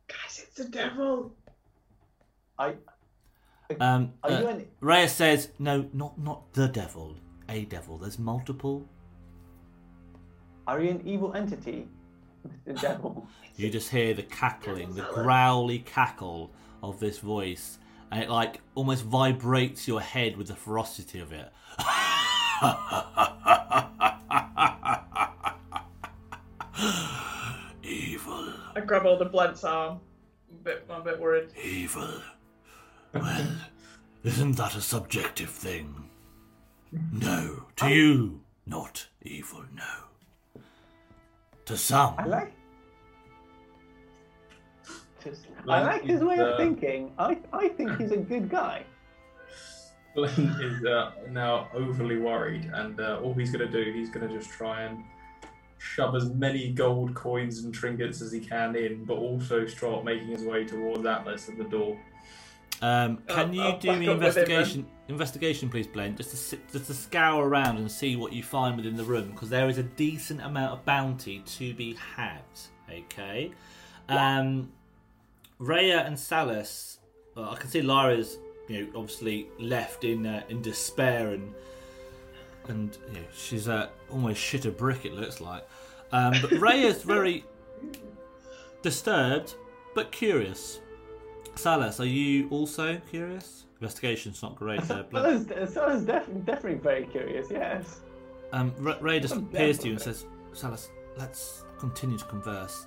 Guys, 0.08 0.42
it's 0.44 0.56
the 0.56 0.64
devil. 0.64 1.32
I. 2.58 2.74
Um, 3.80 4.12
Are 4.24 4.30
you 4.30 4.36
uh, 4.36 4.50
an? 4.50 4.66
Rhea 4.80 5.08
says, 5.08 5.48
"No, 5.58 5.88
not 5.92 6.18
not 6.18 6.52
the 6.52 6.66
devil. 6.66 7.16
A 7.48 7.64
devil. 7.64 7.98
There's 7.98 8.18
multiple. 8.18 8.88
Are 10.66 10.80
you 10.80 10.90
an 10.90 11.02
evil 11.04 11.34
entity, 11.34 11.88
Mr. 12.66 12.80
Devil? 12.80 13.26
You 13.56 13.68
just 13.70 13.90
hear 13.90 14.14
the 14.14 14.22
cackling, 14.22 14.94
the 14.94 15.02
growly 15.12 15.80
cackle 15.80 16.52
of 16.82 17.00
this 17.00 17.18
voice, 17.18 17.78
and 18.10 18.22
it 18.22 18.30
like 18.30 18.60
almost 18.74 19.04
vibrates 19.04 19.86
your 19.88 20.00
head 20.00 20.36
with 20.36 20.48
the 20.48 20.54
ferocity 20.54 21.18
of 21.20 21.32
it. 21.32 21.52
Evil, 27.82 28.52
I 28.76 28.80
grab 28.80 29.02
hold 29.02 29.20
of 29.22 29.32
Blent's 29.32 29.64
arm. 29.64 30.00
I'm 30.50 30.56
a 30.56 30.62
bit, 30.62 30.86
I'm 30.88 31.00
a 31.00 31.04
bit 31.04 31.20
worried. 31.20 31.48
evil. 31.62 32.08
Well, 33.12 33.46
isn't 34.24 34.52
that 34.52 34.76
a 34.76 34.80
subjective 34.80 35.50
thing? 35.50 36.08
No, 37.12 37.64
to 37.76 37.88
you, 37.88 38.40
not 38.64 39.08
evil, 39.22 39.64
no. 39.74 39.82
To 41.66 41.76
some, 41.76 42.14
I 42.18 42.26
like. 42.26 42.52
Just, 45.22 45.46
I 45.60 45.64
Like, 45.64 45.86
like 45.86 46.02
his 46.04 46.22
way 46.22 46.38
uh, 46.38 46.46
of 46.46 46.56
thinking. 46.58 47.12
I, 47.18 47.38
I 47.52 47.68
think 47.68 47.96
he's 47.98 48.10
a 48.10 48.16
good 48.16 48.48
guy. 48.50 48.84
Glenn 50.14 50.56
is 50.60 50.84
uh, 50.84 51.12
now 51.30 51.68
overly 51.72 52.18
worried, 52.18 52.70
and 52.74 53.00
uh, 53.00 53.20
all 53.22 53.32
he's 53.32 53.50
going 53.52 53.70
to 53.70 53.84
do, 53.84 53.92
he's 53.92 54.10
going 54.10 54.28
to 54.28 54.36
just 54.36 54.50
try 54.50 54.82
and 54.82 55.04
shove 55.78 56.14
as 56.14 56.28
many 56.30 56.70
gold 56.72 57.14
coins 57.14 57.60
and 57.64 57.72
trinkets 57.72 58.20
as 58.20 58.30
he 58.32 58.40
can 58.40 58.76
in, 58.76 59.04
but 59.04 59.14
also 59.14 59.66
start 59.66 60.04
making 60.04 60.28
his 60.28 60.42
way 60.44 60.64
towards 60.64 61.06
Atlas 61.06 61.48
at 61.48 61.56
the 61.56 61.64
door. 61.64 61.98
Um, 62.82 63.18
can 63.28 63.48
I'll- 63.48 63.54
you 63.54 63.62
I'll 63.62 63.78
do 63.78 63.88
back 63.88 63.98
me 64.00 64.06
him 64.06 64.12
investigation? 64.12 64.86
Investigation, 65.12 65.68
please, 65.68 65.86
Blaine. 65.86 66.16
Just 66.16 66.30
to 66.30 66.36
sit, 66.36 66.72
just 66.72 66.86
to 66.86 66.94
scour 66.94 67.46
around 67.46 67.76
and 67.76 67.90
see 67.90 68.16
what 68.16 68.32
you 68.32 68.42
find 68.42 68.76
within 68.76 68.96
the 68.96 69.04
room, 69.04 69.30
because 69.30 69.50
there 69.50 69.68
is 69.68 69.78
a 69.78 69.82
decent 69.82 70.40
amount 70.42 70.72
of 70.72 70.84
bounty 70.84 71.40
to 71.40 71.74
be 71.74 71.94
had. 72.16 72.42
Okay. 72.90 73.52
Um, 74.08 74.72
Rhea 75.58 76.04
and 76.04 76.18
Salus. 76.18 76.98
Well, 77.34 77.50
I 77.50 77.56
can 77.56 77.70
see 77.70 77.82
Lyra's, 77.82 78.38
you 78.68 78.82
know, 78.82 78.88
obviously 79.00 79.48
left 79.58 80.04
in 80.04 80.26
uh, 80.26 80.42
in 80.48 80.62
despair 80.62 81.30
and 81.30 81.54
and 82.68 82.96
you 83.08 83.14
know, 83.14 83.26
she's 83.34 83.68
uh, 83.68 83.88
almost 84.10 84.40
shit 84.40 84.64
a 84.64 84.70
brick. 84.70 85.04
It 85.04 85.14
looks 85.14 85.40
like. 85.40 85.66
Um, 86.12 86.34
but 86.42 86.52
Rhea's 86.52 87.02
very 87.04 87.44
disturbed 88.82 89.54
but 89.94 90.10
curious. 90.12 90.80
Salus, 91.54 92.00
are 92.00 92.06
you 92.06 92.48
also 92.48 93.00
curious? 93.10 93.66
Investigation's 93.82 94.40
not 94.44 94.54
great 94.54 94.80
there. 94.82 95.04
Someone's, 95.10 95.74
someone's 95.74 96.06
definitely, 96.06 96.42
definitely 96.42 96.78
very 96.78 97.04
curious, 97.04 97.48
yes. 97.50 97.98
Um, 98.52 98.72
R- 98.86 98.96
Ray 99.00 99.18
just 99.18 99.34
I'm 99.34 99.42
appears 99.42 99.78
to 99.78 99.88
you 99.88 99.94
and 99.94 100.00
says, 100.00 100.24
Salus, 100.52 100.88
let's 101.16 101.64
continue 101.80 102.16
to 102.16 102.24
converse. 102.26 102.86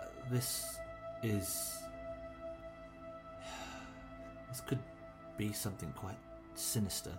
Uh, 0.00 0.04
this 0.30 0.78
is. 1.24 1.78
This 4.48 4.60
could 4.60 4.78
be 5.36 5.52
something 5.52 5.92
quite 5.96 6.14
sinister. 6.54 7.18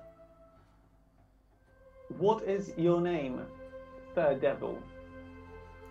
What 2.17 2.43
is 2.43 2.71
your 2.77 3.01
name, 3.01 3.41
Sir 4.15 4.35
Devil? 4.35 4.79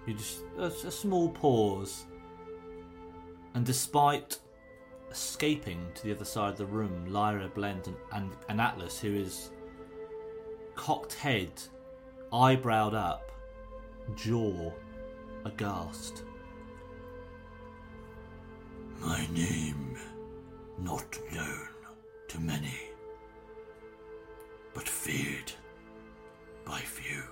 You 0.06 0.14
just. 0.14 0.38
A, 0.56 0.68
a 0.88 0.90
small 0.90 1.28
pause. 1.28 2.06
And 3.52 3.66
despite 3.66 4.38
escaping 5.10 5.86
to 5.94 6.02
the 6.04 6.12
other 6.12 6.24
side 6.24 6.52
of 6.52 6.58
the 6.58 6.66
room, 6.66 7.06
Lyra, 7.10 7.48
Blent, 7.48 7.86
and, 7.86 7.96
and, 8.12 8.30
and 8.48 8.60
Atlas, 8.60 9.00
who 9.00 9.14
is 9.14 9.50
cocked 10.74 11.14
head, 11.14 11.50
eyebrowed 12.32 12.94
up, 12.94 13.30
jaw 14.14 14.72
aghast. 15.44 16.22
My 19.00 19.26
name 19.32 19.96
not 20.78 21.18
known 21.32 21.68
to 22.28 22.40
many, 22.40 22.78
but 24.74 24.88
feared 24.88 25.52
by 26.64 26.78
few. 26.78 27.22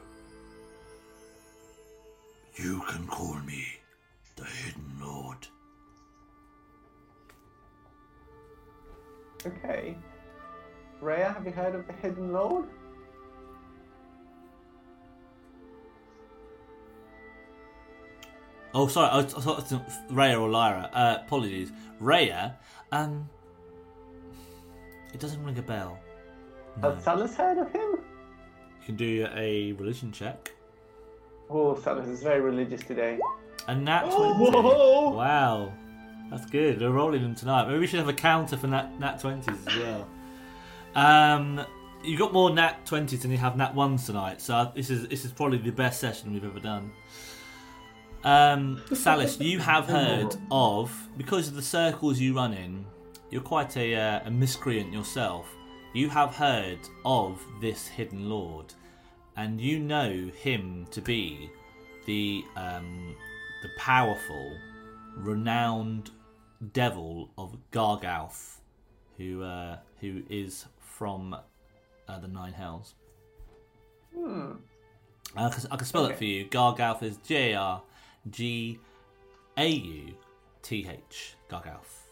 You 2.56 2.80
can 2.88 3.06
call 3.06 3.34
me 3.40 3.66
the 4.36 4.44
Hidden 4.44 4.98
Lord. 5.00 5.48
Okay. 9.46 9.96
Rhea, 11.00 11.32
have 11.32 11.44
you 11.44 11.52
heard 11.52 11.74
of 11.74 11.86
the 11.86 11.92
Hidden 11.94 12.32
Lord? 12.32 12.66
Oh, 18.72 18.88
sorry, 18.88 19.08
I 19.12 19.22
thought 19.22 19.70
it 19.70 19.72
was 19.72 19.98
Rhea 20.10 20.38
or 20.38 20.48
Lyra. 20.48 20.90
Uh, 20.92 21.18
apologies. 21.24 21.70
Rhea, 22.00 22.56
um, 22.90 23.28
it 25.12 25.20
doesn't 25.20 25.42
ring 25.44 25.56
a 25.58 25.62
bell. 25.62 25.98
No. 26.82 26.90
Has 26.92 27.04
Salus 27.04 27.36
heard 27.36 27.58
of 27.58 27.70
him? 27.70 27.80
You 28.80 28.86
can 28.86 28.96
do 28.96 29.28
a 29.32 29.72
religion 29.72 30.10
check. 30.10 30.52
Oh, 31.48 31.78
Salus 31.80 32.08
is 32.08 32.22
very 32.22 32.40
religious 32.40 32.82
today. 32.82 33.20
A 33.68 33.74
nat 33.74 34.10
20. 34.10 34.16
Whoa! 34.16 35.10
Wow. 35.10 35.72
That's 36.30 36.46
good. 36.46 36.80
We're 36.80 36.90
rolling 36.90 37.22
them 37.22 37.34
tonight. 37.34 37.68
Maybe 37.68 37.80
we 37.80 37.86
should 37.86 38.00
have 38.00 38.08
a 38.08 38.12
counter 38.12 38.56
for 38.56 38.66
nat, 38.66 38.98
nat 38.98 39.20
20s 39.20 39.68
as 39.68 39.76
well. 39.76 40.08
Um, 40.94 41.64
you 42.02 42.18
got 42.18 42.32
more 42.32 42.50
nat 42.50 42.84
20s 42.86 43.22
than 43.22 43.30
you 43.30 43.38
have 43.38 43.56
nat 43.56 43.74
1s 43.74 44.06
tonight, 44.06 44.40
so 44.40 44.70
this 44.74 44.90
is 44.90 45.08
this 45.08 45.24
is 45.24 45.32
probably 45.32 45.58
the 45.58 45.70
best 45.70 46.00
session 46.00 46.32
we've 46.32 46.44
ever 46.44 46.60
done. 46.60 46.92
Um, 48.24 48.82
Salus, 48.92 49.38
you 49.38 49.58
have 49.58 49.86
heard 49.86 50.34
of, 50.50 51.08
because 51.18 51.48
of 51.48 51.54
the 51.54 51.62
circles 51.62 52.18
you 52.18 52.34
run 52.34 52.54
in, 52.54 52.86
you're 53.30 53.42
quite 53.42 53.76
a, 53.76 53.94
uh, 53.94 54.20
a 54.24 54.30
miscreant 54.30 54.92
yourself. 54.92 55.46
You 55.92 56.08
have 56.08 56.34
heard 56.34 56.78
of 57.04 57.40
this 57.60 57.86
hidden 57.86 58.30
lord, 58.30 58.72
and 59.36 59.60
you 59.60 59.78
know 59.78 60.30
him 60.40 60.86
to 60.90 61.02
be 61.02 61.50
the 62.06 62.44
um, 62.56 63.14
the 63.62 63.68
powerful, 63.78 64.56
renowned 65.16 66.10
devil 66.72 67.30
of 67.36 67.56
Gargauth, 67.72 68.60
who 69.16 69.42
uh, 69.42 69.78
who 70.00 70.22
is 70.28 70.66
from 70.78 71.34
uh, 72.08 72.18
the 72.18 72.28
Nine 72.28 72.52
Hells. 72.52 72.94
Hmm. 74.16 74.52
I 75.36 75.48
can, 75.48 75.66
I 75.70 75.76
can 75.76 75.86
spell 75.86 76.06
it 76.06 76.16
for 76.16 76.24
you. 76.24 76.44
Gargauth 76.46 77.02
is 77.02 77.16
J 77.18 77.54
R 77.54 77.82
G 78.30 78.78
A 79.56 79.66
U 79.66 80.14
T 80.62 80.88
H. 80.88 81.34
Gargauth. 81.50 82.02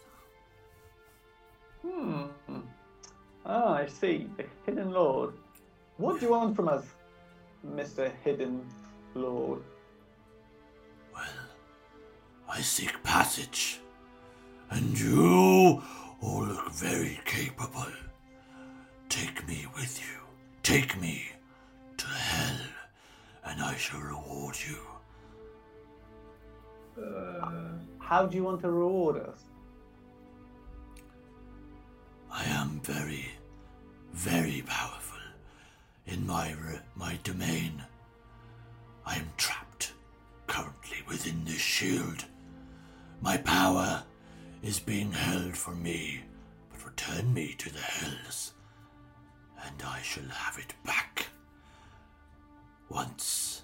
Hmm. 1.82 2.26
Ah, 3.44 3.74
I 3.74 3.86
see. 3.86 4.28
The 4.36 4.44
Hidden 4.66 4.92
Lord. 4.92 5.34
What 5.96 6.20
do 6.20 6.26
you 6.26 6.32
want 6.32 6.54
from 6.56 6.68
us, 6.68 6.84
Mr. 7.66 8.10
Hidden 8.24 8.64
Lord? 9.14 9.62
Well, 11.12 11.24
I 12.54 12.60
seek 12.60 13.02
passage, 13.02 13.80
and 14.70 14.98
you 14.98 15.82
all 16.20 16.44
look 16.44 16.70
very 16.70 17.18
capable. 17.24 17.86
Take 19.08 19.48
me 19.48 19.66
with 19.74 19.98
you. 19.98 20.18
Take 20.62 21.00
me 21.00 21.30
to 21.96 22.06
hell, 22.06 22.60
and 23.46 23.62
I 23.62 23.74
shall 23.76 24.00
reward 24.00 24.56
you. 24.68 24.78
Uh, 27.02 27.48
How 27.98 28.26
do 28.26 28.36
you 28.36 28.44
want 28.44 28.60
to 28.60 28.70
reward 28.70 29.16
us? 29.16 29.38
I 32.30 32.44
am 32.44 32.80
very, 32.84 33.30
very 34.12 34.62
powerful 34.66 35.24
in 36.06 36.26
my 36.26 36.54
my 36.96 37.18
domain. 37.24 37.82
I 39.06 39.16
am 39.16 39.30
trapped 39.38 39.92
currently 40.46 40.98
within 41.08 41.44
this 41.46 41.56
shield. 41.60 42.26
My 43.22 43.36
power 43.36 44.02
is 44.64 44.80
being 44.80 45.12
held 45.12 45.56
for 45.56 45.70
me, 45.70 46.22
but 46.70 46.84
return 46.84 47.32
me 47.32 47.54
to 47.56 47.72
the 47.72 47.78
hells, 47.78 48.52
and 49.64 49.80
I 49.86 50.02
shall 50.02 50.28
have 50.28 50.58
it 50.58 50.74
back. 50.84 51.28
Once 52.88 53.62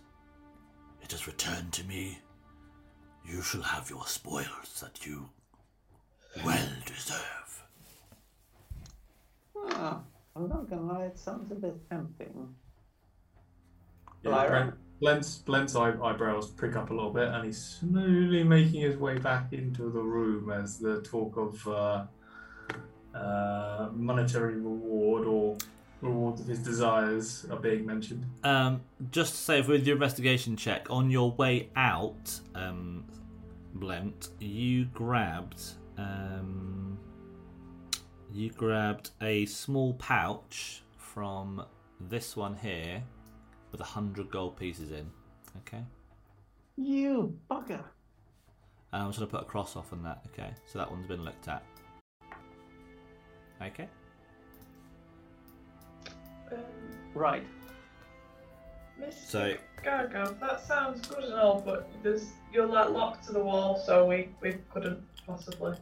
it 1.03 1.13
is 1.13 1.27
returned 1.27 1.73
to 1.73 1.85
me, 1.85 2.19
you 3.27 3.43
shall 3.43 3.63
have 3.63 3.91
your 3.91 4.07
spoils 4.07 4.81
that 4.81 5.05
you 5.05 5.29
well 6.45 6.69
deserve. 6.87 7.65
Ah, 9.73 10.01
I'm 10.37 10.49
not 10.49 10.71
gonna 10.71 10.93
lie, 10.93 11.07
it 11.07 11.19
sounds 11.19 11.51
a 11.51 11.57
bit 11.57 11.75
tempting. 11.91 12.55
Yeah, 14.23 14.31
Lyra? 14.31 14.77
Blent's, 15.01 15.39
Blent's 15.39 15.77
eyebrows 15.77 16.51
prick 16.51 16.75
up 16.75 16.91
a 16.91 16.95
little 16.95 17.13
bit, 17.13 17.29
and 17.29 17.45
he's 17.45 17.79
slowly 17.81 18.43
making 18.43 18.81
his 18.81 18.97
way 18.97 19.19
back 19.19 19.53
into 19.53 19.91
the 19.91 20.01
room 20.01 20.51
as 20.51 20.79
the 20.79 21.01
talk 21.03 21.37
of 21.37 21.69
uh, 21.69 22.05
uh, 23.17 23.89
monetary 23.93 24.55
reward 24.55 25.27
or 25.27 25.57
reward 26.01 26.41
of 26.41 26.47
his 26.47 26.59
desires 26.61 27.47
are 27.51 27.59
being 27.59 27.87
mentioned. 27.87 28.25
Um, 28.43 28.81
just 29.13 29.35
to 29.35 29.39
say, 29.39 29.61
with 29.61 29.87
your 29.87 29.97
investigation 29.97 30.57
check, 30.57 30.89
on 30.91 31.11
your 31.11 31.31
way 31.33 31.71
out, 31.77 32.41
um, 32.55 33.05
Blent, 33.75 34.31
you 34.41 34.87
grabbed 34.87 35.63
um, 35.97 36.99
you 38.33 38.51
grabbed 38.51 39.11
a 39.21 39.47
small 39.47 39.95
pouch 39.95 40.83
from 40.97 41.65
this 42.01 42.37
one 42.37 42.57
here 42.57 43.03
with 43.73 43.81
a 43.81 43.85
hundred 43.85 44.31
gold 44.31 44.57
pieces 44.57 44.91
in. 44.91 45.11
Okay, 45.59 45.83
You 46.77 47.37
bugger! 47.51 47.83
Um, 48.93 49.03
I'm 49.03 49.09
just 49.09 49.19
gonna 49.19 49.31
put 49.31 49.43
a 49.43 49.45
cross 49.45 49.77
off 49.77 49.93
on 49.93 50.03
that. 50.05 50.23
Okay, 50.33 50.51
so 50.67 50.79
that 50.79 50.91
one's 50.91 51.07
been 51.07 51.25
looked 51.25 51.49
at. 51.49 51.63
Okay. 53.61 53.89
um, 56.53 56.59
Right. 57.15 57.45
Miss 58.99 59.17
So 59.29 59.55
Gargo, 59.85 60.39
that 60.41 60.61
sounds 60.67 61.07
good 61.07 61.25
and 61.25 61.35
all, 61.35 61.61
but 61.65 61.89
there's 62.03 62.27
you're 62.53 62.67
like 62.67 62.91
locked 62.91 63.27
to 63.27 63.33
the 63.33 63.43
wall, 63.43 63.77
so 63.85 64.07
we, 64.07 64.29
we 64.41 64.57
couldn't 64.73 65.01
possibly. 65.27 65.77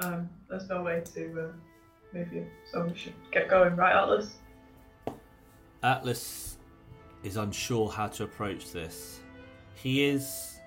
Um, 0.00 0.28
there's 0.48 0.68
no 0.68 0.82
way 0.82 1.02
to 1.14 1.48
uh, 1.48 2.16
move 2.16 2.32
you, 2.32 2.46
so 2.70 2.84
we 2.84 2.94
should 2.94 3.14
get 3.32 3.48
going, 3.48 3.76
right, 3.76 3.94
Atlas? 3.94 4.36
Atlas 5.82 6.58
is 7.22 7.36
unsure 7.36 7.88
how 7.90 8.06
to 8.08 8.24
approach 8.24 8.72
this. 8.72 9.20
He 9.74 10.04
is 10.04 10.58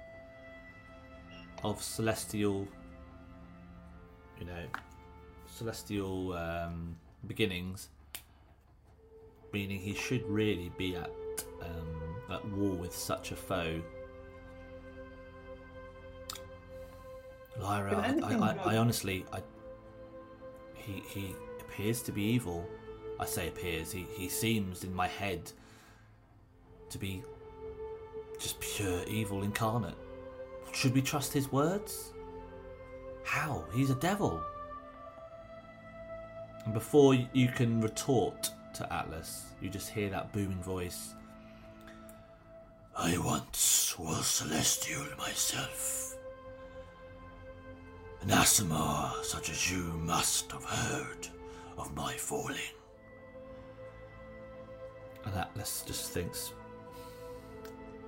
of 1.64 1.82
celestial, 1.82 2.68
you 4.40 4.46
know, 4.46 4.66
celestial 5.48 6.34
um, 6.34 6.96
beginnings, 7.28 7.90
meaning 9.52 9.80
he 9.80 9.94
should 9.94 10.24
really 10.28 10.72
be 10.78 10.96
at 10.96 11.12
um, 11.62 12.16
at 12.32 12.46
war 12.50 12.76
with 12.76 12.96
such 12.96 13.32
a 13.32 13.36
foe. 13.36 13.82
Lyra, 17.60 17.96
I, 17.96 18.34
I, 18.34 18.36
I, 18.36 18.74
I 18.74 18.78
honestly, 18.78 19.26
I, 19.32 19.42
he 20.76 21.04
he 21.08 21.36
appears 21.62 22.02
to 22.04 22.12
be 22.12 22.24
evil. 22.24 22.68
I 23.20 23.26
say 23.26 23.48
appears. 23.48 23.92
He 23.92 24.06
he 24.16 24.28
seems 24.28 24.84
in 24.84 24.94
my 24.94 25.08
head 25.08 25.52
to 26.94 27.00
be 27.00 27.24
just 28.40 28.60
pure 28.60 29.04
evil 29.08 29.44
incarnate. 29.44 29.96
Should 30.74 30.94
we 30.94 31.02
trust 31.02 31.34
his 31.34 31.52
words? 31.52 32.14
How? 33.24 33.66
He's 33.74 33.90
a 33.90 33.96
devil. 33.96 34.42
And 36.66 36.74
before 36.74 37.16
you 37.16 37.48
can 37.48 37.82
retort 37.82 38.52
to 38.76 38.94
Atlas, 38.94 39.46
you 39.60 39.70
just 39.70 39.90
hear 39.90 40.10
that 40.12 40.32
booming 40.32 40.62
voice. 40.62 41.16
I 42.96 43.18
once 43.18 43.98
was 43.98 44.26
celestial 44.26 45.04
myself. 45.18 46.16
An 48.22 48.30
Aasimar 48.30 49.24
such 49.24 49.50
as 49.50 49.72
you 49.72 49.82
must 49.98 50.52
have 50.52 50.64
heard 50.64 51.28
of 51.78 51.96
my 51.96 52.14
falling. 52.14 52.76
And 55.26 55.36
Atlas 55.36 55.84
just 55.88 56.12
thinks, 56.12 56.54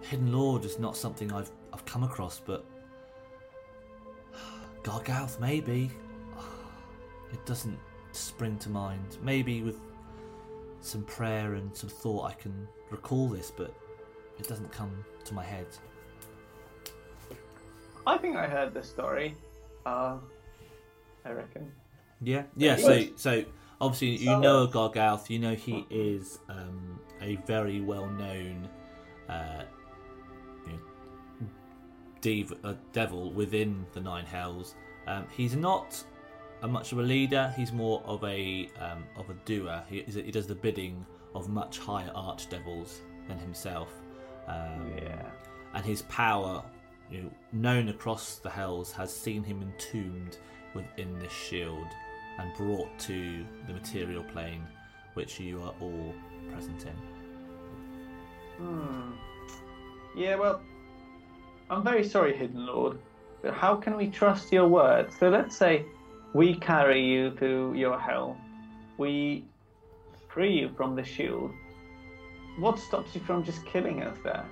Hidden 0.10 0.32
Lord 0.32 0.66
is 0.66 0.80
not 0.80 0.96
something 0.96 1.32
I've 1.32 1.52
I've 1.74 1.86
come 1.86 2.04
across, 2.04 2.40
but 2.40 2.66
Gargauth 4.84 5.40
maybe. 5.40 5.92
it 7.34 7.46
doesn't 7.46 7.78
spring 8.12 8.58
to 8.60 8.70
mind. 8.70 9.18
Maybe 9.22 9.62
with 9.62 9.80
some 10.82 11.04
prayer 11.04 11.56
and 11.56 11.76
some 11.76 11.90
thought, 11.90 12.26
I 12.26 12.34
can 12.34 12.68
recall 12.92 13.28
this, 13.28 13.52
but 13.56 13.74
it 14.38 14.48
doesn't 14.48 14.72
come 14.72 15.04
to 15.26 15.34
my 15.34 15.44
head. 15.44 15.68
I 18.06 18.18
think 18.18 18.36
I 18.36 18.48
heard 18.48 18.74
this 18.74 18.88
story. 18.88 19.36
Uh, 19.86 20.18
I 21.26 21.32
reckon. 21.32 21.72
Yeah, 22.22 22.44
yeah. 22.56 22.76
So, 22.76 23.08
so 23.16 23.44
obviously 23.82 24.18
you 24.18 24.40
know 24.40 24.68
Gargauth. 24.68 25.30
You 25.30 25.40
know 25.40 25.56
he 25.56 25.86
is 25.90 26.40
um, 26.50 27.00
a 27.22 27.38
very 27.48 27.82
well-known 27.82 28.70
uh, 29.28 29.64
dev- 32.26 32.58
uh, 32.64 32.74
devil 32.92 33.32
within 33.32 33.86
the 33.94 34.02
Nine 34.02 34.26
Hells. 34.26 34.76
Um, 35.08 35.26
he's 35.38 35.56
not 35.56 36.04
a 36.64 36.68
much 36.68 36.92
of 36.92 36.98
a 37.00 37.04
leader. 37.04 37.54
He's 37.56 37.72
more 37.72 38.02
of 38.06 38.24
a 38.24 38.70
um, 38.80 39.06
of 39.16 39.30
a 39.30 39.36
doer. 39.46 39.84
He, 39.90 40.02
he 40.02 40.32
does 40.32 40.48
the 40.48 40.56
bidding 40.56 41.06
of 41.36 41.50
much 41.50 41.78
higher 41.80 42.12
arch 42.16 42.50
devils 42.50 43.02
than 43.28 43.38
himself. 43.40 43.90
Um, 44.48 44.92
Yeah. 44.98 45.22
and 45.74 45.86
his 45.86 46.02
power, 46.04 46.64
you 47.12 47.24
know, 47.24 47.32
known 47.52 47.90
across 47.90 48.38
the 48.38 48.50
hells, 48.50 48.92
has 48.94 49.14
seen 49.16 49.44
him 49.44 49.62
entombed 49.62 50.38
within 50.74 51.20
this 51.20 51.34
shield 51.34 51.88
and 52.40 52.54
brought 52.56 52.98
to 53.00 53.46
the 53.68 53.74
material 53.74 54.24
plane, 54.24 54.64
which 55.14 55.40
you 55.40 55.62
are 55.62 55.74
all 55.82 56.14
present 56.52 56.86
in. 56.86 56.96
Hmm. 58.58 59.12
Yeah, 60.16 60.36
well, 60.36 60.62
I'm 61.70 61.84
very 61.84 62.04
sorry, 62.04 62.38
Hidden 62.38 62.66
Lord, 62.66 63.00
but 63.42 63.54
how 63.54 63.76
can 63.76 63.98
we 63.98 64.08
trust 64.08 64.52
your 64.54 64.68
word? 64.68 65.12
So 65.20 65.30
let's 65.30 65.58
say 65.58 65.86
we 66.34 66.56
carry 66.56 67.04
you 67.04 67.32
to 67.40 67.74
your 67.76 68.00
hell, 68.00 68.38
we 68.98 69.46
free 70.30 70.54
you 70.60 70.70
from 70.78 70.96
the 70.96 71.04
shield. 71.04 71.52
What 72.60 72.78
stops 72.78 73.16
you 73.16 73.22
from 73.22 73.44
just 73.44 73.66
killing 73.66 74.04
us 74.04 74.18
there? 74.24 74.46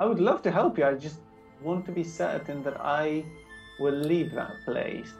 I 0.00 0.04
would 0.04 0.20
love 0.20 0.42
to 0.42 0.50
help 0.50 0.78
you. 0.78 0.84
I 0.84 0.94
just 0.94 1.20
want 1.62 1.86
to 1.86 1.92
be 1.92 2.04
certain 2.04 2.62
that 2.62 2.80
I 2.80 3.24
will 3.80 3.94
leave 3.94 4.32
that 4.32 4.52
place. 4.64 5.12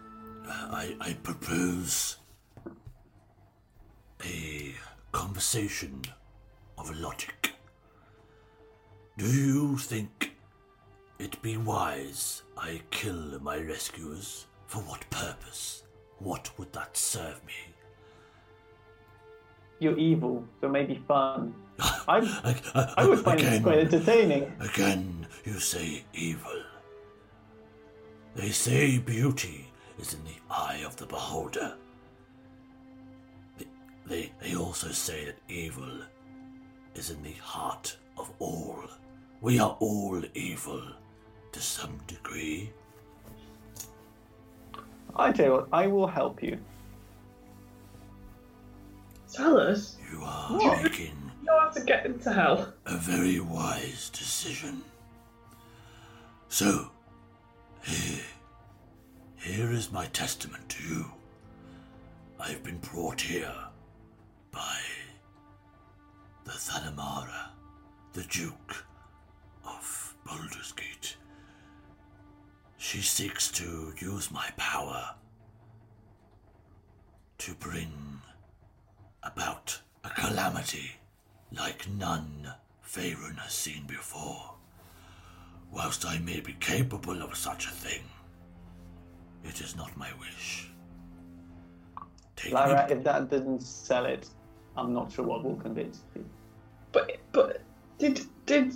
I, 0.47 0.97
I 1.01 1.13
propose 1.23 2.17
a 4.25 4.75
conversation 5.13 6.03
of 6.77 6.97
logic. 6.99 7.58
Do 9.19 9.27
you 9.27 9.77
think 9.77 10.37
it 11.19 11.43
be 11.43 11.57
wise 11.57 12.45
I 12.57 12.81
kill 12.93 13.41
my 13.41 13.59
rescuers? 13.59 14.47
For 14.69 14.79
what 14.83 15.11
purpose? 15.11 15.83
What 16.21 16.57
would 16.57 16.73
that 16.73 16.97
serve 16.97 17.45
me? 17.45 17.75
You're 19.81 19.99
evil, 19.99 20.45
so 20.61 20.69
maybe 20.69 21.03
fun. 21.09 21.53
I, 21.81 22.55
I, 22.77 22.95
I, 22.97 23.07
would 23.09 23.19
find 23.19 23.41
it 23.41 23.47
again, 23.47 23.63
quite 23.65 23.79
entertaining. 23.79 24.53
Again, 24.61 25.27
you 25.45 25.59
say 25.59 26.05
evil. 26.13 26.63
They 28.37 28.51
say 28.51 28.99
beauty 28.99 29.67
is 29.99 30.15
in 30.15 30.23
the 30.23 30.39
eye 30.49 30.83
of 30.87 30.95
the 30.95 31.07
beholder. 31.07 31.75
They, 33.59 33.67
they, 34.07 34.33
they 34.41 34.55
also 34.55 34.91
say 34.91 35.25
that 35.25 35.39
evil 35.49 36.03
is 36.95 37.11
in 37.11 37.21
the 37.25 37.33
heart 37.33 37.97
of 38.17 38.31
all. 38.39 38.85
We 39.41 39.59
are 39.61 39.77
all 39.81 40.23
evil 40.35 40.83
to 41.53 41.61
some 41.61 41.99
degree. 42.07 42.71
I 45.17 45.33
tell 45.33 45.47
you 45.47 45.53
what, 45.53 45.69
I 45.73 45.87
will 45.87 46.07
help 46.07 46.43
you. 46.43 46.59
Salus, 49.27 49.97
You 50.11 50.23
are 50.23 50.53
What? 50.59 50.83
making 50.83 51.07
you 51.41 51.45
know 51.47 51.61
how 51.61 51.69
to 51.71 51.81
get 51.85 52.07
into 52.07 52.33
hell. 52.33 52.73
a 52.87 52.97
very 52.97 53.41
wise 53.41 54.11
decision. 54.11 54.83
So, 56.49 56.91
here, 57.83 58.25
here 59.37 59.71
is 59.73 59.93
my 59.93 60.07
testament 60.07 60.69
to 60.71 60.83
you. 60.85 61.05
I've 62.41 62.63
been 62.65 62.79
brought 62.79 63.21
here 63.21 63.55
by 64.51 64.79
the 66.45 66.53
Thalamra, 66.53 67.49
the 68.15 68.23
Duke 68.25 68.85
of 69.69 70.15
Baldur's 70.25 70.73
Gate. 70.73 71.17
She 72.77 73.01
seeks 73.01 73.51
to 73.53 73.93
use 73.99 74.31
my 74.31 74.49
power 74.57 75.15
to 77.39 77.55
bring 77.55 78.21
about 79.23 79.81
a 80.05 80.11
calamity 80.11 80.93
like 81.57 81.89
none 81.89 82.53
Faerun 82.85 83.37
has 83.39 83.53
seen 83.53 83.87
before. 83.87 84.55
Whilst 85.71 86.07
I 86.07 86.19
may 86.19 86.41
be 86.41 86.55
capable 86.55 87.23
of 87.23 87.37
such 87.37 87.67
a 87.67 87.71
thing, 87.71 88.03
it 89.45 89.61
is 89.61 89.77
not 89.77 89.97
my 89.97 90.09
wish. 90.19 90.71
Take 92.37 92.53
Lara, 92.53 92.87
me, 92.89 92.95
if 92.95 93.05
that 93.05 93.29
doesn't 93.29 93.63
sell 93.63 94.07
it, 94.07 94.29
I'm 94.77 94.95
not 94.95 95.13
sure 95.13 95.25
what 95.25 95.45
will 95.45 95.57
convince 95.57 96.03
you. 96.15 96.25
But 96.93 97.19
but 97.33 97.61
did 97.99 98.23
did 98.47 98.73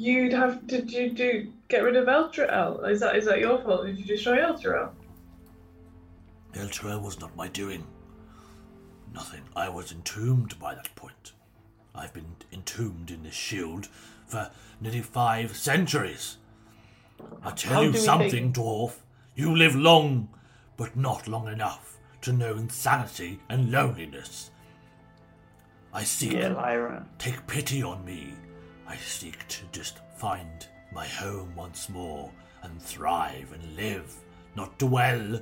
you 0.00 0.34
have 0.36 0.66
did 0.66 0.90
you 0.90 1.10
do 1.10 1.52
get 1.68 1.82
rid 1.82 1.96
of 1.96 2.06
Elturel? 2.06 2.48
Oh, 2.80 2.84
is 2.84 3.00
that 3.00 3.16
is 3.16 3.24
that 3.26 3.40
your 3.40 3.58
fault? 3.62 3.86
Did 3.86 3.98
you 3.98 4.04
destroy 4.04 4.38
Eltrael? 4.38 4.90
Elturel 6.54 7.02
was 7.02 7.20
not 7.20 7.36
my 7.36 7.48
doing. 7.48 7.86
Nothing. 9.12 9.42
I 9.54 9.68
was 9.68 9.92
entombed 9.92 10.58
by 10.58 10.74
that 10.74 10.94
point. 10.94 11.32
I've 11.94 12.12
been 12.12 12.36
entombed 12.52 13.10
in 13.10 13.22
this 13.22 13.34
shield 13.34 13.88
for 14.26 14.50
nearly 14.80 15.02
five 15.02 15.56
centuries. 15.56 16.36
I 17.42 17.50
tell 17.52 17.74
How 17.74 17.80
you 17.82 17.92
something, 17.94 18.52
take- 18.52 18.62
dwarf. 18.62 18.96
You 19.34 19.54
live 19.54 19.74
long, 19.76 20.28
but 20.76 20.96
not 20.96 21.28
long 21.28 21.48
enough 21.48 21.98
to 22.22 22.32
know 22.32 22.54
insanity 22.54 23.40
and 23.48 23.70
loneliness. 23.70 24.50
I 25.92 26.04
seek 26.04 26.32
Yeah, 26.32 26.48
Lyra. 26.48 27.06
Take 27.18 27.46
pity 27.46 27.82
on 27.82 28.04
me. 28.04 28.34
I 28.88 28.96
seek 28.96 29.46
to 29.48 29.64
just 29.72 30.00
find 30.16 30.66
my 30.92 31.06
home 31.06 31.54
once 31.56 31.88
more 31.88 32.30
and 32.62 32.80
thrive 32.80 33.52
and 33.52 33.76
live, 33.76 34.14
not 34.54 34.78
dwell. 34.78 35.40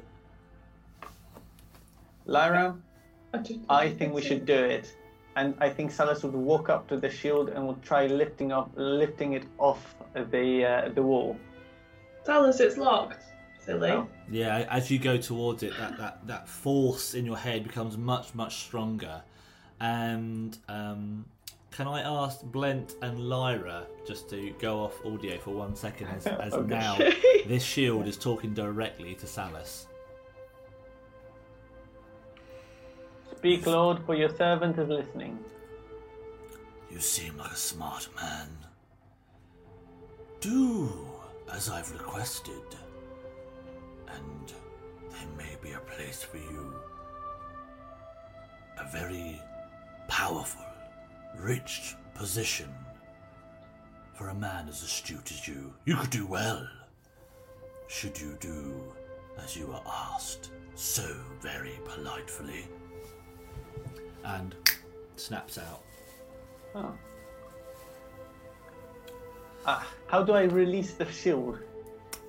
Lyra, 2.26 2.76
I, 3.68 3.90
think 3.90 4.14
we 4.14 4.22
should 4.22 4.46
do 4.46 4.54
it. 4.54 4.96
And 5.36 5.54
I 5.58 5.68
think 5.68 5.90
Salus 5.90 6.22
would 6.22 6.34
walk 6.34 6.68
up 6.68 6.88
to 6.88 6.96
the 6.96 7.10
shield 7.10 7.48
and 7.50 7.66
would 7.66 7.82
try 7.82 8.06
lifting 8.06 8.52
up, 8.52 8.70
lifting 8.76 9.32
it 9.32 9.44
off 9.58 9.94
the 10.14 10.64
uh, 10.64 10.88
the 10.90 11.02
wall. 11.02 11.36
Salus, 12.24 12.60
it's 12.60 12.78
locked. 12.78 13.22
Silly. 13.64 13.90
Oh. 13.90 14.08
Yeah, 14.30 14.66
as 14.70 14.90
you 14.90 14.98
go 14.98 15.16
towards 15.16 15.62
it, 15.62 15.72
that, 15.78 15.96
that, 15.96 16.26
that 16.26 16.48
force 16.48 17.14
in 17.14 17.24
your 17.24 17.38
head 17.38 17.64
becomes 17.64 17.96
much, 17.96 18.34
much 18.34 18.56
stronger. 18.56 19.22
And 19.80 20.56
um, 20.68 21.24
can 21.74 21.88
I 21.88 22.02
ask 22.02 22.40
Blent 22.44 22.94
and 23.02 23.18
Lyra 23.18 23.86
just 24.06 24.30
to 24.30 24.50
go 24.60 24.84
off 24.84 25.04
audio 25.04 25.38
for 25.38 25.50
one 25.50 25.74
second 25.74 26.06
as, 26.06 26.26
as 26.46 26.54
oh, 26.54 26.58
Okay. 26.60 26.68
now 26.68 26.96
this 27.48 27.64
shield 27.64 28.06
is 28.06 28.16
talking 28.16 28.54
directly 28.54 29.14
to 29.16 29.26
Salus? 29.26 29.88
Speak, 33.32 33.66
Lord, 33.66 33.98
for 34.06 34.14
your 34.14 34.28
servant 34.28 34.78
is 34.78 34.88
listening. 34.88 35.36
You 36.90 37.00
seem 37.00 37.36
like 37.38 37.50
a 37.50 37.56
smart 37.56 38.08
man. 38.14 38.48
Do 40.40 40.88
as 41.52 41.68
I've 41.68 41.90
requested, 41.92 42.68
and 44.06 44.52
there 45.10 45.28
may 45.36 45.56
be 45.60 45.72
a 45.72 45.80
place 45.80 46.22
for 46.22 46.36
you. 46.36 46.72
A 48.78 48.88
very 48.92 49.40
powerful, 50.08 50.64
rich 51.38 51.96
position 52.14 52.72
for 54.14 54.28
a 54.28 54.34
man 54.34 54.68
as 54.68 54.82
astute 54.82 55.30
as 55.30 55.46
you. 55.48 55.74
You 55.84 55.96
could 55.96 56.10
do 56.10 56.26
well, 56.26 56.68
should 57.88 58.18
you 58.20 58.36
do 58.40 58.80
as 59.42 59.56
you 59.56 59.72
are 59.72 59.82
asked 60.14 60.50
so 60.74 61.16
very 61.40 61.78
politely. 61.84 62.66
And 64.24 64.54
snaps 65.16 65.58
out. 65.58 65.82
Oh. 66.74 66.92
Ah, 69.66 69.86
how 70.06 70.22
do 70.22 70.32
I 70.32 70.42
release 70.42 70.92
the 70.92 71.10
shield? 71.10 71.58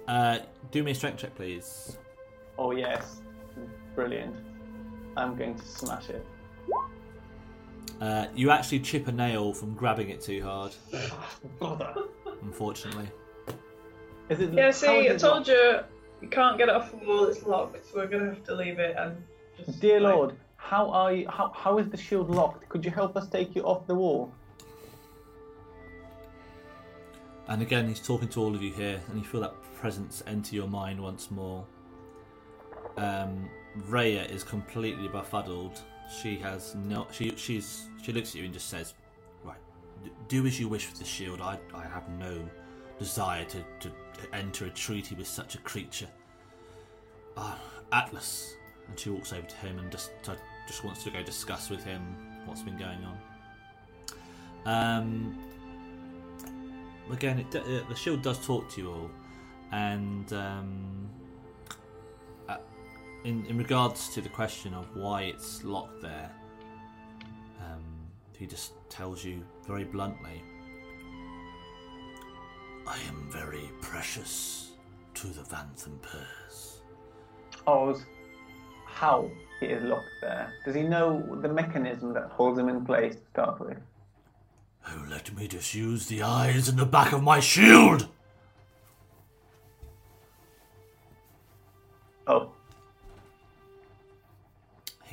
Uh, 0.07 0.39
do 0.71 0.83
me 0.83 0.91
a 0.91 0.95
strength 0.95 1.19
check, 1.19 1.35
please. 1.35 1.97
Oh 2.57 2.71
yes, 2.71 3.21
brilliant. 3.95 4.35
I'm 5.17 5.35
going 5.35 5.55
to 5.55 5.65
smash 5.65 6.09
it. 6.09 6.25
Uh, 8.01 8.27
you 8.35 8.49
actually 8.51 8.79
chip 8.79 9.07
a 9.07 9.11
nail 9.11 9.53
from 9.53 9.73
grabbing 9.73 10.09
it 10.09 10.21
too 10.21 10.43
hard, 10.43 10.75
Bother. 11.59 11.93
unfortunately. 12.41 13.07
Is 14.29 14.39
it? 14.41 14.53
Yeah, 14.53 14.71
see, 14.71 15.09
I 15.09 15.15
told 15.15 15.47
locked? 15.47 15.47
you 15.47 15.79
We 16.21 16.27
can't 16.27 16.57
get 16.57 16.67
it 16.69 16.75
off 16.75 16.91
the 16.91 16.97
wall. 16.97 17.25
It's 17.25 17.43
locked. 17.43 17.85
So 17.87 17.97
we're 17.97 18.07
gonna 18.07 18.29
have 18.29 18.43
to 18.45 18.55
leave 18.55 18.79
it 18.79 18.95
and 18.97 19.23
just. 19.57 19.79
Dear 19.79 19.99
like- 20.01 20.13
Lord, 20.15 20.35
how 20.57 20.89
are 20.89 21.13
you? 21.13 21.27
How, 21.29 21.51
how 21.55 21.77
is 21.77 21.87
the 21.89 21.97
shield 21.97 22.29
locked? 22.29 22.67
Could 22.69 22.83
you 22.83 22.91
help 22.91 23.15
us 23.15 23.27
take 23.27 23.55
you 23.55 23.63
off 23.63 23.87
the 23.87 23.95
wall? 23.95 24.31
And 27.47 27.61
again, 27.61 27.87
he's 27.87 27.99
talking 27.99 28.27
to 28.29 28.41
all 28.41 28.55
of 28.55 28.61
you 28.61 28.73
here, 28.73 28.99
and 29.09 29.19
you 29.19 29.23
feel 29.23 29.41
that 29.41 29.53
presence 29.75 30.23
enter 30.25 30.55
your 30.55 30.67
mind 30.67 30.99
once 30.99 31.29
more. 31.29 31.63
Um, 32.97 33.47
Rhea 33.87 34.23
is 34.23 34.43
completely 34.43 35.07
befuddled. 35.07 35.79
She 36.09 36.37
has 36.37 36.75
no. 36.75 37.07
She 37.11 37.35
she's 37.35 37.87
she 38.01 38.11
looks 38.11 38.29
at 38.29 38.35
you 38.35 38.45
and 38.45 38.53
just 38.53 38.69
says, 38.69 38.93
"Right, 39.43 39.57
do 40.27 40.45
as 40.45 40.59
you 40.59 40.67
wish 40.67 40.89
with 40.89 40.99
the 40.99 41.05
shield. 41.05 41.41
I 41.41 41.59
I 41.73 41.83
have 41.83 42.07
no 42.09 42.47
desire 42.99 43.43
to 43.45 43.63
to, 43.81 43.91
enter 44.33 44.65
a 44.65 44.69
treaty 44.69 45.15
with 45.15 45.27
such 45.27 45.55
a 45.55 45.57
creature." 45.59 46.07
Ah, 47.37 47.59
Atlas, 47.91 48.55
and 48.87 48.99
she 48.99 49.09
walks 49.09 49.33
over 49.33 49.45
to 49.45 49.55
him 49.57 49.79
and 49.79 49.91
just 49.91 50.11
just 50.67 50.83
wants 50.83 51.03
to 51.03 51.11
go 51.11 51.21
discuss 51.23 51.69
with 51.69 51.83
him 51.83 52.01
what's 52.45 52.61
been 52.61 52.77
going 52.77 52.99
on. 53.03 53.17
Um, 54.65 55.37
again, 57.11 57.39
it, 57.39 57.51
d- 57.51 57.59
uh, 57.59 57.87
the 57.87 57.95
shield 57.95 58.21
does 58.21 58.43
talk 58.45 58.69
to 58.71 58.81
you 58.81 58.91
all, 58.91 59.11
and 59.71 60.31
um, 60.33 61.09
in 63.25 63.45
in 63.47 63.57
regards 63.57 64.09
to 64.09 64.21
the 64.21 64.29
question 64.29 64.73
of 64.73 64.85
why 64.95 65.23
it's 65.23 65.63
locked 65.63 66.01
there, 66.01 66.31
um, 67.59 67.83
he 68.37 68.45
just 68.45 68.73
tells 68.89 69.23
you 69.23 69.43
very 69.67 69.83
bluntly. 69.83 70.41
I 72.87 72.97
am 73.07 73.27
very 73.31 73.71
precious 73.81 74.73
to 75.15 75.27
the 75.27 75.41
Vanthampurs. 75.41 76.77
Oz, 77.65 78.05
how 78.85 79.29
he 79.59 79.65
is 79.65 79.83
locked 79.83 80.05
there? 80.21 80.53
Does 80.63 80.75
he 80.75 80.83
know 80.83 81.39
the 81.41 81.49
mechanism 81.49 82.13
that 82.13 82.29
holds 82.29 82.59
him 82.59 82.69
in 82.69 82.85
place 82.85 83.15
to 83.15 83.21
start 83.33 83.59
with? 83.59 83.77
Oh, 84.87 85.05
let 85.09 85.35
me 85.35 85.47
just 85.47 85.73
use 85.73 86.05
the 86.05 86.21
eyes 86.21 86.69
in 86.69 86.75
the 86.75 86.85
back 86.85 87.11
of 87.11 87.23
my 87.23 87.39
shield! 87.39 88.07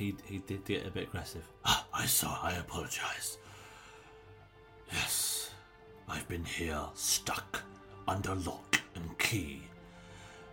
He 0.03 0.15
he 0.25 0.37
did 0.39 0.65
get 0.65 0.85
a 0.85 0.91
bit 0.91 1.07
aggressive. 1.07 1.47
Ah, 1.63 1.85
I 1.93 2.05
saw, 2.05 2.37
I 2.43 2.51
apologize. 2.55 3.37
Yes, 4.91 5.51
I've 6.09 6.27
been 6.27 6.43
here 6.43 6.81
stuck 6.93 7.61
under 8.05 8.35
lock 8.35 8.81
and 8.95 9.17
key. 9.17 9.61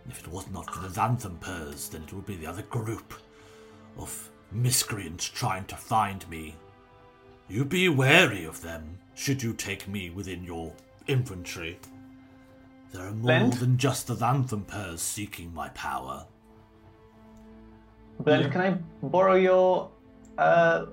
And 0.03 0.13
if 0.13 0.21
it 0.21 0.29
was 0.29 0.49
not 0.51 0.73
for 0.73 0.79
the 0.79 0.87
Vanthampurs, 0.87 1.89
then 1.89 2.03
it 2.03 2.13
would 2.13 2.25
be 2.25 2.37
the 2.37 2.47
other 2.47 2.61
group 2.61 3.13
of 3.97 4.29
miscreants 4.53 5.25
trying 5.25 5.65
to 5.65 5.75
find 5.75 6.27
me. 6.29 6.55
You 7.49 7.65
be 7.65 7.89
wary 7.89 8.45
of 8.45 8.61
them, 8.61 8.99
should 9.15 9.43
you 9.43 9.51
take 9.53 9.85
me 9.85 10.11
within 10.11 10.45
your 10.45 10.71
infantry. 11.07 11.77
There 12.93 13.05
are 13.05 13.11
more 13.11 13.39
Blent? 13.39 13.59
than 13.59 13.77
just 13.77 14.07
the 14.07 14.15
Vanthampurs 14.15 14.99
seeking 14.99 15.53
my 15.53 15.67
power. 15.69 16.25
Blent, 18.23 18.43
Yeah. 18.45 18.49
can 18.49 18.61
I 18.61 18.77
borrow 19.03 19.35
your 19.35 19.89
uh, 20.37 20.85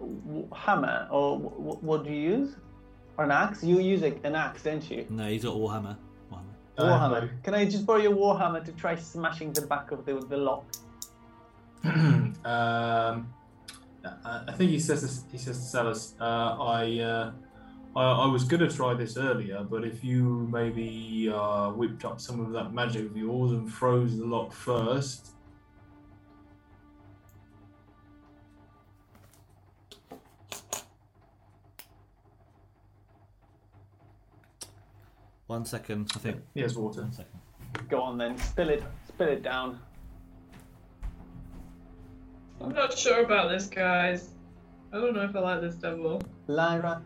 hammer 0.55 1.09
or 1.11 1.39
w- 1.39 1.57
w- 1.57 1.79
what 1.89 2.05
do 2.05 2.11
you 2.11 2.23
use? 2.39 2.57
Or 3.17 3.25
an 3.25 3.31
axe? 3.31 3.63
You 3.65 3.79
use 3.81 4.03
a- 4.03 4.19
an 4.25 4.35
axe, 4.35 4.63
don't 4.63 4.89
you? 4.91 5.07
No, 5.11 5.25
he's 5.29 5.45
got 5.45 5.55
Warhammer. 5.57 5.97
Warhammer. 6.31 6.55
Uh, 6.77 6.85
Warhammer. 6.85 7.43
Can 7.45 7.55
I 7.55 7.65
just 7.65 7.85
borrow 7.87 7.99
your 8.01 8.15
warhammer 8.15 8.65
to 8.65 8.73
try 8.73 8.95
smashing 8.97 9.53
the 9.53 9.63
back 9.63 9.91
of 9.91 10.05
the, 10.07 10.15
the 10.33 10.37
lock? 10.37 10.65
um, 11.85 12.35
I 12.45 13.15
I 14.49 14.53
think 14.57 14.71
he 14.71 14.79
says 14.81 15.03
this, 15.03 15.25
he 15.31 15.39
says 15.39 15.57
to 15.59 15.65
Salus, 15.65 16.15
uh, 16.21 16.25
I, 16.25 16.99
uh, 17.01 17.33
I 17.97 18.03
I 18.03 18.27
was 18.27 18.45
gonna 18.45 18.71
try 18.71 18.95
this 18.95 19.17
earlier, 19.17 19.65
but 19.69 19.85
if 19.85 20.03
you 20.05 20.49
maybe 20.53 21.31
uh, 21.33 21.71
whipped 21.71 22.05
up 22.05 22.21
some 22.21 22.41
of 22.41 22.53
that 22.53 22.73
magic 22.75 23.07
of 23.11 23.17
yours 23.17 23.53
and 23.53 23.71
froze 23.73 24.17
the 24.19 24.27
lock 24.27 24.53
first. 24.53 25.35
One 35.49 35.65
second, 35.65 36.11
I 36.15 36.19
think. 36.19 36.37
He 36.55 36.61
has 36.61 36.77
water. 36.77 37.03
One 37.03 37.13
second. 37.13 37.41
Go 37.89 38.03
on 38.03 38.19
then, 38.19 38.37
spill 38.39 38.69
it, 38.69 38.83
spill 39.09 39.29
it 39.29 39.43
down. 39.43 39.81
I'm 42.61 42.75
not 42.75 42.97
sure 42.97 43.25
about 43.25 43.49
this, 43.49 43.67
guys. 43.67 44.31
I 44.93 44.99
don't 44.99 45.15
know 45.15 45.23
if 45.23 45.35
I 45.35 45.41
like 45.41 45.61
this 45.63 45.75
devil. 45.77 46.21
Lyra, 46.49 47.03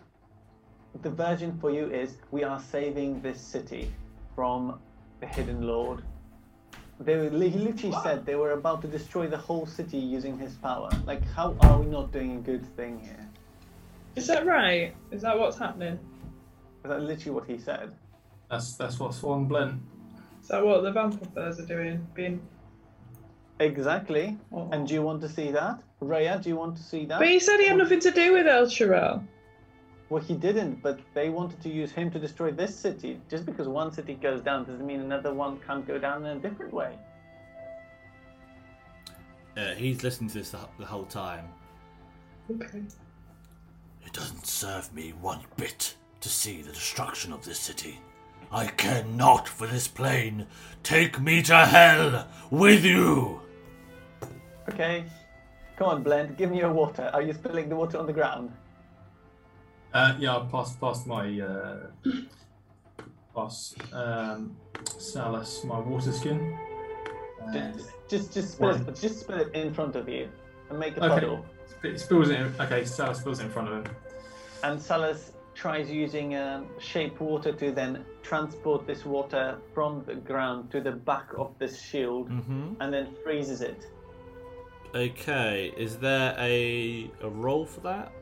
the 1.02 1.10
version 1.10 1.56
for 1.60 1.70
you 1.70 1.86
is 1.86 2.16
we 2.32 2.43
are 2.43 2.59
saving 2.59 3.23
this 3.23 3.40
city 3.40 3.93
from 4.35 4.81
the 5.20 5.27
Hidden 5.27 5.62
Lord. 5.62 6.02
They 6.98 7.16
were, 7.16 7.31
he 7.31 7.59
literally 7.59 7.97
said 8.02 8.27
they 8.27 8.35
were 8.35 8.52
about 8.52 8.82
to 8.82 8.89
destroy 8.89 9.28
the 9.28 9.36
whole 9.36 9.66
city 9.66 9.98
using 9.98 10.36
his 10.36 10.55
power. 10.55 10.90
Like, 11.06 11.24
how 11.31 11.56
are 11.60 11.78
we 11.78 11.86
not 11.86 12.12
doing 12.12 12.36
a 12.36 12.40
good 12.40 12.64
thing 12.77 12.98
here? 13.01 13.28
Is 14.16 14.27
that 14.27 14.47
right? 14.47 14.94
Is 15.12 15.23
that 15.23 15.39
what's 15.39 15.59
happening? 15.59 15.98
Is 16.85 16.90
that 16.90 17.02
literally 17.02 17.35
what 17.35 17.48
he 17.48 17.56
said? 17.59 17.93
That's 18.53 18.74
that's 18.74 19.01
what's 19.01 19.16
Swan 19.16 19.47
Blent. 19.47 19.81
Is 20.43 20.49
that 20.49 20.62
what 20.62 20.83
the 20.83 20.93
vampires 20.93 21.59
are 21.59 21.65
doing? 21.65 22.07
Being. 22.12 22.39
Exactly. 23.61 24.37
And 24.73 24.87
do 24.87 24.93
you 24.93 25.01
want 25.01 25.23
to 25.23 25.29
see 25.29 25.51
that? 25.53 25.81
Raya, 26.03 26.43
do 26.43 26.51
you 26.51 26.57
want 26.57 26.77
to 26.77 26.83
see 26.83 27.07
that? 27.07 27.19
But 27.19 27.29
he 27.29 27.41
said 27.41 27.61
he 27.61 27.69
had 27.69 27.79
nothing 27.79 28.01
to 28.01 28.11
do 28.11 28.35
with 28.35 28.47
El 28.47 28.69
Shirel. 28.69 29.24
Well, 30.11 30.23
he 30.23 30.35
didn't, 30.35 30.83
but 30.83 31.01
they 31.15 31.31
wanted 31.31 31.62
to 31.62 31.70
use 31.70 31.93
him 31.93 32.11
to 32.11 32.19
destroy 32.19 32.51
this 32.51 32.77
city. 32.77 33.19
Just 33.31 33.47
because 33.47 33.69
one 33.69 33.91
city 33.91 34.15
goes 34.15 34.43
down 34.43 34.66
doesn't 34.66 34.87
mean 34.87 35.01
another 35.01 35.33
one 35.33 35.59
can't 35.66 35.87
go 35.87 35.99
down 35.99 36.27
in 36.27 36.37
a 36.37 36.41
different 36.41 36.74
way. 36.74 36.99
Uh, 39.57 39.73
he's 39.77 40.03
listening 40.03 40.29
to 40.29 40.35
this 40.35 40.51
the, 40.51 40.59
the 40.79 40.85
whole 40.85 41.07
time. 41.07 41.49
Okay. 42.51 42.83
It 44.05 44.12
doesn't 44.12 44.45
serve 44.45 44.93
me 44.93 45.15
one 45.23 45.41
bit 45.57 45.97
to 46.20 46.29
see 46.29 46.61
the 46.61 46.73
destruction 46.73 47.33
of 47.33 47.43
this 47.47 47.59
city. 47.59 47.99
I 48.53 48.66
care 48.66 49.05
not 49.05 49.49
for 49.49 49.66
this 49.66 49.89
plane. 49.89 50.47
Take 50.83 51.19
me 51.20 51.43
to 51.43 51.65
hell 51.65 52.29
with 52.51 52.85
you. 52.85 53.41
Okay. 54.69 55.05
Come 55.77 55.89
on, 55.89 56.03
Blent, 56.03 56.37
give 56.37 56.51
me 56.51 56.59
your 56.59 56.73
water. 56.73 57.11
Are 57.15 57.23
you 57.23 57.33
spilling 57.33 57.69
the 57.69 57.77
water 57.77 57.99
on 57.99 58.07
the 58.07 58.12
ground? 58.12 58.53
Uh, 59.95 60.15
yeah, 60.19 60.37
I 60.37 60.47
passed 60.51 60.81
past 60.81 61.07
my 61.07 61.41
uh, 61.41 61.77
pass 63.35 63.74
um, 63.93 64.57
Salus 64.99 65.65
my 65.65 65.79
water 65.81 66.12
skin. 66.12 66.57
And 67.55 67.74
Just, 67.74 67.91
just, 68.09 68.35
just 68.35 68.53
spill 68.53 68.70
it. 68.70 69.01
Just 69.01 69.20
spill 69.20 69.41
it 69.41 69.55
in 69.55 69.74
front 69.74 69.97
of 69.97 70.09
you, 70.09 70.29
and 70.70 70.79
make 70.79 70.97
a 70.97 71.05
Okay. 71.05 71.09
puddle. 71.15 71.45
it 71.83 71.99
spills 71.99 72.29
it. 72.31 72.39
In, 72.41 72.55
okay, 72.61 72.85
Salus 72.85 73.19
spills 73.19 73.41
it 73.41 73.45
in 73.47 73.51
front 73.51 73.69
of 73.69 73.85
him. 73.85 73.93
And 74.62 74.81
Salus 74.81 75.31
tries 75.55 75.91
using 75.91 76.35
um, 76.37 76.66
shape 76.79 77.20
water 77.20 77.53
to 77.53 77.70
then 77.73 78.05
transport 78.23 78.87
this 78.87 79.05
water 79.05 79.59
from 79.74 80.03
the 80.07 80.15
ground 80.15 80.70
to 80.70 80.81
the 80.81 80.93
back 80.93 81.29
of 81.37 81.51
this 81.59 81.81
shield, 81.81 82.31
Mm-hmm. 82.31 82.74
and 82.81 82.93
then 82.93 83.09
freezes 83.23 83.61
it. 83.61 83.87
Okay, 84.95 85.73
is 85.77 85.97
there 85.99 86.35
a 86.39 87.11
a 87.23 87.29
role 87.29 87.65
for 87.66 87.81
that? 87.81 88.12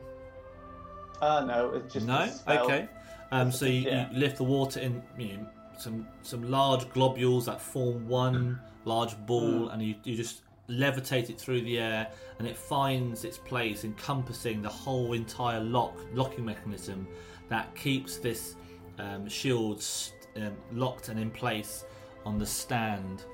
Ah, 1.21 1.43
no, 1.45 1.69
it's 1.75 1.93
just 1.93 2.07
no. 2.07 2.19
a 2.21 2.27
spell. 2.29 2.65
Okay. 2.65 2.87
Um, 3.31 3.51
so 3.51 3.65
you, 3.65 3.81
Yeah. 3.81 4.09
you 4.11 4.17
lift 4.19 4.37
the 4.37 4.43
water 4.43 4.79
in 4.79 5.01
you 5.17 5.37
know, 5.37 5.47
some 5.77 6.07
some 6.21 6.49
large 6.49 6.89
globules 6.91 7.45
that 7.45 7.61
form 7.61 8.07
one 8.07 8.59
large 8.85 9.15
ball, 9.25 9.69
and 9.69 9.81
you, 9.81 9.95
you 10.03 10.15
just 10.15 10.41
levitate 10.71 11.29
it 11.29 11.37
through 11.37 11.61
the 11.61 11.77
air, 11.77 12.07
and 12.39 12.47
it 12.47 12.57
finds 12.57 13.25
its 13.25 13.37
place, 13.37 13.83
encompassing 13.83 14.61
the 14.61 14.69
whole 14.69 15.13
entire 15.13 15.59
lock 15.59 15.97
locking 16.13 16.45
mechanism 16.45 17.07
that 17.49 17.73
keeps 17.75 18.17
this 18.17 18.55
um, 18.99 19.27
shield 19.27 19.85
um, 20.37 20.55
locked 20.71 21.09
and 21.09 21.19
in 21.19 21.29
place 21.29 21.85
on 22.25 22.37
the 22.37 22.45
stand. 22.45 23.25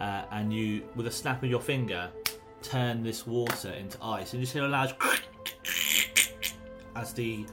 Uh, 0.00 0.22
and 0.30 0.52
you, 0.52 0.82
with 0.94 1.06
a 1.06 1.10
snap 1.10 1.42
of 1.42 1.50
your 1.50 1.60
finger, 1.60 2.10
turn 2.62 3.02
this 3.02 3.26
water 3.26 3.70
into 3.70 3.98
ice, 4.02 4.32
and 4.32 4.40
you 4.42 4.46
hear 4.46 4.64
a 4.64 4.68
loud 4.68 4.96
as 6.96 7.12
the 7.12 7.46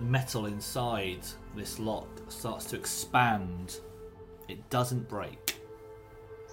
metal 0.00 0.46
inside 0.46 1.20
this 1.54 1.78
lock 1.78 2.08
starts 2.28 2.64
to 2.66 2.76
expand. 2.76 3.80
It 4.48 4.68
doesn't 4.70 5.08
break. 5.08 5.59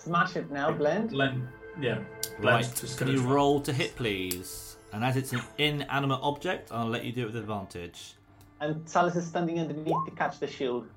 Smash 0.07 0.37
it 0.37 0.49
now, 0.49 0.71
Blent. 0.71 1.11
Blent. 1.11 1.43
yeah. 1.81 1.99
Right, 2.39 2.61
just 2.79 2.97
can 2.97 3.09
you 3.09 3.21
try- 3.21 3.29
roll 3.31 3.59
to 3.61 3.73
hit, 3.73 3.93
please? 3.97 4.77
And 4.93 5.03
as 5.03 5.17
it's 5.17 5.33
an 5.33 5.41
inanimate 5.57 6.19
object, 6.21 6.71
I'll 6.71 6.87
let 6.87 7.03
you 7.03 7.11
do 7.11 7.23
it 7.23 7.25
with 7.25 7.35
advantage. 7.35 8.13
And 8.61 8.87
Salus 8.87 9.17
is 9.17 9.27
standing 9.27 9.59
underneath 9.59 10.05
to 10.05 10.11
catch 10.15 10.39
the 10.39 10.47
shield. 10.47 10.87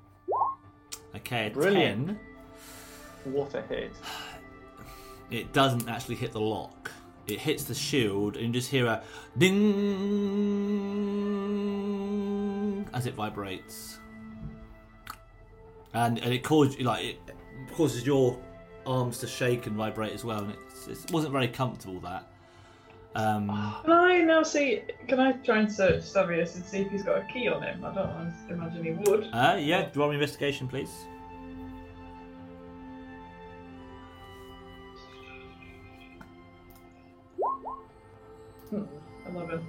Okay, 1.13 1.49
Brilliant. 1.49 2.17
10. 3.25 3.33
water 3.33 3.61
hit? 3.69 3.91
It 5.29 5.53
doesn't 5.53 5.87
actually 5.87 6.15
hit 6.15 6.33
the 6.33 6.41
lock. 6.41 6.91
It 7.25 7.39
hits 7.39 7.63
the 7.63 7.73
shield, 7.73 8.35
and 8.35 8.47
you 8.47 8.51
just 8.51 8.69
hear 8.69 8.85
a 8.85 9.01
ding 11.91 12.85
as 12.93 13.05
it 13.05 13.13
vibrates, 13.13 13.97
and 15.93 16.19
and 16.19 16.33
it 16.33 16.43
causes 16.43 16.77
like 16.81 17.05
it 17.05 17.19
causes 17.73 18.05
your 18.05 18.37
arms 18.85 19.17
to 19.19 19.27
shake 19.27 19.67
and 19.67 19.75
vibrate 19.75 20.13
as 20.13 20.23
well. 20.25 20.39
And 20.43 20.51
it 20.51 21.11
wasn't 21.11 21.33
very 21.33 21.47
comfortable 21.47 21.99
that. 22.01 22.27
Um, 23.13 23.47
Can 23.83 23.91
I 23.91 24.21
now 24.21 24.41
see? 24.41 24.83
Can 25.07 25.19
I 25.19 25.33
try 25.33 25.59
and 25.59 25.71
search 25.71 26.03
Thavius 26.03 26.55
and 26.55 26.63
see 26.63 26.79
if 26.81 26.91
he's 26.91 27.03
got 27.03 27.17
a 27.17 27.25
key 27.25 27.47
on 27.49 27.61
him? 27.61 27.83
I 27.83 27.93
don't 27.93 28.33
imagine 28.49 28.83
he 28.85 28.91
would. 28.91 29.27
uh, 29.33 29.57
yeah, 29.59 29.89
roll 29.95 30.09
an 30.09 30.15
investigation, 30.15 30.67
please. 30.67 30.91
Hmm, 38.69 38.83
Eleven. 39.27 39.65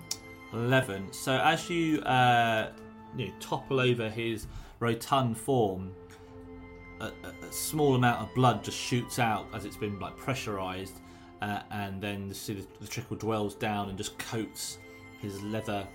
11. 0.52 1.12
So 1.12 1.32
as 1.39 1.68
you, 1.70 2.01
uh, 2.02 2.68
you 3.16 3.26
know, 3.28 3.32
topple 3.40 3.80
over 3.80 4.09
his 4.09 4.47
rotund 4.80 5.36
form, 5.39 5.93
a, 7.07 7.47
a, 7.49 7.53
small 7.53 7.95
amount 7.95 8.20
of 8.20 8.35
blood 8.35 8.62
just 8.65 8.79
shoots 8.79 9.19
out 9.19 9.47
as 9.55 9.65
it's 9.65 9.77
been 9.77 9.99
like 9.99 10.16
pressurized, 10.16 11.01
uh, 11.41 11.61
and 11.70 12.01
then 12.01 12.29
you 12.29 12.35
see 12.35 12.55
the, 12.55 12.66
the 12.81 12.87
trickle 12.87 13.16
dwells 13.16 13.55
down 13.55 13.89
and 13.89 13.99
just 13.99 14.19
coats 14.19 14.79
his 15.20 15.43
leather 15.43 15.87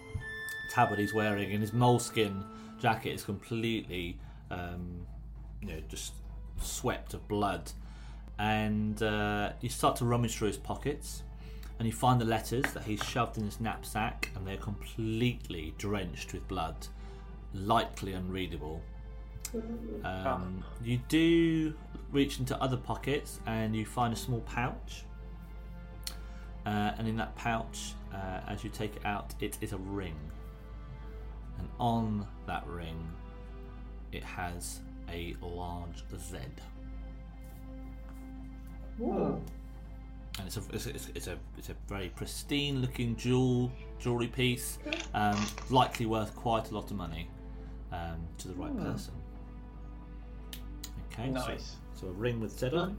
tabard 0.72 1.00
he's 1.00 1.14
wearing, 1.14 1.52
and 1.52 1.62
his 1.62 1.74
moleskin 1.74 2.44
jacket 2.80 3.12
is 3.12 3.24
completely, 3.24 4.18
um, 4.52 5.06
you 5.62 5.68
know, 5.68 5.82
just 5.88 6.14
swept 6.62 7.14
of 7.14 7.28
blood. 7.28 7.72
And 8.40 9.02
uh, 9.02 9.54
you 9.62 9.70
start 9.70 9.96
to 9.98 10.06
rummage 10.06 10.36
through 10.36 10.50
his 10.50 10.58
pockets 10.58 11.24
and 11.80 11.88
you 11.88 11.94
find 11.94 12.20
the 12.20 12.26
letters 12.26 12.66
that 12.74 12.84
he's 12.84 13.04
shoved 13.04 13.38
in 13.38 13.44
his 13.44 13.60
knapsack, 13.60 14.32
and 14.36 14.48
they're 14.48 14.58
completely 14.58 15.74
drenched 15.78 16.34
with 16.34 16.48
blood, 16.48 16.88
likely 17.54 18.14
unreadable. 18.14 18.82
Um, 20.04 20.64
you 20.84 21.00
do 21.08 21.74
reach 22.12 22.40
into 22.40 22.60
other 22.62 22.78
pockets, 22.78 23.40
and 23.46 23.76
you 23.76 23.86
find 23.86 24.14
a 24.14 24.18
small 24.18 24.42
pouch. 24.42 25.04
Uh, 26.66 26.92
and 26.98 27.08
in 27.08 27.16
that 27.18 27.36
pouch, 27.36 27.94
uh, 28.14 28.42
as 28.48 28.64
you 28.64 28.70
take 28.70 28.96
it 28.96 29.06
out, 29.06 29.34
it 29.40 29.58
is 29.62 29.72
a 29.74 29.78
ring. 29.78 30.16
And 31.60 31.68
on 31.80 32.28
that 32.46 32.66
ring, 32.68 33.08
it 34.12 34.24
has 34.24 34.80
a 35.12 35.36
large 35.42 36.04
Z. 36.18 36.38
Ooh. 39.00 39.40
and 40.40 40.48
it's 40.48 40.58
a 40.58 40.62
it's 40.74 40.86
a, 40.88 40.90
it's 40.90 41.08
a- 41.08 41.12
it's 41.16 41.28
a 41.28 41.38
it's 41.58 41.70
a 41.70 41.76
very 41.88 42.10
pristine 42.10 42.82
looking 42.82 43.16
jewel 43.16 43.72
jewelry 44.00 44.28
piece, 44.28 44.80
um, 45.14 45.38
likely 45.70 46.06
worth 46.06 46.36
quite 46.36 46.70
a 46.72 46.74
lot 46.76 46.90
of 46.92 46.98
money 46.98 47.30
um, 47.92 48.18
to 48.40 48.48
the 48.50 48.54
right 48.56 48.76
person. 48.78 49.14
Okay, 51.20 51.28
so- 51.34 51.48
Nice. 51.48 51.76
So, 51.94 52.08
a 52.08 52.12
ring 52.12 52.40
with 52.40 52.52
Z 52.58 52.68
on. 52.76 52.98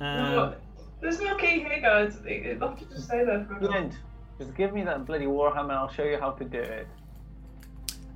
No, 0.00 0.42
Um, 0.48 0.54
there's 1.00 1.20
no 1.22 1.36
key 1.36 1.60
here, 1.60 1.80
guys. 1.80 2.20
It'll 2.26 2.68
have 2.68 2.78
to 2.78 2.84
just 2.86 3.04
stay 3.06 3.24
there 3.24 3.44
for 3.46 3.54
a 3.54 3.60
minute. 3.62 3.94
Just 4.38 4.54
give 4.54 4.74
me 4.74 4.82
that 4.82 5.06
bloody 5.06 5.24
warhammer. 5.24 5.70
I'll 5.72 5.88
show 5.88 6.04
you 6.04 6.18
how 6.18 6.32
to 6.32 6.44
do 6.44 6.58
it. 6.60 6.86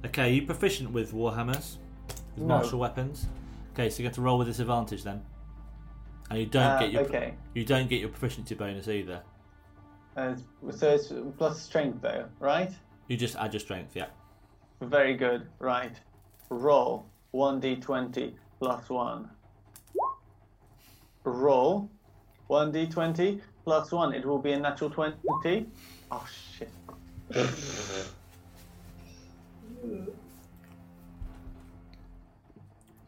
okay, 0.04 0.24
are 0.30 0.32
you 0.32 0.42
proficient 0.46 0.90
with 0.92 1.12
warhammers, 1.12 1.76
with 2.36 2.44
No. 2.44 2.46
martial 2.56 2.78
weapons. 2.78 3.26
Okay, 3.72 3.88
so 3.90 4.02
you 4.02 4.08
get 4.08 4.14
to 4.14 4.20
roll 4.22 4.36
with 4.38 4.46
disadvantage 4.48 5.04
then, 5.04 5.22
and 6.30 6.38
you 6.38 6.46
don't 6.46 6.62
Uh, 6.72 6.78
get 6.80 6.90
your 6.92 7.02
okay. 7.02 7.34
you 7.54 7.64
don't 7.64 7.88
get 7.88 8.00
your 8.00 8.08
proficiency 8.10 8.54
bonus 8.54 8.88
either. 8.88 9.22
Uh, 10.16 10.34
so 10.70 10.90
it's 10.90 11.12
plus 11.38 11.60
strength 11.62 12.00
though, 12.02 12.26
right? 12.40 12.72
You 13.08 13.16
just 13.16 13.36
add 13.36 13.52
your 13.54 13.60
strength. 13.60 13.94
Yeah. 13.96 14.06
Very 14.80 15.14
good. 15.16 15.48
Right. 15.58 15.98
Roll 16.50 17.06
1d20 17.32 18.34
plus 18.60 18.88
1. 18.88 19.28
Roll 21.24 21.90
1d20 22.48 23.40
plus 23.64 23.90
1. 23.90 24.14
It 24.14 24.24
will 24.24 24.38
be 24.38 24.52
a 24.52 24.58
natural 24.58 24.90
20. 24.90 25.66
Oh 26.12 26.26
shit. 26.28 26.70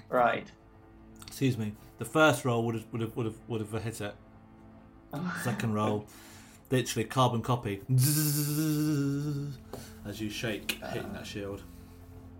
Right. 0.08 0.50
Excuse 1.26 1.56
me. 1.58 1.74
The 1.98 2.04
first 2.04 2.44
roll 2.44 2.64
would 2.64 2.74
have 2.74 2.84
would 2.92 3.02
have 3.02 3.16
would 3.16 3.26
have 3.26 3.36
would 3.46 3.60
have 3.60 3.82
hit 3.82 4.00
it. 4.00 4.14
Second 5.44 5.74
roll, 5.74 6.06
literally 6.70 7.04
carbon 7.04 7.42
copy. 7.42 7.82
As 10.06 10.20
you 10.20 10.30
shake, 10.30 10.78
hitting 10.92 11.12
that 11.12 11.26
shield. 11.26 11.62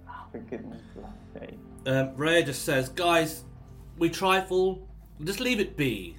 Oh, 0.09 0.25
for 0.33 0.39
goodness 0.39 0.81
sake. 1.35 1.59
Um, 1.87 2.15
Rhea 2.17 2.45
just 2.45 2.65
says, 2.65 2.89
"Guys, 2.89 3.45
we 3.99 4.09
trifle. 4.09 4.87
Just 5.23 5.41
leave 5.41 5.61
it 5.61 5.77
be. 5.77 6.17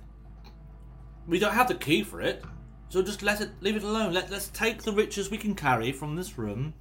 We 1.27 1.39
don't 1.39 1.53
have 1.53 1.67
the 1.67 1.75
key 1.75 2.03
for 2.03 2.21
it, 2.21 2.43
so 2.89 3.01
just 3.01 3.23
let 3.23 3.39
it 3.41 3.49
leave 3.61 3.75
it 3.77 3.83
alone. 3.83 4.13
Let 4.13 4.29
let's 4.29 4.49
take 4.49 4.83
the 4.83 4.91
riches 4.91 5.31
we 5.31 5.37
can 5.37 5.55
carry 5.55 5.91
from 5.91 6.15
this 6.15 6.37
room, 6.37 6.73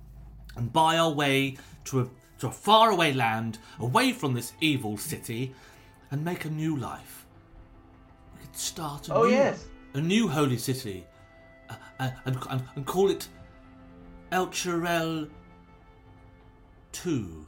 and 0.57 0.73
buy 0.73 0.99
our 0.99 1.13
way 1.13 1.57
to 1.85 2.01
a 2.01 2.09
to 2.39 2.49
a 2.49 2.51
faraway 2.53 3.13
land, 3.13 3.59
away 3.79 4.13
from 4.13 4.35
this 4.35 4.53
evil 4.61 4.97
city, 4.97 5.55
and 6.11 6.25
make 6.25 6.45
a 6.45 6.51
new 6.51 6.77
life. 6.77 7.25
We 8.35 8.45
could 8.45 8.57
start 8.57 9.09
a 9.09 9.15
Oh 9.15 9.25
new 9.25 9.31
yes. 9.31 9.65
a 9.95 10.01
new 10.01 10.27
holy 10.27 10.59
city, 10.59 11.07
uh, 11.71 11.75
uh, 12.01 12.11
and, 12.25 12.37
and 12.51 12.65
and 12.75 12.85
call 12.87 13.11
it 13.11 13.29
Elturel 14.33 15.31
Two." 16.91 17.47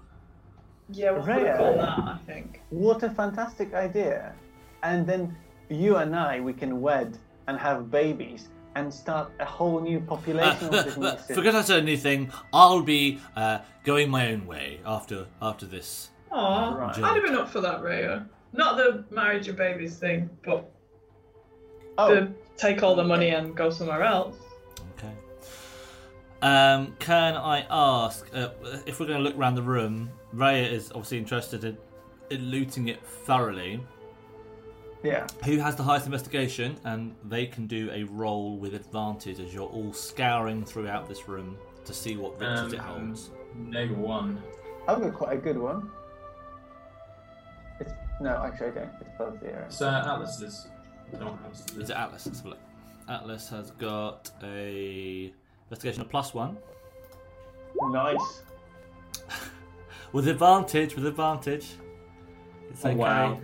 Yeah, 0.90 1.12
we'll 1.12 1.23
Rhea. 1.23 1.55
it 1.55 1.77
that, 1.77 1.98
I 1.98 2.19
think. 2.27 2.61
What 2.70 3.02
a 3.02 3.11
fantastic 3.11 3.74
idea. 3.74 4.35
And 4.82 5.06
then 5.06 5.36
you 5.70 5.97
and 5.97 6.15
I, 6.15 6.40
we 6.40 6.52
can 6.52 6.81
wed 6.81 7.19
and 7.48 7.59
have 7.59 7.90
babies 7.90 8.48
and 8.77 8.93
start 8.93 9.31
a 9.40 9.44
whole 9.44 9.81
new 9.81 10.01
population 10.01 10.66
of 10.66 10.73
this 10.85 10.97
new 10.97 11.11
city. 11.19 11.35
Forget 11.35 11.55
I 11.55 11.62
said 11.62 11.82
anything. 11.82 12.31
I'll 12.52 12.82
be 12.82 13.20
uh, 13.36 13.59
going 13.85 14.11
my 14.11 14.32
own 14.32 14.47
way 14.47 14.81
after 14.85 15.27
after 15.40 15.65
this. 15.66 16.11
Aw, 16.32 16.74
Right. 16.74 16.98
I'd 16.98 17.15
have 17.15 17.23
been 17.24 17.36
up 17.36 17.48
for 17.48 17.61
that, 17.61 17.82
Rhea. 17.82 18.27
Not 18.52 18.77
the 18.77 19.05
marriage 19.11 19.48
and 19.48 19.56
babies 19.56 19.97
thing, 19.97 20.28
but 20.44 20.69
Oh, 21.97 22.12
the 22.15 22.32
take 22.56 22.82
all 22.82 22.97
the 22.97 23.05
money 23.05 23.31
and 23.31 23.56
go 23.56 23.70
somewhere 23.70 24.02
else. 24.02 24.36
Okay. 24.98 25.12
Um, 26.43 26.94
can 26.98 27.36
I 27.36 27.65
ask 27.70 28.27
uh, 28.35 28.48
if 28.86 28.98
we're 28.98 29.06
going 29.06 29.19
to 29.19 29.24
look 29.24 29.36
around 29.36 29.55
the 29.55 29.62
room? 29.62 30.11
Raya 30.35 30.70
is 30.70 30.90
obviously 30.90 31.19
interested 31.19 31.65
in, 31.65 31.78
in 32.31 32.43
looting 32.51 32.89
it 32.89 33.02
thoroughly. 33.05 33.81
yeah. 35.02 35.27
Who 35.44 35.59
has 35.59 35.77
the 35.77 35.82
highest 35.82 36.06
investigation? 36.06 36.77
And 36.85 37.15
they 37.24 37.47
can 37.47 37.66
do 37.66 37.90
a 37.93 38.05
roll 38.05 38.56
with 38.56 38.74
advantage 38.74 39.39
as 39.40 39.52
you're 39.55 39.69
all 39.69 39.93
scouring 39.93 40.65
throughout 40.65 41.09
this 41.09 41.28
room 41.28 41.56
to 41.85 41.93
see 41.93 42.16
what 42.16 42.40
riches 42.40 42.73
it 42.73 42.81
Um, 42.81 42.86
holds. 43.09 43.31
Negative 43.55 43.98
one. 43.98 44.43
I've 44.89 45.01
got 45.01 45.15
quite 45.15 45.35
a 45.39 45.40
good 45.40 45.59
one. 45.59 45.90
It's 47.81 47.93
no, 48.20 48.31
actually 48.44 48.69
I 48.69 48.70
don't. 48.70 48.90
It's 49.01 49.11
plus 49.16 49.40
zero. 49.40 49.65
So 49.69 49.89
Atlas 49.89 50.40
is. 50.40 50.66
I 51.12 51.16
don't 51.19 51.39
have 51.43 51.66
to 51.66 51.74
do 51.74 51.81
Is 51.81 51.90
it 51.90 51.97
Atlas? 51.97 52.27
Let's 52.27 52.44
look. 52.44 52.59
Atlas 53.09 53.48
has 53.51 53.70
got 53.73 54.31
a 54.43 55.32
investigation 55.66 56.02
of 56.02 56.09
plus 56.11 56.32
one. 56.35 56.56
Nice. 57.90 58.43
With 60.14 60.28
advantage, 60.28 60.94
with 60.94 61.06
advantage. 61.06 61.66
It's 62.70 62.84
Oh, 62.84 62.90
okay. 62.90 62.96
wow. 62.96 63.40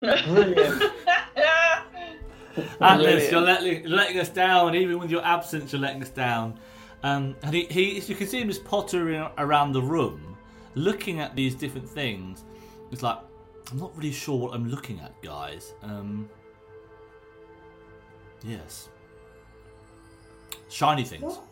Brilliant. 0.00 0.82
Atlas, 2.80 3.30
you're 3.30 3.42
letting, 3.42 3.84
letting 3.84 4.18
us 4.18 4.30
down. 4.30 4.74
Even 4.74 4.98
with 4.98 5.10
your 5.10 5.22
absence, 5.22 5.70
you're 5.70 5.82
letting 5.82 6.00
us 6.02 6.08
down. 6.08 6.58
Um, 7.02 7.36
and 7.42 7.54
he, 7.54 7.66
he, 7.66 8.00
you 8.00 8.14
can 8.14 8.26
see 8.26 8.40
him 8.40 8.48
just 8.48 8.64
pottering 8.64 9.28
around 9.36 9.72
the 9.72 9.82
room, 9.82 10.38
looking 10.74 11.20
at 11.20 11.36
these 11.36 11.54
different 11.54 11.86
things. 11.86 12.44
It's 12.90 13.02
like, 13.02 13.18
I'm 13.70 13.78
not 13.78 13.94
really 13.94 14.12
sure 14.12 14.38
what 14.38 14.54
I'm 14.54 14.70
looking 14.70 14.98
at, 15.00 15.20
guys. 15.20 15.74
Um, 15.82 16.26
yes. 18.42 18.88
Shiny 20.70 21.04
things. 21.04 21.22
What? 21.24 21.49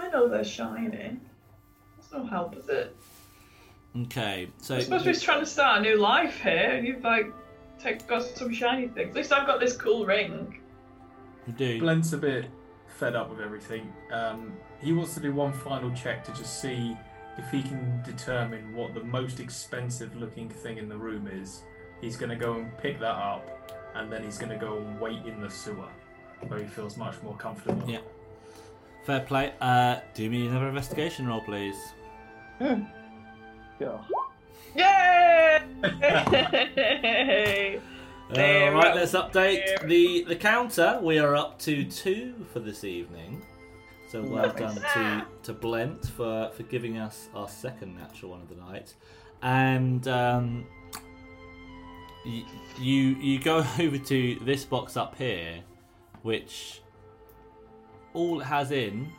I 0.00 0.08
know 0.08 0.28
they're 0.28 0.44
shiny. 0.44 1.18
That's 1.96 2.12
no 2.12 2.24
help, 2.24 2.56
is 2.56 2.68
it? 2.68 2.96
Okay, 4.02 4.48
so 4.58 4.74
We're 4.76 4.80
supposed 4.82 5.04
to 5.04 5.12
be 5.12 5.18
trying 5.18 5.40
to 5.40 5.46
start 5.46 5.80
a 5.80 5.82
new 5.82 5.96
life 5.96 6.40
here, 6.40 6.70
and 6.72 6.86
you've 6.86 7.02
like 7.02 7.32
take, 7.78 8.06
got 8.06 8.22
some 8.22 8.52
shiny 8.52 8.88
things. 8.88 9.10
At 9.10 9.16
least 9.16 9.32
I've 9.32 9.46
got 9.46 9.60
this 9.60 9.76
cool 9.76 10.06
ring. 10.06 10.60
you 11.46 11.52
do. 11.52 11.80
Blent's 11.80 12.12
a 12.12 12.18
bit 12.18 12.46
fed 12.98 13.14
up 13.16 13.30
with 13.30 13.40
everything. 13.40 13.92
Um, 14.12 14.52
he 14.80 14.92
wants 14.92 15.14
to 15.14 15.20
do 15.20 15.34
one 15.34 15.52
final 15.52 15.90
check 15.92 16.24
to 16.24 16.32
just 16.32 16.60
see 16.62 16.96
if 17.36 17.50
he 17.50 17.62
can 17.62 18.02
determine 18.04 18.74
what 18.74 18.94
the 18.94 19.02
most 19.04 19.40
expensive 19.40 20.14
looking 20.16 20.48
thing 20.48 20.78
in 20.78 20.88
the 20.88 20.96
room 20.96 21.26
is, 21.26 21.62
he's 22.00 22.16
going 22.16 22.30
to 22.30 22.36
go 22.36 22.54
and 22.54 22.76
pick 22.78 22.98
that 23.00 23.06
up, 23.16 23.72
and 23.94 24.12
then 24.12 24.22
he's 24.22 24.38
going 24.38 24.50
to 24.50 24.58
go 24.58 24.78
and 24.78 25.00
wait 25.00 25.24
in 25.26 25.40
the 25.40 25.50
sewer, 25.50 25.88
where 26.48 26.60
he 26.60 26.66
feels 26.66 26.96
much 26.96 27.20
more 27.22 27.36
comfortable. 27.36 27.88
Yeah. 27.88 28.00
Fair 29.04 29.20
play. 29.20 29.52
Uh, 29.60 30.00
do 30.14 30.28
me 30.30 30.46
another 30.46 30.68
investigation 30.68 31.26
roll, 31.26 31.40
please. 31.40 31.76
Go. 33.78 34.00
Yay! 34.76 35.60
All 38.32 38.70
right, 38.72 38.94
let's 38.94 39.12
update 39.12 39.86
the 39.88 40.24
the 40.24 40.36
counter. 40.36 40.98
We 41.02 41.18
are 41.18 41.34
up 41.34 41.58
to 41.60 41.84
two 41.84 42.34
for 42.52 42.60
this 42.60 42.84
evening. 42.84 43.42
So 44.08 44.22
well 44.22 44.46
Nice. 44.48 44.58
done 44.58 44.76
to 44.76 45.26
to 45.44 45.52
Blent 45.52 46.06
for 46.06 46.50
for 46.54 46.62
giving 46.64 46.98
us 46.98 47.28
our 47.34 47.48
second 47.48 47.96
natural 47.96 48.32
one 48.32 48.42
of 48.42 48.48
the 48.48 48.56
night, 48.56 48.94
and 49.42 50.06
um, 50.06 50.66
y- 52.26 52.44
you 52.78 53.00
you 53.16 53.38
go 53.40 53.58
over 53.80 53.98
to 53.98 54.38
this 54.42 54.64
box 54.64 54.96
up 54.96 55.16
here, 55.16 55.60
which 56.22 56.82
all 58.14 58.40
it 58.40 58.44
has 58.44 58.70
in 58.70 59.12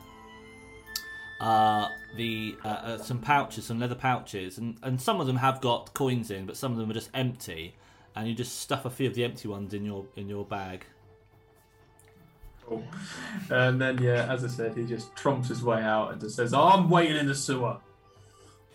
are 1.39 1.91
the 2.15 2.55
uh, 2.63 2.67
uh, 2.67 2.97
some 2.97 3.19
pouches, 3.19 3.65
some 3.65 3.79
leather 3.79 3.95
pouches, 3.95 4.57
and 4.57 4.77
and 4.83 5.01
some 5.01 5.19
of 5.19 5.27
them 5.27 5.37
have 5.37 5.61
got 5.61 5.93
coins 5.93 6.31
in, 6.31 6.45
but 6.45 6.57
some 6.57 6.71
of 6.71 6.77
them 6.77 6.89
are 6.89 6.93
just 6.93 7.09
empty 7.13 7.75
and 8.15 8.27
you 8.27 8.33
just 8.33 8.59
stuff 8.59 8.85
a 8.85 8.89
few 8.89 9.07
of 9.07 9.15
the 9.15 9.23
empty 9.23 9.47
ones 9.47 9.73
in 9.73 9.85
your 9.85 10.05
in 10.15 10.27
your 10.27 10.45
bag. 10.45 10.85
Cool. 12.65 12.83
And 13.49 13.81
then, 13.81 13.97
yeah, 14.01 14.31
as 14.31 14.43
I 14.43 14.47
said, 14.47 14.77
he 14.77 14.85
just 14.85 15.15
trumps 15.15 15.49
his 15.49 15.63
way 15.63 15.81
out 15.81 16.11
and 16.11 16.21
just 16.21 16.35
says, 16.35 16.53
oh, 16.53 16.61
I'm 16.61 16.89
waiting 16.89 17.17
in 17.17 17.25
the 17.27 17.35
sewer. 17.35 17.77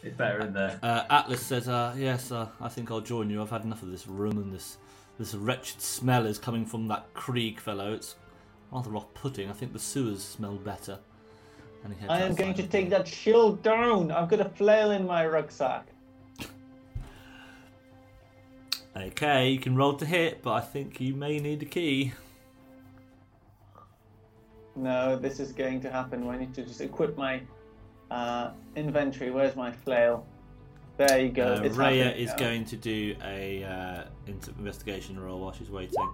It's 0.03 0.17
better 0.17 0.41
in 0.41 0.53
there. 0.53 0.79
Uh, 0.83 1.05
Atlas 1.09 1.41
says, 1.41 1.69
uh, 1.69 1.95
"Yes, 1.97 2.31
uh, 2.31 2.49
I 2.61 2.69
think 2.69 2.91
I'll 2.91 3.01
join 3.01 3.31
you. 3.31 3.41
I've 3.41 3.51
had 3.51 3.65
enough 3.65 3.83
of 3.83 3.91
this 3.91 4.07
room 4.07 4.39
and 4.39 4.53
this 4.53 4.79
this 5.19 5.35
wretched 5.35 5.81
smell 5.81 6.27
is 6.27 6.39
coming 6.39 6.67
from 6.67 6.89
that 6.89 7.13
Kreeg 7.15 7.59
fellow. 7.59 7.95
It's 7.95 8.17
rather 8.73 8.95
off-putting. 8.97 9.49
I 9.51 9.53
think 9.53 9.73
the 9.73 9.79
sewers 9.79 10.23
smell 10.23 10.57
better." 10.57 10.99
I 12.09 12.21
am 12.23 12.35
going 12.35 12.55
to 12.55 12.67
take 12.67 12.91
that 12.91 13.07
shield 13.07 13.63
down. 13.63 14.11
I've 14.11 14.29
got 14.29 14.41
a 14.41 14.49
flail 14.49 14.91
in 14.91 15.07
my 15.07 15.27
rucksack. 15.27 15.87
Okay, 18.97 19.51
you 19.51 19.59
can 19.59 19.77
roll 19.77 19.93
to 19.93 20.07
hit, 20.07 20.41
but 20.43 20.55
I 20.55 20.61
think 20.61 21.03
you 21.03 21.13
may 21.13 21.39
need 21.39 21.61
a 21.61 21.67
key. 21.67 22.15
No, 24.75 25.17
this 25.17 25.39
is 25.39 25.53
going 25.53 25.83
to 25.83 25.91
happen. 25.91 26.27
I 26.27 26.39
need 26.39 26.55
to 26.55 26.63
just 26.63 26.81
equip 26.81 27.15
my 27.15 27.43
uh, 28.11 28.53
inventory. 28.75 29.31
Where's 29.31 29.55
my 29.55 29.71
flail? 29.71 30.25
There 30.97 31.19
you 31.19 31.29
go. 31.29 31.45
Uh, 31.45 31.63
happening 31.63 31.99
is 32.17 32.33
going 32.39 32.65
to 32.65 32.77
do 32.77 33.15
a 33.23 33.65
uh, 33.65 34.05
investigation 34.57 35.21
roll 35.21 35.41
while 35.41 35.53
she's 35.53 35.71
waiting. 35.71 36.09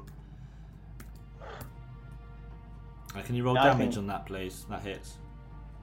Uh, 3.17 3.23
can 3.23 3.35
you 3.35 3.45
roll 3.45 3.59
I 3.59 3.65
damage 3.65 3.89
think- 3.95 3.99
on 3.99 4.07
that, 4.09 4.27
please? 4.27 4.65
That 4.71 4.83
hits. 4.83 5.19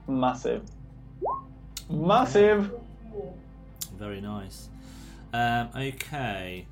massive, 0.06 0.62
massive. 1.88 2.72
Very 3.96 4.20
nice. 4.20 4.68
Um, 5.32 5.68
okay. 5.76 6.66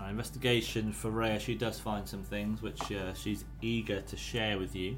Uh, 0.00 0.04
investigation 0.10 0.92
for 0.92 1.10
Rhea. 1.10 1.38
She 1.40 1.54
does 1.54 1.78
find 1.80 2.06
some 2.06 2.22
things 2.22 2.62
which 2.62 2.92
uh, 2.92 3.14
she's 3.14 3.44
eager 3.62 4.00
to 4.02 4.16
share 4.16 4.58
with 4.58 4.74
you, 4.76 4.96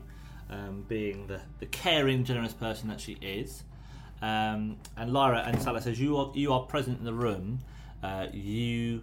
um, 0.51 0.85
being 0.89 1.27
the, 1.27 1.41
the 1.59 1.67
caring, 1.67 2.25
generous 2.25 2.53
person 2.53 2.89
that 2.89 3.01
she 3.01 3.13
is. 3.23 3.65
Um, 4.23 4.77
and 4.97 5.13
Lyra 5.13 5.45
and 5.47 5.61
Salus 5.63 5.85
says 5.85 5.99
you 6.01 6.17
are 6.19 6.31
you 6.35 6.53
are 6.53 6.61
present 6.63 6.99
in 6.99 7.05
the 7.05 7.15
room. 7.15 7.61
Uh, 8.03 8.27
you 8.33 9.03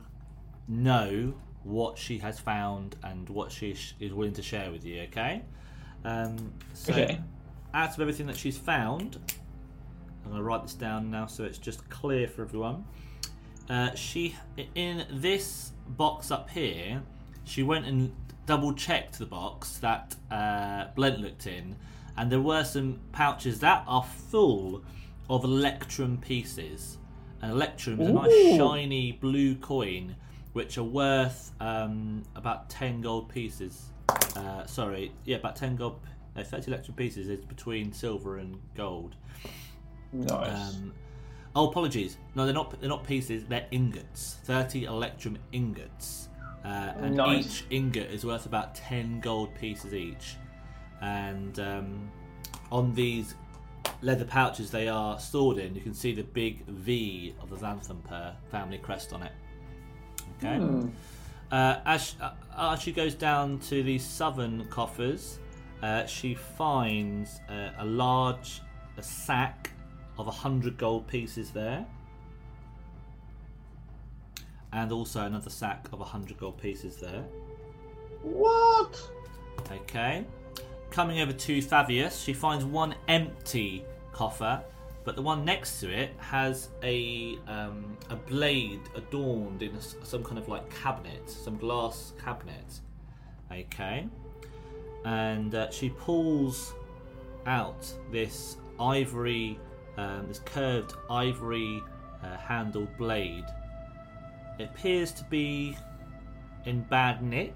know 0.68 1.34
what 1.68 1.98
she 1.98 2.18
has 2.20 2.40
found 2.40 2.96
and 3.04 3.28
what 3.30 3.52
she 3.52 3.74
sh- 3.74 3.96
is 4.00 4.14
willing 4.14 4.34
to 4.34 4.42
share 4.42 4.72
with 4.72 4.86
you. 4.86 5.02
Okay. 5.04 5.42
Um, 6.06 6.54
so 6.74 6.94
Okay. 6.94 7.20
out 7.74 7.94
of 7.94 8.00
everything 8.00 8.28
that 8.28 8.38
she's 8.38 8.58
found, 8.58 9.18
I'm 10.24 10.32
going 10.32 10.38
to 10.38 10.44
write 10.44 10.64
this 10.64 10.74
down 10.74 11.10
now 11.12 11.26
so 11.26 11.44
it's 11.44 11.58
just 11.58 11.88
clear 11.90 12.28
for 12.28 12.42
everyone. 12.44 12.86
Uh, 13.70 13.94
she 13.96 14.36
in 14.76 15.06
this 15.12 15.74
box 15.90 16.32
up 16.32 16.50
here, 16.50 17.02
she 17.44 17.64
went 17.64 17.86
and 17.86 18.14
double 18.46 18.74
checked 18.74 19.20
the 19.20 19.26
box 19.26 19.78
that 19.80 20.16
uh, 20.32 20.86
Blent 20.96 21.20
looked 21.20 21.48
in, 21.48 21.76
and 22.16 22.32
there 22.32 22.40
were 22.42 22.64
some 22.64 23.00
pouches 23.12 23.60
that 23.60 23.84
are 23.88 24.04
full 24.04 24.84
of 25.30 25.44
electrum 25.44 26.18
pieces. 26.18 26.98
An 27.42 27.50
electrum 27.52 28.00
is 28.00 28.08
a 28.08 28.14
nice 28.14 28.56
shiny 28.58 29.12
blue 29.12 29.56
coin, 29.56 30.16
which 30.58 30.80
are 30.80 30.84
worth 30.84 31.52
um, 31.60 32.24
about 32.36 32.68
ten 32.68 33.00
gold 33.00 33.30
pieces. 33.30 33.92
Uh, 34.36 34.66
sorry, 34.66 35.12
yeah, 35.24 35.36
about 35.38 35.56
ten 35.56 35.76
gold. 35.76 36.00
No, 36.36 36.44
thirty 36.44 36.72
electrum 36.72 36.96
pieces 36.96 37.30
is 37.30 37.46
between 37.46 37.94
silver 37.94 38.38
and 38.38 38.58
gold. 38.76 39.16
Nice. 40.12 40.74
Um, 40.74 40.94
oh, 41.56 41.70
apologies. 41.70 42.18
No, 42.34 42.46
they're 42.46 42.56
not. 42.56 42.80
They're 42.80 42.90
not 42.90 43.06
pieces. 43.06 43.46
They're 43.46 43.68
ingots. 43.70 44.38
Thirty 44.46 44.86
electrum 44.86 45.38
ingots, 45.52 46.30
uh, 46.66 46.94
and 47.02 47.16
Nice. 47.16 47.46
each 47.46 47.66
ingot 47.70 48.10
is 48.10 48.26
worth 48.26 48.48
about 48.48 48.74
ten 48.74 49.20
gold 49.20 49.54
pieces 49.54 49.94
each. 49.94 50.38
And 51.02 51.60
um, 51.60 52.12
on 52.72 52.96
these 52.96 53.36
leather 54.02 54.26
pouches 54.26 54.72
they 54.72 54.88
are 54.88 55.20
stored 55.20 55.60
in, 55.60 55.76
you 55.76 55.82
can 55.82 55.94
see 55.94 56.16
the 56.16 56.24
big 56.24 56.66
V 56.66 57.36
of 57.42 57.52
the 57.52 57.58
Vanthampur 57.58 58.34
family 58.50 58.80
crest 58.80 59.14
on 59.14 59.22
it. 59.22 59.32
Okay. 60.38 60.58
Hmm. 60.58 60.88
Uh, 61.52 61.80
as, 61.86 62.16
uh, 62.22 62.32
as 62.58 62.82
she 62.82 62.92
goes 62.92 63.16
down 63.16 63.60
to 63.60 63.82
the 63.84 63.98
southern 63.98 64.66
coffers, 64.68 65.40
uh, 65.82 66.06
she 66.06 66.36
finds 66.36 67.40
uh, 67.50 67.72
a 67.78 67.86
large 67.86 68.62
a 68.98 69.04
sack 69.04 69.72
of 70.18 70.26
100 70.26 70.78
gold 70.78 71.08
pieces 71.08 71.52
there. 71.52 71.86
And 74.74 74.92
also 74.92 75.22
another 75.22 75.50
sack 75.50 75.88
of 75.94 76.00
100 76.00 76.38
gold 76.38 76.60
pieces 76.60 76.98
there. 76.98 77.24
What? 78.22 79.00
Okay. 79.72 80.26
Coming 80.90 81.22
over 81.22 81.34
to 81.34 81.58
Thavius, 81.60 82.24
she 82.24 82.34
finds 82.34 82.66
one 82.66 82.96
empty 83.08 83.86
coffer, 84.12 84.64
but 85.08 85.16
the 85.16 85.22
one 85.22 85.46
next 85.46 85.80
to 85.80 85.90
it 85.90 86.14
has 86.18 86.68
a 86.84 87.40
um, 87.48 87.96
a 88.10 88.18
blade 88.18 88.82
adorned 88.94 89.64
in 89.64 89.72
some 89.80 90.22
kind 90.22 90.38
of 90.38 90.50
like 90.50 90.70
cabinet, 90.70 91.30
some 91.30 91.56
glass 91.56 92.12
cabinet. 92.22 92.82
Okay. 93.50 94.06
And 95.06 95.56
uh, 95.56 95.72
she 95.72 95.92
pulls 95.92 96.74
out 97.46 97.90
this 98.12 98.58
ivory, 98.82 99.58
um, 99.96 100.26
this 100.28 100.40
curved 100.40 100.94
ivory 101.10 101.82
uh, 102.22 102.36
handled 102.36 102.90
blade. 102.98 103.46
It 104.60 104.64
appears 104.64 105.14
to 105.14 105.24
be 105.24 105.78
in 106.66 106.82
bad 106.82 107.24
nick, 107.24 107.56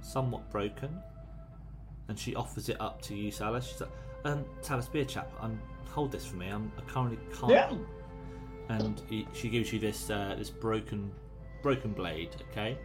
somewhat 0.00 0.48
broken. 0.52 0.96
And 2.06 2.16
she 2.16 2.36
offers 2.36 2.68
it 2.68 2.80
up 2.80 3.02
to 3.02 3.16
you, 3.16 3.32
Salus. 3.32 3.66
She's 3.66 3.80
like, 3.80 3.90
um, 4.24 4.44
Salus, 4.60 4.86
be 4.86 5.00
a 5.00 5.04
chap. 5.04 5.28
Um, 5.40 5.60
hold 5.88 6.12
this 6.12 6.26
for 6.26 6.36
me. 6.36 6.48
I'm, 6.48 6.70
I 6.78 6.82
currently 6.82 7.18
can't. 7.38 7.52
Yeah. 7.52 7.72
And 8.68 9.00
he, 9.08 9.26
she 9.32 9.48
gives 9.48 9.72
you 9.72 9.78
this 9.78 10.10
uh, 10.10 10.34
this 10.38 10.50
broken 10.50 11.10
broken 11.62 11.92
blade. 11.92 12.30
Okay. 12.50 12.76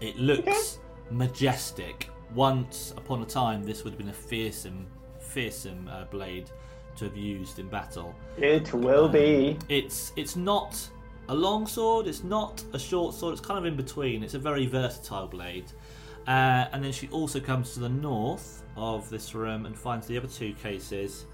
It 0.00 0.16
looks 0.16 0.78
majestic. 1.10 2.08
Once 2.34 2.92
upon 2.96 3.22
a 3.22 3.24
time, 3.24 3.62
this 3.62 3.84
would 3.84 3.92
have 3.92 3.98
been 3.98 4.08
a 4.08 4.12
fearsome, 4.12 4.86
fearsome 5.20 5.88
uh, 5.88 6.04
blade 6.06 6.50
to 6.96 7.04
have 7.04 7.16
used 7.16 7.58
in 7.58 7.68
battle. 7.68 8.14
It 8.36 8.72
will 8.72 9.08
be. 9.08 9.58
It's 9.68 10.12
it's 10.16 10.34
not 10.34 10.88
a 11.28 11.34
long 11.34 11.66
sword. 11.66 12.06
It's 12.06 12.24
not 12.24 12.64
a 12.72 12.78
short 12.78 13.14
sword. 13.14 13.32
It's 13.32 13.40
kind 13.40 13.58
of 13.58 13.64
in 13.64 13.76
between. 13.76 14.22
It's 14.22 14.34
a 14.34 14.38
very 14.38 14.66
versatile 14.66 15.28
blade. 15.28 15.70
Uh, 16.26 16.66
and 16.72 16.82
then 16.82 16.90
she 16.90 17.08
also 17.08 17.38
comes 17.38 17.74
to 17.74 17.80
the 17.80 17.88
north 17.88 18.64
of 18.76 19.08
this 19.10 19.34
room 19.34 19.66
and 19.66 19.78
finds 19.78 20.06
the 20.06 20.16
other 20.18 20.26
two 20.26 20.52
cases. 20.54 21.26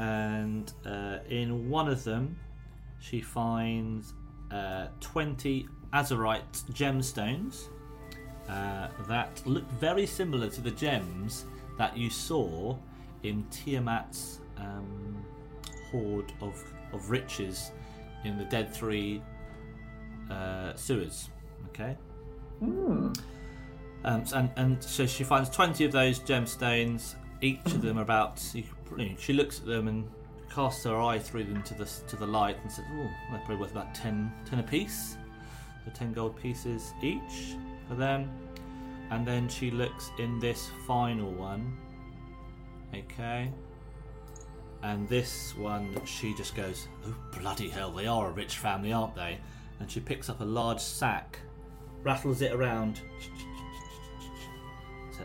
And 0.00 0.72
uh, 0.86 1.18
in 1.28 1.68
one 1.68 1.86
of 1.86 2.04
them, 2.04 2.38
she 3.00 3.20
finds 3.20 4.14
uh, 4.50 4.86
20 5.00 5.68
azurite 5.92 6.64
gemstones 6.72 7.68
uh, 8.48 8.88
that 9.08 9.42
look 9.44 9.70
very 9.72 10.06
similar 10.06 10.48
to 10.48 10.62
the 10.62 10.70
gems 10.70 11.44
that 11.76 11.98
you 11.98 12.08
saw 12.08 12.74
in 13.24 13.44
Tiamat's 13.50 14.40
um, 14.56 15.22
hoard 15.90 16.32
of, 16.40 16.64
of 16.94 17.10
riches 17.10 17.70
in 18.24 18.38
the 18.38 18.44
Dead 18.44 18.72
3 18.74 19.22
uh, 20.30 20.74
sewers. 20.76 21.28
Okay? 21.68 21.94
Hmm. 22.58 23.12
Um, 24.02 24.24
and, 24.34 24.50
and 24.56 24.82
so 24.82 25.04
she 25.04 25.24
finds 25.24 25.50
20 25.50 25.84
of 25.84 25.92
those 25.92 26.20
gemstones. 26.20 27.16
Each 27.42 27.66
of 27.66 27.82
them 27.82 27.98
about. 27.98 28.42
you- 28.54 28.64
She 29.18 29.32
looks 29.32 29.60
at 29.60 29.66
them 29.66 29.88
and 29.88 30.08
casts 30.50 30.84
her 30.84 31.00
eye 31.00 31.18
through 31.18 31.44
them 31.44 31.62
to 31.62 31.74
the 31.74 31.84
to 32.08 32.16
the 32.16 32.26
light 32.26 32.58
and 32.62 32.70
says, 32.70 32.84
"Oh, 32.92 33.10
they're 33.30 33.38
probably 33.40 33.56
worth 33.56 33.72
about 33.72 33.94
10, 33.94 34.32
10 34.44 34.58
apiece. 34.58 35.16
So 35.84 35.90
ten 35.94 36.12
gold 36.12 36.36
pieces 36.36 36.92
each 37.02 37.56
for 37.88 37.94
them." 37.94 38.30
And 39.10 39.26
then 39.26 39.48
she 39.48 39.70
looks 39.70 40.10
in 40.18 40.38
this 40.38 40.70
final 40.86 41.30
one. 41.30 41.76
Okay. 42.94 43.52
And 44.82 45.08
this 45.08 45.54
one, 45.56 45.94
she 46.06 46.34
just 46.34 46.54
goes, 46.54 46.88
"Oh 47.06 47.14
bloody 47.38 47.68
hell! 47.68 47.90
They 47.90 48.06
are 48.06 48.28
a 48.28 48.32
rich 48.32 48.56
family, 48.58 48.92
aren't 48.92 49.14
they?" 49.14 49.38
And 49.78 49.90
she 49.90 50.00
picks 50.00 50.28
up 50.28 50.40
a 50.40 50.44
large 50.44 50.80
sack, 50.80 51.38
rattles 52.02 52.40
it 52.40 52.52
around, 52.52 53.00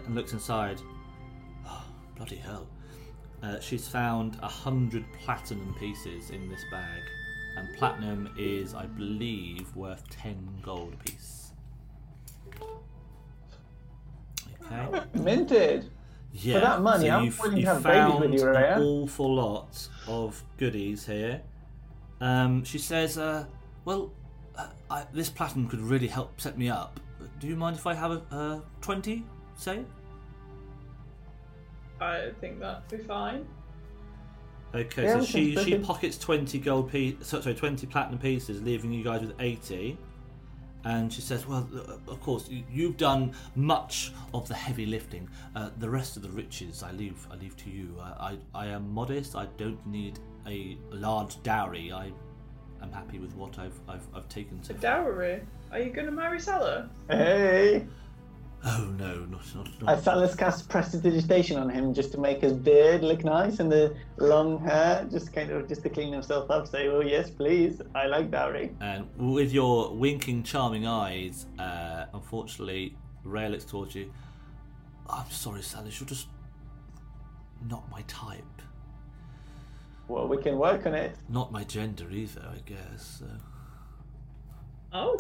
and 0.06 0.16
looks 0.16 0.34
inside. 0.34 0.82
Oh, 1.66 1.86
bloody 2.16 2.36
hell! 2.38 2.68
Uh, 3.44 3.60
she's 3.60 3.88
found 3.88 4.38
a 4.42 4.48
hundred 4.48 5.06
platinum 5.14 5.76
pieces 5.80 6.32
in 6.32 6.50
this 6.50 6.64
bag, 6.72 7.02
and 7.58 7.68
platinum 7.78 8.34
is, 8.38 8.74
I 8.74 8.86
believe, 8.86 9.76
worth 9.76 10.08
ten 10.10 10.60
gold 10.62 10.94
apiece. 10.94 11.52
Okay. 14.72 15.02
Minted. 15.14 15.92
Yeah. 16.38 16.60
that 16.60 16.82
money, 16.82 17.10
I'm 17.10 17.26
you've, 17.26 17.40
willing 17.40 17.62
to 17.62 17.66
have 17.66 17.84
babies 17.84 17.98
found 17.98 18.20
with 18.20 18.42
you, 18.42 18.48
an 18.50 18.82
awful 18.82 19.36
lot 19.36 19.88
of 20.08 20.44
goodies 20.58 21.06
here. 21.06 21.42
Um, 22.20 22.64
she 22.66 22.78
says, 22.78 23.18
uh, 23.18 23.46
"Well, 23.86 24.12
uh, 24.58 24.68
I, 24.90 25.06
this 25.14 25.30
platinum 25.30 25.70
could 25.70 25.80
really 25.80 26.08
help 26.08 26.42
set 26.42 26.58
me 26.58 26.70
up. 26.70 27.00
Do 27.40 27.48
you 27.48 27.56
mind 27.56 27.78
if 27.78 27.88
I 27.88 27.94
have 27.94 28.12
a, 28.12 28.36
a 28.36 28.64
twenty, 28.82 29.24
say?" 29.56 29.86
I 32.06 32.32
think 32.40 32.60
that'd 32.60 32.88
be 32.90 32.98
fine. 32.98 33.46
Okay, 34.74 35.04
Yeah, 35.04 35.14
so 35.14 35.20
that 35.20 35.28
she 35.28 35.56
sounds 35.56 35.66
she 35.66 35.72
perfect. 35.72 35.88
pockets 35.88 36.18
twenty 36.18 36.60
gold 36.60 36.92
piece, 36.92 37.16
sorry, 37.22 37.54
twenty 37.56 37.88
platinum 37.88 38.20
pieces, 38.20 38.62
leaving 38.62 38.92
you 38.92 39.04
guys 39.04 39.22
with 39.22 39.34
eighty. 39.40 39.98
And 40.84 41.12
she 41.12 41.22
says, 41.22 41.48
"Well, 41.48 41.68
uh, 41.76 42.12
of 42.12 42.22
course, 42.22 42.48
you- 42.48 42.64
you've 42.70 42.98
done 42.98 43.34
much 43.56 44.12
of 44.36 44.48
the 44.48 44.54
heavy 44.54 44.86
lifting. 44.86 45.28
Uh, 45.56 45.72
the 45.80 45.90
rest 45.90 46.16
of 46.16 46.22
the 46.22 46.30
riches, 46.30 46.84
I 46.84 46.92
leave, 46.92 47.26
I 47.32 47.36
leave 47.38 47.58
to 47.58 47.72
you. 47.72 47.96
I, 48.00 48.38
I, 48.54 48.66
I 48.66 48.68
am 48.68 48.92
modest. 48.94 49.36
I 49.36 49.48
don't 49.58 49.84
need 49.88 50.20
a 50.46 50.78
large 50.92 51.42
dowry. 51.42 51.92
I 51.92 52.12
am 52.84 52.92
happy 52.92 53.18
with 53.18 53.34
what 53.36 53.58
I've, 53.58 53.80
I've, 53.88 54.06
I've 54.14 54.30
taken 54.30 54.62
so 54.64 54.76
A 54.76 54.78
far. 54.78 54.82
dowry? 54.82 55.42
Are 55.72 55.80
you 55.80 55.90
gonna 55.90 56.12
marry 56.12 56.40
Salus? 56.40 56.88
Hey. 57.10 57.88
Oh 58.64 58.94
no, 58.98 59.26
not 59.26 59.56
not 59.56 59.68
I 59.86 59.94
not. 59.94 60.04
Salus 60.04 60.36
cast 60.36 60.70
prestidigitation 60.70 61.58
on 61.58 61.70
him 61.70 61.94
just 61.94 62.12
to 62.14 62.20
make 62.20 62.42
his 62.42 62.54
beard 62.54 63.04
look 63.04 63.24
nice 63.24 63.60
and 63.60 63.72
the 63.72 63.96
long 64.18 64.60
hair, 64.60 65.08
just 65.12 65.34
kind 65.34 65.52
of 65.52 65.68
just 65.68 65.84
to 65.84 65.90
clean 65.90 66.12
himself 66.12 66.50
up. 66.50 66.68
Say, 66.68 66.88
oh 66.88 67.02
yes, 67.02 67.30
please, 67.30 67.82
I 67.94 68.08
like 68.08 68.32
dowry. 68.32 68.72
And 68.82 69.08
with 69.18 69.52
your 69.52 69.94
winking, 69.94 70.44
charming 70.44 70.88
eyes, 70.88 71.46
uh, 71.60 72.06
unfortunately, 72.14 72.96
Ray 73.24 73.50
looks 73.50 73.66
towards 73.66 73.94
you. 73.94 74.12
I'm 75.08 75.30
sorry, 75.30 75.62
Salus, 75.62 76.00
you're 76.00 76.08
just 76.08 76.28
not 77.70 77.90
my 77.92 78.02
type. 78.08 78.44
Well, 80.08 80.28
we 80.28 80.38
can 80.38 80.58
work 80.58 80.86
on 80.86 80.94
it. 80.94 81.16
Not 81.30 81.52
my 81.52 81.64
gender 81.64 82.10
either, 82.12 82.46
I 82.48 82.60
guess. 82.66 83.20
So. 83.20 83.26
Oh, 84.94 85.18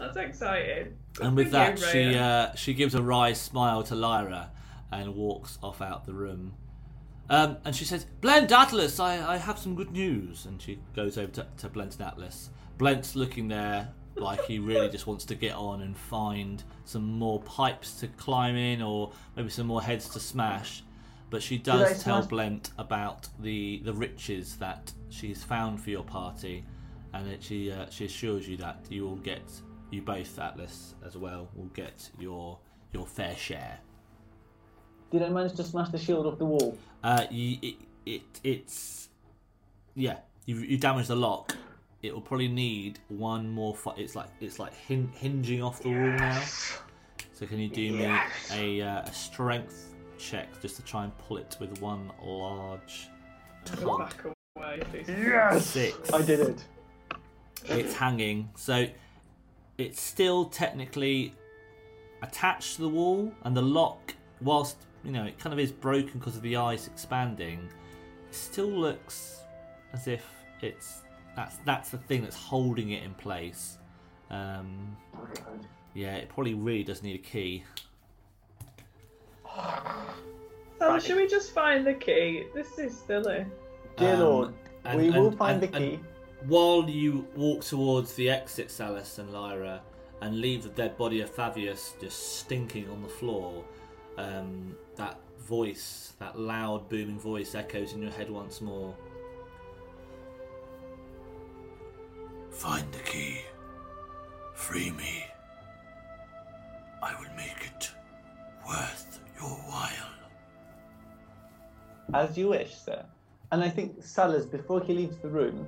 that's 0.00 0.16
exciting. 0.16 0.96
And 1.22 1.36
with 1.36 1.50
that, 1.52 1.78
you, 1.78 1.86
she 1.86 2.18
uh, 2.18 2.54
she 2.54 2.74
gives 2.74 2.94
a 2.94 3.02
wry 3.02 3.32
smile 3.34 3.82
to 3.84 3.94
Lyra 3.94 4.50
and 4.90 5.14
walks 5.14 5.58
off 5.62 5.80
out 5.80 6.06
the 6.06 6.12
room. 6.14 6.54
Um, 7.28 7.58
and 7.64 7.76
she 7.76 7.84
says, 7.84 8.06
Blent 8.20 8.50
Atlas, 8.50 8.98
I, 8.98 9.34
I 9.34 9.36
have 9.36 9.56
some 9.56 9.76
good 9.76 9.92
news. 9.92 10.46
And 10.46 10.60
she 10.60 10.80
goes 10.96 11.16
over 11.16 11.30
to, 11.32 11.46
to 11.58 11.68
Blent 11.68 11.96
and 11.96 12.06
Atlas. 12.08 12.50
Blent's 12.76 13.14
looking 13.14 13.46
there 13.46 13.90
like 14.16 14.44
he 14.46 14.58
really 14.58 14.88
just 14.88 15.06
wants 15.06 15.24
to 15.26 15.36
get 15.36 15.54
on 15.54 15.82
and 15.82 15.96
find 15.96 16.64
some 16.84 17.04
more 17.04 17.40
pipes 17.42 18.00
to 18.00 18.08
climb 18.08 18.56
in 18.56 18.82
or 18.82 19.12
maybe 19.36 19.48
some 19.48 19.68
more 19.68 19.80
heads 19.80 20.08
to 20.08 20.18
smash. 20.18 20.82
But 21.30 21.40
she 21.40 21.56
does 21.56 22.02
tell 22.02 22.22
smash- 22.22 22.28
Blent 22.28 22.70
about 22.78 23.28
the, 23.38 23.80
the 23.84 23.92
riches 23.92 24.56
that 24.56 24.92
she's 25.10 25.44
found 25.44 25.80
for 25.80 25.90
your 25.90 26.02
party. 26.02 26.64
And 27.14 27.30
that 27.30 27.44
she, 27.44 27.70
uh, 27.70 27.86
she 27.90 28.06
assures 28.06 28.48
you 28.48 28.56
that 28.56 28.84
you 28.88 29.04
will 29.04 29.16
get, 29.16 29.42
you 29.90 30.02
both, 30.02 30.38
Atlas, 30.38 30.94
as 31.04 31.16
well, 31.16 31.48
will 31.54 31.66
get 31.66 32.10
your, 32.18 32.58
your 32.92 33.06
fair 33.06 33.36
share. 33.36 33.78
Did 35.10 35.22
I 35.22 35.28
manage 35.28 35.54
to 35.54 35.64
smash 35.64 35.88
the 35.90 35.98
shield 35.98 36.26
off 36.26 36.38
the 36.38 36.44
wall? 36.44 36.78
Uh, 37.02 37.26
you, 37.30 37.58
it, 37.62 37.74
it 38.06 38.22
it's 38.44 39.08
yeah. 39.94 40.18
You 40.46 40.56
you 40.58 40.78
damaged 40.78 41.08
the 41.08 41.16
lock. 41.16 41.56
It 42.02 42.14
will 42.14 42.20
probably 42.20 42.48
need 42.48 43.00
one 43.08 43.50
more. 43.50 43.74
Fi- 43.74 43.94
it's 43.96 44.14
like 44.14 44.28
it's 44.40 44.58
like 44.60 44.72
hin- 44.74 45.10
hinging 45.14 45.62
off 45.62 45.82
the 45.82 45.88
wall 45.88 45.96
now. 45.98 46.40
So 47.32 47.46
can 47.46 47.58
you 47.58 47.68
do 47.68 47.92
me 47.92 48.04
a, 48.52 48.82
uh, 48.82 49.02
a 49.02 49.12
strength 49.12 49.94
check 50.18 50.60
just 50.60 50.76
to 50.76 50.82
try 50.82 51.04
and 51.04 51.18
pull 51.18 51.38
it 51.38 51.56
with 51.58 51.80
one 51.80 52.12
large 52.22 53.08
Go 53.80 53.98
back 53.98 54.24
away, 54.56 54.82
please. 54.90 55.64
Six. 55.64 56.12
I 56.12 56.22
did 56.22 56.40
it. 56.40 56.64
It's 57.64 57.94
hanging, 57.94 58.48
so 58.56 58.86
it's 59.80 60.00
still 60.00 60.44
technically 60.46 61.34
attached 62.22 62.76
to 62.76 62.82
the 62.82 62.88
wall, 62.88 63.32
and 63.44 63.56
the 63.56 63.62
lock, 63.62 64.14
whilst 64.40 64.76
you 65.04 65.12
know 65.12 65.24
it 65.24 65.38
kind 65.38 65.52
of 65.52 65.58
is 65.58 65.72
broken 65.72 66.18
because 66.18 66.36
of 66.36 66.42
the 66.42 66.56
ice 66.56 66.86
expanding, 66.86 67.68
it 68.28 68.34
still 68.34 68.68
looks 68.68 69.40
as 69.92 70.06
if 70.08 70.24
it's 70.62 71.02
that's 71.36 71.56
that's 71.64 71.90
the 71.90 71.98
thing 71.98 72.22
that's 72.22 72.36
holding 72.36 72.90
it 72.90 73.02
in 73.02 73.14
place. 73.14 73.78
Um, 74.30 74.96
yeah, 75.94 76.14
it 76.16 76.28
probably 76.28 76.54
really 76.54 76.84
does 76.84 77.02
need 77.02 77.14
a 77.16 77.18
key. 77.22 77.64
Salus, 80.78 81.04
should 81.06 81.16
we 81.16 81.26
just 81.26 81.52
find 81.52 81.86
the 81.86 81.94
key? 81.94 82.44
This 82.54 82.78
is 82.78 82.96
silly. 82.98 83.44
Dear 83.96 84.14
Um, 84.14 84.20
Lord, 84.20 84.54
and- 84.84 85.00
we 85.00 85.10
will 85.10 85.32
find 85.32 85.62
and- 85.62 85.72
the 85.72 85.76
and 85.76 85.84
key. 85.98 86.04
While 86.46 86.88
you 86.88 87.26
walk 87.36 87.64
towards 87.64 88.14
the 88.14 88.30
exit, 88.30 88.70
Salus 88.70 89.18
and 89.18 89.30
Lyra, 89.30 89.82
and 90.22 90.40
leave 90.40 90.62
the 90.62 90.70
dead 90.70 90.96
body 90.96 91.20
of 91.20 91.34
Thavius 91.34 91.98
just 92.00 92.38
stinking 92.38 92.88
on 92.88 93.02
the 93.02 93.08
floor, 93.08 93.64
um, 94.16 94.74
that 94.96 95.18
voice, 95.38 96.14
that 96.18 96.38
loud, 96.38 96.88
booming 96.88 97.18
voice, 97.18 97.54
echoes 97.54 97.92
in 97.92 98.02
your 98.02 98.10
head 98.10 98.30
once 98.30 98.60
more. 98.60 98.94
Find 102.50 102.90
the 102.92 102.98
key. 103.00 103.42
Free 104.54 104.90
me. 104.92 105.24
I 107.02 107.14
will 107.14 107.34
make 107.36 107.66
it 107.66 107.90
worth 108.66 109.20
your 109.38 109.48
while. 109.48 109.92
As 112.14 112.36
you 112.36 112.48
wish, 112.48 112.74
sir. 112.74 113.04
And 113.52 113.62
I 113.62 113.68
think 113.68 114.02
Salas, 114.02 114.46
before 114.46 114.82
he 114.82 114.94
leaves 114.94 115.16
the 115.18 115.28
room, 115.28 115.66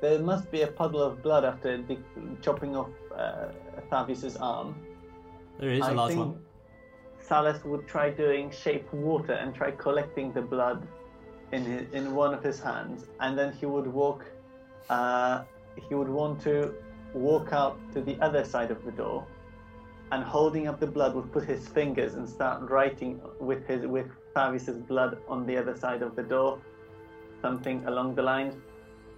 there 0.00 0.18
must 0.18 0.50
be 0.50 0.62
a 0.62 0.66
puddle 0.66 1.02
of 1.02 1.22
blood 1.22 1.44
after 1.44 1.76
the 1.82 1.98
chopping 2.40 2.76
off 2.76 2.90
uh, 3.14 3.48
Thavius's 3.90 4.36
arm. 4.36 4.74
There 5.58 5.70
is 5.70 5.82
a 5.82 5.86
I 5.86 5.92
large 5.92 6.12
think 6.12 6.20
one. 6.20 6.42
Salus 7.20 7.62
would 7.64 7.86
try 7.86 8.10
doing 8.10 8.50
shape 8.50 8.92
water 8.92 9.34
and 9.34 9.54
try 9.54 9.70
collecting 9.72 10.32
the 10.32 10.40
blood 10.40 10.86
in 11.52 11.64
his, 11.64 11.92
in 11.92 12.14
one 12.14 12.32
of 12.32 12.42
his 12.42 12.60
hands, 12.60 13.06
and 13.20 13.38
then 13.38 13.52
he 13.52 13.66
would 13.66 13.86
walk. 13.86 14.24
Uh, 14.88 15.44
he 15.88 15.94
would 15.94 16.08
want 16.08 16.40
to 16.42 16.74
walk 17.12 17.52
out 17.52 17.78
to 17.92 18.00
the 18.00 18.18
other 18.20 18.44
side 18.44 18.70
of 18.70 18.84
the 18.84 18.92
door, 18.92 19.26
and 20.12 20.24
holding 20.24 20.66
up 20.66 20.80
the 20.80 20.86
blood 20.86 21.14
would 21.14 21.30
put 21.32 21.44
his 21.44 21.68
fingers 21.68 22.14
and 22.14 22.28
start 22.28 22.68
writing 22.70 23.20
with 23.38 23.66
his 23.66 23.86
with 23.86 24.08
Thavius's 24.34 24.78
blood 24.78 25.18
on 25.28 25.46
the 25.46 25.56
other 25.56 25.76
side 25.76 26.02
of 26.02 26.16
the 26.16 26.22
door, 26.22 26.58
something 27.42 27.84
along 27.86 28.14
the 28.14 28.22
lines, 28.22 28.54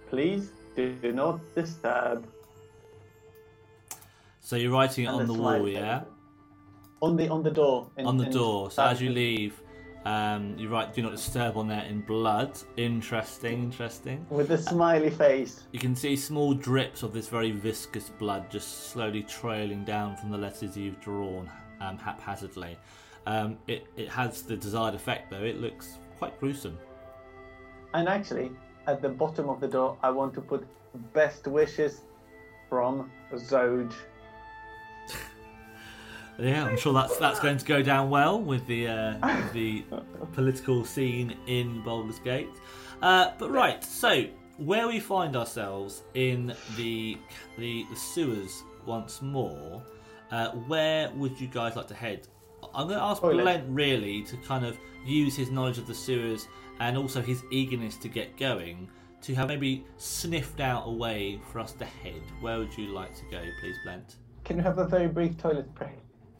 "Please 0.09 0.51
do 0.75 1.11
not 1.13 1.39
disturb." 1.55 2.27
So 4.41 4.55
you're 4.55 4.71
writing 4.71 5.05
it 5.05 5.07
and 5.07 5.21
on 5.21 5.27
the 5.27 5.33
wall, 5.33 5.63
face. 5.63 5.75
yeah? 5.75 6.03
On 7.01 7.15
the 7.15 7.29
on 7.29 7.43
the 7.43 7.51
door. 7.51 7.89
in- 7.97 8.05
On 8.05 8.17
the 8.17 8.25
in 8.25 8.31
door. 8.31 8.71
So 8.71 8.83
as 8.83 9.01
you 9.01 9.09
leave, 9.09 9.61
um, 10.05 10.57
you 10.57 10.67
write 10.69 10.93
"Do 10.93 11.01
not 11.01 11.11
disturb" 11.11 11.55
on 11.57 11.67
there 11.67 11.83
in 11.83 12.01
blood. 12.01 12.57
Interesting, 12.77 13.63
interesting. 13.63 14.25
with 14.29 14.51
a 14.51 14.57
smiley 14.57 15.09
face. 15.09 15.63
You 15.71 15.79
can 15.79 15.95
see 15.95 16.15
small 16.15 16.53
drips 16.53 17.03
of 17.03 17.13
this 17.13 17.29
very 17.29 17.51
viscous 17.51 18.09
blood 18.09 18.49
just 18.51 18.89
slowly 18.91 19.23
trailing 19.23 19.83
down 19.85 20.17
from 20.17 20.29
the 20.29 20.37
letters 20.37 20.75
you've 20.75 20.99
drawn 20.99 21.49
um, 21.81 21.97
haphazardly. 21.97 22.77
Um, 23.25 23.57
it, 23.67 23.85
it 23.95 24.09
has 24.09 24.41
the 24.41 24.57
desired 24.57 24.95
effect 24.95 25.31
though, 25.31 25.43
it 25.43 25.61
looks 25.61 25.97
quite 26.17 26.37
gruesome. 26.41 26.77
And 27.93 28.09
actually, 28.09 28.51
at 28.87 29.01
the 29.01 29.09
bottom 29.09 29.49
of 29.49 29.59
the 29.59 29.67
door, 29.67 29.97
I 30.03 30.09
want 30.09 30.33
to 30.35 30.41
put 30.41 30.65
best 31.13 31.47
wishes 31.47 32.01
from 32.69 33.11
Zoj. 33.33 33.93
Yeah, 36.39 36.65
I'm 36.65 36.77
sure 36.77 36.93
that's 36.93 37.15
that's 37.17 37.39
going 37.39 37.59
to 37.59 37.65
go 37.65 37.83
down 37.83 38.09
well 38.09 38.41
with 38.41 38.65
the 38.65 38.87
uh, 38.87 39.35
with 39.37 39.53
the 39.53 39.83
political 40.33 40.83
scene 40.83 41.37
in 41.45 41.83
Baldur's 41.83 42.17
Gate. 42.17 42.49
Uh, 43.03 43.33
but 43.37 43.51
right, 43.51 43.83
so 43.83 44.25
where 44.57 44.87
we 44.87 44.99
find 44.99 45.35
ourselves 45.35 46.01
in 46.15 46.55
the 46.75 47.19
the, 47.59 47.85
the 47.87 47.95
sewers 47.95 48.63
once 48.87 49.21
more, 49.21 49.83
uh, 50.31 50.49
where 50.67 51.11
would 51.11 51.39
you 51.39 51.47
guys 51.47 51.75
like 51.75 51.87
to 51.89 51.93
head? 51.93 52.27
I'm 52.73 52.87
going 52.87 52.99
to 52.99 53.05
ask 53.05 53.21
Toilet. 53.21 53.43
Blent 53.43 53.65
really 53.69 54.23
to 54.23 54.37
kind 54.37 54.65
of 54.65 54.77
use 55.05 55.35
his 55.35 55.51
knowledge 55.51 55.77
of 55.77 55.85
the 55.85 55.93
sewers 55.93 56.47
and 56.79 56.97
also 56.97 57.21
his 57.21 57.43
eagerness 57.51 57.97
to 57.97 58.07
get 58.07 58.37
going 58.37 58.89
to 59.21 59.33
have 59.35 59.47
maybe 59.47 59.85
sniffed 59.97 60.59
out 60.59 60.83
a 60.85 60.91
way 60.91 61.39
for 61.51 61.59
us 61.59 61.71
to 61.73 61.85
head. 61.85 62.21
Where 62.41 62.57
would 62.57 62.77
you 62.77 62.87
like 62.87 63.15
to 63.15 63.25
go, 63.31 63.41
please, 63.61 63.77
Blent? 63.83 64.15
Can 64.43 64.57
you 64.57 64.63
have 64.63 64.77
a 64.77 64.85
very 64.85 65.07
brief 65.07 65.37
toilet 65.37 65.73
break? 65.75 65.91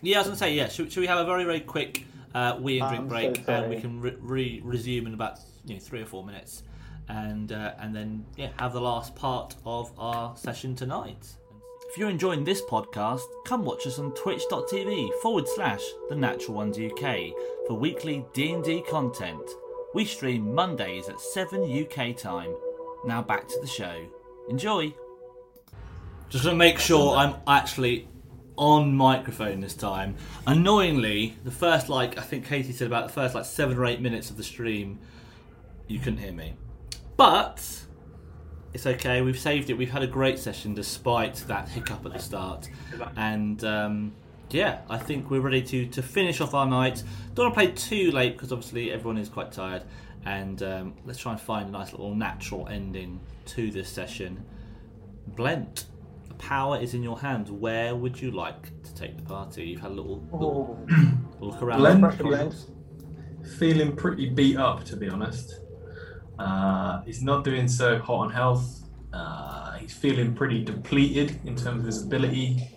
Yeah, 0.01 0.17
I 0.17 0.19
was 0.19 0.27
going 0.27 0.35
to 0.35 0.39
say, 0.39 0.53
yeah, 0.53 0.67
should, 0.67 0.91
should 0.91 0.99
we 0.99 1.07
have 1.07 1.19
a 1.19 1.25
very, 1.25 1.45
very 1.45 1.61
quick 1.61 2.05
uh, 2.35 2.57
wee 2.59 2.79
and 2.79 2.89
drink 2.89 2.99
I'm 2.99 3.05
so 3.05 3.09
break 3.09 3.47
and 3.47 3.69
we 3.69 3.79
can 3.79 4.01
re- 4.01 4.17
re- 4.19 4.61
resume 4.63 5.07
in 5.07 5.13
about 5.13 5.39
you 5.65 5.75
know, 5.75 5.79
three 5.79 6.01
or 6.01 6.05
four 6.05 6.25
minutes 6.25 6.63
and 7.09 7.51
uh, 7.51 7.73
and 7.79 7.95
then 7.95 8.25
yeah 8.37 8.49
have 8.57 8.73
the 8.73 8.81
last 8.81 9.15
part 9.15 9.55
of 9.65 9.91
our 9.97 10.35
session 10.35 10.75
tonight. 10.75 11.35
If 11.89 11.97
you're 11.97 12.09
enjoying 12.09 12.43
this 12.43 12.61
podcast, 12.61 13.21
come 13.45 13.63
watch 13.63 13.85
us 13.85 13.99
on 13.99 14.13
twitch.tv 14.13 15.09
forward 15.21 15.47
slash 15.47 15.83
the 16.09 16.15
Natural 16.15 16.55
Ones 16.55 16.79
UK 16.79 17.33
for 17.67 17.75
weekly 17.75 18.25
D&D 18.33 18.81
content. 18.89 19.47
We 19.93 20.05
stream 20.05 20.53
Mondays 20.53 21.07
at 21.07 21.19
7 21.19 21.61
UK 21.63 22.17
time. 22.17 22.55
Now 23.05 23.21
back 23.21 23.47
to 23.49 23.59
the 23.61 23.67
show. 23.67 24.05
Enjoy! 24.49 24.93
Just 26.29 26.45
to 26.45 26.55
make 26.55 26.79
sure 26.79 27.15
I'm 27.15 27.35
actually 27.47 28.07
on 28.57 28.95
microphone 28.95 29.59
this 29.59 29.75
time. 29.75 30.15
Annoyingly, 30.47 31.37
the 31.43 31.51
first 31.51 31.89
like 31.89 32.17
I 32.17 32.21
think 32.21 32.45
Katie 32.45 32.71
said 32.71 32.87
about 32.87 33.07
the 33.07 33.13
first 33.13 33.35
like 33.35 33.45
seven 33.45 33.77
or 33.77 33.85
eight 33.85 34.01
minutes 34.01 34.29
of 34.29 34.37
the 34.37 34.43
stream, 34.43 34.99
you 35.87 35.99
couldn't 35.99 36.19
hear 36.19 36.33
me. 36.33 36.55
But 37.15 37.63
it's 38.73 38.87
okay. 38.87 39.21
We've 39.21 39.37
saved 39.37 39.69
it. 39.69 39.75
We've 39.75 39.91
had 39.91 40.01
a 40.01 40.07
great 40.07 40.39
session 40.39 40.73
despite 40.73 41.35
that 41.47 41.69
hiccup 41.69 42.05
at 42.05 42.13
the 42.13 42.19
start, 42.19 42.69
and 43.15 43.63
um, 43.63 44.15
yeah, 44.53 44.81
I 44.89 44.97
think 44.97 45.29
we're 45.29 45.41
ready 45.41 45.61
to 45.63 45.87
to 45.87 46.01
finish 46.01 46.41
off 46.41 46.53
our 46.53 46.65
night. 46.65 47.03
Don't 47.33 47.45
want 47.45 47.55
to 47.55 47.59
play 47.59 47.71
too 47.71 48.11
late 48.11 48.33
because 48.33 48.51
obviously 48.51 48.91
everyone 48.91 49.17
is 49.17 49.29
quite 49.29 49.51
tired, 49.51 49.83
and 50.25 50.61
um, 50.63 50.93
let's 51.05 51.19
try 51.19 51.31
and 51.31 51.41
find 51.41 51.69
a 51.69 51.71
nice 51.71 51.91
little 51.91 52.15
natural 52.15 52.67
ending 52.67 53.19
to 53.47 53.71
this 53.71 53.89
session. 53.89 54.43
Blent, 55.27 55.85
the 56.27 56.33
power 56.35 56.79
is 56.79 56.93
in 56.93 57.01
your 57.03 57.19
hands. 57.19 57.51
Where 57.51 57.95
would 57.95 58.21
you 58.21 58.31
like 58.31 58.83
to 58.83 58.93
take 58.93 59.17
the 59.17 59.23
party? 59.23 59.63
You've 59.65 59.81
had 59.81 59.91
a 59.91 59.95
little, 59.95 60.21
little 60.31 60.79
Oh, 61.39 61.39
look 61.45 61.61
around. 61.61 61.79
Blent? 61.79 62.01
pressure 62.01 62.23
blent. 62.23 62.55
Feeling 63.57 63.95
pretty 63.95 64.29
beat 64.29 64.57
up, 64.57 64.83
to 64.85 64.95
be 64.95 65.09
honest. 65.09 65.59
Uh, 66.39 67.01
he's 67.03 67.21
not 67.21 67.43
doing 67.43 67.67
so 67.67 67.99
hot 67.99 68.19
on 68.19 68.31
health. 68.31 68.81
Uh, 69.13 69.73
he's 69.73 69.93
feeling 69.93 70.33
pretty 70.33 70.63
depleted 70.63 71.39
in 71.45 71.55
terms 71.55 71.81
of 71.81 71.85
his 71.85 72.03
ability. 72.03 72.67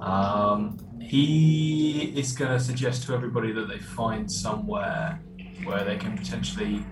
Um, 0.00 0.78
he 1.08 2.12
is 2.16 2.32
going 2.32 2.52
to 2.52 2.60
suggest 2.60 3.04
to 3.06 3.14
everybody 3.14 3.52
that 3.52 3.68
they 3.68 3.78
find 3.78 4.30
somewhere 4.30 5.20
where 5.64 5.84
they 5.84 5.96
can 5.96 6.16
potentially. 6.16 6.84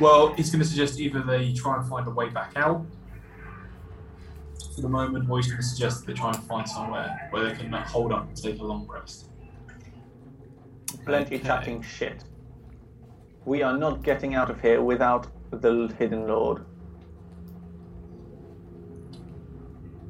Well, 0.00 0.32
he's 0.34 0.50
going 0.50 0.62
to 0.62 0.68
suggest 0.68 0.98
either 1.00 1.22
they 1.22 1.52
try 1.52 1.76
and 1.76 1.88
find 1.88 2.06
a 2.06 2.10
way 2.10 2.28
back 2.28 2.52
out 2.56 2.86
for 4.74 4.80
the 4.80 4.88
moment, 4.88 5.28
or 5.28 5.38
he's 5.38 5.46
going 5.48 5.60
to 5.60 5.66
suggest 5.66 6.00
that 6.00 6.06
they 6.06 6.14
try 6.14 6.32
and 6.32 6.42
find 6.44 6.68
somewhere 6.68 7.28
where 7.30 7.44
they 7.48 7.54
can 7.56 7.72
uh, 7.72 7.86
hold 7.86 8.12
up 8.12 8.26
and 8.28 8.36
take 8.36 8.58
a 8.60 8.64
long 8.64 8.86
rest. 8.86 9.28
Plenty 11.04 11.36
Okay. 11.36 11.46
chatting 11.46 11.82
shit. 11.82 12.24
We 13.44 13.62
are 13.62 13.76
not 13.76 14.02
getting 14.02 14.34
out 14.34 14.50
of 14.50 14.60
here 14.60 14.82
without 14.82 15.26
the 15.50 15.94
Hidden 15.98 16.26
Lord. 16.28 16.64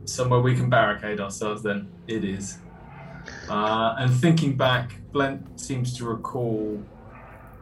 somewhere 0.05 0.40
we 0.40 0.56
can 0.56 0.68
barricade 0.68 1.20
ourselves 1.20 1.62
then 1.62 1.89
it 2.09 2.24
is 2.24 2.59
uh, 3.51 3.97
and 3.98 4.14
thinking 4.14 4.56
back 4.56 4.93
blent 5.12 5.60
seems 5.60 5.97
to 5.97 6.05
recall 6.05 6.82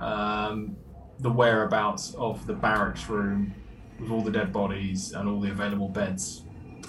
um, 0.01 0.77
the 1.21 1.31
whereabouts 1.31 2.15
of 2.15 2.47
the 2.47 2.53
barracks 2.53 3.09
room 3.09 3.55
with 3.99 4.11
all 4.11 4.23
the 4.23 4.31
dead 4.31 4.53
bodies 4.53 5.13
and 5.13 5.29
all 5.29 5.41
the 5.41 5.51
available 5.51 5.89
beds 5.89 6.45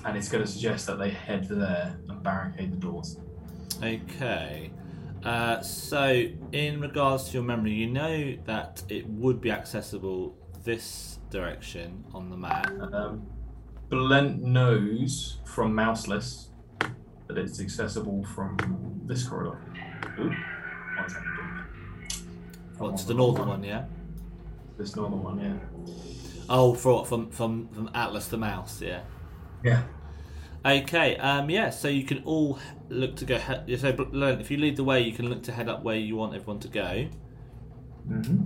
and 0.06 0.16
it's 0.16 0.30
going 0.30 0.44
to 0.44 0.50
suggest 0.50 0.86
that 0.86 1.00
they 1.00 1.10
head 1.10 1.48
there 1.50 2.00
and 2.08 2.22
barricade 2.22 2.72
the 2.72 2.78
doors 2.78 3.18
Okay. 3.82 4.72
Uh, 5.24 5.62
so, 5.62 6.26
in 6.52 6.80
regards 6.80 7.26
to 7.26 7.34
your 7.34 7.44
memory, 7.44 7.72
you 7.72 7.88
know 7.88 8.38
that 8.46 8.84
it 8.90 9.08
would 9.08 9.42
be 9.42 9.52
accessible 9.52 10.36
this 10.64 11.20
direction 11.30 12.04
on 12.14 12.30
the 12.30 12.38
map. 12.38 12.70
um, 12.94 13.26
blent 13.90 14.42
knows 14.42 15.38
from 15.46 15.74
mouseless 15.74 16.49
that 17.30 17.38
it's 17.38 17.62
accessible 17.62 18.26
from 18.26 18.58
this 19.06 19.24
corridor 19.28 19.58
Ooh, 20.20 20.34
what's 21.00 21.14
that 21.14 21.24
doing? 22.78 22.96
The 23.08 23.14
northern 23.14 23.48
one? 23.48 23.64
Yeah. 23.64 23.86
this 24.78 24.96
northern 24.96 25.24
one 25.24 25.40
yeah 25.40 25.58
Oh, 26.52 26.74
for, 26.74 27.06
from 27.06 27.30
from 27.30 27.68
from 27.70 27.92
Atlas 27.94 28.28
the 28.28 28.38
mouse. 28.38 28.82
Yeah. 28.82 29.02
yeah 29.64 29.84
Okay. 30.66 31.16
Um. 31.18 31.48
Yeah. 31.52 31.70
So 31.70 31.88
you 31.88 32.04
can 32.04 32.24
all 32.26 32.58
look 32.90 33.16
to 33.18 33.26
go. 33.26 33.38
He- 33.38 33.78
so, 33.78 33.92
Learn, 34.12 34.42
if 34.42 34.50
you 34.50 34.58
lead 34.58 34.76
the 34.76 34.84
way, 34.84 35.00
you 35.02 35.14
can 35.14 35.30
look 35.30 35.44
to 35.44 35.52
head 35.52 35.70
up 35.70 35.84
where 35.84 35.96
you 35.96 36.16
want 36.16 36.34
everyone 36.34 36.60
to 36.62 36.68
go. 36.68 37.08
Mm-hmm. 38.10 38.46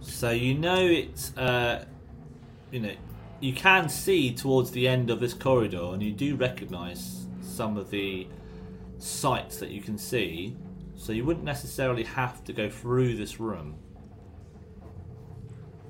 So 0.00 0.30
you 0.30 0.54
know 0.54 0.84
it's 0.86 1.36
uh, 1.36 1.84
you 2.72 2.80
know, 2.80 2.94
you 3.40 3.52
can 3.52 3.88
see 3.88 4.32
towards 4.34 4.72
the 4.72 4.88
end 4.88 5.10
of 5.10 5.20
this 5.20 5.34
corridor, 5.34 5.92
and 5.92 6.02
you 6.02 6.12
do 6.12 6.34
recognise 6.34 7.26
some 7.40 7.76
of 7.76 7.90
the 7.90 8.26
sights 8.98 9.58
that 9.58 9.70
you 9.70 9.82
can 9.82 9.98
see. 9.98 10.56
So 10.96 11.12
you 11.12 11.24
wouldn't 11.24 11.44
necessarily 11.44 12.04
have 12.04 12.42
to 12.44 12.52
go 12.52 12.70
through 12.70 13.16
this 13.16 13.38
room. 13.38 13.76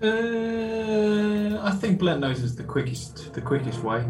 Uh, 0.03 1.61
I 1.63 1.71
think 1.73 1.99
Blent 1.99 2.21
knows 2.21 2.41
is 2.41 2.57
the 2.57 2.65
quickest, 2.65 3.33
the 3.35 3.41
quickest 3.41 3.85
way. 3.85 4.05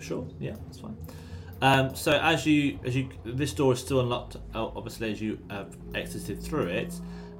Sure. 0.00 0.26
Yeah, 0.38 0.54
that's 0.64 0.80
fine. 0.80 0.96
Um, 1.62 1.94
so 1.94 2.12
as 2.12 2.46
you 2.46 2.78
as 2.84 2.96
you 2.96 3.10
this 3.24 3.52
door 3.52 3.74
is 3.74 3.80
still 3.80 4.00
unlocked, 4.00 4.36
obviously 4.54 5.12
as 5.12 5.20
you 5.20 5.38
have 5.50 5.76
exited 5.94 6.42
through 6.42 6.68
it, 6.68 6.94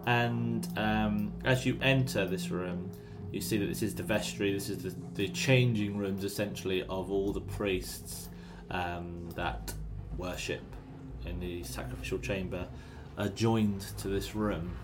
and 0.06 0.68
um, 0.76 1.32
as 1.44 1.64
you 1.64 1.78
enter 1.80 2.26
this 2.26 2.50
room, 2.50 2.90
you 3.32 3.40
see 3.40 3.58
that 3.58 3.66
this 3.66 3.82
is 3.82 3.94
the 3.94 4.02
vestry. 4.02 4.52
This 4.52 4.68
is 4.68 4.82
the, 4.82 4.94
the 5.14 5.28
changing 5.28 5.96
rooms 5.96 6.24
essentially 6.24 6.82
of 6.84 7.10
all 7.10 7.32
the 7.32 7.40
priests 7.40 8.28
um, 8.70 9.28
that 9.36 9.72
worship 10.16 10.62
in 11.26 11.40
the 11.40 11.62
sacrificial 11.62 12.18
chamber, 12.18 12.66
are 13.18 13.28
joined 13.28 13.80
to 13.98 14.08
this 14.08 14.34
room. 14.34 14.74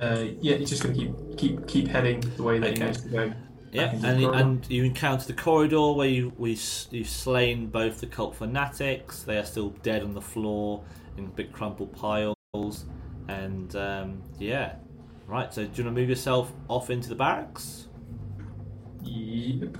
Uh, 0.00 0.26
yeah, 0.40 0.56
he's 0.56 0.70
just 0.70 0.82
going 0.82 0.94
to 0.94 1.00
keep 1.00 1.38
keep 1.38 1.66
keep 1.68 1.88
heading 1.88 2.20
the 2.36 2.42
way 2.42 2.58
that 2.58 2.70
Okay. 2.70 2.80
he 2.80 2.86
knows 2.86 3.00
to 3.02 3.08
go. 3.08 3.32
Yeah, 3.70 3.94
and, 4.04 4.22
and 4.22 4.70
you 4.70 4.84
encounter 4.84 5.26
the 5.26 5.32
corridor 5.32 5.92
where 5.92 6.08
you 6.08 6.32
we 6.36 6.58
you've 6.90 7.08
slain 7.08 7.68
both 7.68 8.00
the 8.00 8.06
cult 8.06 8.34
fanatics. 8.34 9.22
They 9.22 9.38
are 9.38 9.44
still 9.44 9.70
dead 9.82 10.02
on 10.02 10.12
the 10.12 10.20
floor 10.20 10.82
in 11.16 11.26
big 11.26 11.52
crumpled 11.52 11.92
piles, 11.92 12.84
and 13.28 13.74
um, 13.76 14.22
yeah, 14.38 14.74
right. 15.32 15.52
So 15.52 15.64
do 15.64 15.70
you 15.74 15.84
want 15.84 15.96
to 15.96 16.00
move 16.00 16.08
yourself 16.08 16.52
off 16.68 16.90
into 16.90 17.08
the 17.08 17.14
barracks? 17.14 17.88
Yep. 19.02 19.76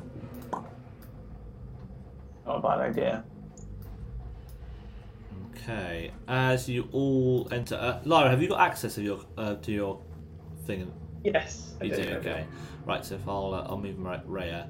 Not 2.47 2.57
a 2.57 2.61
bad 2.61 2.81
idea. 2.81 3.25
Okay. 5.55 6.11
As 6.27 6.69
you 6.69 6.89
all 6.93 7.49
enter, 7.53 7.77
uh, 7.77 8.01
Lyra, 8.05 8.31
have 8.31 8.43
you 8.43 8.49
got 8.49 8.61
access 8.61 8.97
to 8.97 9.03
your 9.03 9.21
uh, 9.39 9.55
to 9.57 9.71
your 9.73 10.01
thing? 10.67 10.93
Yes. 11.23 11.75
I 11.81 11.85
You 11.85 11.95
do, 11.97 12.03
do. 12.05 12.11
okay. 12.15 12.47
Right, 12.85 13.05
so 13.05 13.15
if 13.15 13.29
I'll, 13.29 13.55
uh, 13.55 13.67
I'll 13.69 13.79
move 13.79 13.97
Ra- 14.01 14.21
Rhea. 14.27 14.69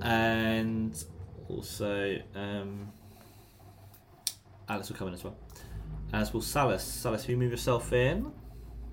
And 0.00 0.96
also, 1.48 2.18
um, 2.36 2.92
Alex 4.68 4.88
will 4.88 4.96
come 4.96 5.08
in 5.08 5.14
as 5.14 5.24
well. 5.24 5.36
As 6.12 6.32
will 6.32 6.40
Salus. 6.40 6.84
Salus, 6.84 7.24
if 7.24 7.30
you 7.30 7.36
move 7.36 7.50
yourself 7.50 7.92
in. 7.92 8.30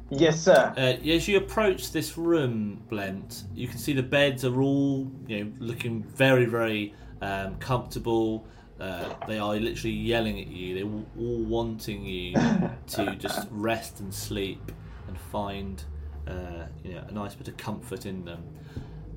Yes, 0.09 0.41
sir. 0.41 0.73
Uh, 0.77 1.05
as 1.09 1.27
you 1.27 1.37
approach 1.37 1.91
this 1.91 2.17
room, 2.17 2.81
Blent, 2.89 3.43
you 3.53 3.67
can 3.67 3.77
see 3.77 3.93
the 3.93 4.03
beds 4.03 4.45
are 4.45 4.61
all, 4.61 5.11
you 5.27 5.43
know, 5.43 5.51
looking 5.59 6.03
very, 6.03 6.45
very 6.45 6.93
um, 7.21 7.55
comfortable. 7.57 8.47
Uh, 8.79 9.13
they 9.27 9.37
are 9.37 9.55
literally 9.55 9.95
yelling 9.95 10.39
at 10.39 10.47
you. 10.47 10.75
They're 10.75 11.03
all 11.19 11.43
wanting 11.43 12.05
you 12.05 12.33
to 12.87 13.15
just 13.15 13.47
rest 13.51 13.99
and 13.99 14.13
sleep 14.13 14.71
and 15.07 15.19
find, 15.19 15.83
uh, 16.27 16.67
you 16.83 16.93
know, 16.93 17.03
a 17.07 17.11
nice 17.11 17.35
bit 17.35 17.47
of 17.49 17.57
comfort 17.57 18.05
in 18.05 18.23
them. 18.23 18.43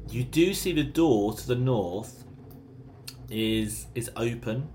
You 0.09 0.25
do 0.25 0.55
see 0.55 0.73
the 0.73 0.83
door 0.83 1.35
to 1.35 1.47
the 1.47 1.55
north 1.55 2.25
is 3.31 3.87
is 3.95 4.11
open, 4.17 4.69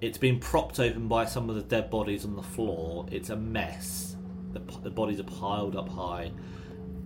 it's 0.00 0.18
been 0.18 0.38
propped 0.38 0.80
open 0.80 1.08
by 1.08 1.24
some 1.24 1.50
of 1.50 1.56
the 1.56 1.62
dead 1.62 1.90
bodies 1.90 2.24
on 2.24 2.36
the 2.36 2.42
floor. 2.42 3.06
It's 3.10 3.30
a 3.30 3.36
mess. 3.36 4.09
The, 4.52 4.60
the 4.82 4.90
bodies 4.90 5.20
are 5.20 5.24
piled 5.24 5.76
up 5.76 5.88
high, 5.88 6.32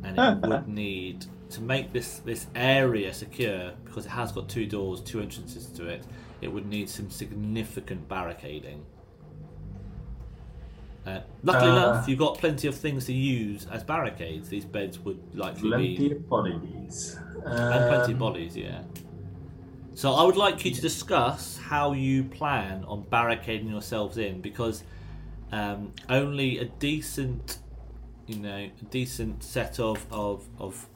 and 0.02 0.18
it 0.18 0.48
would 0.48 0.68
need 0.68 1.26
to 1.50 1.60
make 1.60 1.92
this 1.92 2.18
this 2.24 2.46
area 2.54 3.12
secure 3.12 3.72
because 3.84 4.06
it 4.06 4.10
has 4.10 4.32
got 4.32 4.48
two 4.48 4.66
doors, 4.66 5.00
two 5.00 5.20
entrances 5.20 5.66
to 5.66 5.86
it. 5.88 6.04
It 6.40 6.48
would 6.52 6.66
need 6.66 6.88
some 6.88 7.10
significant 7.10 8.08
barricading. 8.08 8.84
Uh, 11.06 11.20
luckily 11.42 11.70
Uh, 11.70 11.76
enough, 11.76 12.08
you've 12.08 12.18
got 12.18 12.38
plenty 12.38 12.66
of 12.66 12.74
things 12.74 13.04
to 13.06 13.12
use 13.12 13.66
as 13.70 13.82
barricades. 13.84 14.48
These 14.48 14.64
beds 14.64 14.98
would 15.00 15.20
likely 15.34 15.62
be 15.76 15.96
Plenty 15.96 16.12
of 16.12 16.28
bodies. 16.30 17.18
and 17.44 17.88
plenty 17.90 18.12
of 18.12 18.16
Um, 18.16 18.18
bodies, 18.18 18.56
yeah. 18.56 18.82
So 19.94 20.12
I 20.14 20.24
would 20.24 20.36
like 20.36 20.64
you 20.64 20.70
to 20.74 20.80
discuss 20.80 21.58
how 21.58 21.92
you 21.92 22.24
plan 22.24 22.84
on 22.84 23.02
barricading 23.02 23.68
yourselves 23.68 24.16
in, 24.16 24.40
because 24.40 24.82
um, 25.54 25.92
only 26.08 26.58
a 26.58 26.64
decent, 26.64 27.58
you 28.26 28.38
know, 28.40 28.56
a 28.56 28.84
decent 28.90 29.44
set 29.44 29.78
of 29.78 30.04
of 30.10 30.48
of 30.58 30.88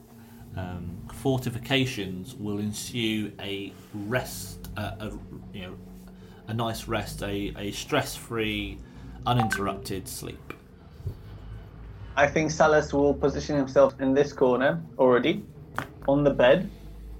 um, 0.56 1.06
fortifications 1.14 2.34
will 2.34 2.58
ensue 2.58 3.30
a 3.40 3.72
rest, 3.94 4.68
uh, 4.76 4.96
a 4.98 5.12
you 5.52 5.62
know, 5.62 5.76
a 6.48 6.54
nice 6.54 6.88
rest, 6.88 7.22
a, 7.22 7.54
a 7.56 7.70
stress-free, 7.70 8.78
uninterrupted 9.26 10.08
sleep. 10.08 10.52
I 12.16 12.26
think 12.26 12.50
Salus 12.50 12.92
will 12.92 13.14
position 13.14 13.54
himself 13.54 13.94
in 14.00 14.12
this 14.12 14.32
corner 14.32 14.82
already, 14.98 15.44
on 16.08 16.24
the 16.24 16.34
bed, 16.34 16.68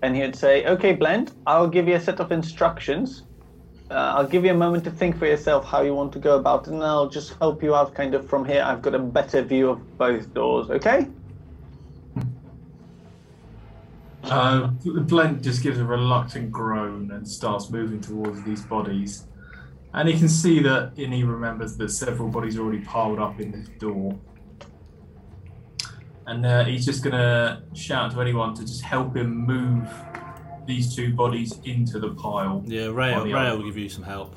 and 0.02 0.16
he'd 0.16 0.34
say, 0.34 0.66
"Okay, 0.66 0.92
Blent, 0.92 1.34
I'll 1.46 1.68
give 1.68 1.86
you 1.86 1.94
a 1.94 2.00
set 2.00 2.18
of 2.18 2.32
instructions. 2.32 3.27
Uh, 3.90 3.94
I'll 4.16 4.26
give 4.26 4.44
you 4.44 4.50
a 4.50 4.54
moment 4.54 4.84
to 4.84 4.90
think 4.90 5.18
for 5.18 5.26
yourself 5.26 5.64
how 5.64 5.80
you 5.80 5.94
want 5.94 6.12
to 6.12 6.18
go 6.18 6.36
about 6.36 6.66
it, 6.66 6.72
and 6.74 6.82
I'll 6.82 7.08
just 7.08 7.34
help 7.38 7.62
you 7.62 7.74
out 7.74 7.94
kind 7.94 8.14
of 8.14 8.28
from 8.28 8.44
here. 8.44 8.62
I've 8.62 8.82
got 8.82 8.94
a 8.94 8.98
better 8.98 9.40
view 9.42 9.70
of 9.70 9.98
both 9.98 10.34
doors. 10.34 10.68
Okay? 10.68 11.06
Uh, 14.24 14.66
Blent 14.84 15.40
just 15.42 15.62
gives 15.62 15.78
a 15.78 15.84
reluctant 15.84 16.52
groan 16.52 17.10
and 17.12 17.26
starts 17.26 17.70
moving 17.70 18.00
towards 18.00 18.42
these 18.42 18.60
bodies. 18.60 19.26
And 19.94 20.06
he 20.06 20.18
can 20.18 20.28
see 20.28 20.60
that, 20.60 20.92
and 20.98 21.14
he 21.14 21.24
remembers 21.24 21.78
that 21.78 21.88
several 21.88 22.28
bodies 22.28 22.58
are 22.58 22.62
already 22.62 22.84
piled 22.84 23.18
up 23.18 23.40
in 23.40 23.52
this 23.52 23.68
door. 23.78 24.18
And 26.26 26.44
uh, 26.44 26.64
he's 26.64 26.84
just 26.84 27.02
going 27.02 27.16
to 27.16 27.62
shout 27.72 28.12
to 28.12 28.20
anyone 28.20 28.54
to 28.56 28.66
just 28.66 28.82
help 28.82 29.16
him 29.16 29.34
move 29.34 29.88
these 30.68 30.94
two 30.94 31.12
bodies 31.14 31.58
into 31.64 31.98
the 31.98 32.10
pile. 32.10 32.62
Yeah, 32.66 32.88
Ray, 32.88 33.16
Ray 33.16 33.50
will 33.56 33.64
give 33.64 33.78
you 33.78 33.88
some 33.88 34.04
help. 34.04 34.36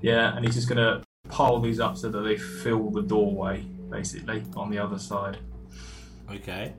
Yeah, 0.00 0.34
and 0.34 0.44
he's 0.44 0.54
just 0.54 0.68
going 0.68 0.78
to 0.78 1.04
pile 1.28 1.60
these 1.60 1.78
up 1.78 1.96
so 1.98 2.08
that 2.08 2.22
they 2.22 2.38
fill 2.38 2.90
the 2.90 3.02
doorway, 3.02 3.66
basically, 3.90 4.42
on 4.56 4.70
the 4.70 4.78
other 4.78 4.98
side. 4.98 5.38
Okay. 6.32 6.72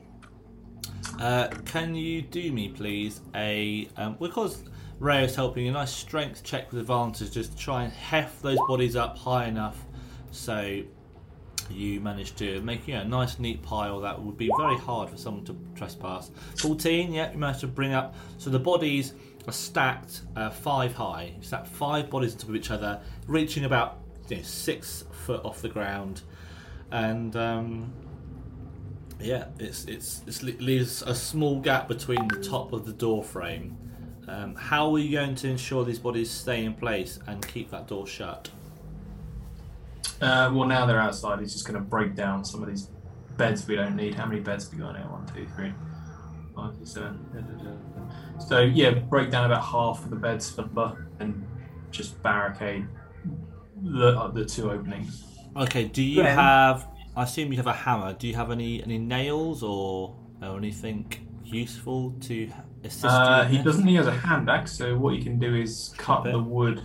Uh, 1.19 1.49
can 1.65 1.94
you 1.94 2.23
do 2.23 2.52
me, 2.52 2.69
please, 2.69 3.22
a 3.36 3.88
um, 3.95 4.18
because 4.19 4.64
Ray 4.99 5.23
is 5.23 5.36
helping 5.36 5.65
you, 5.65 5.72
a 5.72 5.73
nice 5.73 5.94
strength 5.94 6.44
check 6.44 6.72
with 6.72 6.81
advantage, 6.81 7.31
just 7.31 7.52
to 7.52 7.57
try 7.57 7.84
and 7.84 7.94
heft 7.94 8.41
those 8.41 8.60
bodies 8.68 8.95
up 8.95 9.18
high 9.18 9.45
enough 9.45 9.86
so 10.31 10.81
you 11.71 11.99
manage 11.99 12.35
to 12.35 12.61
make 12.61 12.87
you 12.87 12.95
know, 12.95 13.01
a 13.01 13.05
nice, 13.05 13.39
neat 13.39 13.61
pile 13.61 13.99
that 14.01 14.21
would 14.21 14.37
be 14.37 14.49
very 14.57 14.77
hard 14.77 15.09
for 15.09 15.17
someone 15.17 15.45
to 15.45 15.55
trespass. 15.75 16.31
14, 16.57 17.13
yeah, 17.13 17.31
you 17.31 17.37
managed 17.37 17.61
to 17.61 17.67
bring 17.67 17.93
up. 17.93 18.15
So 18.37 18.49
the 18.49 18.59
bodies 18.59 19.13
are 19.47 19.53
stacked 19.53 20.21
uh, 20.35 20.49
five 20.49 20.93
high. 20.93 21.33
You 21.37 21.43
stack 21.43 21.65
five 21.65 22.09
bodies 22.09 22.33
on 22.33 22.39
top 22.39 22.49
of 22.49 22.55
each 22.55 22.71
other, 22.71 23.01
reaching 23.27 23.65
about 23.65 23.99
you 24.29 24.37
know, 24.37 24.43
six 24.43 25.05
foot 25.11 25.43
off 25.43 25.61
the 25.61 25.69
ground. 25.69 26.21
And 26.91 27.35
um, 27.35 27.93
yeah, 29.19 29.45
it's 29.59 29.85
it's 29.85 30.21
it 30.25 30.61
leaves 30.61 31.01
a 31.01 31.13
small 31.13 31.59
gap 31.59 31.87
between 31.87 32.27
the 32.27 32.41
top 32.41 32.73
of 32.73 32.85
the 32.85 32.93
door 32.93 33.23
frame. 33.23 33.77
Um, 34.27 34.55
how 34.55 34.93
are 34.93 34.99
you 34.99 35.11
going 35.11 35.35
to 35.35 35.49
ensure 35.49 35.83
these 35.83 35.99
bodies 35.99 36.29
stay 36.29 36.63
in 36.63 36.75
place 36.75 37.19
and 37.25 37.45
keep 37.47 37.71
that 37.71 37.87
door 37.87 38.05
shut? 38.05 38.49
Uh, 40.21 40.51
well, 40.53 40.67
now 40.67 40.85
they're 40.85 40.99
outside. 40.99 41.39
He's 41.39 41.53
just 41.53 41.65
going 41.65 41.80
to 41.81 41.85
break 41.85 42.15
down 42.15 42.43
some 42.43 42.61
of 42.61 42.69
these 42.69 42.89
beds 43.38 43.67
we 43.67 43.76
don't 43.76 43.95
need. 43.95 44.15
How 44.15 44.26
many 44.26 44.41
beds 44.41 44.65
have 44.65 44.73
we 44.73 44.80
got 44.80 44.93
now? 44.93 45.11
One, 45.11 45.26
two, 45.27 45.47
three, 45.55 45.71
five, 46.55 46.76
six, 46.76 46.91
seven. 46.91 47.26
da, 47.34 47.39
da, 47.41 47.63
da, 47.63 47.71
da. 47.71 48.39
So 48.45 48.59
yeah, 48.61 48.91
break 48.91 49.31
down 49.31 49.45
about 49.45 49.63
half 49.63 50.03
of 50.03 50.09
the 50.09 50.15
beds 50.17 50.49
for 50.49 50.63
the 50.63 50.95
and 51.19 51.45
just 51.91 52.21
barricade 52.21 52.85
the 53.81 54.09
uh, 54.19 54.27
the 54.31 54.45
two 54.45 54.69
openings. 54.71 55.26
Okay, 55.55 55.85
do 55.85 56.03
you 56.03 56.21
Glenn? 56.21 56.38
have? 56.38 56.88
I 57.15 57.23
assume 57.23 57.51
you 57.51 57.57
have 57.57 57.67
a 57.67 57.73
hammer. 57.73 58.13
Do 58.13 58.27
you 58.27 58.35
have 58.35 58.51
any 58.51 58.84
any 58.84 58.97
nails 58.97 59.63
or 59.63 60.15
or 60.41 60.57
anything 60.57 61.11
useful 61.45 62.11
to 62.21 62.49
assist 62.84 63.05
Uh, 63.05 63.41
you? 63.43 63.49
he 63.49 63.55
this? 63.57 63.65
doesn't. 63.65 63.88
He 63.88 63.95
has 63.95 64.07
a 64.07 64.11
hand 64.11 64.49
axe. 64.49 64.73
So 64.73 64.97
what 64.97 65.15
you 65.15 65.23
can 65.23 65.39
do 65.39 65.55
is 65.55 65.93
cut 65.97 66.23
the 66.26 66.39
wood 66.39 66.84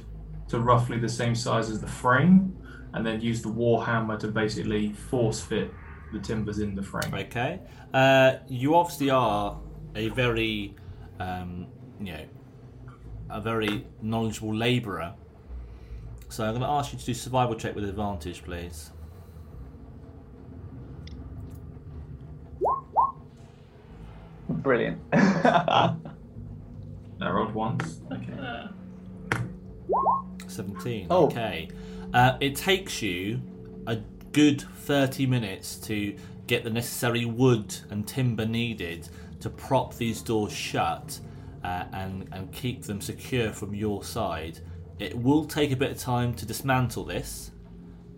to 0.48 0.60
roughly 0.60 0.98
the 0.98 1.08
same 1.08 1.34
size 1.34 1.68
as 1.70 1.80
the 1.80 1.86
frame, 1.86 2.56
and 2.94 3.04
then 3.04 3.20
use 3.20 3.42
the 3.42 3.48
war 3.48 3.84
hammer 3.84 4.16
to 4.16 4.28
basically 4.28 4.92
force 4.92 5.40
fit 5.40 5.70
the 6.12 6.20
timbers 6.20 6.60
in 6.60 6.74
the 6.74 6.82
frame. 6.82 7.12
Okay. 7.12 7.60
Uh, 7.92 8.36
you 8.48 8.76
obviously 8.76 9.10
are 9.10 9.60
a 9.96 10.08
very, 10.10 10.76
um, 11.18 11.66
you 12.00 12.12
know, 12.12 12.24
a 13.30 13.40
very 13.40 13.84
knowledgeable 14.00 14.54
labourer. 14.54 15.12
So 16.28 16.44
I'm 16.44 16.50
going 16.50 16.62
to 16.62 16.68
ask 16.68 16.92
you 16.92 16.98
to 16.98 17.04
do 17.04 17.14
survival 17.14 17.56
check 17.56 17.74
with 17.74 17.84
advantage, 17.84 18.44
please. 18.44 18.92
Brilliant. 24.48 25.00
I 25.12 25.96
rolled 27.20 27.54
once. 27.54 28.00
Okay. 28.12 28.32
Uh, 28.40 28.68
17. 30.46 31.08
Oh. 31.10 31.26
Okay. 31.26 31.68
Uh, 32.14 32.36
it 32.40 32.54
takes 32.54 33.02
you 33.02 33.42
a 33.88 33.96
good 34.30 34.60
30 34.60 35.26
minutes 35.26 35.74
to 35.76 36.16
get 36.46 36.62
the 36.62 36.70
necessary 36.70 37.24
wood 37.24 37.74
and 37.90 38.06
timber 38.06 38.46
needed 38.46 39.08
to 39.40 39.50
prop 39.50 39.94
these 39.96 40.22
doors 40.22 40.52
shut 40.52 41.18
uh, 41.64 41.84
and, 41.92 42.28
and 42.30 42.52
keep 42.52 42.84
them 42.84 43.00
secure 43.00 43.52
from 43.52 43.74
your 43.74 44.04
side. 44.04 44.60
It 45.00 45.18
will 45.18 45.44
take 45.44 45.72
a 45.72 45.76
bit 45.76 45.90
of 45.90 45.98
time 45.98 46.34
to 46.34 46.46
dismantle 46.46 47.04
this. 47.04 47.50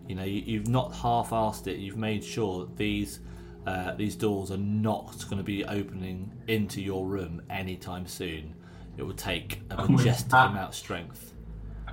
You 0.07 0.13
know, 0.13 0.23
you, 0.23 0.43
you've 0.45 0.67
not 0.67 0.93
half-assed 0.93 1.65
it. 1.65 1.77
You've 1.77 1.97
made 1.97 2.23
sure 2.23 2.65
that 2.65 2.77
these 2.77 3.19
uh, 3.65 3.93
these 3.95 4.15
doors 4.15 4.49
are 4.49 4.57
not 4.57 5.25
going 5.25 5.39
to 5.39 5.43
be 5.43 5.65
opening 5.65 6.31
into 6.47 6.81
your 6.81 7.05
room 7.05 7.41
anytime 7.49 8.07
soon. 8.07 8.55
It 8.95 9.03
will 9.03 9.13
take 9.13 9.59
a 9.69 9.85
majestic 9.89 10.31
amount 10.31 10.69
of 10.69 10.75
strength. 10.75 11.33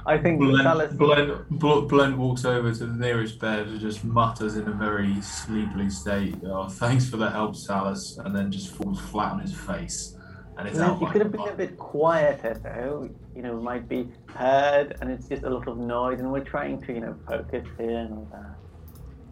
I 0.06 0.18
think 0.18 0.38
Blent, 0.40 0.62
Salus. 0.64 0.92
Blent, 0.92 1.48
Bl- 1.50 1.80
Blent 1.82 2.18
walks 2.18 2.44
over 2.44 2.72
to 2.72 2.86
the 2.86 2.92
nearest 2.94 3.38
bed 3.40 3.68
and 3.68 3.80
just 3.80 4.04
mutters 4.04 4.56
in 4.56 4.68
a 4.68 4.72
very 4.72 5.20
sleepy 5.22 5.88
state, 5.88 6.36
"Oh, 6.44 6.68
thanks 6.68 7.08
for 7.08 7.16
the 7.16 7.30
help, 7.30 7.56
Salus," 7.56 8.18
and 8.18 8.36
then 8.36 8.50
just 8.52 8.74
falls 8.74 9.00
flat 9.00 9.32
on 9.32 9.40
his 9.40 9.54
face. 9.54 10.16
And 10.58 10.68
it's 10.68 10.78
out 10.78 11.00
You 11.00 11.06
could 11.08 11.22
have 11.22 11.32
been 11.32 11.48
a 11.48 11.54
bit 11.54 11.76
quieter, 11.78 12.54
though. 12.62 13.08
You 13.34 13.42
know, 13.42 13.60
might 13.60 13.88
be 13.88 14.08
heard, 14.34 14.96
and 15.00 15.10
it's 15.10 15.26
just 15.28 15.42
a 15.42 15.50
lot 15.50 15.66
of 15.66 15.78
noise, 15.78 16.20
and 16.20 16.30
we're 16.30 16.44
trying 16.44 16.80
to, 16.82 16.92
you 16.92 17.00
know, 17.00 17.16
focus 17.26 17.66
here 17.78 17.98
and 17.98 18.12
all 18.14 18.28
that. 18.32 18.54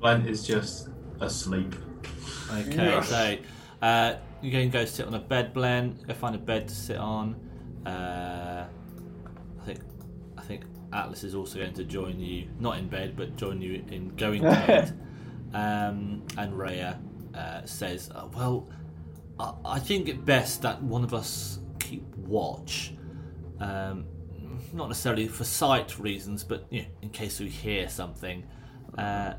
Blent 0.00 0.26
is 0.26 0.44
just 0.44 0.88
asleep. 1.20 1.74
Okay, 2.52 2.74
Yes. 2.74 3.08
so 3.08 3.36
uh, 3.82 4.14
you 4.40 4.50
can 4.50 4.70
go 4.70 4.84
sit 4.84 5.06
on 5.06 5.14
a 5.14 5.20
bed, 5.20 5.52
blent. 5.54 6.04
Go 6.06 6.14
find 6.14 6.34
a 6.34 6.38
bed 6.38 6.66
to 6.68 6.74
sit 6.74 6.96
on. 6.96 7.36
Uh, 7.86 8.66
Atlas 10.92 11.24
is 11.24 11.34
also 11.34 11.58
going 11.58 11.74
to 11.74 11.84
join 11.84 12.20
you, 12.20 12.48
not 12.58 12.78
in 12.78 12.88
bed, 12.88 13.16
but 13.16 13.36
join 13.36 13.60
you 13.60 13.84
in 13.90 14.14
going 14.16 14.42
to 14.42 14.50
bed. 14.50 15.00
um, 15.54 16.22
and 16.36 16.56
Rhea 16.58 17.00
uh, 17.34 17.64
says, 17.64 18.10
uh, 18.14 18.26
"Well, 18.34 18.68
I, 19.38 19.52
I 19.64 19.78
think 19.78 20.08
it 20.08 20.24
best 20.24 20.62
that 20.62 20.82
one 20.82 21.04
of 21.04 21.14
us 21.14 21.58
keep 21.78 22.04
watch." 22.16 22.92
Um, 23.60 24.06
not 24.72 24.88
necessarily 24.88 25.28
for 25.28 25.44
sight 25.44 25.98
reasons, 25.98 26.44
but 26.44 26.66
you 26.70 26.82
know, 26.82 26.88
in 27.02 27.10
case 27.10 27.40
we 27.40 27.48
hear 27.48 27.88
something. 27.88 28.44
Uh, 28.96 29.34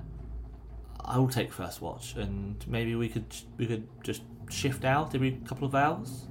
I 1.05 1.17
will 1.17 1.27
take 1.27 1.51
first 1.51 1.81
watch, 1.81 2.15
and 2.15 2.63
maybe 2.67 2.95
we 2.95 3.09
could 3.09 3.35
we 3.57 3.65
could 3.65 3.87
just 4.03 4.21
shift 4.49 4.85
out 4.85 5.13
every 5.13 5.39
couple 5.45 5.67
of 5.67 5.75
hours. 5.75 6.27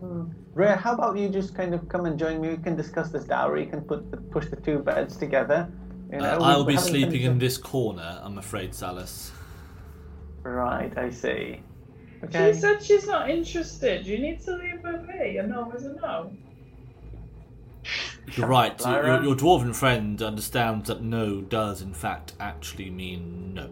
Rhea, 0.00 0.76
how 0.76 0.94
about 0.94 1.16
you 1.18 1.28
just 1.28 1.54
kind 1.54 1.74
of 1.74 1.88
come 1.88 2.06
and 2.06 2.18
join 2.18 2.40
me? 2.40 2.48
We 2.50 2.56
can 2.56 2.76
discuss 2.76 3.10
this 3.10 3.24
dowry. 3.24 3.64
You 3.64 3.70
can 3.70 3.80
put 3.82 4.10
the, 4.10 4.16
push 4.16 4.46
the 4.48 4.56
two 4.56 4.78
beds 4.78 5.16
together. 5.16 5.68
You 6.12 6.18
know, 6.18 6.34
Uh, 6.34 6.38
we- 6.38 6.44
I'll 6.44 6.64
be 6.64 6.76
sleeping 6.76 7.22
in 7.22 7.38
this 7.38 7.56
corner, 7.58 8.20
I'm 8.22 8.38
afraid, 8.38 8.74
Salus. 8.74 9.32
Right, 10.42 10.96
I 10.96 11.10
see. 11.10 11.60
Okay. 12.24 12.52
She 12.52 12.60
said 12.60 12.82
she's 12.82 13.06
not 13.06 13.28
interested. 13.28 14.06
You 14.06 14.18
need 14.18 14.40
to 14.42 14.54
leave 14.56 14.80
her 14.82 14.98
be. 14.98 15.36
A 15.38 15.42
no 15.42 15.70
is 15.72 15.84
a 15.84 15.94
no. 15.94 16.32
You're 18.34 18.46
right. 18.46 18.78
Your, 18.80 18.88
Lyra. 18.90 19.22
your 19.22 19.36
dwarven 19.36 19.74
friend 19.74 20.20
understands 20.22 20.88
that 20.88 21.02
no 21.02 21.40
does 21.40 21.82
in 21.82 21.94
fact 21.94 22.32
actually 22.40 22.90
mean 22.90 23.54
no. 23.54 23.70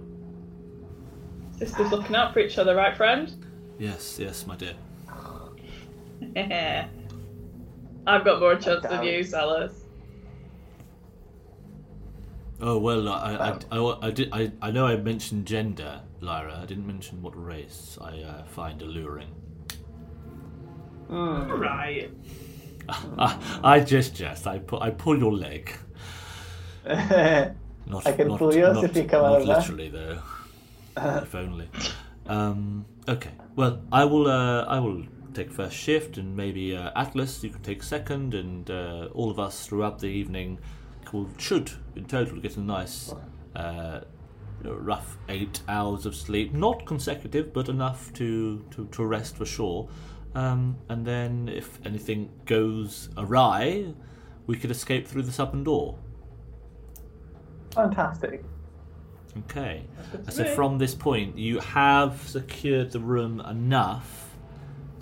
Sisters 1.58 1.90
looking 1.90 2.14
out 2.14 2.32
for 2.32 2.40
each 2.40 2.58
other, 2.58 2.74
right, 2.76 2.96
friend? 2.96 3.32
Yes, 3.78 4.18
yes, 4.18 4.46
my 4.46 4.56
dear. 4.56 4.74
I've 8.06 8.24
got 8.24 8.40
more 8.40 8.56
chance 8.56 8.82
than 8.82 9.04
you, 9.04 9.24
Salus. 9.24 9.72
Oh 12.60 12.78
well, 12.78 13.08
I 13.08 13.58
I, 13.70 13.78
I, 13.78 14.06
I, 14.06 14.10
did 14.10 14.28
I, 14.32 14.52
I 14.62 14.70
know 14.70 14.86
I 14.86 14.96
mentioned 14.96 15.46
gender, 15.46 16.00
Lyra. 16.20 16.60
I 16.62 16.66
didn't 16.66 16.86
mention 16.86 17.20
what 17.22 17.32
race 17.42 17.98
I 18.00 18.20
uh, 18.20 18.44
find 18.44 18.80
alluring. 18.80 19.28
Right. 21.08 22.10
I, 22.88 23.60
I 23.62 23.80
just 23.80 24.14
jest. 24.14 24.46
I 24.46 24.58
pu- 24.58 24.78
I 24.80 24.90
pull 24.90 25.18
your 25.18 25.32
leg. 25.32 25.72
Not, 27.86 28.06
I 28.06 28.12
can 28.12 28.28
not, 28.28 28.38
pull 28.38 28.54
yours 28.54 28.76
not, 28.76 28.84
if 28.84 28.96
you 28.96 29.04
come 29.04 29.22
not 29.22 29.32
out 29.32 29.40
of 29.42 29.46
that. 29.46 29.58
literally 29.58 29.88
though. 29.90 30.18
if 30.96 31.34
only. 31.34 31.68
Um, 32.26 32.86
okay. 33.06 33.30
Well, 33.56 33.82
I 33.92 34.04
will. 34.06 34.26
Uh, 34.26 34.64
I 34.64 34.78
will 34.78 35.02
take 35.34 35.52
first 35.52 35.76
shift, 35.76 36.16
and 36.16 36.36
maybe 36.36 36.76
uh, 36.76 36.90
Atlas, 36.96 37.42
you 37.42 37.50
can 37.50 37.62
take 37.62 37.82
second, 37.82 38.34
and 38.34 38.70
uh, 38.70 39.08
all 39.12 39.30
of 39.30 39.38
us 39.38 39.66
throughout 39.66 39.98
the 39.98 40.06
evening 40.06 40.58
will 41.12 41.28
should 41.38 41.70
in 41.96 42.04
total 42.04 42.38
get 42.40 42.56
a 42.56 42.60
nice. 42.60 43.12
Uh, 43.54 44.00
rough 44.62 45.18
eight 45.28 45.60
hours 45.68 46.06
of 46.06 46.14
sleep, 46.14 46.54
not 46.54 46.86
consecutive, 46.86 47.52
but 47.52 47.68
enough 47.68 48.12
to, 48.14 48.64
to, 48.70 48.86
to 48.86 49.04
rest 49.04 49.36
for 49.36 49.44
sure. 49.44 49.88
Um, 50.34 50.76
and 50.88 51.06
then, 51.06 51.48
if 51.48 51.78
anything 51.84 52.30
goes 52.46 53.10
awry, 53.16 53.92
we 54.46 54.56
could 54.56 54.70
escape 54.70 55.06
through 55.06 55.22
the 55.22 55.32
southern 55.32 55.64
door. 55.64 55.98
Fantastic. 57.72 58.44
Okay. 59.38 59.84
So 60.28 60.44
from 60.44 60.78
this 60.78 60.94
point, 60.94 61.36
you 61.36 61.58
have 61.58 62.20
secured 62.26 62.92
the 62.92 63.00
room 63.00 63.40
enough 63.40 64.23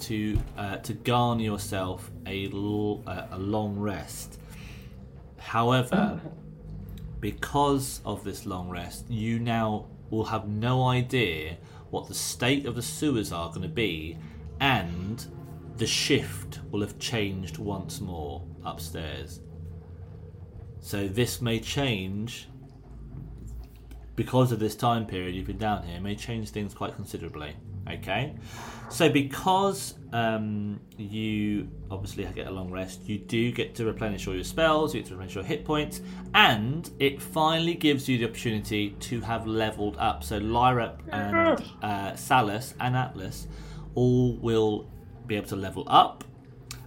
to 0.02 0.38
uh, 0.56 0.76
to 0.76 0.92
garner 0.92 1.42
yourself 1.42 2.10
a 2.26 2.50
l- 2.52 3.02
uh, 3.06 3.26
a 3.30 3.38
long 3.38 3.78
rest. 3.78 4.38
However, 5.38 6.20
because 7.20 8.00
of 8.04 8.24
this 8.24 8.46
long 8.46 8.68
rest, 8.68 9.08
you 9.08 9.38
now 9.38 9.86
will 10.10 10.24
have 10.24 10.48
no 10.48 10.84
idea 10.84 11.56
what 11.90 12.08
the 12.08 12.14
state 12.14 12.66
of 12.66 12.74
the 12.74 12.82
sewers 12.82 13.32
are 13.32 13.48
going 13.48 13.62
to 13.62 13.68
be, 13.68 14.16
and 14.60 15.26
the 15.76 15.86
shift 15.86 16.60
will 16.70 16.80
have 16.80 16.98
changed 16.98 17.58
once 17.58 18.00
more 18.00 18.42
upstairs. 18.64 19.40
So 20.80 21.06
this 21.06 21.40
may 21.40 21.60
change 21.60 22.48
because 24.16 24.52
of 24.52 24.58
this 24.58 24.74
time 24.74 25.06
period 25.06 25.34
you've 25.34 25.46
been 25.46 25.58
down 25.58 25.82
here 25.84 26.00
may 26.00 26.14
change 26.14 26.50
things 26.50 26.74
quite 26.74 26.94
considerably. 26.94 27.56
Okay, 27.90 28.34
so 28.90 29.08
because 29.08 29.94
um, 30.12 30.80
you 30.96 31.68
obviously 31.90 32.24
get 32.34 32.46
a 32.46 32.50
long 32.50 32.70
rest, 32.70 33.08
you 33.08 33.18
do 33.18 33.50
get 33.50 33.74
to 33.74 33.84
replenish 33.84 34.28
all 34.28 34.34
your 34.34 34.44
spells, 34.44 34.94
you 34.94 35.00
get 35.00 35.08
to 35.08 35.14
replenish 35.14 35.34
your 35.34 35.44
hit 35.44 35.64
points, 35.64 36.00
and 36.34 36.90
it 36.98 37.20
finally 37.20 37.74
gives 37.74 38.08
you 38.08 38.18
the 38.18 38.24
opportunity 38.26 38.90
to 39.00 39.20
have 39.22 39.46
leveled 39.46 39.96
up. 39.98 40.22
So 40.22 40.38
Lyra 40.38 40.96
and 41.08 41.62
uh, 41.82 42.14
Salus 42.14 42.74
and 42.78 42.96
Atlas 42.96 43.48
all 43.94 44.36
will 44.36 44.88
be 45.26 45.36
able 45.36 45.48
to 45.48 45.56
level 45.56 45.84
up. 45.86 46.24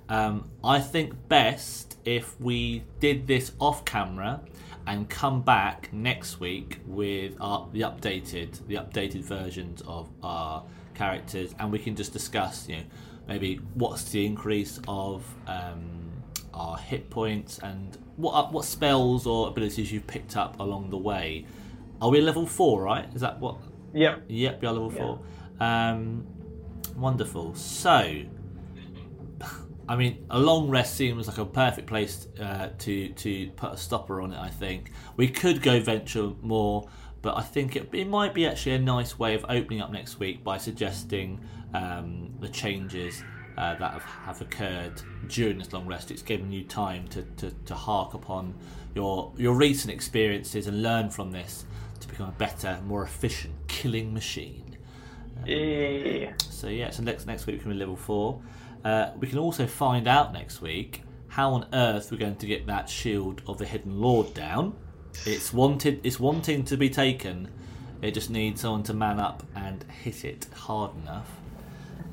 Um, 0.07 0.49
I 0.63 0.79
think 0.79 1.27
best 1.27 1.97
if 2.05 2.39
we 2.39 2.83
did 2.99 3.25
this 3.27 3.51
off 3.59 3.83
camera 3.85 4.41
and 4.87 5.09
come 5.09 5.41
back 5.41 5.91
next 5.91 6.39
week 6.39 6.79
with 6.85 7.35
our, 7.41 7.67
the 7.73 7.81
updated 7.81 8.65
the 8.67 8.75
updated 8.75 9.21
versions 9.21 9.81
of 9.87 10.09
our 10.21 10.63
characters, 10.95 11.53
and 11.59 11.71
we 11.71 11.79
can 11.79 11.95
just 11.95 12.13
discuss, 12.13 12.67
you 12.67 12.77
know, 12.77 12.83
maybe 13.27 13.59
what's 13.73 14.03
the 14.11 14.25
increase 14.25 14.79
of 14.87 15.23
um, 15.47 16.11
our 16.53 16.77
hit 16.77 17.09
points 17.09 17.59
and 17.59 17.97
what 18.17 18.53
what 18.53 18.65
spells 18.65 19.27
or 19.27 19.47
abilities 19.47 19.91
you've 19.91 20.07
picked 20.07 20.37
up 20.37 20.59
along 20.59 20.89
the 20.89 20.97
way. 20.97 21.45
Are 22.01 22.09
we 22.09 22.21
level 22.21 22.45
four? 22.45 22.81
Right? 22.83 23.07
Is 23.13 23.21
that 23.21 23.39
what? 23.39 23.57
Yep. 23.93 24.23
Yep, 24.27 24.63
you're 24.63 24.71
level 24.71 24.89
four. 24.89 25.19
Um, 25.59 26.25
wonderful. 26.95 27.55
So, 27.55 28.23
I 29.87 29.95
mean, 29.95 30.25
a 30.29 30.39
long 30.39 30.69
rest 30.69 30.95
seems 30.95 31.27
like 31.27 31.37
a 31.37 31.45
perfect 31.45 31.87
place 31.87 32.27
uh, 32.39 32.69
to 32.79 33.09
to 33.09 33.49
put 33.51 33.73
a 33.73 33.77
stopper 33.77 34.21
on 34.21 34.33
it. 34.33 34.39
I 34.39 34.49
think 34.49 34.91
we 35.15 35.27
could 35.27 35.61
go 35.61 35.79
venture 35.79 36.31
more, 36.41 36.87
but 37.25 37.35
I 37.35 37.41
think 37.41 37.75
it, 37.75 37.89
it 37.91 38.07
might 38.07 38.35
be 38.35 38.45
actually 38.45 38.73
a 38.73 38.79
nice 38.79 39.17
way 39.17 39.33
of 39.33 39.43
opening 39.49 39.81
up 39.81 39.91
next 39.91 40.19
week 40.19 40.43
by 40.43 40.59
suggesting 40.59 41.41
um, 41.73 42.31
the 42.39 42.47
changes 42.47 43.23
uh, 43.57 43.73
that 43.73 43.93
have, 43.93 44.03
have 44.03 44.41
occurred 44.41 45.01
during 45.27 45.57
this 45.57 45.73
long 45.73 45.87
rest. 45.87 46.11
It's 46.11 46.21
given 46.21 46.51
you 46.51 46.63
time 46.65 47.07
to, 47.07 47.23
to, 47.23 47.49
to 47.49 47.73
hark 47.73 48.13
upon 48.13 48.53
your 48.93 49.33
your 49.37 49.55
recent 49.55 49.91
experiences 49.91 50.67
and 50.67 50.83
learn 50.83 51.09
from 51.09 51.31
this 51.31 51.65
to 51.99 52.07
become 52.07 52.29
a 52.29 52.33
better, 52.33 52.79
more 52.85 53.01
efficient 53.01 53.55
killing 53.67 54.13
machine. 54.13 54.77
Yeah. 55.47 56.33
So 56.37 56.67
yeah, 56.67 56.91
so 56.91 57.01
next 57.01 57.25
next 57.25 57.47
week 57.47 57.55
we 57.55 57.61
can 57.63 57.71
be 57.71 57.77
level 57.77 57.95
four. 57.95 58.39
Uh, 58.83 59.13
we 59.17 59.25
can 59.25 59.39
also 59.39 59.65
find 59.65 60.07
out 60.07 60.31
next 60.31 60.61
week 60.61 61.01
how 61.29 61.53
on 61.53 61.65
earth 61.73 62.11
we're 62.11 62.19
going 62.19 62.35
to 62.35 62.45
get 62.45 62.67
that 62.67 62.87
shield 62.87 63.41
of 63.47 63.57
the 63.57 63.65
hidden 63.65 63.99
lord 63.99 64.31
down. 64.35 64.75
It's 65.25 65.53
wanted. 65.53 66.01
It's 66.03 66.19
wanting 66.19 66.63
to 66.65 66.77
be 66.77 66.89
taken. 66.89 67.49
It 68.01 68.13
just 68.13 68.29
needs 68.29 68.61
someone 68.61 68.83
to 68.83 68.93
man 68.93 69.19
up 69.19 69.43
and 69.55 69.83
hit 69.83 70.25
it 70.25 70.47
hard 70.53 70.91
enough. 71.03 71.29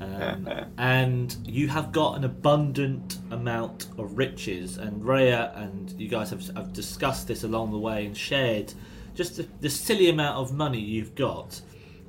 Um, 0.01 0.49
and 0.77 1.35
you 1.45 1.67
have 1.67 1.91
got 1.91 2.17
an 2.17 2.23
abundant 2.23 3.17
amount 3.31 3.87
of 3.97 4.17
riches, 4.17 4.77
and 4.77 5.05
Rhea 5.05 5.51
and 5.55 5.91
you 5.99 6.07
guys 6.07 6.29
have, 6.31 6.47
have 6.55 6.73
discussed 6.73 7.27
this 7.27 7.43
along 7.43 7.71
the 7.71 7.77
way 7.77 8.05
and 8.05 8.15
shared 8.15 8.73
just 9.13 9.37
the, 9.37 9.47
the 9.61 9.69
silly 9.69 10.09
amount 10.09 10.37
of 10.37 10.53
money 10.53 10.79
you've 10.79 11.15
got. 11.15 11.61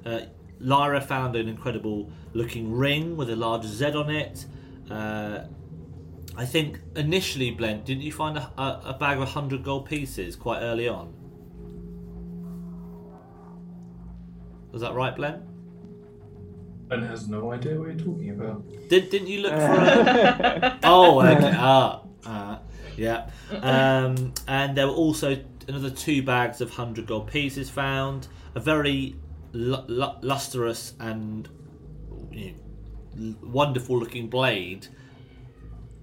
Uh, 0.04 0.20
Lyra 0.60 1.00
found 1.00 1.36
an 1.36 1.48
incredible 1.48 2.10
looking 2.32 2.72
ring 2.72 3.16
with 3.16 3.30
a 3.30 3.36
large 3.36 3.64
Z 3.64 3.92
on 3.92 4.10
it. 4.10 4.46
Uh, 4.90 5.44
I 6.36 6.44
think 6.44 6.80
initially, 6.96 7.50
Blent, 7.52 7.84
didn't 7.84 8.02
you 8.02 8.12
find 8.12 8.36
a, 8.36 8.50
a, 8.58 8.80
a 8.86 8.96
bag 8.98 9.18
of 9.18 9.24
100 9.24 9.62
gold 9.62 9.86
pieces 9.86 10.34
quite 10.34 10.60
early 10.60 10.88
on? 10.88 11.14
Was 14.72 14.82
that 14.82 14.94
right, 14.94 15.14
Blent? 15.14 15.42
Ben 16.88 17.02
has 17.02 17.28
no 17.28 17.52
idea 17.52 17.78
what 17.78 17.88
you're 17.88 17.96
talking 17.96 18.30
about. 18.30 18.64
Did, 18.88 19.10
didn't 19.10 19.28
you 19.28 19.40
look 19.42 19.52
for 19.52 19.58
a... 19.58 20.78
Oh, 20.82 21.20
okay. 21.20 21.52
Ah, 21.54 22.02
ah, 22.26 22.60
yeah. 22.96 23.30
Um, 23.62 24.34
and 24.48 24.76
there 24.76 24.88
were 24.88 24.92
also 24.92 25.40
another 25.68 25.90
two 25.90 26.22
bags 26.22 26.60
of 26.60 26.68
100 26.68 27.06
gold 27.06 27.28
pieces 27.28 27.70
found. 27.70 28.26
A 28.56 28.60
very 28.60 29.14
lu- 29.52 29.84
lu- 29.86 30.18
lustrous 30.22 30.94
and 31.00 31.48
you 32.32 32.54
know, 33.16 33.34
wonderful 33.42 33.98
looking 33.98 34.28
blade. 34.28 34.88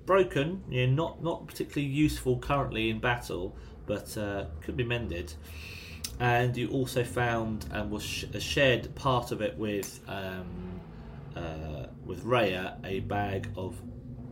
Broken, 0.05 0.63
you 0.69 0.87
know, 0.87 0.93
not, 0.93 1.23
not 1.23 1.47
particularly 1.47 1.91
useful 1.91 2.37
currently 2.37 2.89
in 2.89 2.99
battle, 2.99 3.55
but 3.85 4.17
uh, 4.17 4.45
could 4.61 4.75
be 4.75 4.83
mended. 4.83 5.33
And 6.19 6.55
you 6.55 6.69
also 6.69 7.03
found 7.03 7.65
and 7.71 7.89
was 7.89 8.03
sh- 8.03 8.25
shared 8.39 8.93
part 8.95 9.31
of 9.31 9.41
it 9.41 9.57
with 9.57 9.99
um, 10.07 10.79
uh, 11.35 11.87
with 12.05 12.23
Rhea 12.23 12.77
a 12.83 12.99
bag 13.01 13.49
of 13.55 13.81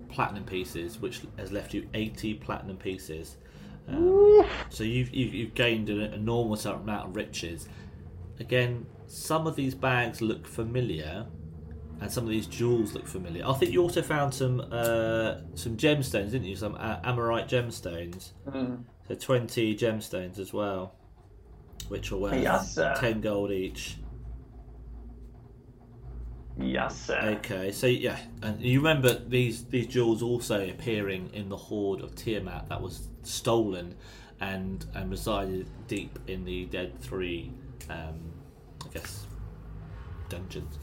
platinum 0.10 0.44
pieces, 0.44 1.00
which 1.00 1.22
has 1.38 1.52
left 1.52 1.74
you 1.74 1.88
80 1.94 2.36
platinum 2.36 2.78
pieces. 2.78 3.38
Um, 3.88 4.46
so 4.70 4.84
you've, 4.84 5.14
you've, 5.14 5.34
you've 5.34 5.54
gained 5.54 5.90
an 5.90 6.14
enormous 6.14 6.66
amount 6.66 7.10
of 7.10 7.16
riches. 7.16 7.68
Again, 8.40 8.86
some 9.08 9.48
of 9.48 9.56
these 9.56 9.76
bags 9.76 10.22
look 10.22 10.46
familiar, 10.48 11.26
and 12.02 12.12
some 12.12 12.24
of 12.24 12.30
these 12.30 12.48
jewels 12.48 12.94
look 12.94 13.08
familiar. 13.08 13.46
I 13.46 13.54
think 13.54 13.72
you 13.72 13.82
also 13.82 14.02
found 14.02 14.34
some 14.34 14.62
uh, 14.72 15.36
some 15.56 15.76
gemstones, 15.78 16.32
didn't 16.32 16.46
you? 16.46 16.56
Some 16.56 16.76
uh, 16.76 17.00
azurite 17.02 17.48
gemstones. 17.50 18.32
Mm. 18.48 18.84
So 19.08 19.16
20 19.16 19.76
gemstones 19.76 20.38
as 20.40 20.54
well, 20.54 20.96
which 21.88 22.12
are 22.12 22.18
worth 22.18 22.42
Yes. 22.42 22.76
10 22.76 23.22
gold 23.22 23.52
each. 23.52 23.98
Yes, 26.62 27.06
sir. 27.06 27.38
Okay, 27.38 27.72
so 27.72 27.88
yeah, 27.88 28.18
and 28.42 28.60
you 28.62 28.80
remember 28.80 29.14
these 29.18 29.64
these 29.66 29.88
jewels 29.88 30.22
also 30.22 30.68
appearing 30.68 31.30
in 31.34 31.48
the 31.48 31.56
hoard 31.56 32.02
of 32.02 32.16
Tiamat 32.16 32.68
that 32.68 32.82
was 32.82 33.08
stolen 33.24 33.96
and 34.42 34.86
and 34.94 35.10
resided 35.10 35.70
deep 35.88 36.20
in 36.28 36.44
the 36.44 36.66
Dead 36.66 37.00
Three, 37.00 37.54
um, 37.90 38.34
I 38.86 38.90
guess, 38.94 39.26
dungeons. 40.28 40.78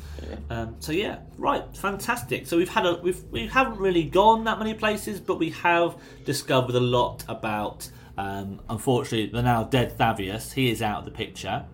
Um, 0.49 0.77
so 0.81 0.93
yeah, 0.93 1.19
right, 1.37 1.65
fantastic. 1.77 2.47
So 2.47 2.57
we've 2.57 2.69
had 2.69 2.87
a 2.87 2.95
we've 3.03 3.23
we 3.31 3.47
haven't 3.47 3.79
really 3.79 4.05
gone 4.05 4.45
that 4.45 4.59
many 4.59 4.75
places, 4.75 5.21
but 5.21 5.39
we 5.39 5.51
have 5.51 5.97
discovered 6.25 6.75
a 6.75 6.81
lot 6.81 7.25
about. 7.29 7.91
Um, 8.19 8.61
unfortunately, 8.71 9.27
the 9.27 9.43
now 9.43 9.65
dead 9.65 9.99
Thavius. 9.99 10.53
He 10.53 10.71
is 10.71 10.81
out 10.81 11.01
of 11.01 11.05
the 11.05 11.11
picture. 11.11 11.67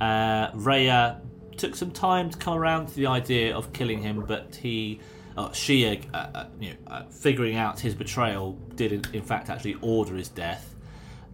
Uh, 0.00 0.50
Rhea 0.54 1.20
took 1.56 1.76
some 1.76 1.90
time 1.90 2.30
to 2.30 2.38
come 2.38 2.56
around 2.56 2.86
to 2.86 2.94
the 2.94 3.06
idea 3.06 3.54
of 3.54 3.72
killing 3.72 4.00
him, 4.00 4.24
but 4.26 4.56
he, 4.56 4.98
uh, 5.36 5.52
she, 5.52 5.86
uh, 5.86 6.16
uh, 6.16 6.46
you 6.58 6.70
know, 6.70 6.76
uh, 6.86 7.04
figuring 7.10 7.56
out 7.56 7.78
his 7.78 7.94
betrayal, 7.94 8.52
did 8.74 8.92
in, 8.92 9.02
in 9.12 9.22
fact 9.22 9.50
actually 9.50 9.76
order 9.82 10.16
his 10.16 10.28
death. 10.28 10.74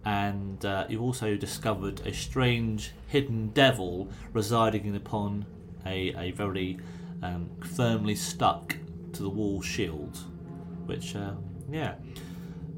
And 0.03 0.63
uh, 0.65 0.85
you've 0.89 1.01
also 1.01 1.35
discovered 1.35 2.05
a 2.05 2.13
strange 2.13 2.91
hidden 3.07 3.49
devil 3.49 4.09
residing 4.33 4.95
upon 4.95 5.45
a, 5.87 6.13
a 6.17 6.31
very 6.31 6.77
um, 7.23 7.49
firmly 7.75 8.15
stuck 8.15 8.75
to 9.13 9.21
the 9.23 9.29
wall 9.29 9.61
shield. 9.61 10.17
Which, 10.85 11.15
uh, 11.15 11.33
yeah. 11.71 11.95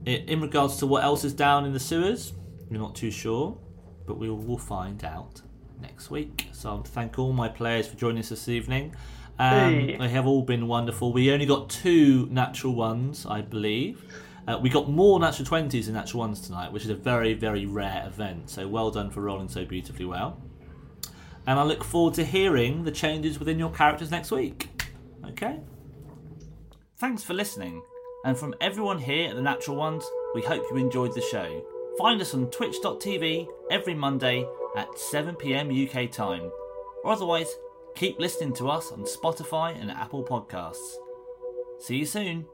I- 0.08 0.24
In 0.28 0.42
regards 0.42 0.78
to 0.78 0.88
what 0.88 1.04
else 1.04 1.24
is 1.24 1.34
down 1.34 1.66
in 1.66 1.74
the 1.74 1.80
sewers, 1.80 2.34
we're 2.70 2.78
not 2.80 2.96
too 2.96 3.12
sure, 3.12 3.58
but 4.06 4.18
we 4.18 4.30
will 4.30 4.58
find 4.58 5.04
out 5.04 5.42
next 5.82 6.10
week. 6.10 6.48
So 6.52 6.70
I 6.70 6.74
want 6.74 6.86
to 6.86 6.92
thank 6.92 7.20
all 7.20 7.34
my 7.34 7.48
players 7.50 7.88
for 7.88 7.96
joining 7.98 8.20
us 8.20 8.30
this 8.30 8.48
evening. 8.48 8.96
Um, 9.38 9.50
Hey. 9.74 9.98
They 9.98 10.10
have 10.10 10.28
all 10.28 10.42
been 10.44 10.68
wonderful. 10.68 11.14
We 11.14 11.32
only 11.32 11.46
got 11.46 11.70
two 11.70 12.28
natural 12.32 12.76
ones, 12.76 13.26
I 13.26 13.42
believe. 13.42 14.04
Uh, 14.48 14.58
we 14.62 14.70
got 14.70 14.90
more 14.90 15.20
natural 15.20 15.48
20s 15.48 15.86
than 15.86 15.94
natural 15.94 16.20
ones 16.22 16.42
tonight, 16.42 16.72
which 16.74 16.84
is 16.84 16.90
a 16.90 16.96
very, 16.96 17.34
very 17.36 17.66
rare 17.66 18.04
event. 18.08 18.50
So 18.50 18.68
well 18.68 18.90
done 18.92 19.10
for 19.12 19.22
rolling 19.22 19.48
so 19.48 19.64
beautifully 19.64 20.06
well. 20.06 20.42
And 21.50 21.60
I 21.60 21.64
look 21.64 21.84
forward 21.84 22.14
to 22.14 22.24
hearing 22.24 22.84
the 22.84 22.92
changes 22.92 23.40
within 23.40 23.58
your 23.58 23.72
characters 23.72 24.12
next 24.12 24.30
week. 24.30 24.70
Okay? 25.30 25.60
Thanks 26.98 27.24
for 27.24 27.34
listening. 27.34 27.82
And 28.24 28.38
from 28.38 28.54
everyone 28.62 29.00
here 29.00 29.30
at 29.30 29.36
The 29.36 29.42
Natural 29.42 29.76
Ones, 29.76 30.06
we 30.36 30.44
hope 30.44 30.64
you 30.70 30.78
enjoyed 30.78 31.16
the 31.16 31.22
show. 31.22 31.66
Find 31.98 32.22
us 32.22 32.36
on 32.36 32.52
twitch.tv 32.52 33.48
every 33.72 33.96
Monday 33.96 34.48
at 34.78 34.90
7pm 34.92 35.88
UK 35.88 36.12
time. 36.12 36.52
Or 37.04 37.14
otherwise, 37.14 37.52
keep 37.96 38.20
listening 38.20 38.54
to 38.54 38.70
us 38.70 38.92
on 38.92 39.06
Spotify 39.06 39.76
and 39.82 39.90
Apple 39.90 40.24
Podcasts. 40.24 40.98
See 41.80 41.96
you 41.96 42.06
soon. 42.06 42.46